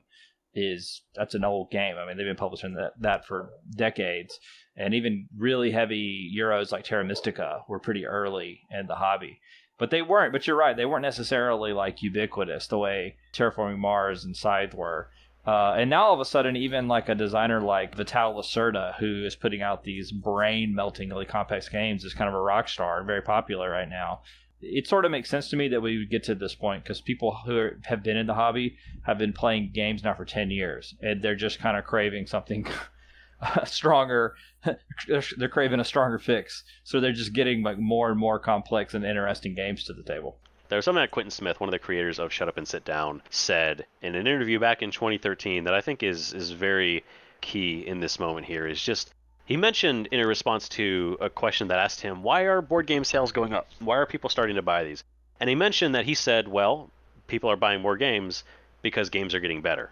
is 0.54 1.02
that's 1.16 1.34
an 1.34 1.44
old 1.44 1.72
game. 1.72 1.96
I 1.98 2.06
mean, 2.06 2.16
they've 2.16 2.24
been 2.24 2.36
publishing 2.36 2.74
that, 2.74 2.92
that 3.00 3.26
for 3.26 3.50
decades, 3.74 4.38
and 4.76 4.94
even 4.94 5.28
really 5.36 5.70
heavy 5.70 6.32
euros 6.36 6.72
like 6.72 6.84
Terra 6.84 7.04
Mystica 7.04 7.62
were 7.68 7.78
pretty 7.78 8.06
early 8.06 8.60
in 8.70 8.86
the 8.86 8.96
hobby. 8.96 9.40
But 9.78 9.90
they 9.90 10.02
weren't. 10.02 10.32
But 10.32 10.46
you're 10.46 10.56
right; 10.56 10.76
they 10.76 10.84
weren't 10.84 11.02
necessarily 11.02 11.72
like 11.72 12.02
ubiquitous 12.02 12.66
the 12.66 12.78
way 12.78 13.16
Terraforming 13.32 13.78
Mars 13.78 14.24
and 14.24 14.36
Scythe 14.36 14.74
were. 14.74 15.10
Uh, 15.46 15.74
and 15.76 15.90
now 15.90 16.04
all 16.04 16.14
of 16.14 16.20
a 16.20 16.24
sudden, 16.24 16.56
even 16.56 16.88
like 16.88 17.08
a 17.08 17.14
designer 17.14 17.60
like 17.60 17.94
Vital 17.94 18.34
Lacerda, 18.34 18.94
who 18.98 19.24
is 19.26 19.36
putting 19.36 19.60
out 19.60 19.84
these 19.84 20.10
brain-meltingly 20.10 21.26
complex 21.26 21.68
games, 21.68 22.02
is 22.02 22.14
kind 22.14 22.28
of 22.28 22.34
a 22.34 22.40
rock 22.40 22.66
star 22.66 22.98
and 22.98 23.06
very 23.06 23.20
popular 23.20 23.68
right 23.68 23.88
now 23.88 24.20
it 24.66 24.88
sort 24.88 25.04
of 25.04 25.10
makes 25.10 25.28
sense 25.28 25.48
to 25.48 25.56
me 25.56 25.68
that 25.68 25.82
we 25.82 25.98
would 25.98 26.10
get 26.10 26.24
to 26.24 26.34
this 26.34 26.54
point 26.54 26.82
because 26.82 27.00
people 27.00 27.36
who 27.44 27.56
are, 27.56 27.78
have 27.84 28.02
been 28.02 28.16
in 28.16 28.26
the 28.26 28.34
hobby 28.34 28.76
have 29.02 29.18
been 29.18 29.32
playing 29.32 29.70
games 29.74 30.02
now 30.02 30.14
for 30.14 30.24
10 30.24 30.50
years 30.50 30.94
and 31.00 31.22
they're 31.22 31.34
just 31.34 31.58
kind 31.58 31.76
of 31.76 31.84
craving 31.84 32.26
something 32.26 32.66
a 33.56 33.66
stronger. 33.66 34.34
they're 35.36 35.48
craving 35.48 35.80
a 35.80 35.84
stronger 35.84 36.18
fix, 36.18 36.64
so 36.84 37.00
they're 37.00 37.12
just 37.12 37.32
getting 37.32 37.62
like 37.62 37.78
more 37.78 38.10
and 38.10 38.18
more 38.18 38.38
complex 38.38 38.94
and 38.94 39.04
interesting 39.04 39.54
games 39.54 39.84
to 39.84 39.92
the 39.92 40.02
table. 40.02 40.38
There 40.68 40.78
was 40.78 40.86
something 40.86 41.02
that 41.02 41.10
Quentin 41.10 41.30
Smith, 41.30 41.60
one 41.60 41.68
of 41.68 41.72
the 41.72 41.78
creators 41.78 42.18
of 42.18 42.32
Shut 42.32 42.48
Up 42.48 42.56
and 42.56 42.66
Sit 42.66 42.84
Down, 42.84 43.22
said 43.28 43.86
in 44.00 44.14
an 44.14 44.26
interview 44.26 44.58
back 44.58 44.82
in 44.82 44.90
2013 44.90 45.64
that 45.64 45.74
I 45.74 45.80
think 45.80 46.02
is 46.02 46.32
is 46.32 46.50
very 46.50 47.04
key 47.40 47.86
in 47.86 48.00
this 48.00 48.18
moment 48.18 48.46
here. 48.46 48.66
Is 48.66 48.82
just 48.82 49.12
he 49.44 49.58
mentioned 49.58 50.08
in 50.10 50.20
a 50.20 50.26
response 50.26 50.68
to 50.70 51.18
a 51.20 51.28
question 51.28 51.68
that 51.68 51.78
asked 51.78 52.00
him, 52.00 52.22
"Why 52.22 52.42
are 52.42 52.62
board 52.62 52.86
game 52.86 53.04
sales 53.04 53.30
going 53.30 53.52
up? 53.52 53.68
Why 53.78 53.98
are 53.98 54.06
people 54.06 54.30
starting 54.30 54.56
to 54.56 54.62
buy 54.62 54.84
these?" 54.84 55.04
And 55.38 55.50
he 55.50 55.54
mentioned 55.54 55.94
that 55.94 56.06
he 56.06 56.14
said, 56.14 56.48
"Well, 56.48 56.90
people 57.26 57.50
are 57.50 57.56
buying 57.56 57.82
more 57.82 57.98
games 57.98 58.44
because 58.80 59.10
games 59.10 59.34
are 59.34 59.40
getting 59.40 59.60
better." 59.60 59.90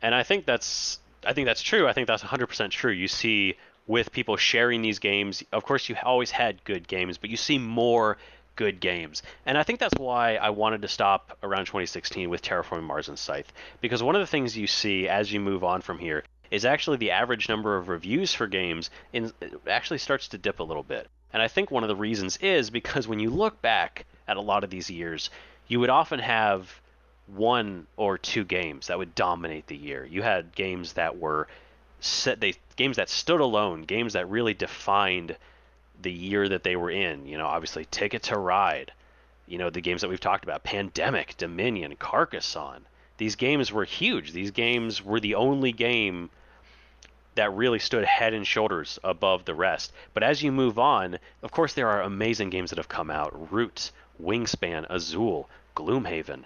And 0.00 0.14
I 0.14 0.22
think 0.22 0.46
that's 0.46 0.98
I 1.26 1.32
think 1.32 1.46
that's 1.46 1.62
true. 1.62 1.88
I 1.88 1.92
think 1.92 2.06
that's 2.06 2.22
100% 2.22 2.70
true. 2.70 2.92
You 2.92 3.08
see 3.08 3.56
with 3.86 4.12
people 4.12 4.36
sharing 4.36 4.82
these 4.82 4.98
games, 4.98 5.42
of 5.52 5.64
course 5.64 5.88
you 5.88 5.96
always 6.02 6.30
had 6.30 6.62
good 6.64 6.88
games, 6.88 7.18
but 7.18 7.30
you 7.30 7.36
see 7.36 7.58
more 7.58 8.16
good 8.56 8.80
games. 8.80 9.22
And 9.46 9.58
I 9.58 9.62
think 9.62 9.80
that's 9.80 9.98
why 9.98 10.36
I 10.36 10.50
wanted 10.50 10.82
to 10.82 10.88
stop 10.88 11.36
around 11.42 11.66
2016 11.66 12.30
with 12.30 12.42
Terraforming 12.42 12.84
Mars 12.84 13.08
and 13.08 13.18
Scythe. 13.18 13.52
Because 13.80 14.02
one 14.02 14.14
of 14.14 14.20
the 14.20 14.26
things 14.26 14.56
you 14.56 14.66
see 14.66 15.08
as 15.08 15.32
you 15.32 15.40
move 15.40 15.64
on 15.64 15.80
from 15.80 15.98
here 15.98 16.24
is 16.50 16.64
actually 16.64 16.98
the 16.98 17.10
average 17.10 17.48
number 17.48 17.76
of 17.76 17.88
reviews 17.88 18.32
for 18.32 18.46
games 18.46 18.90
in, 19.12 19.32
actually 19.66 19.98
starts 19.98 20.28
to 20.28 20.38
dip 20.38 20.60
a 20.60 20.62
little 20.62 20.82
bit. 20.82 21.08
And 21.32 21.42
I 21.42 21.48
think 21.48 21.70
one 21.70 21.82
of 21.82 21.88
the 21.88 21.96
reasons 21.96 22.36
is 22.36 22.70
because 22.70 23.08
when 23.08 23.18
you 23.18 23.30
look 23.30 23.60
back 23.60 24.06
at 24.28 24.36
a 24.36 24.40
lot 24.40 24.62
of 24.62 24.70
these 24.70 24.88
years, 24.88 25.30
you 25.66 25.80
would 25.80 25.90
often 25.90 26.20
have 26.20 26.80
one 27.26 27.86
or 27.96 28.18
two 28.18 28.44
games 28.44 28.88
that 28.88 28.98
would 28.98 29.14
dominate 29.14 29.66
the 29.66 29.76
year. 29.76 30.04
You 30.04 30.22
had 30.22 30.54
games 30.54 30.94
that 30.94 31.18
were 31.18 31.48
set 32.00 32.40
they 32.40 32.54
games 32.76 32.96
that 32.96 33.08
stood 33.08 33.40
alone, 33.40 33.82
games 33.82 34.12
that 34.12 34.28
really 34.28 34.54
defined 34.54 35.36
the 36.02 36.12
year 36.12 36.48
that 36.48 36.62
they 36.62 36.76
were 36.76 36.90
in. 36.90 37.26
You 37.26 37.38
know, 37.38 37.46
obviously 37.46 37.86
Ticket 37.90 38.24
to 38.24 38.38
Ride, 38.38 38.92
you 39.46 39.58
know, 39.58 39.70
the 39.70 39.80
games 39.80 40.02
that 40.02 40.08
we've 40.08 40.20
talked 40.20 40.44
about, 40.44 40.64
Pandemic, 40.64 41.36
Dominion, 41.36 41.96
Carcassonne. 41.96 42.84
These 43.16 43.36
games 43.36 43.72
were 43.72 43.84
huge. 43.84 44.32
These 44.32 44.50
games 44.50 45.02
were 45.02 45.20
the 45.20 45.36
only 45.36 45.72
game 45.72 46.30
that 47.36 47.54
really 47.54 47.78
stood 47.78 48.04
head 48.04 48.34
and 48.34 48.46
shoulders 48.46 48.98
above 49.02 49.44
the 49.44 49.54
rest. 49.54 49.92
But 50.12 50.22
as 50.22 50.42
you 50.42 50.52
move 50.52 50.78
on, 50.78 51.18
of 51.42 51.50
course, 51.50 51.72
there 51.72 51.88
are 51.88 52.02
amazing 52.02 52.50
games 52.50 52.70
that 52.70 52.78
have 52.78 52.88
come 52.88 53.10
out 53.10 53.52
Root, 53.52 53.92
Wingspan, 54.22 54.86
Azul, 54.90 55.48
Gloomhaven 55.74 56.44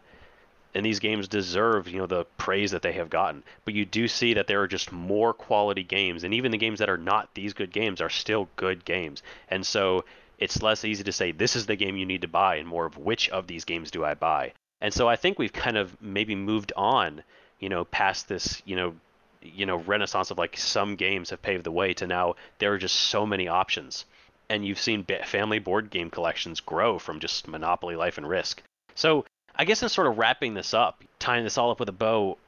and 0.79 0.87
these 0.87 1.01
games 1.01 1.27
deserve 1.27 1.89
you 1.89 1.99
know 1.99 2.07
the 2.07 2.25
praise 2.37 2.71
that 2.71 2.83
they 2.83 2.93
have 2.93 3.11
gotten. 3.11 3.43
But 3.65 3.75
you 3.75 3.85
do 3.85 4.07
see 4.07 4.35
that 4.35 4.47
there 4.47 4.63
are 4.63 4.69
just 4.69 4.93
more 4.93 5.35
quality 5.35 5.83
games 5.83 6.23
and 6.23 6.33
even 6.33 6.53
the 6.53 6.57
games 6.57 6.79
that 6.79 6.89
are 6.89 6.97
not 6.97 7.35
these 7.35 7.53
good 7.53 7.73
games 7.73 8.01
are 8.01 8.09
still 8.09 8.49
good 8.55 8.85
games. 8.85 9.25
And 9.49 9.67
so 9.67 10.05
it's 10.39 10.63
less 10.63 10.85
easy 10.85 11.03
to 11.03 11.11
say 11.11 11.33
this 11.33 11.57
is 11.57 11.67
the 11.67 11.75
game 11.75 11.97
you 11.97 12.07
need 12.07 12.23
to 12.23 12.29
buy 12.29 12.57
and 12.57 12.69
more 12.69 12.87
of 12.87 12.97
which 12.97 13.29
of 13.31 13.49
these 13.49 13.65
games 13.65 13.91
do 13.91 14.05
i 14.05 14.15
buy? 14.15 14.53
And 14.81 14.95
so 14.95 15.09
i 15.09 15.17
think 15.17 15.37
we've 15.37 15.53
kind 15.53 15.77
of 15.77 16.01
maybe 16.01 16.37
moved 16.37 16.73
on 16.77 17.25
you 17.59 17.69
know 17.69 17.85
past 17.85 18.29
this 18.29 18.63
you 18.65 18.77
know 18.77 18.95
you 19.43 19.67
know 19.67 19.79
renaissance 19.79 20.31
of 20.31 20.39
like 20.39 20.57
some 20.57 20.95
games 20.95 21.31
have 21.31 21.43
paved 21.43 21.65
the 21.65 21.73
way 21.73 21.93
to 21.95 22.07
now 22.07 22.37
there 22.61 22.73
are 22.73 22.79
just 22.79 22.95
so 22.95 23.27
many 23.27 23.49
options. 23.49 24.05
And 24.49 24.65
you've 24.65 24.81
seen 24.81 25.05
family 25.25 25.59
board 25.59 25.91
game 25.91 26.09
collections 26.09 26.61
grow 26.61 27.01
from 27.01 27.19
just 27.19 27.49
monopoly 27.49 27.97
life 27.97 28.17
and 28.17 28.29
risk. 28.29 28.63
So 28.95 29.25
I 29.59 29.65
guess 29.65 29.83
in 29.83 29.89
sort 29.89 30.07
of 30.07 30.19
wrapping 30.19 30.55
this 30.55 30.73
up, 30.73 31.03
tying 31.19 31.45
this 31.45 31.59
all 31.59 31.71
up 31.71 31.81
with 31.81 31.89
a 31.89 31.93
bow, 31.93 32.39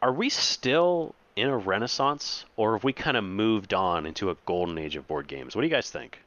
are 0.00 0.12
we 0.12 0.30
still 0.30 1.14
in 1.36 1.48
a 1.48 1.56
renaissance 1.56 2.44
or 2.56 2.74
have 2.74 2.84
we 2.84 2.92
kind 2.92 3.16
of 3.16 3.24
moved 3.24 3.74
on 3.74 4.06
into 4.06 4.30
a 4.30 4.36
golden 4.46 4.78
age 4.78 4.96
of 4.96 5.06
board 5.08 5.26
games? 5.26 5.56
What 5.56 5.62
do 5.62 5.68
you 5.68 5.74
guys 5.74 5.90
think? 5.90 6.20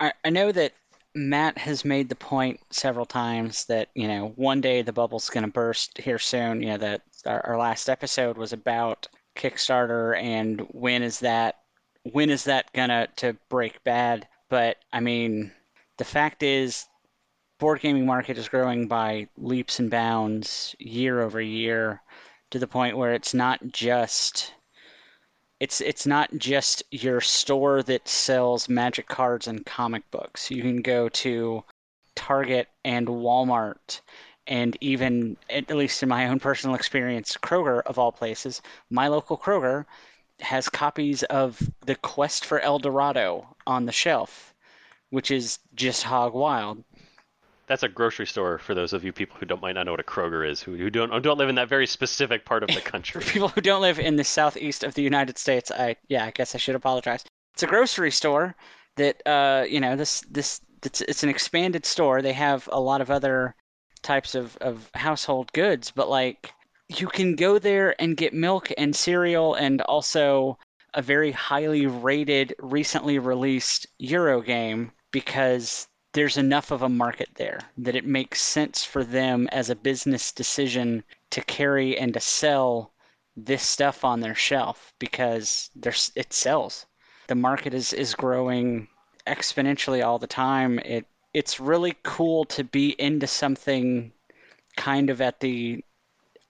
I, 0.00 0.12
I 0.24 0.30
know 0.30 0.52
that 0.52 0.72
Matt 1.14 1.58
has 1.58 1.84
made 1.84 2.08
the 2.08 2.16
point 2.16 2.60
several 2.70 3.06
times 3.06 3.66
that, 3.66 3.88
you 3.94 4.08
know, 4.08 4.32
one 4.36 4.60
day 4.60 4.82
the 4.82 4.92
bubble's 4.92 5.30
going 5.30 5.44
to 5.44 5.50
burst 5.50 5.98
here 5.98 6.18
soon. 6.18 6.62
You 6.62 6.70
know, 6.70 6.78
that 6.78 7.02
our, 7.26 7.46
our 7.46 7.58
last 7.58 7.88
episode 7.88 8.36
was 8.36 8.52
about 8.52 9.06
Kickstarter 9.36 10.16
and 10.20 10.60
when 10.72 11.02
is 11.02 11.20
that 11.20 11.56
when 12.12 12.30
is 12.30 12.44
that 12.44 12.72
gonna 12.72 13.08
to 13.16 13.34
break 13.48 13.82
bad? 13.84 14.28
But 14.50 14.76
I 14.92 15.00
mean, 15.00 15.52
the 15.96 16.04
fact 16.04 16.42
is 16.42 16.86
board 17.64 17.80
gaming 17.80 18.04
market 18.04 18.36
is 18.36 18.46
growing 18.46 18.86
by 18.86 19.26
leaps 19.38 19.78
and 19.78 19.90
bounds 19.90 20.76
year 20.78 21.22
over 21.22 21.40
year 21.40 22.02
to 22.50 22.58
the 22.58 22.66
point 22.66 22.94
where 22.94 23.14
it's 23.14 23.32
not 23.32 23.58
just 23.68 24.52
it's 25.60 25.80
it's 25.80 26.06
not 26.06 26.28
just 26.36 26.82
your 26.90 27.22
store 27.22 27.82
that 27.82 28.06
sells 28.06 28.68
magic 28.68 29.08
cards 29.08 29.46
and 29.46 29.64
comic 29.64 30.02
books. 30.10 30.50
You 30.50 30.60
can 30.60 30.82
go 30.82 31.08
to 31.08 31.64
Target 32.14 32.68
and 32.84 33.06
Walmart 33.08 34.02
and 34.46 34.76
even 34.82 35.38
at 35.48 35.70
least 35.70 36.02
in 36.02 36.10
my 36.10 36.26
own 36.26 36.40
personal 36.40 36.76
experience, 36.76 37.34
Kroger 37.42 37.80
of 37.86 37.98
all 37.98 38.12
places, 38.12 38.60
my 38.90 39.08
local 39.08 39.38
Kroger 39.38 39.86
has 40.40 40.68
copies 40.68 41.22
of 41.22 41.62
The 41.86 41.96
Quest 41.96 42.44
for 42.44 42.60
El 42.60 42.78
Dorado 42.78 43.56
on 43.66 43.86
the 43.86 43.92
shelf, 43.92 44.52
which 45.08 45.30
is 45.30 45.60
just 45.74 46.02
hog 46.02 46.34
wild 46.34 46.84
that's 47.66 47.82
a 47.82 47.88
grocery 47.88 48.26
store 48.26 48.58
for 48.58 48.74
those 48.74 48.92
of 48.92 49.04
you 49.04 49.12
people 49.12 49.36
who 49.38 49.46
don't 49.46 49.62
might 49.62 49.72
not 49.72 49.86
know 49.86 49.92
what 49.92 50.00
a 50.00 50.04
Kroger 50.04 50.48
is, 50.48 50.62
who, 50.62 50.76
who 50.76 50.90
don't 50.90 51.22
don't 51.22 51.38
live 51.38 51.48
in 51.48 51.54
that 51.54 51.68
very 51.68 51.86
specific 51.86 52.44
part 52.44 52.62
of 52.62 52.68
the 52.68 52.80
country. 52.92 53.20
for 53.20 53.30
people 53.30 53.48
who 53.48 53.60
don't 53.60 53.82
live 53.82 53.98
in 53.98 54.16
the 54.16 54.24
southeast 54.24 54.84
of 54.84 54.94
the 54.94 55.02
United 55.02 55.38
States, 55.38 55.70
I 55.70 55.96
yeah, 56.08 56.24
I 56.24 56.30
guess 56.30 56.54
I 56.54 56.58
should 56.58 56.74
apologize. 56.74 57.24
It's 57.54 57.62
a 57.62 57.66
grocery 57.66 58.10
store 58.10 58.54
that 58.96 59.26
uh, 59.26 59.64
you 59.68 59.80
know 59.80 59.96
this 59.96 60.22
this 60.30 60.60
it's, 60.84 61.00
it's 61.02 61.22
an 61.22 61.28
expanded 61.28 61.86
store. 61.86 62.20
They 62.20 62.32
have 62.32 62.68
a 62.72 62.80
lot 62.80 63.00
of 63.00 63.10
other 63.10 63.54
types 64.02 64.34
of, 64.34 64.56
of 64.58 64.90
household 64.94 65.52
goods, 65.52 65.90
but 65.90 66.08
like 66.08 66.52
you 66.88 67.06
can 67.06 67.34
go 67.34 67.58
there 67.58 68.00
and 68.00 68.16
get 68.16 68.34
milk 68.34 68.70
and 68.76 68.94
cereal 68.94 69.54
and 69.54 69.80
also 69.82 70.58
a 70.92 71.02
very 71.02 71.32
highly 71.32 71.86
rated 71.86 72.54
recently 72.60 73.18
released 73.18 73.86
Euro 73.98 74.42
game 74.42 74.92
because 75.10 75.88
there's 76.14 76.36
enough 76.36 76.70
of 76.70 76.82
a 76.82 76.88
market 76.88 77.28
there 77.34 77.58
that 77.76 77.96
it 77.96 78.06
makes 78.06 78.40
sense 78.40 78.84
for 78.84 79.02
them 79.02 79.48
as 79.50 79.68
a 79.68 79.74
business 79.74 80.30
decision 80.30 81.02
to 81.30 81.40
carry 81.42 81.98
and 81.98 82.14
to 82.14 82.20
sell 82.20 82.92
this 83.36 83.64
stuff 83.64 84.04
on 84.04 84.20
their 84.20 84.34
shelf 84.34 84.94
because 85.00 85.70
there's 85.74 86.12
it 86.14 86.32
sells. 86.32 86.86
The 87.26 87.34
market 87.34 87.74
is 87.74 87.92
is 87.92 88.14
growing 88.14 88.86
exponentially 89.26 90.06
all 90.06 90.20
the 90.20 90.28
time. 90.28 90.78
It 90.78 91.04
it's 91.32 91.58
really 91.58 91.96
cool 92.04 92.44
to 92.44 92.62
be 92.62 92.90
into 93.00 93.26
something 93.26 94.12
kind 94.76 95.10
of 95.10 95.20
at 95.20 95.40
the 95.40 95.84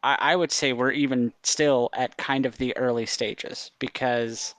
I, 0.02 0.16
I 0.20 0.36
would 0.36 0.52
say 0.52 0.74
we're 0.74 0.92
even 0.92 1.32
still 1.42 1.88
at 1.94 2.18
kind 2.18 2.44
of 2.44 2.58
the 2.58 2.76
early 2.76 3.06
stages 3.06 3.70
because 3.78 4.54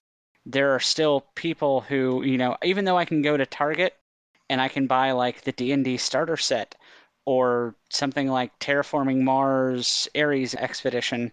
there 0.47 0.71
are 0.71 0.79
still 0.79 1.25
people 1.35 1.81
who, 1.81 2.23
you 2.23 2.37
know, 2.39 2.57
even 2.63 2.85
though 2.85 2.97
I 2.97 3.05
can 3.05 3.21
go 3.21 3.37
to 3.37 3.45
Target 3.45 3.95
and 4.49 4.61
I 4.61 4.67
can 4.67 4.87
buy 4.87 5.11
like 5.11 5.41
the 5.41 5.51
D&D 5.51 5.97
starter 5.97 6.37
set 6.37 6.75
or 7.25 7.75
something 7.89 8.27
like 8.27 8.57
Terraforming 8.59 9.21
Mars 9.21 10.07
Ares 10.15 10.53
Expedition, 10.55 11.31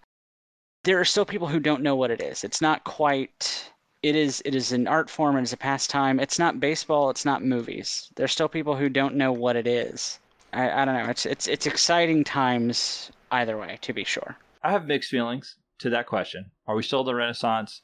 there 0.84 0.98
are 0.98 1.04
still 1.04 1.24
people 1.24 1.48
who 1.48 1.60
don't 1.60 1.82
know 1.82 1.94
what 1.94 2.10
it 2.10 2.20
is. 2.20 2.44
It's 2.44 2.60
not 2.60 2.84
quite 2.84 3.70
it 4.02 4.16
is 4.16 4.42
it 4.44 4.54
is 4.54 4.72
an 4.72 4.88
art 4.88 5.08
form 5.08 5.36
it's 5.36 5.52
a 5.52 5.56
pastime. 5.56 6.18
It's 6.18 6.38
not 6.38 6.58
baseball, 6.58 7.10
it's 7.10 7.24
not 7.24 7.44
movies. 7.44 8.10
There's 8.16 8.32
still 8.32 8.48
people 8.48 8.74
who 8.74 8.88
don't 8.88 9.14
know 9.14 9.32
what 9.32 9.56
it 9.56 9.66
is. 9.66 10.18
I, 10.52 10.82
I 10.82 10.84
don't 10.84 10.94
know. 10.94 11.08
It's 11.10 11.24
it's 11.26 11.46
it's 11.46 11.66
exciting 11.66 12.24
times 12.24 13.12
either 13.30 13.56
way, 13.56 13.78
to 13.82 13.92
be 13.92 14.04
sure. 14.04 14.36
I 14.62 14.72
have 14.72 14.86
mixed 14.86 15.10
feelings 15.10 15.56
to 15.78 15.90
that 15.90 16.06
question. 16.06 16.50
Are 16.66 16.74
we 16.74 16.82
still 16.82 17.04
the 17.04 17.14
Renaissance? 17.14 17.82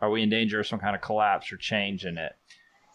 Are 0.00 0.10
we 0.10 0.22
in 0.22 0.30
danger 0.30 0.60
of 0.60 0.66
some 0.66 0.78
kind 0.78 0.94
of 0.94 1.02
collapse 1.02 1.50
or 1.50 1.56
change 1.56 2.04
in 2.04 2.18
it? 2.18 2.36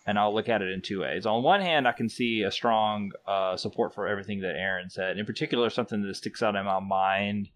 And 0.06 0.20
I'll 0.20 0.34
look 0.34 0.50
at 0.50 0.62
it 0.62 0.72
in 0.72 0.82
two 0.82 1.02
ways. 1.02 1.26
On 1.26 1.44
one 1.44 1.62
hand, 1.62 1.88
I 1.88 1.94
can 1.94 2.10
see 2.10 2.44
a 2.44 2.52
strong 2.52 3.12
uh, 3.26 3.56
support 3.56 3.94
for 3.94 4.08
everything 4.08 4.42
that 4.42 4.56
Aaron 4.56 4.90
said. 4.90 5.18
In 5.18 5.26
particular, 5.26 5.70
something 5.70 6.02
that 6.02 6.16
sticks 6.16 6.44
out 6.44 6.56
in 6.56 6.66
my 6.66 6.80
mind 6.80 7.50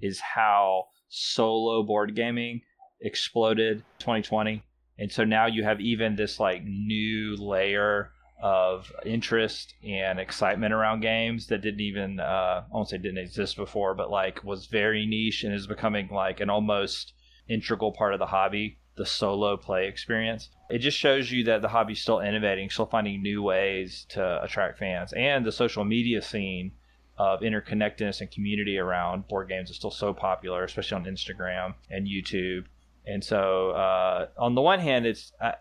is 0.00 0.20
how 0.20 0.86
solo 1.08 1.82
board 1.82 2.14
gaming 2.14 2.60
exploded 3.00 3.82
2020, 4.00 4.62
and 4.98 5.10
so 5.10 5.24
now 5.24 5.46
you 5.46 5.64
have 5.64 5.80
even 5.80 6.16
this 6.16 6.38
like 6.38 6.62
new 6.64 7.36
layer 7.36 8.10
of 8.42 8.92
interest 9.06 9.74
and 9.82 10.18
excitement 10.18 10.74
around 10.74 11.00
games 11.00 11.46
that 11.46 11.62
didn't 11.62 11.80
even 11.80 12.20
uh, 12.20 12.62
I 12.64 12.64
won't 12.70 12.88
say 12.88 12.98
didn't 12.98 13.18
exist 13.18 13.56
before, 13.56 13.94
but 13.94 14.10
like 14.10 14.44
was 14.44 14.66
very 14.66 15.06
niche 15.06 15.44
and 15.44 15.54
is 15.54 15.66
becoming 15.66 16.08
like 16.10 16.40
an 16.40 16.50
almost 16.50 17.14
integral 17.48 17.92
part 17.92 18.12
of 18.12 18.18
the 18.18 18.26
hobby 18.26 18.78
the 18.96 19.06
solo 19.06 19.56
play 19.56 19.88
experience. 19.88 20.50
It 20.70 20.78
just 20.78 20.98
shows 20.98 21.30
you 21.30 21.44
that 21.44 21.62
the 21.62 21.68
hobby's 21.68 22.00
still 22.00 22.20
innovating, 22.20 22.70
still 22.70 22.86
finding 22.86 23.22
new 23.22 23.42
ways 23.42 24.06
to 24.10 24.42
attract 24.42 24.78
fans. 24.78 25.12
And 25.12 25.44
the 25.44 25.52
social 25.52 25.84
media 25.84 26.22
scene 26.22 26.72
of 27.18 27.40
interconnectedness 27.40 28.20
and 28.20 28.30
community 28.30 28.78
around 28.78 29.28
board 29.28 29.48
games 29.48 29.70
is 29.70 29.76
still 29.76 29.90
so 29.90 30.12
popular, 30.12 30.64
especially 30.64 30.96
on 30.96 31.04
Instagram 31.04 31.74
and 31.90 32.06
YouTube. 32.06 32.64
And 33.06 33.22
so, 33.22 33.70
uh, 33.70 34.28
on 34.38 34.54
the 34.54 34.62
one 34.62 34.80
hand, 34.80 35.06
it's 35.06 35.32
uh, 35.40 35.52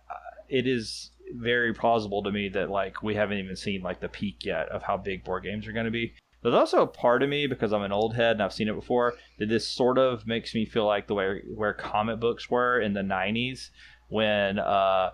it 0.48 0.68
is 0.68 1.12
very 1.36 1.74
plausible 1.74 2.24
to 2.24 2.32
me 2.32 2.50
that 2.50 2.70
like 2.70 3.02
we 3.04 3.16
haven't 3.16 3.38
even 3.38 3.56
seen 3.56 3.82
like 3.82 4.00
the 4.00 4.10
peak 4.10 4.46
yet 4.46 4.70
of 4.70 4.84
how 4.84 4.98
big 4.98 5.24
board 5.24 5.44
games 5.44 5.68
are 5.68 5.74
going 5.74 5.86
to 5.86 5.92
be. 5.92 6.14
There's 6.44 6.56
also 6.56 6.82
a 6.82 6.88
part 6.88 7.24
of 7.24 7.30
me 7.30 7.48
because 7.48 7.72
I'm 7.72 7.84
an 7.84 7.94
old 7.94 8.16
head 8.16 8.34
and 8.34 8.44
I've 8.44 8.54
seen 8.54 8.68
it 8.68 8.76
before 8.76 9.14
that 9.40 9.48
this 9.48 9.66
sort 9.66 9.98
of 9.98 10.28
makes 10.28 10.54
me 10.54 10.66
feel 10.66 10.86
like 10.86 11.08
the 11.08 11.14
way 11.14 11.42
where 11.56 11.74
comic 11.74 12.20
books 12.20 12.50
were 12.50 12.82
in 12.82 12.94
the 12.94 13.02
90s 13.02 13.70
when 14.10 14.60
uh, 14.60 15.12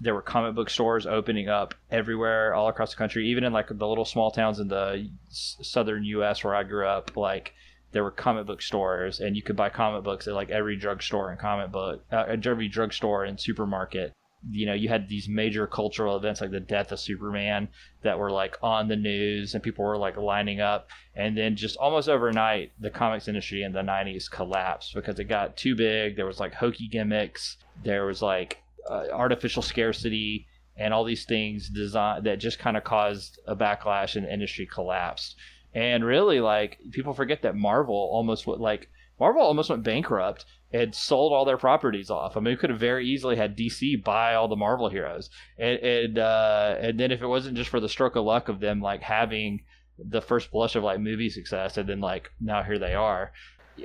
there 0.00 0.14
were 0.14 0.22
comic 0.22 0.54
book 0.54 0.70
stores 0.70 1.04
opening 1.04 1.48
up 1.48 1.74
everywhere 1.90 2.54
all 2.54 2.68
across 2.68 2.92
the 2.92 2.96
country, 2.96 3.28
even 3.28 3.42
in 3.42 3.52
like 3.52 3.66
the 3.68 3.88
little 3.88 4.04
small 4.04 4.30
towns 4.30 4.60
in 4.60 4.68
the 4.68 5.10
southern 5.28 6.04
U.S. 6.04 6.44
where 6.44 6.54
I 6.54 6.62
grew 6.62 6.86
up. 6.86 7.16
Like 7.16 7.54
there 7.90 8.04
were 8.04 8.12
comic 8.12 8.46
book 8.46 8.62
stores 8.62 9.18
and 9.18 9.34
you 9.34 9.42
could 9.42 9.56
buy 9.56 9.70
comic 9.70 10.04
books 10.04 10.28
at 10.28 10.34
like 10.34 10.50
every 10.50 10.76
drugstore 10.76 11.30
and 11.30 11.40
comic 11.40 11.72
book, 11.72 12.04
uh, 12.12 12.24
every 12.28 12.68
drugstore 12.68 13.24
and 13.24 13.40
supermarket 13.40 14.12
you 14.50 14.66
know 14.66 14.74
you 14.74 14.88
had 14.88 15.08
these 15.08 15.28
major 15.28 15.66
cultural 15.66 16.16
events 16.16 16.40
like 16.40 16.50
the 16.50 16.60
death 16.60 16.92
of 16.92 17.00
superman 17.00 17.68
that 18.02 18.18
were 18.18 18.30
like 18.30 18.56
on 18.62 18.88
the 18.88 18.96
news 18.96 19.54
and 19.54 19.62
people 19.62 19.84
were 19.84 19.96
like 19.96 20.16
lining 20.16 20.60
up. 20.60 20.88
And 21.14 21.36
then 21.36 21.56
just 21.56 21.76
almost 21.76 22.08
overnight 22.08 22.72
the 22.78 22.90
comics 22.90 23.28
industry 23.28 23.62
in 23.62 23.72
the 23.72 23.80
90s 23.80 24.30
collapsed 24.30 24.94
because 24.94 25.18
it 25.18 25.24
got 25.24 25.56
too 25.56 25.74
big. 25.74 26.16
There 26.16 26.26
was 26.26 26.40
like 26.40 26.54
hokey 26.54 26.88
gimmicks. 26.88 27.56
There 27.82 28.06
was 28.06 28.22
like 28.22 28.62
uh, 28.88 29.06
artificial 29.12 29.62
scarcity 29.62 30.46
and 30.76 30.94
all 30.94 31.04
these 31.04 31.24
things 31.24 31.68
design 31.68 32.22
that 32.24 32.38
just 32.38 32.58
kind 32.58 32.76
of 32.76 32.84
caused 32.84 33.40
a 33.46 33.56
backlash 33.56 34.14
and 34.14 34.24
the 34.24 34.32
industry 34.32 34.66
collapsed. 34.66 35.36
And 35.74 36.04
really 36.04 36.40
like 36.40 36.78
people 36.92 37.12
forget 37.12 37.42
that 37.42 37.56
marvel 37.56 38.08
almost 38.12 38.46
like 38.46 38.88
marvel 39.18 39.42
almost 39.42 39.70
went 39.70 39.82
bankrupt 39.82 40.44
had 40.72 40.94
sold 40.94 41.32
all 41.32 41.44
their 41.44 41.56
properties 41.56 42.10
off. 42.10 42.36
I 42.36 42.40
mean, 42.40 42.52
we 42.52 42.56
could 42.56 42.70
have 42.70 42.78
very 42.78 43.06
easily 43.06 43.36
had 43.36 43.56
DC 43.56 44.02
buy 44.04 44.34
all 44.34 44.48
the 44.48 44.56
Marvel 44.56 44.88
heroes, 44.88 45.30
and 45.58 45.78
and, 45.78 46.18
uh, 46.18 46.76
and 46.80 47.00
then 47.00 47.10
if 47.10 47.22
it 47.22 47.26
wasn't 47.26 47.56
just 47.56 47.70
for 47.70 47.80
the 47.80 47.88
stroke 47.88 48.16
of 48.16 48.24
luck 48.24 48.48
of 48.48 48.60
them 48.60 48.80
like 48.80 49.02
having 49.02 49.62
the 49.98 50.20
first 50.20 50.50
blush 50.50 50.76
of 50.76 50.84
like 50.84 51.00
movie 51.00 51.30
success, 51.30 51.76
and 51.76 51.88
then 51.88 52.00
like 52.00 52.30
now 52.40 52.62
here 52.62 52.78
they 52.78 52.94
are. 52.94 53.32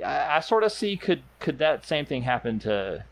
I, 0.04 0.36
I 0.36 0.40
sort 0.40 0.64
of 0.64 0.72
see 0.72 0.96
could 0.96 1.22
could 1.40 1.58
that 1.58 1.86
same 1.86 2.06
thing 2.06 2.22
happen 2.22 2.58
to 2.60 3.04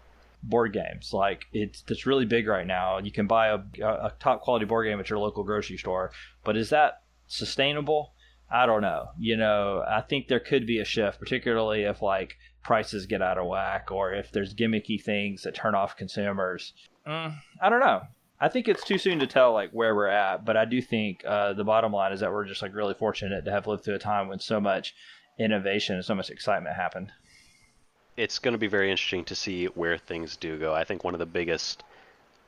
board 0.43 0.73
games? 0.73 1.13
Like 1.13 1.47
it's 1.53 1.83
it's 1.89 2.07
really 2.07 2.25
big 2.27 2.47
right 2.47 2.67
now. 2.67 2.99
You 2.99 3.13
can 3.13 3.27
buy 3.27 3.49
a, 3.49 3.61
a 3.81 4.13
top 4.21 4.43
quality 4.43 4.67
board 4.67 4.87
game 4.87 5.01
at 5.01 5.09
your 5.09 5.19
local 5.19 5.45
grocery 5.45 5.77
store, 5.77 6.11
but 6.45 6.57
is 6.57 6.71
that 6.71 7.03
sustainable? 7.27 8.15
I 8.51 8.67
don't 8.67 8.83
know. 8.83 9.09
You 9.19 9.37
know, 9.37 9.83
I 9.89 10.03
think 10.03 10.29
there 10.29 10.41
could 10.41 10.67
be 10.67 10.79
a 10.79 10.85
shift, 10.85 11.19
particularly 11.19 11.85
if 11.85 12.03
like 12.03 12.37
prices 12.63 13.07
get 13.07 13.23
out 13.23 13.39
of 13.39 13.47
whack 13.47 13.91
or 13.91 14.13
if 14.13 14.31
there's 14.33 14.55
gimmicky 14.55 15.03
things 15.03 15.43
that 15.43 15.55
turn 15.55 15.75
off 15.75 15.97
consumers. 15.97 16.73
Mm, 17.07 17.37
I 17.61 17.69
don't 17.69 17.81
know. 17.81 18.03
I 18.41 18.49
think 18.49 18.67
it's 18.67 18.85
too 18.85 18.99
soon 18.99 19.21
to 19.21 19.27
tell 19.27 19.53
like 19.53 19.71
where 19.71 19.95
we're 19.95 20.09
at, 20.09 20.45
but 20.45 20.57
I 20.57 20.65
do 20.65 20.83
think 20.83 21.25
uh, 21.25 21.53
the 21.53 21.65
bottom 21.65 21.93
line 21.93 22.13
is 22.13 22.21
that 22.21 22.33
we're 22.33 22.45
just 22.45 22.63
like 22.63 22.75
really 22.75 22.95
fortunate 22.95 23.45
to 23.45 23.53
have 23.53 23.67
lived 23.67 23.85
through 23.85 23.95
a 23.95 24.01
time 24.01 24.29
when 24.29 24.41
so 24.41 24.61
much 24.61 24.95
innovation 25.39 25.97
and 25.97 26.05
so 26.05 26.15
much 26.15 26.31
excitement 26.31 26.75
happened. 26.75 27.13
It's 28.17 28.39
going 28.39 28.53
to 28.53 28.59
be 28.59 28.67
very 28.67 28.91
interesting 28.91 29.25
to 29.27 29.35
see 29.35 29.67
where 29.67 29.97
things 29.97 30.37
do 30.37 30.59
go. 30.59 30.75
I 30.75 30.85
think 30.85 31.05
one 31.05 31.15
of 31.15 31.21
the 31.21 31.27
biggest 31.27 31.85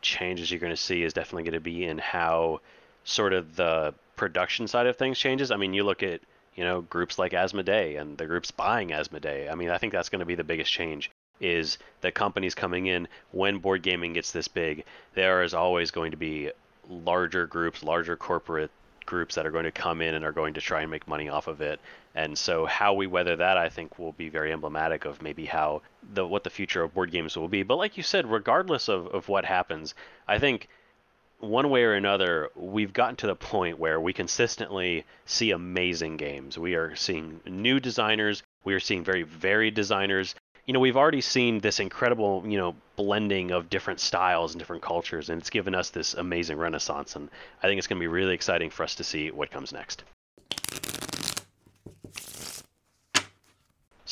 changes 0.02 0.50
you're 0.50 0.60
going 0.60 0.72
to 0.72 0.76
see 0.76 1.02
is 1.02 1.12
definitely 1.12 1.44
going 1.44 1.54
to 1.54 1.60
be 1.60 1.84
in 1.84 1.98
how 1.98 2.60
sort 3.04 3.32
of 3.32 3.56
the 3.56 3.94
production 4.16 4.66
side 4.66 4.86
of 4.86 4.96
things 4.96 5.18
changes. 5.18 5.50
I 5.50 5.56
mean, 5.56 5.74
you 5.74 5.84
look 5.84 6.02
at 6.02 6.20
you 6.54 6.64
know, 6.64 6.82
groups 6.82 7.18
like 7.18 7.32
Asmodee 7.32 8.00
and 8.00 8.16
the 8.16 8.26
groups 8.26 8.50
buying 8.50 8.90
Asmodee. 8.90 9.50
I 9.50 9.54
mean, 9.54 9.70
I 9.70 9.78
think 9.78 9.92
that's 9.92 10.08
going 10.08 10.20
to 10.20 10.26
be 10.26 10.34
the 10.34 10.44
biggest 10.44 10.70
change 10.70 11.10
is 11.40 11.78
that 12.00 12.14
companies 12.14 12.54
coming 12.54 12.86
in 12.86 13.08
when 13.32 13.58
board 13.58 13.82
gaming 13.82 14.12
gets 14.12 14.30
this 14.30 14.48
big, 14.48 14.84
there 15.14 15.42
is 15.42 15.52
always 15.52 15.90
going 15.90 16.12
to 16.12 16.16
be 16.16 16.50
larger 16.88 17.46
groups, 17.46 17.82
larger 17.82 18.16
corporate 18.16 18.70
groups 19.06 19.34
that 19.34 19.46
are 19.46 19.50
going 19.50 19.64
to 19.64 19.72
come 19.72 20.00
in 20.00 20.14
and 20.14 20.24
are 20.24 20.32
going 20.32 20.54
to 20.54 20.60
try 20.60 20.82
and 20.82 20.90
make 20.90 21.06
money 21.08 21.28
off 21.28 21.46
of 21.46 21.60
it. 21.60 21.80
And 22.14 22.38
so 22.38 22.64
how 22.64 22.94
we 22.94 23.06
weather 23.06 23.36
that 23.36 23.58
I 23.58 23.68
think 23.68 23.98
will 23.98 24.12
be 24.12 24.28
very 24.28 24.52
emblematic 24.52 25.04
of 25.04 25.20
maybe 25.20 25.44
how 25.44 25.82
the 26.12 26.26
what 26.26 26.44
the 26.44 26.50
future 26.50 26.82
of 26.82 26.94
board 26.94 27.10
games 27.10 27.36
will 27.36 27.48
be. 27.48 27.62
But 27.64 27.76
like 27.76 27.96
you 27.96 28.02
said, 28.02 28.30
regardless 28.30 28.88
of, 28.88 29.08
of 29.08 29.28
what 29.28 29.44
happens, 29.44 29.94
I 30.28 30.38
think 30.38 30.68
one 31.40 31.70
way 31.70 31.82
or 31.84 31.94
another, 31.94 32.50
we've 32.54 32.92
gotten 32.92 33.16
to 33.16 33.26
the 33.26 33.34
point 33.34 33.78
where 33.78 34.00
we 34.00 34.12
consistently 34.12 35.04
see 35.26 35.50
amazing 35.50 36.16
games. 36.16 36.58
We 36.58 36.74
are 36.74 36.96
seeing 36.96 37.40
new 37.46 37.80
designers, 37.80 38.42
we 38.64 38.74
are 38.74 38.80
seeing 38.80 39.04
very 39.04 39.22
varied 39.22 39.74
designers. 39.74 40.34
You 40.66 40.72
know, 40.72 40.80
we've 40.80 40.96
already 40.96 41.20
seen 41.20 41.60
this 41.60 41.78
incredible, 41.78 42.42
you 42.46 42.56
know, 42.56 42.74
blending 42.96 43.50
of 43.50 43.68
different 43.68 44.00
styles 44.00 44.52
and 44.52 44.58
different 44.58 44.82
cultures, 44.82 45.28
and 45.28 45.38
it's 45.38 45.50
given 45.50 45.74
us 45.74 45.90
this 45.90 46.14
amazing 46.14 46.56
renaissance. 46.56 47.16
And 47.16 47.28
I 47.62 47.66
think 47.66 47.78
it's 47.78 47.86
going 47.86 47.98
to 47.98 48.02
be 48.02 48.08
really 48.08 48.34
exciting 48.34 48.70
for 48.70 48.82
us 48.82 48.94
to 48.94 49.04
see 49.04 49.30
what 49.30 49.50
comes 49.50 49.72
next. 49.72 50.04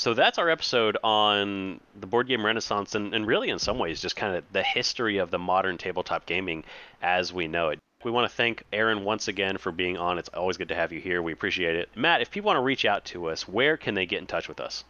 So 0.02 0.14
that's 0.14 0.36
our 0.36 0.50
episode 0.50 0.98
on 1.04 1.78
the 2.00 2.08
board 2.08 2.26
game 2.26 2.44
renaissance 2.44 2.96
and, 2.96 3.14
and 3.14 3.24
really 3.24 3.50
in 3.50 3.60
some 3.60 3.78
ways 3.78 4.02
just 4.02 4.16
kind 4.16 4.34
of 4.34 4.42
the 4.50 4.64
history 4.64 5.18
of 5.18 5.30
the 5.30 5.38
modern 5.38 5.78
tabletop 5.78 6.26
gaming 6.26 6.64
as 7.00 7.32
we 7.32 7.46
know 7.46 7.68
it. 7.68 7.78
We 8.02 8.10
want 8.10 8.28
to 8.28 8.36
thank 8.36 8.64
Aaron 8.72 9.04
once 9.04 9.28
again 9.28 9.58
for 9.58 9.70
being 9.70 9.96
on. 9.96 10.18
It's 10.18 10.28
always 10.30 10.56
good 10.56 10.70
to 10.70 10.74
have 10.74 10.92
you 10.92 10.98
here. 10.98 11.22
We 11.22 11.30
appreciate 11.30 11.76
it. 11.76 11.88
Matt, 11.94 12.20
if 12.20 12.32
people 12.32 12.48
want 12.48 12.56
to 12.56 12.62
reach 12.62 12.84
out 12.84 13.04
to 13.04 13.28
us, 13.28 13.46
where 13.46 13.76
can 13.76 13.94
they 13.94 14.04
get 14.04 14.18
in 14.18 14.26
touch 14.26 14.48
with 14.48 14.58
us? 14.58 14.82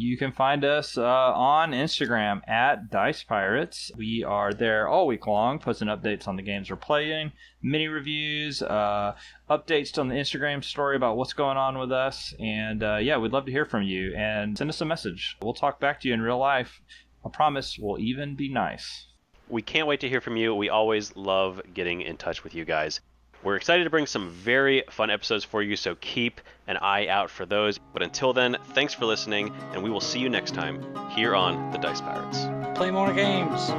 You 0.00 0.16
can 0.16 0.30
find 0.30 0.64
us 0.64 0.96
uh, 0.96 1.02
on 1.02 1.72
Instagram 1.72 2.48
at 2.48 2.88
Dice 2.88 3.24
Pirates. 3.24 3.90
We 3.96 4.22
are 4.22 4.52
there 4.52 4.86
all 4.86 5.08
week 5.08 5.26
long, 5.26 5.58
posting 5.58 5.88
updates 5.88 6.28
on 6.28 6.36
the 6.36 6.42
games 6.42 6.70
we're 6.70 6.76
playing, 6.76 7.32
mini 7.62 7.88
reviews, 7.88 8.62
uh, 8.62 9.16
updates 9.50 9.98
on 9.98 10.06
the 10.06 10.14
Instagram 10.14 10.62
story 10.62 10.94
about 10.94 11.16
what's 11.16 11.32
going 11.32 11.56
on 11.56 11.78
with 11.78 11.90
us. 11.90 12.32
And 12.38 12.84
uh, 12.84 12.98
yeah, 12.98 13.18
we'd 13.18 13.32
love 13.32 13.46
to 13.46 13.50
hear 13.50 13.64
from 13.64 13.82
you 13.82 14.14
and 14.14 14.56
send 14.56 14.70
us 14.70 14.80
a 14.80 14.84
message. 14.84 15.36
We'll 15.42 15.52
talk 15.52 15.80
back 15.80 16.00
to 16.02 16.08
you 16.08 16.14
in 16.14 16.22
real 16.22 16.38
life. 16.38 16.80
I 17.26 17.28
promise 17.30 17.76
we'll 17.76 17.98
even 17.98 18.36
be 18.36 18.48
nice. 18.48 19.08
We 19.48 19.62
can't 19.62 19.88
wait 19.88 19.98
to 20.02 20.08
hear 20.08 20.20
from 20.20 20.36
you. 20.36 20.54
We 20.54 20.68
always 20.68 21.16
love 21.16 21.60
getting 21.74 22.02
in 22.02 22.18
touch 22.18 22.44
with 22.44 22.54
you 22.54 22.64
guys. 22.64 23.00
We're 23.42 23.56
excited 23.56 23.84
to 23.84 23.90
bring 23.90 24.06
some 24.06 24.30
very 24.30 24.82
fun 24.90 25.10
episodes 25.10 25.44
for 25.44 25.62
you, 25.62 25.76
so 25.76 25.94
keep 26.00 26.40
an 26.66 26.76
eye 26.76 27.06
out 27.06 27.30
for 27.30 27.46
those. 27.46 27.78
But 27.78 28.02
until 28.02 28.32
then, 28.32 28.56
thanks 28.74 28.94
for 28.94 29.04
listening, 29.04 29.52
and 29.72 29.82
we 29.82 29.90
will 29.90 30.00
see 30.00 30.18
you 30.18 30.28
next 30.28 30.54
time 30.54 30.82
here 31.10 31.34
on 31.34 31.70
The 31.70 31.78
Dice 31.78 32.00
Pirates. 32.00 32.46
Play 32.76 32.90
more 32.90 33.12
games. 33.12 33.70